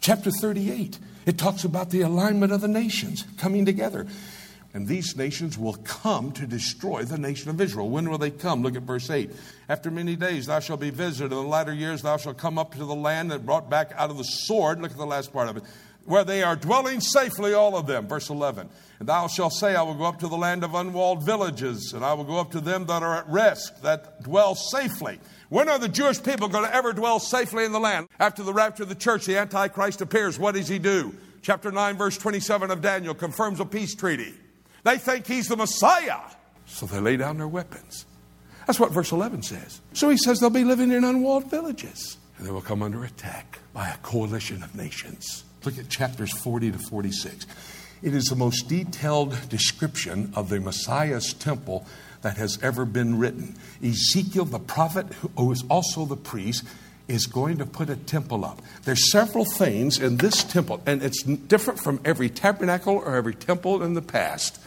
Chapter 0.00 0.32
38, 0.32 0.98
it 1.26 1.38
talks 1.38 1.62
about 1.62 1.90
the 1.90 2.00
alignment 2.00 2.52
of 2.52 2.60
the 2.60 2.66
nations 2.66 3.24
coming 3.38 3.64
together. 3.64 4.08
And 4.74 4.88
these 4.88 5.16
nations 5.16 5.58
will 5.58 5.74
come 5.74 6.32
to 6.32 6.46
destroy 6.46 7.04
the 7.04 7.18
nation 7.18 7.50
of 7.50 7.60
Israel. 7.60 7.90
When 7.90 8.08
will 8.08 8.18
they 8.18 8.30
come? 8.30 8.62
Look 8.62 8.74
at 8.74 8.82
verse 8.82 9.10
8. 9.10 9.30
After 9.68 9.90
many 9.90 10.16
days 10.16 10.46
thou 10.46 10.60
shalt 10.60 10.80
be 10.80 10.90
visited. 10.90 11.32
In 11.32 11.42
the 11.42 11.42
latter 11.42 11.74
years 11.74 12.00
thou 12.00 12.16
shalt 12.16 12.38
come 12.38 12.58
up 12.58 12.72
to 12.72 12.84
the 12.84 12.94
land 12.94 13.30
that 13.30 13.44
brought 13.44 13.68
back 13.68 13.92
out 13.96 14.10
of 14.10 14.16
the 14.16 14.24
sword. 14.24 14.80
Look 14.80 14.92
at 14.92 14.96
the 14.96 15.04
last 15.04 15.30
part 15.32 15.48
of 15.48 15.58
it. 15.58 15.64
Where 16.04 16.24
they 16.24 16.42
are 16.42 16.56
dwelling 16.56 17.00
safely, 17.00 17.52
all 17.52 17.76
of 17.76 17.86
them. 17.86 18.08
Verse 18.08 18.30
11. 18.30 18.68
And 18.98 19.08
thou 19.08 19.28
shalt 19.28 19.52
say, 19.52 19.76
I 19.76 19.82
will 19.82 19.94
go 19.94 20.04
up 20.04 20.18
to 20.20 20.28
the 20.28 20.36
land 20.36 20.64
of 20.64 20.74
unwalled 20.74 21.24
villages, 21.24 21.92
and 21.92 22.04
I 22.04 22.14
will 22.14 22.24
go 22.24 22.40
up 22.40 22.50
to 22.52 22.60
them 22.60 22.86
that 22.86 23.02
are 23.02 23.18
at 23.18 23.28
rest, 23.28 23.82
that 23.82 24.22
dwell 24.22 24.54
safely. 24.54 25.20
When 25.48 25.68
are 25.68 25.78
the 25.78 25.88
Jewish 25.88 26.20
people 26.22 26.48
going 26.48 26.64
to 26.64 26.74
ever 26.74 26.92
dwell 26.92 27.20
safely 27.20 27.64
in 27.64 27.72
the 27.72 27.78
land? 27.78 28.08
After 28.18 28.42
the 28.42 28.54
rapture 28.54 28.84
of 28.84 28.88
the 28.88 28.94
church, 28.94 29.26
the 29.26 29.36
Antichrist 29.36 30.00
appears. 30.00 30.38
What 30.38 30.54
does 30.54 30.66
he 30.66 30.78
do? 30.78 31.14
Chapter 31.42 31.70
9, 31.70 31.96
verse 31.96 32.16
27 32.16 32.70
of 32.70 32.80
Daniel 32.80 33.14
confirms 33.14 33.60
a 33.60 33.64
peace 33.64 33.94
treaty. 33.94 34.34
They 34.84 34.98
think 34.98 35.26
he's 35.26 35.48
the 35.48 35.56
Messiah. 35.56 36.20
So 36.66 36.86
they 36.86 37.00
lay 37.00 37.16
down 37.16 37.38
their 37.38 37.48
weapons. 37.48 38.06
That's 38.66 38.80
what 38.80 38.92
verse 38.92 39.12
11 39.12 39.42
says. 39.42 39.80
So 39.92 40.08
he 40.08 40.16
says 40.16 40.40
they'll 40.40 40.50
be 40.50 40.64
living 40.64 40.92
in 40.92 41.04
unwalled 41.04 41.50
villages 41.50 42.16
and 42.38 42.46
they 42.46 42.50
will 42.52 42.60
come 42.60 42.82
under 42.82 43.04
attack 43.04 43.58
by 43.72 43.88
a 43.88 43.96
coalition 43.98 44.62
of 44.62 44.74
nations. 44.74 45.44
Look 45.64 45.78
at 45.78 45.88
chapters 45.88 46.32
40 46.38 46.72
to 46.72 46.78
46. 46.78 47.46
It 48.02 48.14
is 48.14 48.24
the 48.24 48.36
most 48.36 48.68
detailed 48.68 49.48
description 49.48 50.32
of 50.34 50.48
the 50.48 50.58
Messiah's 50.60 51.34
temple 51.34 51.86
that 52.22 52.36
has 52.36 52.58
ever 52.62 52.84
been 52.84 53.18
written. 53.18 53.56
Ezekiel, 53.82 54.46
the 54.46 54.58
prophet, 54.58 55.06
who 55.36 55.52
is 55.52 55.62
also 55.70 56.04
the 56.04 56.16
priest, 56.16 56.64
is 57.06 57.26
going 57.26 57.58
to 57.58 57.66
put 57.66 57.90
a 57.90 57.96
temple 57.96 58.44
up. 58.44 58.60
There's 58.84 59.10
several 59.10 59.44
things 59.44 59.98
in 60.00 60.16
this 60.16 60.42
temple, 60.42 60.82
and 60.86 61.02
it's 61.02 61.22
different 61.22 61.78
from 61.78 62.00
every 62.04 62.28
tabernacle 62.28 62.96
or 62.96 63.14
every 63.14 63.34
temple 63.34 63.82
in 63.82 63.94
the 63.94 64.02
past. 64.02 64.58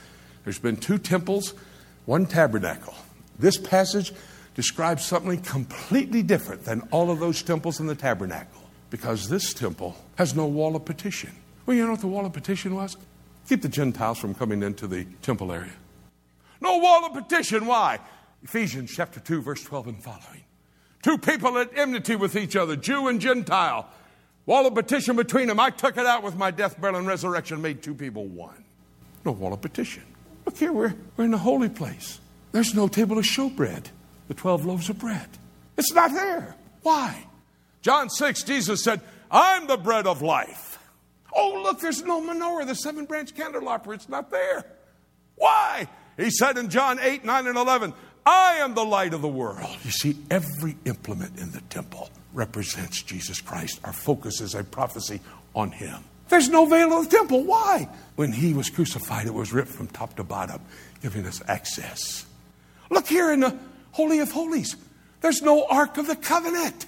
There's 0.45 0.59
been 0.59 0.77
two 0.77 0.97
temples, 0.97 1.53
one 2.05 2.25
tabernacle. 2.25 2.95
This 3.37 3.57
passage 3.57 4.13
describes 4.53 5.03
something 5.03 5.41
completely 5.41 6.23
different 6.23 6.63
than 6.63 6.87
all 6.91 7.11
of 7.11 7.19
those 7.19 7.43
temples 7.43 7.81
in 7.81 7.87
the 7.87 7.95
tabernacle 7.95 8.61
because 8.89 9.27
this 9.27 9.53
temple 9.53 9.97
has 10.15 10.35
no 10.35 10.45
wall 10.45 10.75
of 10.75 10.85
partition. 10.85 11.31
Well, 11.65 11.75
you 11.75 11.83
know 11.83 11.91
what 11.91 11.99
the 11.99 12.07
wall 12.07 12.25
of 12.25 12.31
partition 12.31 12.75
was? 12.75 12.95
Keep 13.49 13.63
the 13.63 13.69
Gentiles 13.69 14.17
from 14.17 14.33
coming 14.33 14.63
into 14.63 14.87
the 14.87 15.05
temple 15.21 15.51
area. 15.51 15.73
No 16.61 16.77
wall 16.77 17.05
of 17.05 17.13
partition. 17.13 17.65
Why? 17.65 17.99
Ephesians 18.43 18.93
chapter 18.95 19.19
2, 19.19 19.41
verse 19.41 19.63
12 19.63 19.87
and 19.87 20.03
following. 20.03 20.43
Two 21.01 21.17
people 21.17 21.57
at 21.57 21.77
enmity 21.77 22.15
with 22.15 22.35
each 22.35 22.55
other, 22.55 22.75
Jew 22.75 23.07
and 23.07 23.19
Gentile. 23.19 23.87
Wall 24.45 24.65
of 24.67 24.75
partition 24.75 25.15
between 25.15 25.47
them. 25.47 25.59
I 25.59 25.71
took 25.71 25.97
it 25.97 26.05
out 26.05 26.23
with 26.23 26.35
my 26.35 26.51
death, 26.51 26.79
burial, 26.79 26.99
and 26.99 27.07
resurrection, 27.07 27.61
made 27.61 27.81
two 27.81 27.95
people 27.95 28.25
one. 28.25 28.63
No 29.23 29.31
wall 29.31 29.53
of 29.53 29.61
partition. 29.61 30.03
Look 30.45 30.57
here, 30.57 30.71
we're, 30.71 30.93
we're 31.17 31.25
in 31.25 31.31
the 31.31 31.37
holy 31.37 31.69
place. 31.69 32.19
There's 32.51 32.73
no 32.73 32.87
table 32.87 33.17
of 33.17 33.25
showbread, 33.25 33.85
the 34.27 34.33
12 34.33 34.65
loaves 34.65 34.89
of 34.89 34.99
bread. 34.99 35.27
It's 35.77 35.93
not 35.93 36.13
there. 36.13 36.55
Why? 36.83 37.25
John 37.81 38.09
6, 38.09 38.43
Jesus 38.43 38.83
said, 38.83 39.01
I'm 39.29 39.67
the 39.67 39.77
bread 39.77 40.07
of 40.07 40.21
life. 40.21 40.79
Oh, 41.33 41.61
look, 41.63 41.81
there's 41.81 42.03
no 42.03 42.21
menorah, 42.21 42.65
the 42.65 42.75
seven 42.75 43.05
branch 43.05 43.35
candelabra. 43.35 43.95
It's 43.95 44.07
not 44.07 44.31
there. 44.31 44.65
Why? 45.35 45.87
He 46.17 46.29
said 46.29 46.57
in 46.57 46.69
John 46.69 46.99
8, 46.99 47.25
9, 47.25 47.47
and 47.47 47.57
11, 47.57 47.93
I 48.25 48.53
am 48.59 48.73
the 48.73 48.85
light 48.85 49.13
of 49.13 49.21
the 49.21 49.27
world. 49.27 49.77
You 49.83 49.91
see, 49.91 50.15
every 50.31 50.77
implement 50.85 51.37
in 51.37 51.51
the 51.51 51.61
temple 51.61 52.09
represents 52.33 53.01
Jesus 53.03 53.41
Christ. 53.41 53.79
Our 53.83 53.93
focus 53.93 54.41
is 54.41 54.55
a 54.55 54.63
prophecy 54.63 55.19
on 55.53 55.71
Him. 55.71 56.03
There's 56.29 56.49
no 56.49 56.65
veil 56.65 56.97
in 56.97 57.03
the 57.03 57.09
temple. 57.09 57.43
Why? 57.43 57.87
When 58.15 58.31
he 58.31 58.53
was 58.53 58.69
crucified, 58.69 59.27
it 59.27 59.33
was 59.33 59.53
ripped 59.53 59.69
from 59.69 59.87
top 59.87 60.15
to 60.15 60.23
bottom, 60.23 60.61
giving 61.01 61.25
us 61.25 61.41
access. 61.47 62.25
Look 62.89 63.07
here 63.07 63.31
in 63.31 63.41
the 63.41 63.57
Holy 63.91 64.19
of 64.19 64.31
Holies. 64.31 64.75
There's 65.21 65.41
no 65.41 65.65
Ark 65.67 65.97
of 65.97 66.07
the 66.07 66.15
Covenant. 66.15 66.85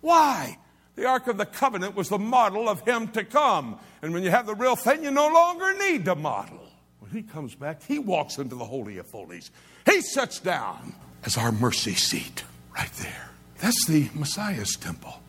Why? 0.00 0.58
The 0.96 1.06
Ark 1.06 1.26
of 1.26 1.38
the 1.38 1.46
Covenant 1.46 1.96
was 1.96 2.08
the 2.08 2.18
model 2.18 2.68
of 2.68 2.80
Him 2.82 3.08
to 3.08 3.24
come. 3.24 3.78
And 4.02 4.12
when 4.12 4.22
you 4.22 4.30
have 4.30 4.46
the 4.46 4.54
real 4.54 4.76
thing, 4.76 5.02
you 5.02 5.10
no 5.10 5.28
longer 5.28 5.74
need 5.78 6.04
the 6.04 6.14
model. 6.14 6.60
When 7.00 7.10
He 7.10 7.22
comes 7.22 7.54
back, 7.54 7.82
He 7.82 7.98
walks 7.98 8.38
into 8.38 8.54
the 8.54 8.64
Holy 8.64 8.98
of 8.98 9.10
Holies. 9.10 9.50
He 9.86 10.00
sits 10.00 10.40
down 10.40 10.94
as 11.24 11.36
our 11.36 11.52
mercy 11.52 11.94
seat 11.94 12.44
right 12.76 12.92
there. 12.94 13.30
That's 13.58 13.86
the 13.86 14.08
Messiah's 14.14 14.76
temple. 14.76 15.20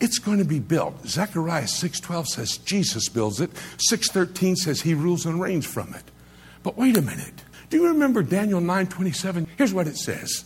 It's 0.00 0.18
going 0.18 0.38
to 0.38 0.44
be 0.44 0.58
built. 0.58 1.06
Zechariah 1.06 1.64
6:12 1.64 2.26
says 2.26 2.58
Jesus 2.58 3.08
builds 3.08 3.40
it. 3.40 3.50
6:13 3.90 4.56
says 4.56 4.82
he 4.82 4.94
rules 4.94 5.26
and 5.26 5.40
reigns 5.40 5.66
from 5.66 5.94
it. 5.94 6.04
But 6.62 6.76
wait 6.76 6.96
a 6.96 7.02
minute. 7.02 7.44
Do 7.70 7.78
you 7.78 7.88
remember 7.88 8.22
Daniel 8.22 8.60
9:27? 8.60 9.46
Here's 9.56 9.72
what 9.72 9.86
it 9.86 9.96
says. 9.96 10.44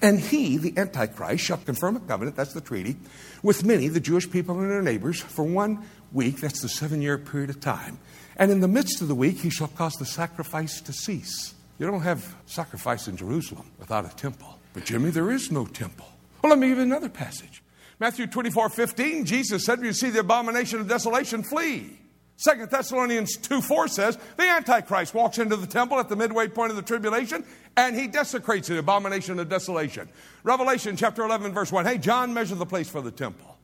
And 0.00 0.20
he, 0.20 0.56
the 0.56 0.76
Antichrist, 0.76 1.44
shall 1.44 1.56
confirm 1.56 1.96
a 1.96 2.00
covenant, 2.00 2.36
that's 2.36 2.52
the 2.52 2.60
treaty, 2.60 2.96
with 3.42 3.64
many, 3.64 3.88
the 3.88 4.00
Jewish 4.00 4.30
people 4.30 4.58
and 4.60 4.70
their 4.70 4.82
neighbors, 4.82 5.20
for 5.20 5.44
one 5.44 5.84
week, 6.12 6.40
that's 6.40 6.60
the 6.60 6.68
seven 6.68 7.02
year 7.02 7.18
period 7.18 7.50
of 7.50 7.60
time. 7.60 7.98
And 8.36 8.50
in 8.50 8.60
the 8.60 8.68
midst 8.68 9.02
of 9.02 9.08
the 9.08 9.14
week, 9.14 9.38
he 9.38 9.50
shall 9.50 9.68
cause 9.68 9.94
the 9.94 10.06
sacrifice 10.06 10.80
to 10.82 10.92
cease. 10.92 11.54
You 11.78 11.86
don't 11.86 12.02
have 12.02 12.36
sacrifice 12.46 13.08
in 13.08 13.16
Jerusalem 13.16 13.70
without 13.78 14.04
a 14.04 14.14
temple. 14.16 14.58
But 14.72 14.84
Jimmy, 14.84 15.10
there 15.10 15.30
is 15.30 15.50
no 15.50 15.66
temple. 15.66 16.06
Well, 16.42 16.50
let 16.50 16.58
me 16.58 16.68
give 16.68 16.78
you 16.78 16.84
another 16.84 17.08
passage. 17.08 17.61
Matthew 18.02 18.26
24, 18.26 18.68
15, 18.68 19.24
Jesus 19.24 19.64
said, 19.64 19.80
you 19.80 19.92
see 19.92 20.10
the 20.10 20.18
abomination 20.18 20.80
of 20.80 20.88
desolation, 20.88 21.44
flee. 21.44 22.00
Second 22.34 22.68
Thessalonians 22.68 23.36
2 23.36 23.62
4 23.62 23.86
says, 23.86 24.18
The 24.36 24.42
Antichrist 24.42 25.14
walks 25.14 25.38
into 25.38 25.54
the 25.54 25.68
temple 25.68 26.00
at 26.00 26.08
the 26.08 26.16
midway 26.16 26.48
point 26.48 26.70
of 26.70 26.76
the 26.76 26.82
tribulation 26.82 27.44
and 27.76 27.94
he 27.94 28.08
desecrates 28.08 28.66
the 28.66 28.78
abomination 28.78 29.38
of 29.38 29.48
desolation. 29.48 30.08
Revelation 30.42 30.96
chapter 30.96 31.22
11, 31.22 31.52
verse 31.52 31.70
1. 31.70 31.84
Hey, 31.84 31.96
John 31.96 32.34
measured 32.34 32.58
the 32.58 32.66
place 32.66 32.88
for 32.88 33.00
the 33.00 33.12
temple. 33.12 33.56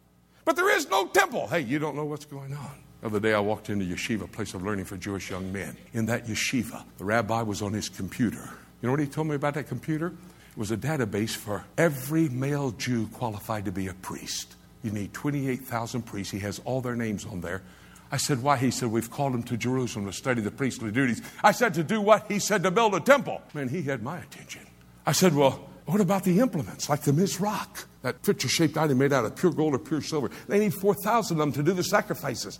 But 0.45 0.55
there 0.55 0.71
is 0.71 0.89
no 0.89 1.09
temple. 1.09 1.49
Hey, 1.49 1.63
you 1.63 1.81
don't 1.81 1.97
know 1.97 2.05
what's 2.05 2.25
going 2.25 2.55
on. 2.55 2.71
The 3.01 3.09
other 3.09 3.19
day 3.19 3.35
I 3.35 3.41
walked 3.41 3.71
into 3.71 3.87
yeshiva, 3.87 4.31
place 4.31 4.55
of 4.55 4.63
learning 4.63 4.85
for 4.85 4.97
Jewish 4.97 5.31
young 5.31 5.53
men. 5.53 5.77
In 5.95 6.07
that 6.07 6.27
yeshiva, 6.27 6.85
the 6.99 7.05
rabbi 7.05 7.43
was 7.43 7.61
on 7.61 7.73
his 7.73 7.89
computer. 7.89 8.49
You 8.83 8.87
know 8.87 8.93
what 8.93 9.01
he 9.01 9.09
told 9.09 9.27
me 9.27 9.35
about 9.35 9.55
that 9.55 9.67
computer? 9.67 10.13
Was 10.59 10.73
a 10.73 10.77
database 10.77 11.37
for 11.37 11.65
every 11.79 12.29
male 12.29 12.73
Jew 12.73 13.07
qualified 13.13 13.67
to 13.67 13.71
be 13.71 13.87
a 13.87 13.95
priest. 13.95 14.57
You 14.83 14.91
need 14.91 15.13
28,000 15.13 16.03
priests. 16.03 16.33
He 16.33 16.41
has 16.41 16.61
all 16.65 16.81
their 16.81 16.97
names 16.97 17.25
on 17.25 17.43
there. 17.43 17.63
I 18.11 18.17
said, 18.17 18.43
Why? 18.43 18.57
He 18.57 18.73
said, 18.73 18.91
We've 18.91 19.09
called 19.09 19.35
him 19.35 19.45
to 19.45 19.57
Jerusalem 19.57 20.07
to 20.07 20.13
study 20.13 20.41
the 20.41 20.51
priestly 20.51 20.91
duties. 20.91 21.23
I 21.45 21.53
said, 21.53 21.75
To 21.75 21.85
do 21.85 22.01
what? 22.01 22.27
He 22.27 22.41
said, 22.41 22.65
To 22.65 22.73
build 22.73 22.97
a 22.97 23.01
temple. 23.01 23.41
Man, 23.55 23.69
he 23.69 23.83
had 23.83 24.03
my 24.03 24.19
attention. 24.19 24.67
I 25.07 25.13
said, 25.13 25.33
Well, 25.33 25.71
what 25.87 26.01
about 26.01 26.25
the 26.25 26.41
implements, 26.41 26.89
like 26.89 27.03
the 27.03 27.13
Mizrach, 27.13 27.85
that 28.03 28.23
picture 28.23 28.49
shaped 28.49 28.77
item 28.77 28.99
made 28.99 29.13
out 29.13 29.25
of 29.25 29.37
pure 29.37 29.53
gold 29.53 29.77
or 29.77 29.79
pure 29.79 30.03
silver? 30.03 30.29
They 30.49 30.59
need 30.59 30.75
4,000 30.75 31.37
of 31.37 31.39
them 31.39 31.53
to 31.53 31.63
do 31.63 31.73
the 31.73 31.85
sacrifices. 31.85 32.59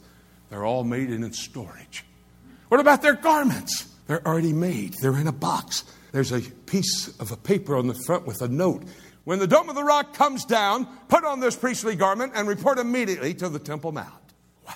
They're 0.51 0.65
all 0.65 0.85
made 0.85 1.09
and 1.09 1.25
in 1.25 1.33
storage. 1.33 2.05
What 2.69 2.79
about 2.79 3.03
their 3.03 3.15
garments? 3.15 3.93
They're 4.07 4.25
already 4.25 4.53
made, 4.53 4.95
they're 5.03 5.19
in 5.19 5.27
a 5.27 5.33
box. 5.33 5.83
There's 6.13 6.31
a 6.31 6.43
piece 6.71 7.09
of 7.19 7.33
a 7.33 7.37
paper 7.37 7.77
on 7.77 7.87
the 7.87 7.95
front 8.07 8.27
with 8.27 8.43
a 8.43 8.49
note. 8.49 8.85
When 9.25 9.39
the 9.39 9.47
Dome 9.47 9.69
of 9.69 9.75
the 9.75 9.85
Rock 9.85 10.15
comes 10.15 10.45
down, 10.45 10.87
put 11.09 11.25
on 11.25 11.41
this 11.41 11.57
priestly 11.57 11.97
garment 11.97 12.33
and 12.35 12.49
report 12.49 12.79
immediately 12.79 13.35
to 13.35 13.49
the 13.49 13.59
Temple 13.59 13.93
Mount. 13.93 14.13
Wow. 14.67 14.75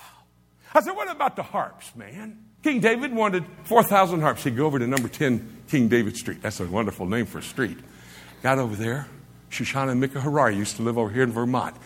I 0.74 0.80
said, 0.80 0.97
what 0.97 1.11
about 1.11 1.36
the 1.36 1.43
harps, 1.43 1.95
man? 1.97 2.38
King 2.62 2.80
David 2.80 3.14
wanted 3.14 3.45
4,000 3.64 4.20
harps. 4.20 4.45
He'd 4.45 4.57
go 4.57 4.66
over 4.66 4.78
to 4.78 4.86
number 4.86 5.09
10 5.09 5.64
King 5.68 5.88
David 5.88 6.16
Street. 6.16 6.43
That's 6.43 6.61
a 6.61 6.66
wonderful 6.66 7.07
name 7.07 7.26
for 7.26 7.38
a 7.38 7.43
street. 7.43 7.78
Got 8.43 8.59
over 8.59 8.76
there. 8.76 9.07
Shoshana 9.51 9.93
and 9.93 10.01
Micah 10.01 10.20
Harari 10.20 10.57
used 10.57 10.76
to 10.76 10.82
live 10.82 10.97
over 10.97 11.11
here 11.11 11.22
in 11.22 11.32
Vermont. 11.32 11.76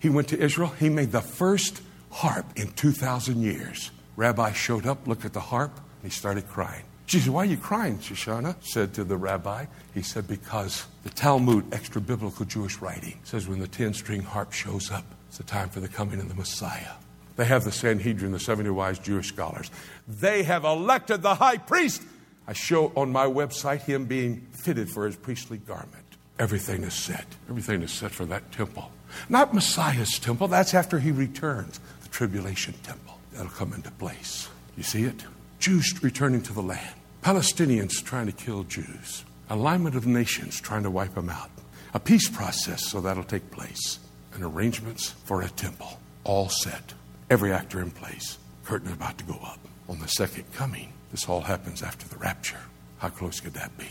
He 0.00 0.08
went 0.08 0.28
to 0.28 0.38
Israel. 0.38 0.68
He 0.78 0.88
made 0.88 1.12
the 1.12 1.20
first 1.20 1.80
harp 2.10 2.46
in 2.56 2.72
2,000 2.72 3.40
years. 3.40 3.90
Rabbi 4.16 4.52
showed 4.52 4.86
up, 4.86 5.06
looked 5.06 5.24
at 5.24 5.32
the 5.32 5.40
harp, 5.40 5.76
and 5.76 6.10
he 6.10 6.16
started 6.16 6.48
crying. 6.48 6.84
She 7.06 7.20
said, 7.20 7.32
Why 7.32 7.42
are 7.42 7.46
you 7.46 7.56
crying, 7.56 7.98
Shoshana? 7.98 8.56
said 8.62 8.94
to 8.94 9.04
the 9.04 9.16
rabbi. 9.16 9.66
He 9.92 10.02
said, 10.02 10.26
Because 10.26 10.86
the 11.02 11.10
Talmud, 11.10 11.72
extra 11.72 12.00
biblical 12.00 12.44
Jewish 12.46 12.78
writing, 12.78 13.18
says 13.24 13.46
when 13.46 13.60
the 13.60 13.68
10 13.68 13.94
string 13.94 14.22
harp 14.22 14.52
shows 14.52 14.90
up, 14.90 15.04
it's 15.28 15.38
the 15.38 15.44
time 15.44 15.68
for 15.68 15.80
the 15.80 15.88
coming 15.88 16.20
of 16.20 16.28
the 16.28 16.34
Messiah. 16.34 16.92
They 17.36 17.44
have 17.44 17.64
the 17.64 17.72
Sanhedrin, 17.72 18.32
the 18.32 18.38
70 18.38 18.70
wise 18.70 18.98
Jewish 18.98 19.28
scholars. 19.28 19.70
They 20.06 20.44
have 20.44 20.64
elected 20.64 21.22
the 21.22 21.34
high 21.34 21.58
priest. 21.58 22.02
I 22.46 22.52
show 22.52 22.92
on 22.94 23.10
my 23.10 23.26
website 23.26 23.82
him 23.82 24.04
being 24.04 24.46
fitted 24.52 24.88
for 24.88 25.06
his 25.06 25.16
priestly 25.16 25.58
garment. 25.58 26.04
Everything 26.38 26.84
is 26.84 26.94
set. 26.94 27.26
Everything 27.48 27.82
is 27.82 27.92
set 27.92 28.10
for 28.12 28.24
that 28.26 28.52
temple. 28.52 28.90
Not 29.28 29.54
Messiah's 29.54 30.18
temple, 30.18 30.48
that's 30.48 30.74
after 30.74 30.98
he 30.98 31.10
returns. 31.10 31.80
The 32.02 32.08
tribulation 32.08 32.74
temple. 32.82 33.18
That'll 33.32 33.50
come 33.50 33.72
into 33.72 33.90
place. 33.92 34.48
You 34.76 34.82
see 34.82 35.04
it? 35.04 35.24
Jews 35.64 36.02
returning 36.02 36.42
to 36.42 36.52
the 36.52 36.60
land. 36.60 36.94
Palestinians 37.22 38.04
trying 38.04 38.26
to 38.26 38.32
kill 38.32 38.64
Jews. 38.64 39.24
Alignment 39.48 39.96
of 39.96 40.06
nations 40.06 40.60
trying 40.60 40.82
to 40.82 40.90
wipe 40.90 41.14
them 41.14 41.30
out. 41.30 41.48
A 41.94 41.98
peace 41.98 42.28
process, 42.28 42.84
so 42.84 43.00
that'll 43.00 43.24
take 43.24 43.50
place. 43.50 43.98
And 44.34 44.44
arrangements 44.44 45.12
for 45.24 45.40
a 45.40 45.48
temple. 45.48 45.98
All 46.24 46.50
set 46.50 46.92
every 47.30 47.50
actor 47.50 47.80
in 47.80 47.90
place. 47.90 48.36
Curtain 48.64 48.92
about 48.92 49.16
to 49.16 49.24
go 49.24 49.38
up. 49.42 49.58
On 49.88 49.98
the 50.00 50.06
second 50.06 50.44
coming, 50.52 50.92
this 51.10 51.30
all 51.30 51.40
happens 51.40 51.82
after 51.82 52.06
the 52.08 52.18
rapture. 52.18 52.60
How 52.98 53.08
close 53.08 53.40
could 53.40 53.54
that 53.54 53.74
be? 53.78 53.88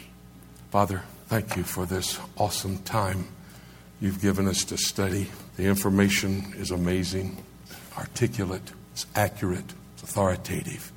Father, 0.70 1.02
thank 1.26 1.58
you 1.58 1.64
for 1.64 1.88
this 1.88 2.20
awesome 2.38 2.78
time 2.84 3.30
you've 4.00 4.22
given 4.22 4.48
us 4.48 4.64
to 4.66 4.78
study. 4.78 5.26
The 5.58 5.66
information 5.66 6.54
is 6.56 6.70
amazing, 6.70 7.44
articulate, 7.98 8.74
it's 8.92 9.08
accurate, 9.16 9.74
it's 9.96 10.04
authoritative, 10.04 10.93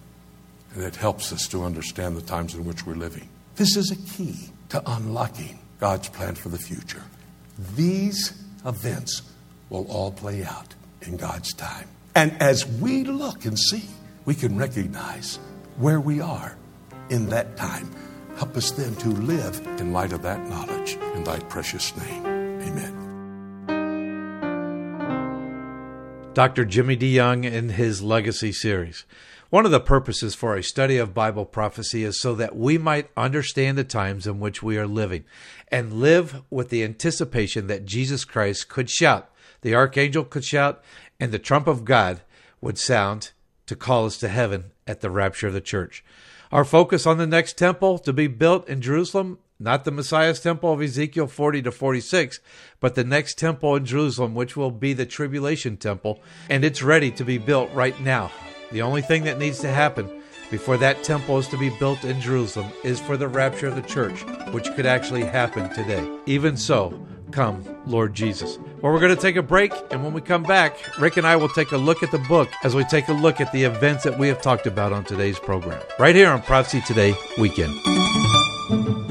and 0.77 0.85
it 0.85 0.95
helps 0.95 1.33
us 1.33 1.49
to 1.49 1.65
understand 1.65 2.17
the 2.17 2.23
times 2.23 2.55
in 2.55 2.65
which 2.65 2.87
we're 2.87 2.95
living. 2.95 3.29
This 3.57 3.77
is 3.77 3.91
a 3.91 3.97
key 3.97 4.51
to 4.69 4.83
unlocking 4.87 5.59
God's 5.81 6.09
plan 6.11 6.35
for 6.35 6.51
the 6.51 6.59
future. 6.59 7.03
These 7.75 8.35
events 8.67 9.23
will 9.71 9.87
all 9.91 10.13
play 10.13 10.45
out 10.45 10.75
in 11.03 11.17
God's 11.17 11.55
time. 11.55 11.89
And 12.15 12.31
as 12.41 12.67
we 12.67 13.05
look 13.05 13.47
and 13.47 13.59
see, 13.59 13.85
we 14.27 14.35
can 14.35 14.57
recognize 14.59 15.39
where 15.79 16.01
we 16.01 16.21
are 16.21 16.57
in 17.09 17.31
that 17.31 17.57
time. 17.57 17.91
Help 18.37 18.57
us 18.57 18.71
then 18.73 18.95
to 18.97 19.09
live 19.09 19.67
in 19.79 19.93
light 19.93 20.13
of 20.13 20.23
that 20.23 20.47
knowledge. 20.49 20.99
In 21.15 21.25
thy 21.25 21.39
precious 21.41 21.97
name, 21.97 22.27
amen. 22.27 23.03
Dr. 26.35 26.67
Jimmy 26.67 26.99
DeYoung 26.99 27.51
in 27.51 27.71
his 27.71 28.03
Legacy 28.03 28.53
series. 28.53 29.07
One 29.49 29.65
of 29.65 29.71
the 29.71 29.79
purposes 29.79 30.35
for 30.35 30.57
a 30.57 30.63
study 30.63 30.97
of 30.99 31.15
Bible 31.15 31.45
prophecy 31.45 32.03
is 32.03 32.19
so 32.19 32.35
that 32.35 32.57
we 32.57 32.79
might 32.79 33.11
understand 33.17 33.79
the 33.79 33.85
times 33.85 34.27
in 34.27 34.41
which 34.41 34.61
we 34.61 34.77
are 34.77 34.89
living 34.89 35.23
and 35.69 36.01
live 36.01 36.43
with 36.51 36.69
the 36.69 36.83
anticipation 36.83 37.69
that 37.69 37.87
Jesus 37.87 38.25
Christ 38.25 38.69
could 38.69 38.91
shout, 38.91 39.31
the 39.61 39.73
archangel 39.73 40.25
could 40.25 40.45
shout, 40.45 40.83
and 41.21 41.31
the 41.31 41.39
trump 41.39 41.69
of 41.69 41.85
God 41.85 42.23
would 42.61 42.77
sound 42.77 43.31
to 43.67 43.77
call 43.77 44.07
us 44.07 44.19
to 44.19 44.29
heaven 44.29 44.73
at 44.85 45.01
the 45.01 45.11
rapture 45.11 45.47
of 45.47 45.53
the 45.53 45.61
church. 45.61 46.05
Our 46.51 46.65
focus 46.65 47.07
on 47.07 47.19
the 47.19 47.27
next 47.27 47.57
temple 47.57 47.99
to 48.01 48.13
be 48.13 48.27
built 48.27 48.69
in 48.69 48.81
Jerusalem, 48.81 49.39
not 49.61 49.85
the 49.85 49.93
Messiah's 49.93 50.41
temple 50.41 50.73
of 50.73 50.83
Ezekiel 50.83 51.29
40 51.29 51.63
to 51.63 51.71
46, 51.71 52.41
but 52.81 52.97
the 52.97 53.05
next 53.05 53.39
temple 53.39 53.77
in 53.77 53.85
Jerusalem, 53.85 54.35
which 54.35 54.57
will 54.57 54.73
be 54.73 54.93
the 54.93 55.07
tribulation 55.07 55.77
temple, 55.77 56.21
and 56.51 56.65
it's 56.65 56.83
ready 56.83 57.13
to 57.13 57.25
be 57.25 57.39
built 57.39 57.73
right 57.73 57.99
now. 58.01 58.33
The 58.73 58.83
only 58.83 59.03
thing 59.03 59.25
that 59.25 59.39
needs 59.39 59.61
to 59.61 59.69
happen 59.69 60.23
before 60.51 60.77
that 60.79 61.03
temple 61.03 61.39
is 61.39 61.49
to 61.49 61.59
be 61.59 61.71
built 61.71 62.05
in 62.05 62.21
Jerusalem 62.21 62.71
is 62.85 63.01
for 63.01 63.17
the 63.17 63.29
rapture 63.29 63.69
of 63.69 63.77
the 63.77 63.83
church, 63.83 64.23
which 64.53 64.73
could 64.75 64.87
actually 64.87 65.25
happen 65.25 65.73
today. 65.73 66.09
Even 66.27 66.57
so, 66.57 67.07
come, 67.31 67.65
Lord 67.87 68.15
Jesus. 68.15 68.59
Well, 68.81 68.93
we're 68.93 69.01
going 69.01 69.15
to 69.15 69.21
take 69.21 69.37
a 69.37 69.43
break, 69.43 69.73
and 69.91 70.05
when 70.05 70.13
we 70.13 70.21
come 70.21 70.43
back, 70.43 70.77
Rick 70.99 71.17
and 71.17 71.27
I 71.27 71.37
will 71.37 71.49
take 71.49 71.73
a 71.73 71.77
look 71.77 72.03
at 72.03 72.11
the 72.11 72.19
book 72.19 72.49
as 72.65 72.75
we 72.75 72.85
take 72.85 73.09
a 73.09 73.13
look 73.13 73.41
at 73.41 73.53
the 73.53 73.65
events 73.65 74.05
that 74.05 74.19
we 74.19 74.29
have 74.29 74.43
talked 74.43 74.67
about 74.67 74.93
on 74.93 75.05
today's 75.05 75.39
program, 75.39 75.83
right 75.99 76.15
here 76.15 76.31
on 76.31 76.43
Prophecy 76.43 76.81
Today 76.81 77.15
Weekend. 77.39 79.06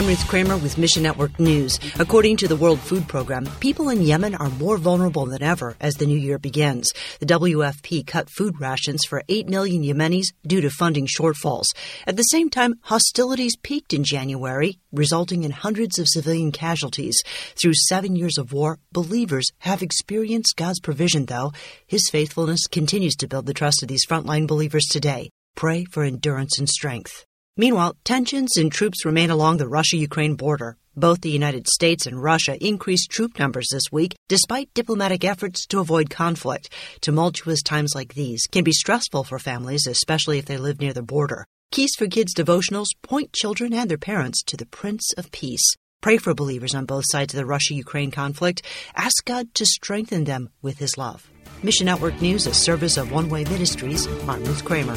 I'm 0.00 0.06
Ruth 0.06 0.28
Kramer 0.28 0.56
with 0.56 0.78
Mission 0.78 1.02
Network 1.02 1.38
News. 1.38 1.78
According 1.98 2.38
to 2.38 2.48
the 2.48 2.56
World 2.56 2.80
Food 2.80 3.06
Program, 3.06 3.44
people 3.60 3.90
in 3.90 4.00
Yemen 4.00 4.34
are 4.34 4.48
more 4.48 4.78
vulnerable 4.78 5.26
than 5.26 5.42
ever 5.42 5.76
as 5.78 5.96
the 5.96 6.06
new 6.06 6.16
year 6.16 6.38
begins. 6.38 6.90
The 7.18 7.26
WFP 7.26 8.06
cut 8.06 8.30
food 8.30 8.58
rations 8.58 9.04
for 9.04 9.22
8 9.28 9.46
million 9.50 9.82
Yemenis 9.82 10.28
due 10.46 10.62
to 10.62 10.70
funding 10.70 11.06
shortfalls. 11.06 11.66
At 12.06 12.16
the 12.16 12.22
same 12.22 12.48
time, 12.48 12.76
hostilities 12.80 13.58
peaked 13.58 13.92
in 13.92 14.02
January, 14.02 14.78
resulting 14.90 15.44
in 15.44 15.50
hundreds 15.50 15.98
of 15.98 16.08
civilian 16.08 16.50
casualties. 16.50 17.22
Through 17.60 17.74
seven 17.74 18.16
years 18.16 18.38
of 18.38 18.54
war, 18.54 18.78
believers 18.92 19.50
have 19.58 19.82
experienced 19.82 20.56
God's 20.56 20.80
provision, 20.80 21.26
though. 21.26 21.52
His 21.86 22.08
faithfulness 22.08 22.66
continues 22.68 23.16
to 23.16 23.28
build 23.28 23.44
the 23.44 23.52
trust 23.52 23.82
of 23.82 23.88
these 23.88 24.06
frontline 24.06 24.46
believers 24.46 24.86
today. 24.90 25.28
Pray 25.56 25.84
for 25.84 26.04
endurance 26.04 26.58
and 26.58 26.70
strength. 26.70 27.26
Meanwhile, 27.56 27.96
tensions 28.04 28.56
and 28.56 28.70
troops 28.70 29.04
remain 29.04 29.30
along 29.30 29.56
the 29.56 29.68
Russia 29.68 29.96
Ukraine 29.96 30.34
border. 30.34 30.76
Both 30.96 31.20
the 31.20 31.30
United 31.30 31.66
States 31.68 32.06
and 32.06 32.22
Russia 32.22 32.56
increased 32.64 33.10
troop 33.10 33.38
numbers 33.38 33.68
this 33.70 33.92
week 33.92 34.14
despite 34.28 34.74
diplomatic 34.74 35.24
efforts 35.24 35.66
to 35.66 35.80
avoid 35.80 36.10
conflict. 36.10 36.68
Tumultuous 37.00 37.62
times 37.62 37.94
like 37.94 38.14
these 38.14 38.46
can 38.50 38.64
be 38.64 38.72
stressful 38.72 39.24
for 39.24 39.38
families, 39.38 39.86
especially 39.86 40.38
if 40.38 40.46
they 40.46 40.56
live 40.56 40.80
near 40.80 40.92
the 40.92 41.02
border. 41.02 41.44
Keys 41.72 41.92
for 41.96 42.08
Kids 42.08 42.34
devotionals 42.34 42.88
point 43.02 43.32
children 43.32 43.72
and 43.72 43.90
their 43.90 43.98
parents 43.98 44.42
to 44.42 44.56
the 44.56 44.66
Prince 44.66 45.12
of 45.16 45.30
Peace. 45.30 45.62
Pray 46.00 46.16
for 46.16 46.34
believers 46.34 46.74
on 46.74 46.86
both 46.86 47.04
sides 47.06 47.34
of 47.34 47.38
the 47.38 47.46
Russia 47.46 47.74
Ukraine 47.74 48.10
conflict. 48.10 48.62
Ask 48.96 49.24
God 49.24 49.54
to 49.54 49.66
strengthen 49.66 50.24
them 50.24 50.50
with 50.62 50.78
His 50.78 50.96
love. 50.96 51.30
Mission 51.62 51.86
Network 51.86 52.20
News, 52.22 52.46
a 52.46 52.54
service 52.54 52.96
of 52.96 53.12
One 53.12 53.28
Way 53.28 53.44
Ministries. 53.44 54.06
I'm 54.26 54.42
Ruth 54.44 54.64
Kramer. 54.64 54.96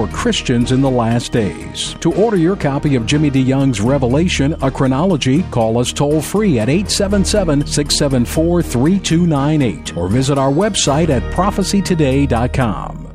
for 0.00 0.12
Christians 0.14 0.72
in 0.72 0.80
the 0.80 0.90
last 0.90 1.30
days. 1.30 1.94
To 2.00 2.10
order 2.14 2.38
your 2.38 2.56
copy 2.56 2.94
of 2.94 3.04
Jimmy 3.04 3.30
DeYoung's 3.30 3.82
Revelation, 3.82 4.54
a 4.62 4.70
chronology, 4.70 5.42
call 5.50 5.76
us 5.76 5.92
toll 5.92 6.22
free 6.22 6.58
at 6.58 6.70
877 6.70 7.66
674 7.66 8.62
3298 8.62 9.96
or 9.98 10.08
visit 10.08 10.38
our 10.38 10.50
website 10.50 11.10
at 11.10 11.22
prophecytoday.com. 11.34 13.08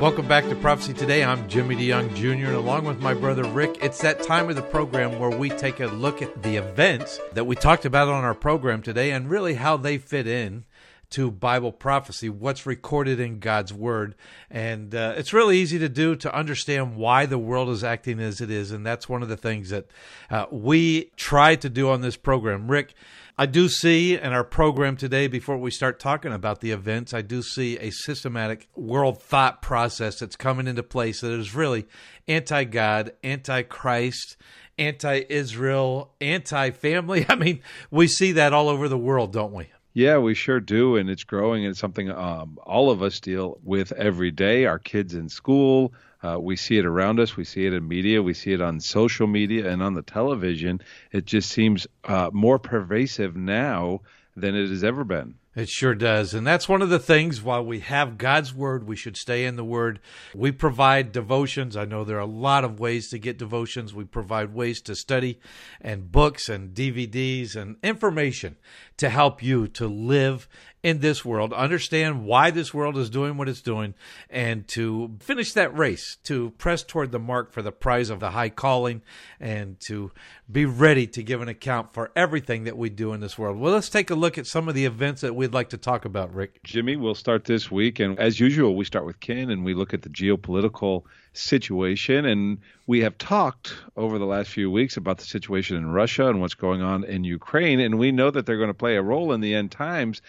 Welcome 0.00 0.26
back 0.26 0.48
to 0.48 0.56
Prophecy 0.56 0.94
Today. 0.94 1.22
I'm 1.22 1.46
Jimmy 1.48 1.76
DeYoung 1.76 2.14
Jr., 2.14 2.46
and 2.46 2.56
along 2.56 2.86
with 2.86 3.00
my 3.00 3.12
brother 3.12 3.44
Rick, 3.44 3.76
it's 3.82 4.00
that 4.00 4.22
time 4.22 4.48
of 4.48 4.56
the 4.56 4.62
program 4.62 5.18
where 5.20 5.30
we 5.30 5.50
take 5.50 5.80
a 5.80 5.86
look 5.86 6.22
at 6.22 6.42
the 6.42 6.56
events 6.56 7.20
that 7.34 7.44
we 7.44 7.56
talked 7.56 7.84
about 7.84 8.08
on 8.08 8.24
our 8.24 8.34
program 8.34 8.80
today 8.80 9.10
and 9.10 9.28
really 9.28 9.54
how 9.54 9.76
they 9.76 9.98
fit 9.98 10.26
in 10.26 10.64
to 11.12 11.30
Bible 11.30 11.72
prophecy, 11.72 12.28
what's 12.28 12.66
recorded 12.66 13.20
in 13.20 13.38
God's 13.38 13.72
Word. 13.72 14.14
And 14.50 14.94
uh, 14.94 15.14
it's 15.16 15.32
really 15.32 15.58
easy 15.58 15.78
to 15.78 15.88
do 15.88 16.16
to 16.16 16.34
understand 16.34 16.96
why 16.96 17.26
the 17.26 17.38
world 17.38 17.68
is 17.68 17.84
acting 17.84 18.20
as 18.20 18.40
it 18.40 18.50
is. 18.50 18.70
And 18.70 18.84
that's 18.84 19.08
one 19.08 19.22
of 19.22 19.28
the 19.28 19.36
things 19.36 19.70
that 19.70 19.86
uh, 20.30 20.46
we 20.50 21.10
try 21.16 21.54
to 21.56 21.68
do 21.68 21.90
on 21.90 22.00
this 22.00 22.16
program. 22.16 22.70
Rick, 22.70 22.94
I 23.38 23.46
do 23.46 23.68
see 23.68 24.14
in 24.14 24.32
our 24.32 24.44
program 24.44 24.96
today, 24.96 25.26
before 25.26 25.56
we 25.56 25.70
start 25.70 25.98
talking 25.98 26.32
about 26.32 26.60
the 26.60 26.70
events, 26.70 27.14
I 27.14 27.22
do 27.22 27.42
see 27.42 27.78
a 27.78 27.90
systematic 27.90 28.68
world 28.76 29.22
thought 29.22 29.62
process 29.62 30.18
that's 30.18 30.36
coming 30.36 30.66
into 30.66 30.82
place 30.82 31.22
that 31.22 31.32
is 31.32 31.54
really 31.54 31.86
anti 32.28 32.64
God, 32.64 33.12
anti 33.22 33.62
Christ, 33.62 34.36
anti 34.78 35.22
Israel, 35.28 36.12
anti 36.20 36.70
family. 36.70 37.24
I 37.28 37.34
mean, 37.34 37.62
we 37.90 38.06
see 38.06 38.32
that 38.32 38.52
all 38.52 38.68
over 38.68 38.88
the 38.88 38.98
world, 38.98 39.32
don't 39.32 39.52
we? 39.52 39.68
Yeah, 39.94 40.18
we 40.18 40.34
sure 40.34 40.60
do, 40.60 40.96
and 40.96 41.08
it's 41.10 41.24
growing. 41.24 41.64
It's 41.64 41.78
something 41.78 42.10
um, 42.10 42.58
all 42.64 42.90
of 42.90 43.02
us 43.02 43.20
deal 43.20 43.58
with 43.62 43.92
every 43.92 44.30
day. 44.30 44.64
Our 44.66 44.78
kids 44.78 45.14
in 45.14 45.28
school, 45.28 45.92
uh, 46.22 46.38
we 46.40 46.56
see 46.56 46.78
it 46.78 46.86
around 46.86 47.20
us. 47.20 47.36
We 47.36 47.44
see 47.44 47.66
it 47.66 47.74
in 47.74 47.86
media. 47.88 48.22
We 48.22 48.34
see 48.34 48.52
it 48.52 48.60
on 48.60 48.80
social 48.80 49.26
media 49.26 49.68
and 49.70 49.82
on 49.82 49.94
the 49.94 50.02
television. 50.02 50.80
It 51.10 51.26
just 51.26 51.50
seems 51.50 51.86
uh, 52.04 52.30
more 52.32 52.58
pervasive 52.58 53.36
now 53.36 54.00
than 54.36 54.54
it 54.54 54.68
has 54.70 54.82
ever 54.84 55.04
been. 55.04 55.34
It 55.54 55.68
sure 55.68 55.94
does. 55.94 56.32
And 56.32 56.46
that's 56.46 56.68
one 56.68 56.80
of 56.80 56.88
the 56.88 56.98
things 56.98 57.42
while 57.42 57.62
we 57.62 57.80
have 57.80 58.16
God's 58.16 58.54
Word, 58.54 58.86
we 58.86 58.96
should 58.96 59.18
stay 59.18 59.44
in 59.44 59.56
the 59.56 59.64
Word. 59.64 60.00
We 60.34 60.50
provide 60.50 61.12
devotions. 61.12 61.76
I 61.76 61.84
know 61.84 62.04
there 62.04 62.16
are 62.16 62.20
a 62.20 62.26
lot 62.26 62.64
of 62.64 62.80
ways 62.80 63.10
to 63.10 63.18
get 63.18 63.36
devotions. 63.36 63.92
We 63.92 64.04
provide 64.04 64.54
ways 64.54 64.80
to 64.82 64.94
study 64.94 65.40
and 65.78 66.10
books 66.10 66.48
and 66.48 66.74
DVDs 66.74 67.54
and 67.54 67.76
information 67.82 68.56
to 68.96 69.10
help 69.10 69.42
you 69.42 69.68
to 69.68 69.86
live 69.86 70.48
in 70.82 70.98
this 70.98 71.24
world, 71.24 71.52
understand 71.52 72.24
why 72.24 72.50
this 72.50 72.74
world 72.74 72.98
is 72.98 73.08
doing 73.08 73.36
what 73.36 73.48
it's 73.48 73.60
doing, 73.60 73.94
and 74.28 74.66
to 74.66 75.16
finish 75.20 75.52
that 75.52 75.76
race, 75.76 76.16
to 76.24 76.50
press 76.58 76.82
toward 76.82 77.12
the 77.12 77.18
mark 77.18 77.52
for 77.52 77.62
the 77.62 77.70
prize 77.70 78.10
of 78.10 78.18
the 78.18 78.30
high 78.30 78.48
calling, 78.48 79.00
and 79.38 79.78
to 79.78 80.10
be 80.50 80.66
ready 80.66 81.06
to 81.06 81.22
give 81.22 81.40
an 81.40 81.48
account 81.48 81.94
for 81.94 82.10
everything 82.14 82.64
that 82.64 82.76
we 82.76 82.90
do 82.90 83.12
in 83.12 83.20
this 83.20 83.38
world. 83.38 83.58
Well, 83.58 83.72
let's 83.72 83.88
take 83.88 84.10
a 84.10 84.14
look 84.14 84.38
at 84.38 84.46
some 84.46 84.68
of 84.68 84.74
the 84.74 84.84
events 84.84 85.22
that 85.22 85.34
we'd 85.34 85.54
like 85.54 85.70
to 85.70 85.78
talk 85.78 86.04
about, 86.04 86.34
Rick. 86.34 86.62
Jimmy, 86.64 86.96
we'll 86.96 87.14
start 87.14 87.44
this 87.44 87.70
week. 87.70 88.00
And 88.00 88.18
as 88.18 88.38
usual, 88.38 88.76
we 88.76 88.84
start 88.84 89.06
with 89.06 89.20
Ken 89.20 89.50
and 89.50 89.64
we 89.64 89.74
look 89.74 89.94
at 89.94 90.02
the 90.02 90.10
geopolitical 90.10 91.04
situation. 91.32 92.26
And 92.26 92.58
we 92.86 93.00
have 93.00 93.16
talked 93.16 93.74
over 93.96 94.18
the 94.18 94.26
last 94.26 94.50
few 94.50 94.70
weeks 94.70 94.96
about 94.96 95.18
the 95.18 95.24
situation 95.24 95.76
in 95.76 95.86
Russia 95.86 96.28
and 96.28 96.40
what's 96.40 96.54
going 96.54 96.82
on 96.82 97.04
in 97.04 97.24
Ukraine. 97.24 97.80
And 97.80 97.98
we 97.98 98.12
know 98.12 98.30
that 98.30 98.44
they're 98.44 98.58
going 98.58 98.68
to 98.68 98.74
play 98.74 98.96
a 98.96 99.02
role 99.02 99.32
in 99.32 99.40
the 99.40 99.54
end 99.54 99.70
times. 99.70 100.20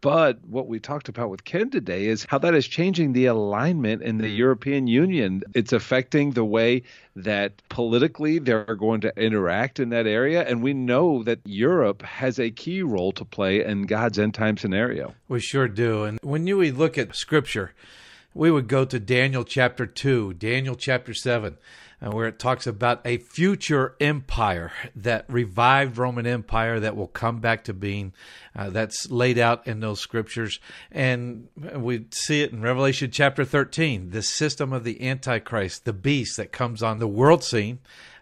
But 0.00 0.44
what 0.44 0.66
we 0.66 0.78
talked 0.78 1.08
about 1.08 1.30
with 1.30 1.44
Ken 1.44 1.70
today 1.70 2.06
is 2.06 2.26
how 2.28 2.38
that 2.38 2.54
is 2.54 2.66
changing 2.66 3.12
the 3.12 3.26
alignment 3.26 4.02
in 4.02 4.18
the 4.18 4.28
European 4.28 4.86
Union. 4.86 5.42
It's 5.54 5.72
affecting 5.72 6.32
the 6.32 6.44
way 6.44 6.82
that 7.16 7.62
politically 7.68 8.38
they're 8.38 8.76
going 8.76 9.00
to 9.02 9.12
interact 9.16 9.80
in 9.80 9.90
that 9.90 10.06
area. 10.06 10.46
And 10.46 10.62
we 10.62 10.74
know 10.74 11.22
that 11.24 11.40
Europe 11.44 12.02
has 12.02 12.38
a 12.38 12.50
key 12.50 12.82
role 12.82 13.12
to 13.12 13.24
play 13.24 13.64
in 13.64 13.82
God's 13.82 14.18
end 14.18 14.34
time 14.34 14.56
scenario. 14.56 15.14
We 15.28 15.40
sure 15.40 15.68
do. 15.68 16.04
And 16.04 16.18
when 16.22 16.46
you 16.46 16.60
look 16.72 16.98
at 16.98 17.16
scripture, 17.16 17.72
we 18.34 18.50
would 18.50 18.68
go 18.68 18.84
to 18.84 19.00
Daniel 19.00 19.44
chapter 19.44 19.86
2, 19.86 20.34
Daniel 20.34 20.76
chapter 20.76 21.14
7 21.14 21.54
uh, 21.54 21.56
where 22.00 22.26
it 22.26 22.38
talks 22.38 22.66
about 22.66 23.02
a 23.04 23.18
future 23.18 23.94
empire, 24.00 24.72
that 24.96 25.26
revived 25.28 25.98
Roman 25.98 26.26
Empire 26.26 26.80
that 26.80 26.96
will 26.96 27.06
come 27.06 27.40
back 27.40 27.64
to 27.64 27.74
being. 27.74 28.12
Uh, 28.56 28.70
that's 28.70 29.10
laid 29.10 29.38
out 29.38 29.66
in 29.66 29.80
those 29.80 30.00
scriptures. 30.00 30.60
And 30.90 31.48
we 31.56 32.06
see 32.10 32.42
it 32.42 32.52
in 32.52 32.62
Revelation 32.62 33.10
chapter 33.10 33.44
13 33.44 34.10
the 34.10 34.22
system 34.22 34.72
of 34.72 34.84
the 34.84 35.06
Antichrist, 35.08 35.84
the 35.84 35.92
beast 35.92 36.36
that 36.36 36.52
comes 36.52 36.82
on 36.82 36.98
the 36.98 37.08
world 37.08 37.44
scene 37.44 37.80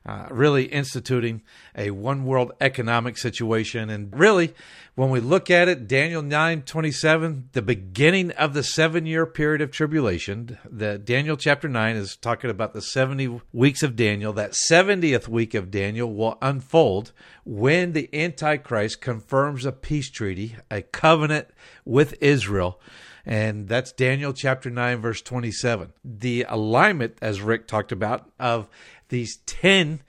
uh, 0.08 0.26
really 0.30 0.64
instituting 0.64 1.42
a 1.76 1.90
one 1.90 2.24
world 2.24 2.50
economic 2.62 3.18
situation. 3.18 3.90
And 3.90 4.18
really, 4.18 4.54
when 4.94 5.10
we 5.10 5.20
look 5.20 5.50
at 5.50 5.68
it, 5.68 5.86
Daniel 5.86 6.22
9 6.22 6.62
27, 6.62 7.50
the 7.52 7.60
beginning 7.60 8.30
of 8.30 8.54
the 8.54 8.62
seven 8.62 9.04
year 9.04 9.26
period 9.26 9.60
of 9.60 9.70
tribulation, 9.70 10.56
the 10.64 10.96
Daniel 10.96 11.36
chapter 11.36 11.68
9 11.68 11.96
is 11.96 12.16
talking 12.16 12.48
about 12.48 12.72
the 12.72 12.80
70 12.80 13.42
weeks 13.52 13.82
of 13.82 13.96
Daniel. 13.96 14.32
That 14.32 14.52
70th 14.70 15.28
week 15.28 15.52
of 15.52 15.70
Daniel 15.70 16.10
will 16.10 16.38
unfold 16.40 17.12
when 17.44 17.92
the 17.92 18.08
Antichrist 18.14 19.02
confirms 19.02 19.66
a 19.66 19.72
peace 19.72 20.10
treaty, 20.10 20.56
a 20.70 20.80
covenant 20.80 21.48
with 21.84 22.14
Israel 22.22 22.80
and 23.28 23.68
that's 23.68 23.92
Daniel 23.92 24.32
chapter 24.32 24.70
9, 24.70 25.02
verse 25.02 25.20
27. 25.20 25.92
The 26.02 26.46
alignment, 26.48 27.18
as 27.20 27.42
Rick 27.42 27.68
talked 27.68 27.92
about, 27.92 28.30
of 28.40 28.70
these 29.08 29.38
10 29.46 30.02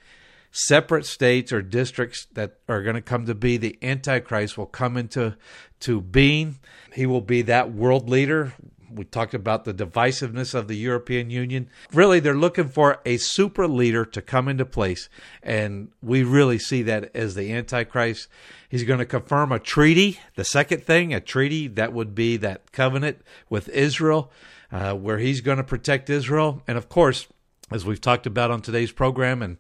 separate 0.52 1.06
states 1.06 1.54
or 1.54 1.62
districts 1.62 2.28
that 2.34 2.58
are 2.68 2.82
going 2.82 2.96
to 2.96 3.02
come 3.02 3.26
to 3.26 3.36
be 3.36 3.58
the 3.58 3.78
antichrist 3.84 4.58
will 4.58 4.66
come 4.66 4.98
into 4.98 5.36
to 5.80 6.02
being 6.02 6.60
he 6.94 7.06
will 7.06 7.22
be 7.22 7.44
that 7.44 7.72
world 7.72 8.10
leader 8.10 8.54
we 8.92 9.06
talked 9.06 9.34
about 9.34 9.66
the 9.66 9.74
divisiveness 9.74 10.54
of 10.54 10.68
the 10.68 10.76
European 10.76 11.30
Union. 11.30 11.70
Really, 11.94 12.20
they're 12.20 12.34
looking 12.34 12.68
for 12.68 13.00
a 13.06 13.18
super 13.18 13.68
leader 13.68 14.06
to 14.06 14.22
come 14.22 14.48
into 14.48 14.66
place, 14.66 15.10
and 15.44 15.90
we 16.02 16.24
really 16.24 16.60
see 16.60 16.82
that 16.84 17.16
as 17.16 17.36
the 17.36 17.54
Antichrist. 17.54 18.28
He's 18.68 18.84
going 18.84 19.00
to 19.00 19.06
confirm 19.06 19.52
a 19.52 19.60
treaty. 19.60 20.20
The 20.36 20.44
second 20.44 20.84
thing, 20.84 21.14
a 21.14 21.20
treaty 21.20 21.68
that 21.68 21.94
would 21.94 22.14
be 22.14 22.38
that 22.38 22.72
covenant 22.72 23.22
with 23.50 23.70
Israel, 23.70 24.32
uh, 24.72 24.94
where 24.94 25.18
he's 25.18 25.42
going 25.42 25.58
to 25.58 25.64
protect 25.64 26.10
Israel. 26.10 26.62
And 26.68 26.78
of 26.78 26.90
course, 26.90 27.28
as 27.72 27.86
we've 27.86 28.02
talked 28.02 28.26
about 28.26 28.52
on 28.52 28.62
today's 28.62 28.92
program 28.92 29.42
and 29.42 29.58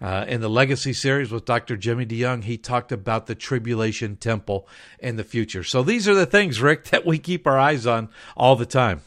uh, 0.00 0.24
in 0.26 0.40
the 0.40 0.48
Legacy 0.48 0.92
series 0.92 1.30
with 1.30 1.44
Dr. 1.44 1.76
Jimmy 1.76 2.04
DeYoung, 2.04 2.42
he 2.42 2.58
talked 2.58 2.90
about 2.90 3.26
the 3.26 3.36
tribulation 3.36 4.16
temple 4.16 4.66
in 4.98 5.14
the 5.16 5.22
future. 5.22 5.62
So 5.62 5.82
these 5.82 6.08
are 6.08 6.14
the 6.14 6.26
things, 6.26 6.60
Rick, 6.60 6.84
that 6.90 7.06
we 7.06 7.18
keep 7.18 7.46
our 7.46 7.58
eyes 7.58 7.86
on 7.86 8.08
all 8.36 8.56
the 8.56 8.66
time. 8.66 9.02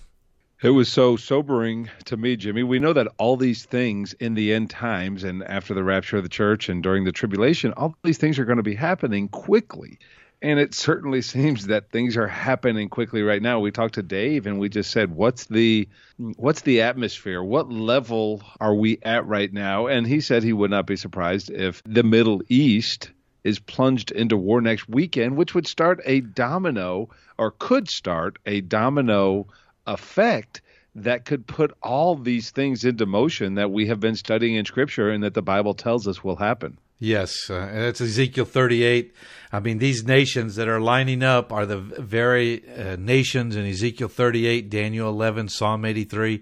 It 0.63 0.69
was 0.69 0.87
so 0.87 1.17
sobering 1.17 1.89
to 2.05 2.15
me, 2.15 2.37
Jimmy. 2.37 2.63
We 2.63 2.79
know 2.79 2.93
that 2.93 3.09
all 3.17 3.35
these 3.35 3.65
things 3.65 4.13
in 4.13 4.35
the 4.35 4.53
end 4.53 4.69
times 4.69 5.25
and 5.25 5.43
after 5.43 5.73
the 5.73 5.83
rapture 5.83 6.17
of 6.17 6.23
the 6.23 6.29
church 6.29 6.69
and 6.69 6.81
during 6.81 7.03
the 7.03 7.11
tribulation, 7.11 7.73
all 7.73 7.93
these 8.03 8.17
things 8.17 8.39
are 8.39 8.45
going 8.45 8.57
to 8.57 8.63
be 8.63 8.73
happening 8.73 9.27
quickly. 9.27 9.99
And 10.45 10.59
it 10.59 10.75
certainly 10.75 11.23
seems 11.23 11.65
that 11.65 11.89
things 11.89 12.15
are 12.17 12.27
happening 12.27 12.87
quickly 12.87 13.23
right 13.23 13.41
now. 13.41 13.59
We 13.59 13.71
talked 13.71 13.95
to 13.95 14.03
Dave 14.03 14.45
and 14.45 14.59
we 14.59 14.69
just 14.69 14.91
said, 14.91 15.09
what's 15.09 15.45
the 15.45 15.89
what's 16.17 16.61
the 16.61 16.81
atmosphere? 16.83 17.43
What 17.43 17.71
level 17.71 18.43
are 18.59 18.75
we 18.75 18.99
at 19.01 19.25
right 19.25 19.51
now? 19.51 19.87
And 19.87 20.05
he 20.05 20.21
said 20.21 20.43
he 20.43 20.53
would 20.53 20.69
not 20.69 20.85
be 20.85 20.97
surprised 20.97 21.49
if 21.49 21.81
the 21.83 22.03
Middle 22.03 22.43
East 22.47 23.09
is 23.43 23.57
plunged 23.57 24.11
into 24.11 24.37
war 24.37 24.61
next 24.61 24.87
weekend, 24.87 25.35
which 25.35 25.55
would 25.55 25.65
start 25.65 25.99
a 26.05 26.21
domino 26.21 27.09
or 27.39 27.49
could 27.49 27.89
start 27.89 28.37
a 28.45 28.61
domino 28.61 29.47
effect 29.87 30.61
that 30.93 31.25
could 31.25 31.47
put 31.47 31.75
all 31.81 32.15
these 32.15 32.51
things 32.51 32.85
into 32.85 33.07
motion 33.07 33.55
that 33.55 33.71
we 33.71 33.87
have 33.87 33.99
been 33.99 34.15
studying 34.15 34.53
in 34.53 34.65
Scripture 34.65 35.09
and 35.09 35.23
that 35.23 35.33
the 35.33 35.41
Bible 35.41 35.73
tells 35.73 36.07
us 36.07 36.23
will 36.23 36.35
happen. 36.35 36.77
Yes, 36.99 37.49
uh, 37.49 37.69
that's 37.73 37.99
Ezekiel 37.99 38.45
38. 38.45 39.13
I 39.51 39.59
mean, 39.59 39.79
these 39.79 40.05
nations 40.05 40.55
that 40.55 40.67
are 40.67 40.79
lining 40.79 41.23
up 41.23 41.51
are 41.51 41.65
the 41.65 41.77
very 41.77 42.63
uh, 42.69 42.95
nations 42.97 43.55
in 43.55 43.65
Ezekiel 43.65 44.07
38, 44.07 44.69
Daniel 44.69 45.09
11, 45.09 45.49
Psalm 45.49 45.83
83. 45.83 46.41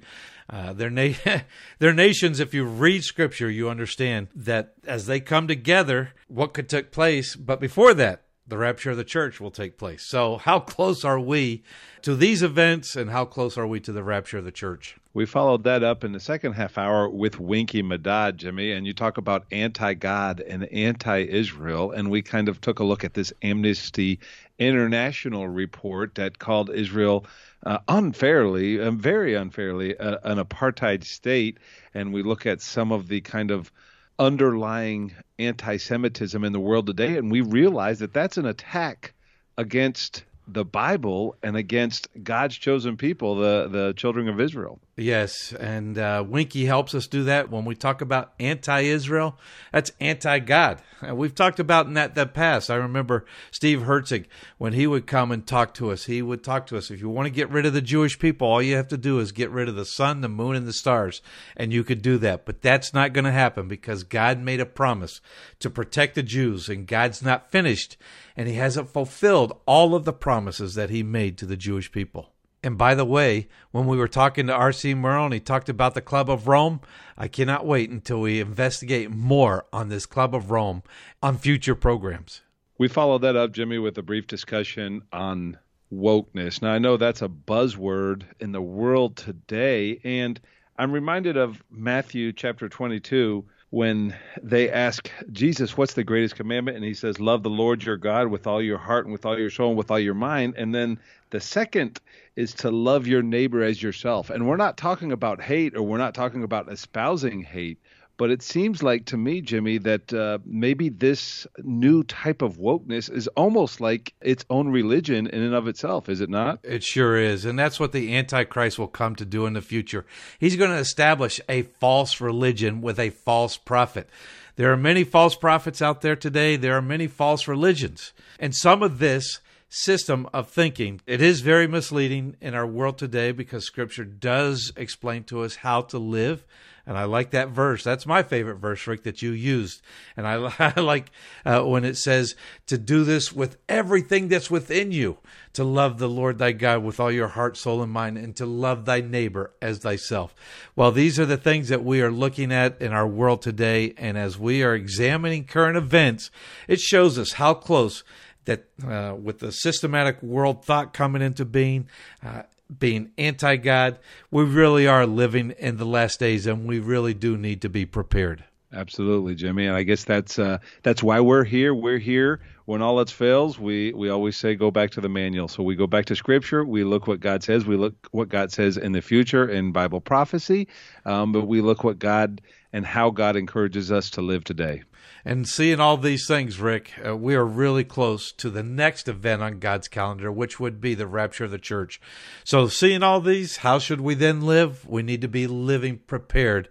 Uh, 0.50 0.74
they're, 0.74 0.90
na- 0.90 1.14
they're 1.80 1.94
nations, 1.94 2.40
if 2.40 2.54
you 2.54 2.66
read 2.66 3.04
scripture, 3.04 3.50
you 3.50 3.70
understand 3.70 4.28
that 4.36 4.74
as 4.86 5.08
they 5.08 5.20
come 5.20 5.48
together, 5.48 6.14
what 6.28 6.54
could 6.54 6.70
take 6.70 6.92
place. 6.92 7.36
But 7.36 7.60
before 7.60 7.94
that, 7.96 8.23
the 8.48 8.58
rapture 8.58 8.92
of 8.92 8.98
the 8.98 9.04
church 9.04 9.40
will 9.40 9.52
take 9.52 9.78
place. 9.78 10.04
So, 10.04 10.38
how 10.38 10.60
close 10.60 11.06
are 11.06 11.20
we 11.20 11.64
to 12.02 12.16
these 12.16 12.44
events, 12.44 12.96
and 12.96 13.10
how 13.10 13.26
close 13.26 13.58
are 13.58 13.68
we 13.68 13.80
to 13.82 13.92
the 13.92 14.04
rapture 14.04 14.40
of 14.40 14.46
the 14.46 14.52
church? 14.52 14.98
We 15.14 15.26
followed 15.26 15.64
that 15.66 15.84
up 15.84 16.04
in 16.04 16.12
the 16.12 16.20
second 16.20 16.54
half 16.54 16.78
hour 16.78 17.08
with 17.08 17.40
Winky 17.40 17.84
Madad, 17.84 18.38
Jimmy, 18.38 18.72
and 18.72 18.86
you 18.88 18.94
talk 18.94 19.18
about 19.18 19.46
anti 19.52 19.94
God 19.94 20.42
and 20.42 20.66
anti 20.66 21.20
Israel. 21.20 21.92
And 21.92 22.10
we 22.10 22.22
kind 22.22 22.50
of 22.50 22.60
took 22.60 22.80
a 22.80 22.84
look 22.84 23.04
at 23.04 23.14
this 23.14 23.32
Amnesty 23.44 24.20
International 24.58 25.48
report 25.48 26.16
that 26.16 26.40
called 26.40 26.70
Israel 26.72 27.26
uh, 27.64 27.78
unfairly, 27.88 28.80
uh, 28.80 28.92
very 28.92 29.36
unfairly, 29.36 29.98
uh, 29.98 30.18
an 30.24 30.44
apartheid 30.44 31.04
state. 31.04 31.60
And 31.94 32.12
we 32.12 32.24
look 32.24 32.46
at 32.46 32.60
some 32.60 32.92
of 32.92 33.08
the 33.08 33.22
kind 33.22 33.52
of 33.52 33.72
underlying 34.20 35.14
anti 35.40 35.78
Semitism 35.78 36.44
in 36.44 36.54
the 36.54 36.60
world 36.60 36.88
today, 36.88 37.18
and 37.18 37.32
we 37.32 37.42
realize 37.42 38.00
that 38.00 38.14
that's 38.14 38.38
an 38.38 38.46
attack 38.46 39.14
against 39.58 40.24
the 40.48 40.66
Bible 40.66 41.36
and 41.42 41.56
against 41.56 42.08
God's 42.22 42.58
chosen 42.58 42.98
people, 42.98 43.36
the, 43.36 43.68
the 43.70 43.94
children 43.96 44.28
of 44.28 44.40
Israel. 44.40 44.80
Yes, 44.96 45.52
and 45.54 45.98
uh, 45.98 46.24
Winky 46.28 46.66
helps 46.66 46.94
us 46.94 47.08
do 47.08 47.24
that 47.24 47.50
when 47.50 47.66
we 47.66 47.74
talk 47.74 48.02
about 48.02 48.34
anti-Israel. 48.40 49.40
That's 49.72 49.92
anti-God. 50.00 50.84
And 51.02 51.18
we've 51.18 51.34
talked 51.34 51.60
about 51.60 51.88
in 51.88 51.96
that 51.96 52.14
the 52.14 52.28
past. 52.28 52.70
I 52.70 52.76
remember 52.76 53.26
Steve 53.50 53.82
Herzig 53.82 54.28
when 54.60 54.74
he 54.74 54.86
would 54.86 55.08
come 55.08 55.32
and 55.32 55.48
talk 55.48 55.74
to 55.76 55.90
us. 55.90 56.06
He 56.06 56.22
would 56.22 56.44
talk 56.44 56.68
to 56.68 56.78
us. 56.78 56.92
If 56.92 57.02
you 57.02 57.10
want 57.10 57.26
to 57.26 57.32
get 57.32 57.50
rid 57.50 57.66
of 57.66 57.74
the 57.74 57.82
Jewish 57.82 58.20
people, 58.20 58.48
all 58.48 58.62
you 58.62 58.76
have 58.76 58.88
to 58.90 58.98
do 58.98 59.18
is 59.18 59.32
get 59.32 59.50
rid 59.50 59.68
of 59.68 59.76
the 59.76 59.84
sun, 59.84 60.22
the 60.22 60.30
moon, 60.30 60.56
and 60.56 60.68
the 60.68 60.74
stars, 60.74 61.24
and 61.58 61.74
you 61.74 61.84
could 61.84 62.04
do 62.04 62.20
that. 62.20 62.46
But 62.46 62.62
that's 62.62 62.94
not 62.94 63.14
going 63.14 63.26
to 63.26 63.32
happen 63.32 63.68
because 63.68 64.04
God 64.04 64.38
made 64.40 64.60
a 64.60 64.66
promise 64.66 65.22
to 65.58 65.72
protect 65.72 66.14
the 66.14 66.22
Jews, 66.22 66.70
and 66.70 66.86
God's 66.86 67.24
not 67.24 67.50
finished, 67.50 67.98
and 68.38 68.48
He 68.48 68.54
hasn't 68.54 68.94
fulfilled 68.94 69.60
all 69.66 69.96
of 69.96 70.06
the 70.06 70.14
promises 70.14 70.76
that 70.76 70.92
He 70.92 71.02
made 71.02 71.40
to 71.40 71.48
the 71.48 71.58
Jewish 71.58 71.92
people. 71.92 72.33
And 72.64 72.78
by 72.78 72.96
the 72.96 73.06
way, 73.06 73.50
when 73.72 73.88
we 73.88 73.98
were 73.98 74.08
talking 74.08 74.48
to 74.48 74.54
R.C. 74.54 74.94
Merle 74.94 75.26
and 75.26 75.34
he 75.34 75.42
talked 75.42 75.68
about 75.68 75.96
the 75.96 76.02
Club 76.02 76.30
of 76.30 76.48
Rome, 76.48 76.80
I 77.18 77.28
cannot 77.28 77.66
wait 77.66 77.90
until 77.90 78.22
we 78.22 78.40
investigate 78.40 79.12
more 79.12 79.66
on 79.74 79.90
this 79.90 80.06
Club 80.06 80.34
of 80.34 80.50
Rome 80.50 80.82
on 81.22 81.38
future 81.38 81.76
programs. 81.76 82.42
We 82.78 82.88
followed 82.88 83.22
that 83.22 83.36
up, 83.36 83.52
Jimmy, 83.52 83.80
with 83.80 83.98
a 83.98 84.02
brief 84.02 84.28
discussion 84.28 85.02
on 85.12 85.58
wokeness. 85.94 86.62
Now, 86.62 86.72
I 86.72 86.80
know 86.80 86.96
that's 86.96 87.22
a 87.22 87.28
buzzword 87.28 88.24
in 88.40 88.54
the 88.54 88.62
world 88.62 89.18
today, 89.18 90.00
and 90.04 90.40
I'm 90.78 90.92
reminded 90.92 91.38
of 91.38 91.62
Matthew 91.70 92.32
chapter 92.32 92.70
22 92.70 93.46
when 93.74 94.16
they 94.44 94.70
ask 94.70 95.10
Jesus, 95.32 95.76
What's 95.76 95.96
the 95.96 96.04
greatest 96.04 96.36
commandment? 96.36 96.78
And 96.78 96.86
he 96.86 96.94
says, 96.94 97.20
Love 97.20 97.42
the 97.42 97.50
Lord 97.50 97.84
your 97.84 97.98
God 97.98 98.28
with 98.28 98.46
all 98.46 98.62
your 98.62 98.78
heart 98.78 99.06
and 99.06 99.12
with 99.12 99.26
all 99.26 99.36
your 99.36 99.50
soul 99.50 99.70
and 99.70 99.78
with 99.80 99.90
all 99.90 99.98
your 99.98 100.14
mind. 100.14 100.54
And 100.58 100.76
then 100.76 101.00
the 101.32 101.42
second 101.42 102.00
is 102.36 102.54
to 102.54 102.70
love 102.70 103.08
your 103.08 103.24
neighbor 103.24 103.64
as 103.64 103.82
yourself. 103.82 104.30
And 104.30 104.48
we're 104.48 104.58
not 104.58 104.78
talking 104.78 105.12
about 105.12 105.42
hate 105.42 105.76
or 105.76 105.82
we're 105.82 105.98
not 105.98 106.14
talking 106.14 106.44
about 106.44 106.72
espousing 106.72 107.42
hate, 107.42 107.80
but 108.18 108.30
it 108.30 108.44
seems 108.44 108.84
like 108.84 109.06
to 109.06 109.18
me, 109.18 109.42
Jimmy, 109.42 109.80
that 109.80 110.14
uh, 110.14 110.38
maybe 110.46 110.90
this 110.90 111.48
new 111.64 112.04
type 112.04 112.42
of 112.42 112.58
wokeness 112.58 113.12
is 113.12 113.28
almost 113.30 113.82
like 113.82 114.14
its 114.22 114.46
own 114.50 114.70
religion 114.70 115.28
in 115.28 115.42
and 115.42 115.56
of 115.56 115.68
itself, 115.68 116.10
is 116.10 116.22
it 116.22 116.30
not? 116.30 116.60
It 116.64 116.84
sure 116.84 117.18
is. 117.18 117.46
And 117.46 117.58
that's 117.58 117.80
what 117.80 117.92
the 117.92 118.16
Antichrist 118.16 118.78
will 118.78 118.88
come 118.88 119.16
to 119.16 119.26
do 119.26 119.46
in 119.46 119.54
the 119.54 119.62
future. 119.62 120.06
He's 120.40 120.56
going 120.56 120.72
to 120.72 120.78
establish 120.78 121.42
a 121.50 121.64
false 121.64 122.22
religion 122.22 122.82
with 122.82 123.00
a 123.00 123.10
false 123.10 123.58
prophet. 123.58 124.10
There 124.56 124.72
are 124.72 124.78
many 124.78 125.04
false 125.04 125.36
prophets 125.36 125.82
out 125.82 126.02
there 126.02 126.16
today. 126.16 126.56
There 126.56 126.78
are 126.78 126.82
many 126.82 127.08
false 127.08 127.48
religions. 127.48 128.14
And 128.40 128.56
some 128.56 128.84
of 128.84 129.00
this 129.00 129.40
system 129.74 130.30
of 130.32 130.50
thinking. 130.50 131.02
It 131.08 131.20
is 131.20 131.42
very 131.42 131.68
misleading 131.68 132.36
in 132.40 132.54
our 132.54 132.68
world 132.68 133.00
today 133.00 133.32
because 133.32 133.66
scripture 133.66 134.06
does 134.06 134.72
explain 134.78 135.24
to 135.26 135.42
us 135.42 135.56
how 135.56 135.82
to 135.82 135.98
live. 135.98 136.46
And 136.86 136.98
I 136.98 137.06
like 137.06 137.32
that 137.32 137.50
verse. 137.50 137.84
That's 137.84 138.06
my 138.06 138.24
favorite 138.24 138.58
verse, 138.58 138.86
Rick, 138.88 139.04
that 139.04 139.22
you 139.22 139.32
used. 139.32 139.82
And 140.18 140.28
I, 140.28 140.54
I 140.76 140.80
like 140.80 141.12
uh, 141.46 141.62
when 141.62 141.86
it 141.86 141.96
says 141.96 142.36
to 142.68 142.78
do 142.78 143.04
this 143.06 143.32
with 143.32 143.58
everything 143.70 144.28
that's 144.28 144.52
within 144.52 144.92
you, 144.92 145.18
to 145.54 145.64
love 145.64 145.98
the 145.98 146.10
Lord 146.10 146.40
thy 146.40 146.52
God 146.52 146.84
with 146.84 147.00
all 147.00 147.12
your 147.12 147.30
heart, 147.30 147.56
soul, 147.56 147.82
and 147.82 147.92
mind, 147.92 148.18
and 148.18 148.36
to 148.36 148.46
love 148.46 148.86
thy 148.86 149.02
neighbor 149.02 149.52
as 149.62 149.80
thyself. 149.80 150.36
Well, 150.76 150.92
these 150.92 151.20
are 151.20 151.26
the 151.26 151.38
things 151.38 151.70
that 151.70 151.86
we 151.86 152.02
are 152.02 152.12
looking 152.12 152.52
at 152.52 152.82
in 152.82 152.92
our 152.92 153.08
world 153.08 153.42
today. 153.42 153.94
And 153.98 154.18
as 154.18 154.38
we 154.38 154.64
are 154.64 154.76
examining 154.76 155.46
current 155.46 155.78
events, 155.78 156.32
it 156.68 156.80
shows 156.80 157.18
us 157.18 157.34
how 157.34 157.54
close 157.54 158.04
that 158.46 158.66
uh, 158.86 159.16
with 159.16 159.40
the 159.40 159.52
systematic 159.52 160.22
world 160.22 160.66
thought 160.66 160.94
coming 160.94 161.22
into 161.22 161.46
being, 161.46 161.88
uh, 162.24 162.44
being 162.80 163.12
anti 163.18 163.56
God, 163.58 164.00
we 164.32 164.44
really 164.44 164.88
are 164.88 165.06
living 165.06 165.52
in 165.52 165.78
the 165.78 165.86
last 165.86 166.20
days, 166.20 166.46
and 166.48 166.68
we 166.68 166.80
really 166.80 167.14
do 167.14 167.38
need 167.38 167.62
to 167.62 167.70
be 167.70 167.86
prepared. 167.86 168.44
Absolutely, 168.76 169.36
Jimmy, 169.36 169.68
and 169.68 169.76
I 169.76 169.84
guess 169.84 170.04
that's 170.04 170.40
uh, 170.40 170.58
that's 170.82 171.04
why 171.04 171.20
we're 171.20 171.44
here. 171.44 171.76
We're 171.76 172.00
here 172.00 172.40
when 172.66 172.82
all 172.82 172.98
else 172.98 173.12
fails. 173.12 173.60
We 173.60 173.94
we 173.94 174.10
always 174.10 174.36
say 174.36 174.56
go 174.56 174.72
back 174.72 174.90
to 174.92 175.02
the 175.02 175.10
manual. 175.10 175.48
So 175.48 175.62
we 175.62 175.76
go 175.76 175.86
back 175.86 176.06
to 176.06 176.16
Scripture. 176.16 176.66
We 176.66 176.84
look 176.84 177.06
what 177.06 177.20
God 177.20 177.44
says. 177.44 177.66
We 177.66 177.78
look 177.78 178.08
what 178.12 178.30
God 178.30 178.52
says 178.52 178.78
in 178.78 178.94
the 178.94 179.02
future 179.02 179.48
in 179.48 179.74
Bible 179.74 180.02
prophecy, 180.02 180.68
um, 181.06 181.32
but 181.32 181.46
we 181.46 181.62
look 181.62 181.84
what 181.84 182.00
God 182.00 182.42
and 182.72 182.84
how 182.84 183.12
God 183.12 183.36
encourages 183.36 183.92
us 183.92 184.10
to 184.12 184.22
live 184.22 184.44
today. 184.44 184.82
And 185.26 185.48
seeing 185.48 185.80
all 185.80 185.96
these 185.96 186.28
things, 186.28 186.60
Rick, 186.60 186.92
uh, 187.06 187.16
we 187.16 187.34
are 187.36 187.46
really 187.46 187.86
close 187.86 188.32
to 188.34 188.50
the 188.50 188.64
next 188.64 189.08
event 189.08 189.42
on 189.42 189.60
God's 189.60 189.88
calendar, 189.88 190.32
which 190.32 190.60
would 190.60 190.82
be 190.82 190.96
the 190.96 191.08
rapture 191.08 191.46
of 191.46 191.52
the 191.52 191.58
church. 191.58 192.02
So, 192.44 192.68
seeing 192.68 193.04
all 193.04 193.22
these, 193.22 193.58
how 193.58 193.80
should 193.80 194.02
we 194.02 194.16
then 194.16 194.42
live? 194.42 194.86
We 194.86 195.02
need 195.02 195.22
to 195.22 195.30
be 195.30 195.48
living 195.48 196.00
prepared. 196.08 196.70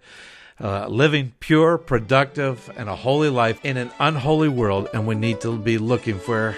Uh, 0.61 0.87
living 0.87 1.33
pure, 1.39 1.79
productive, 1.79 2.71
and 2.77 2.87
a 2.87 2.95
holy 2.95 3.27
life 3.27 3.59
in 3.65 3.75
an 3.75 3.89
unholy 3.99 4.47
world, 4.47 4.87
and 4.93 5.07
we 5.07 5.15
need 5.15 5.41
to 5.41 5.57
be 5.57 5.79
looking 5.79 6.19
for 6.19 6.55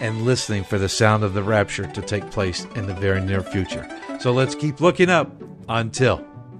and 0.00 0.22
listening 0.22 0.62
for 0.62 0.78
the 0.78 0.88
sound 0.88 1.24
of 1.24 1.32
the 1.32 1.42
rapture 1.42 1.86
to 1.86 2.02
take 2.02 2.30
place 2.30 2.66
in 2.76 2.86
the 2.86 2.94
very 2.94 3.22
near 3.22 3.42
future. 3.42 3.88
So 4.20 4.32
let's 4.32 4.54
keep 4.54 4.82
looking 4.82 5.08
up 5.08 5.32
until. 5.66 6.27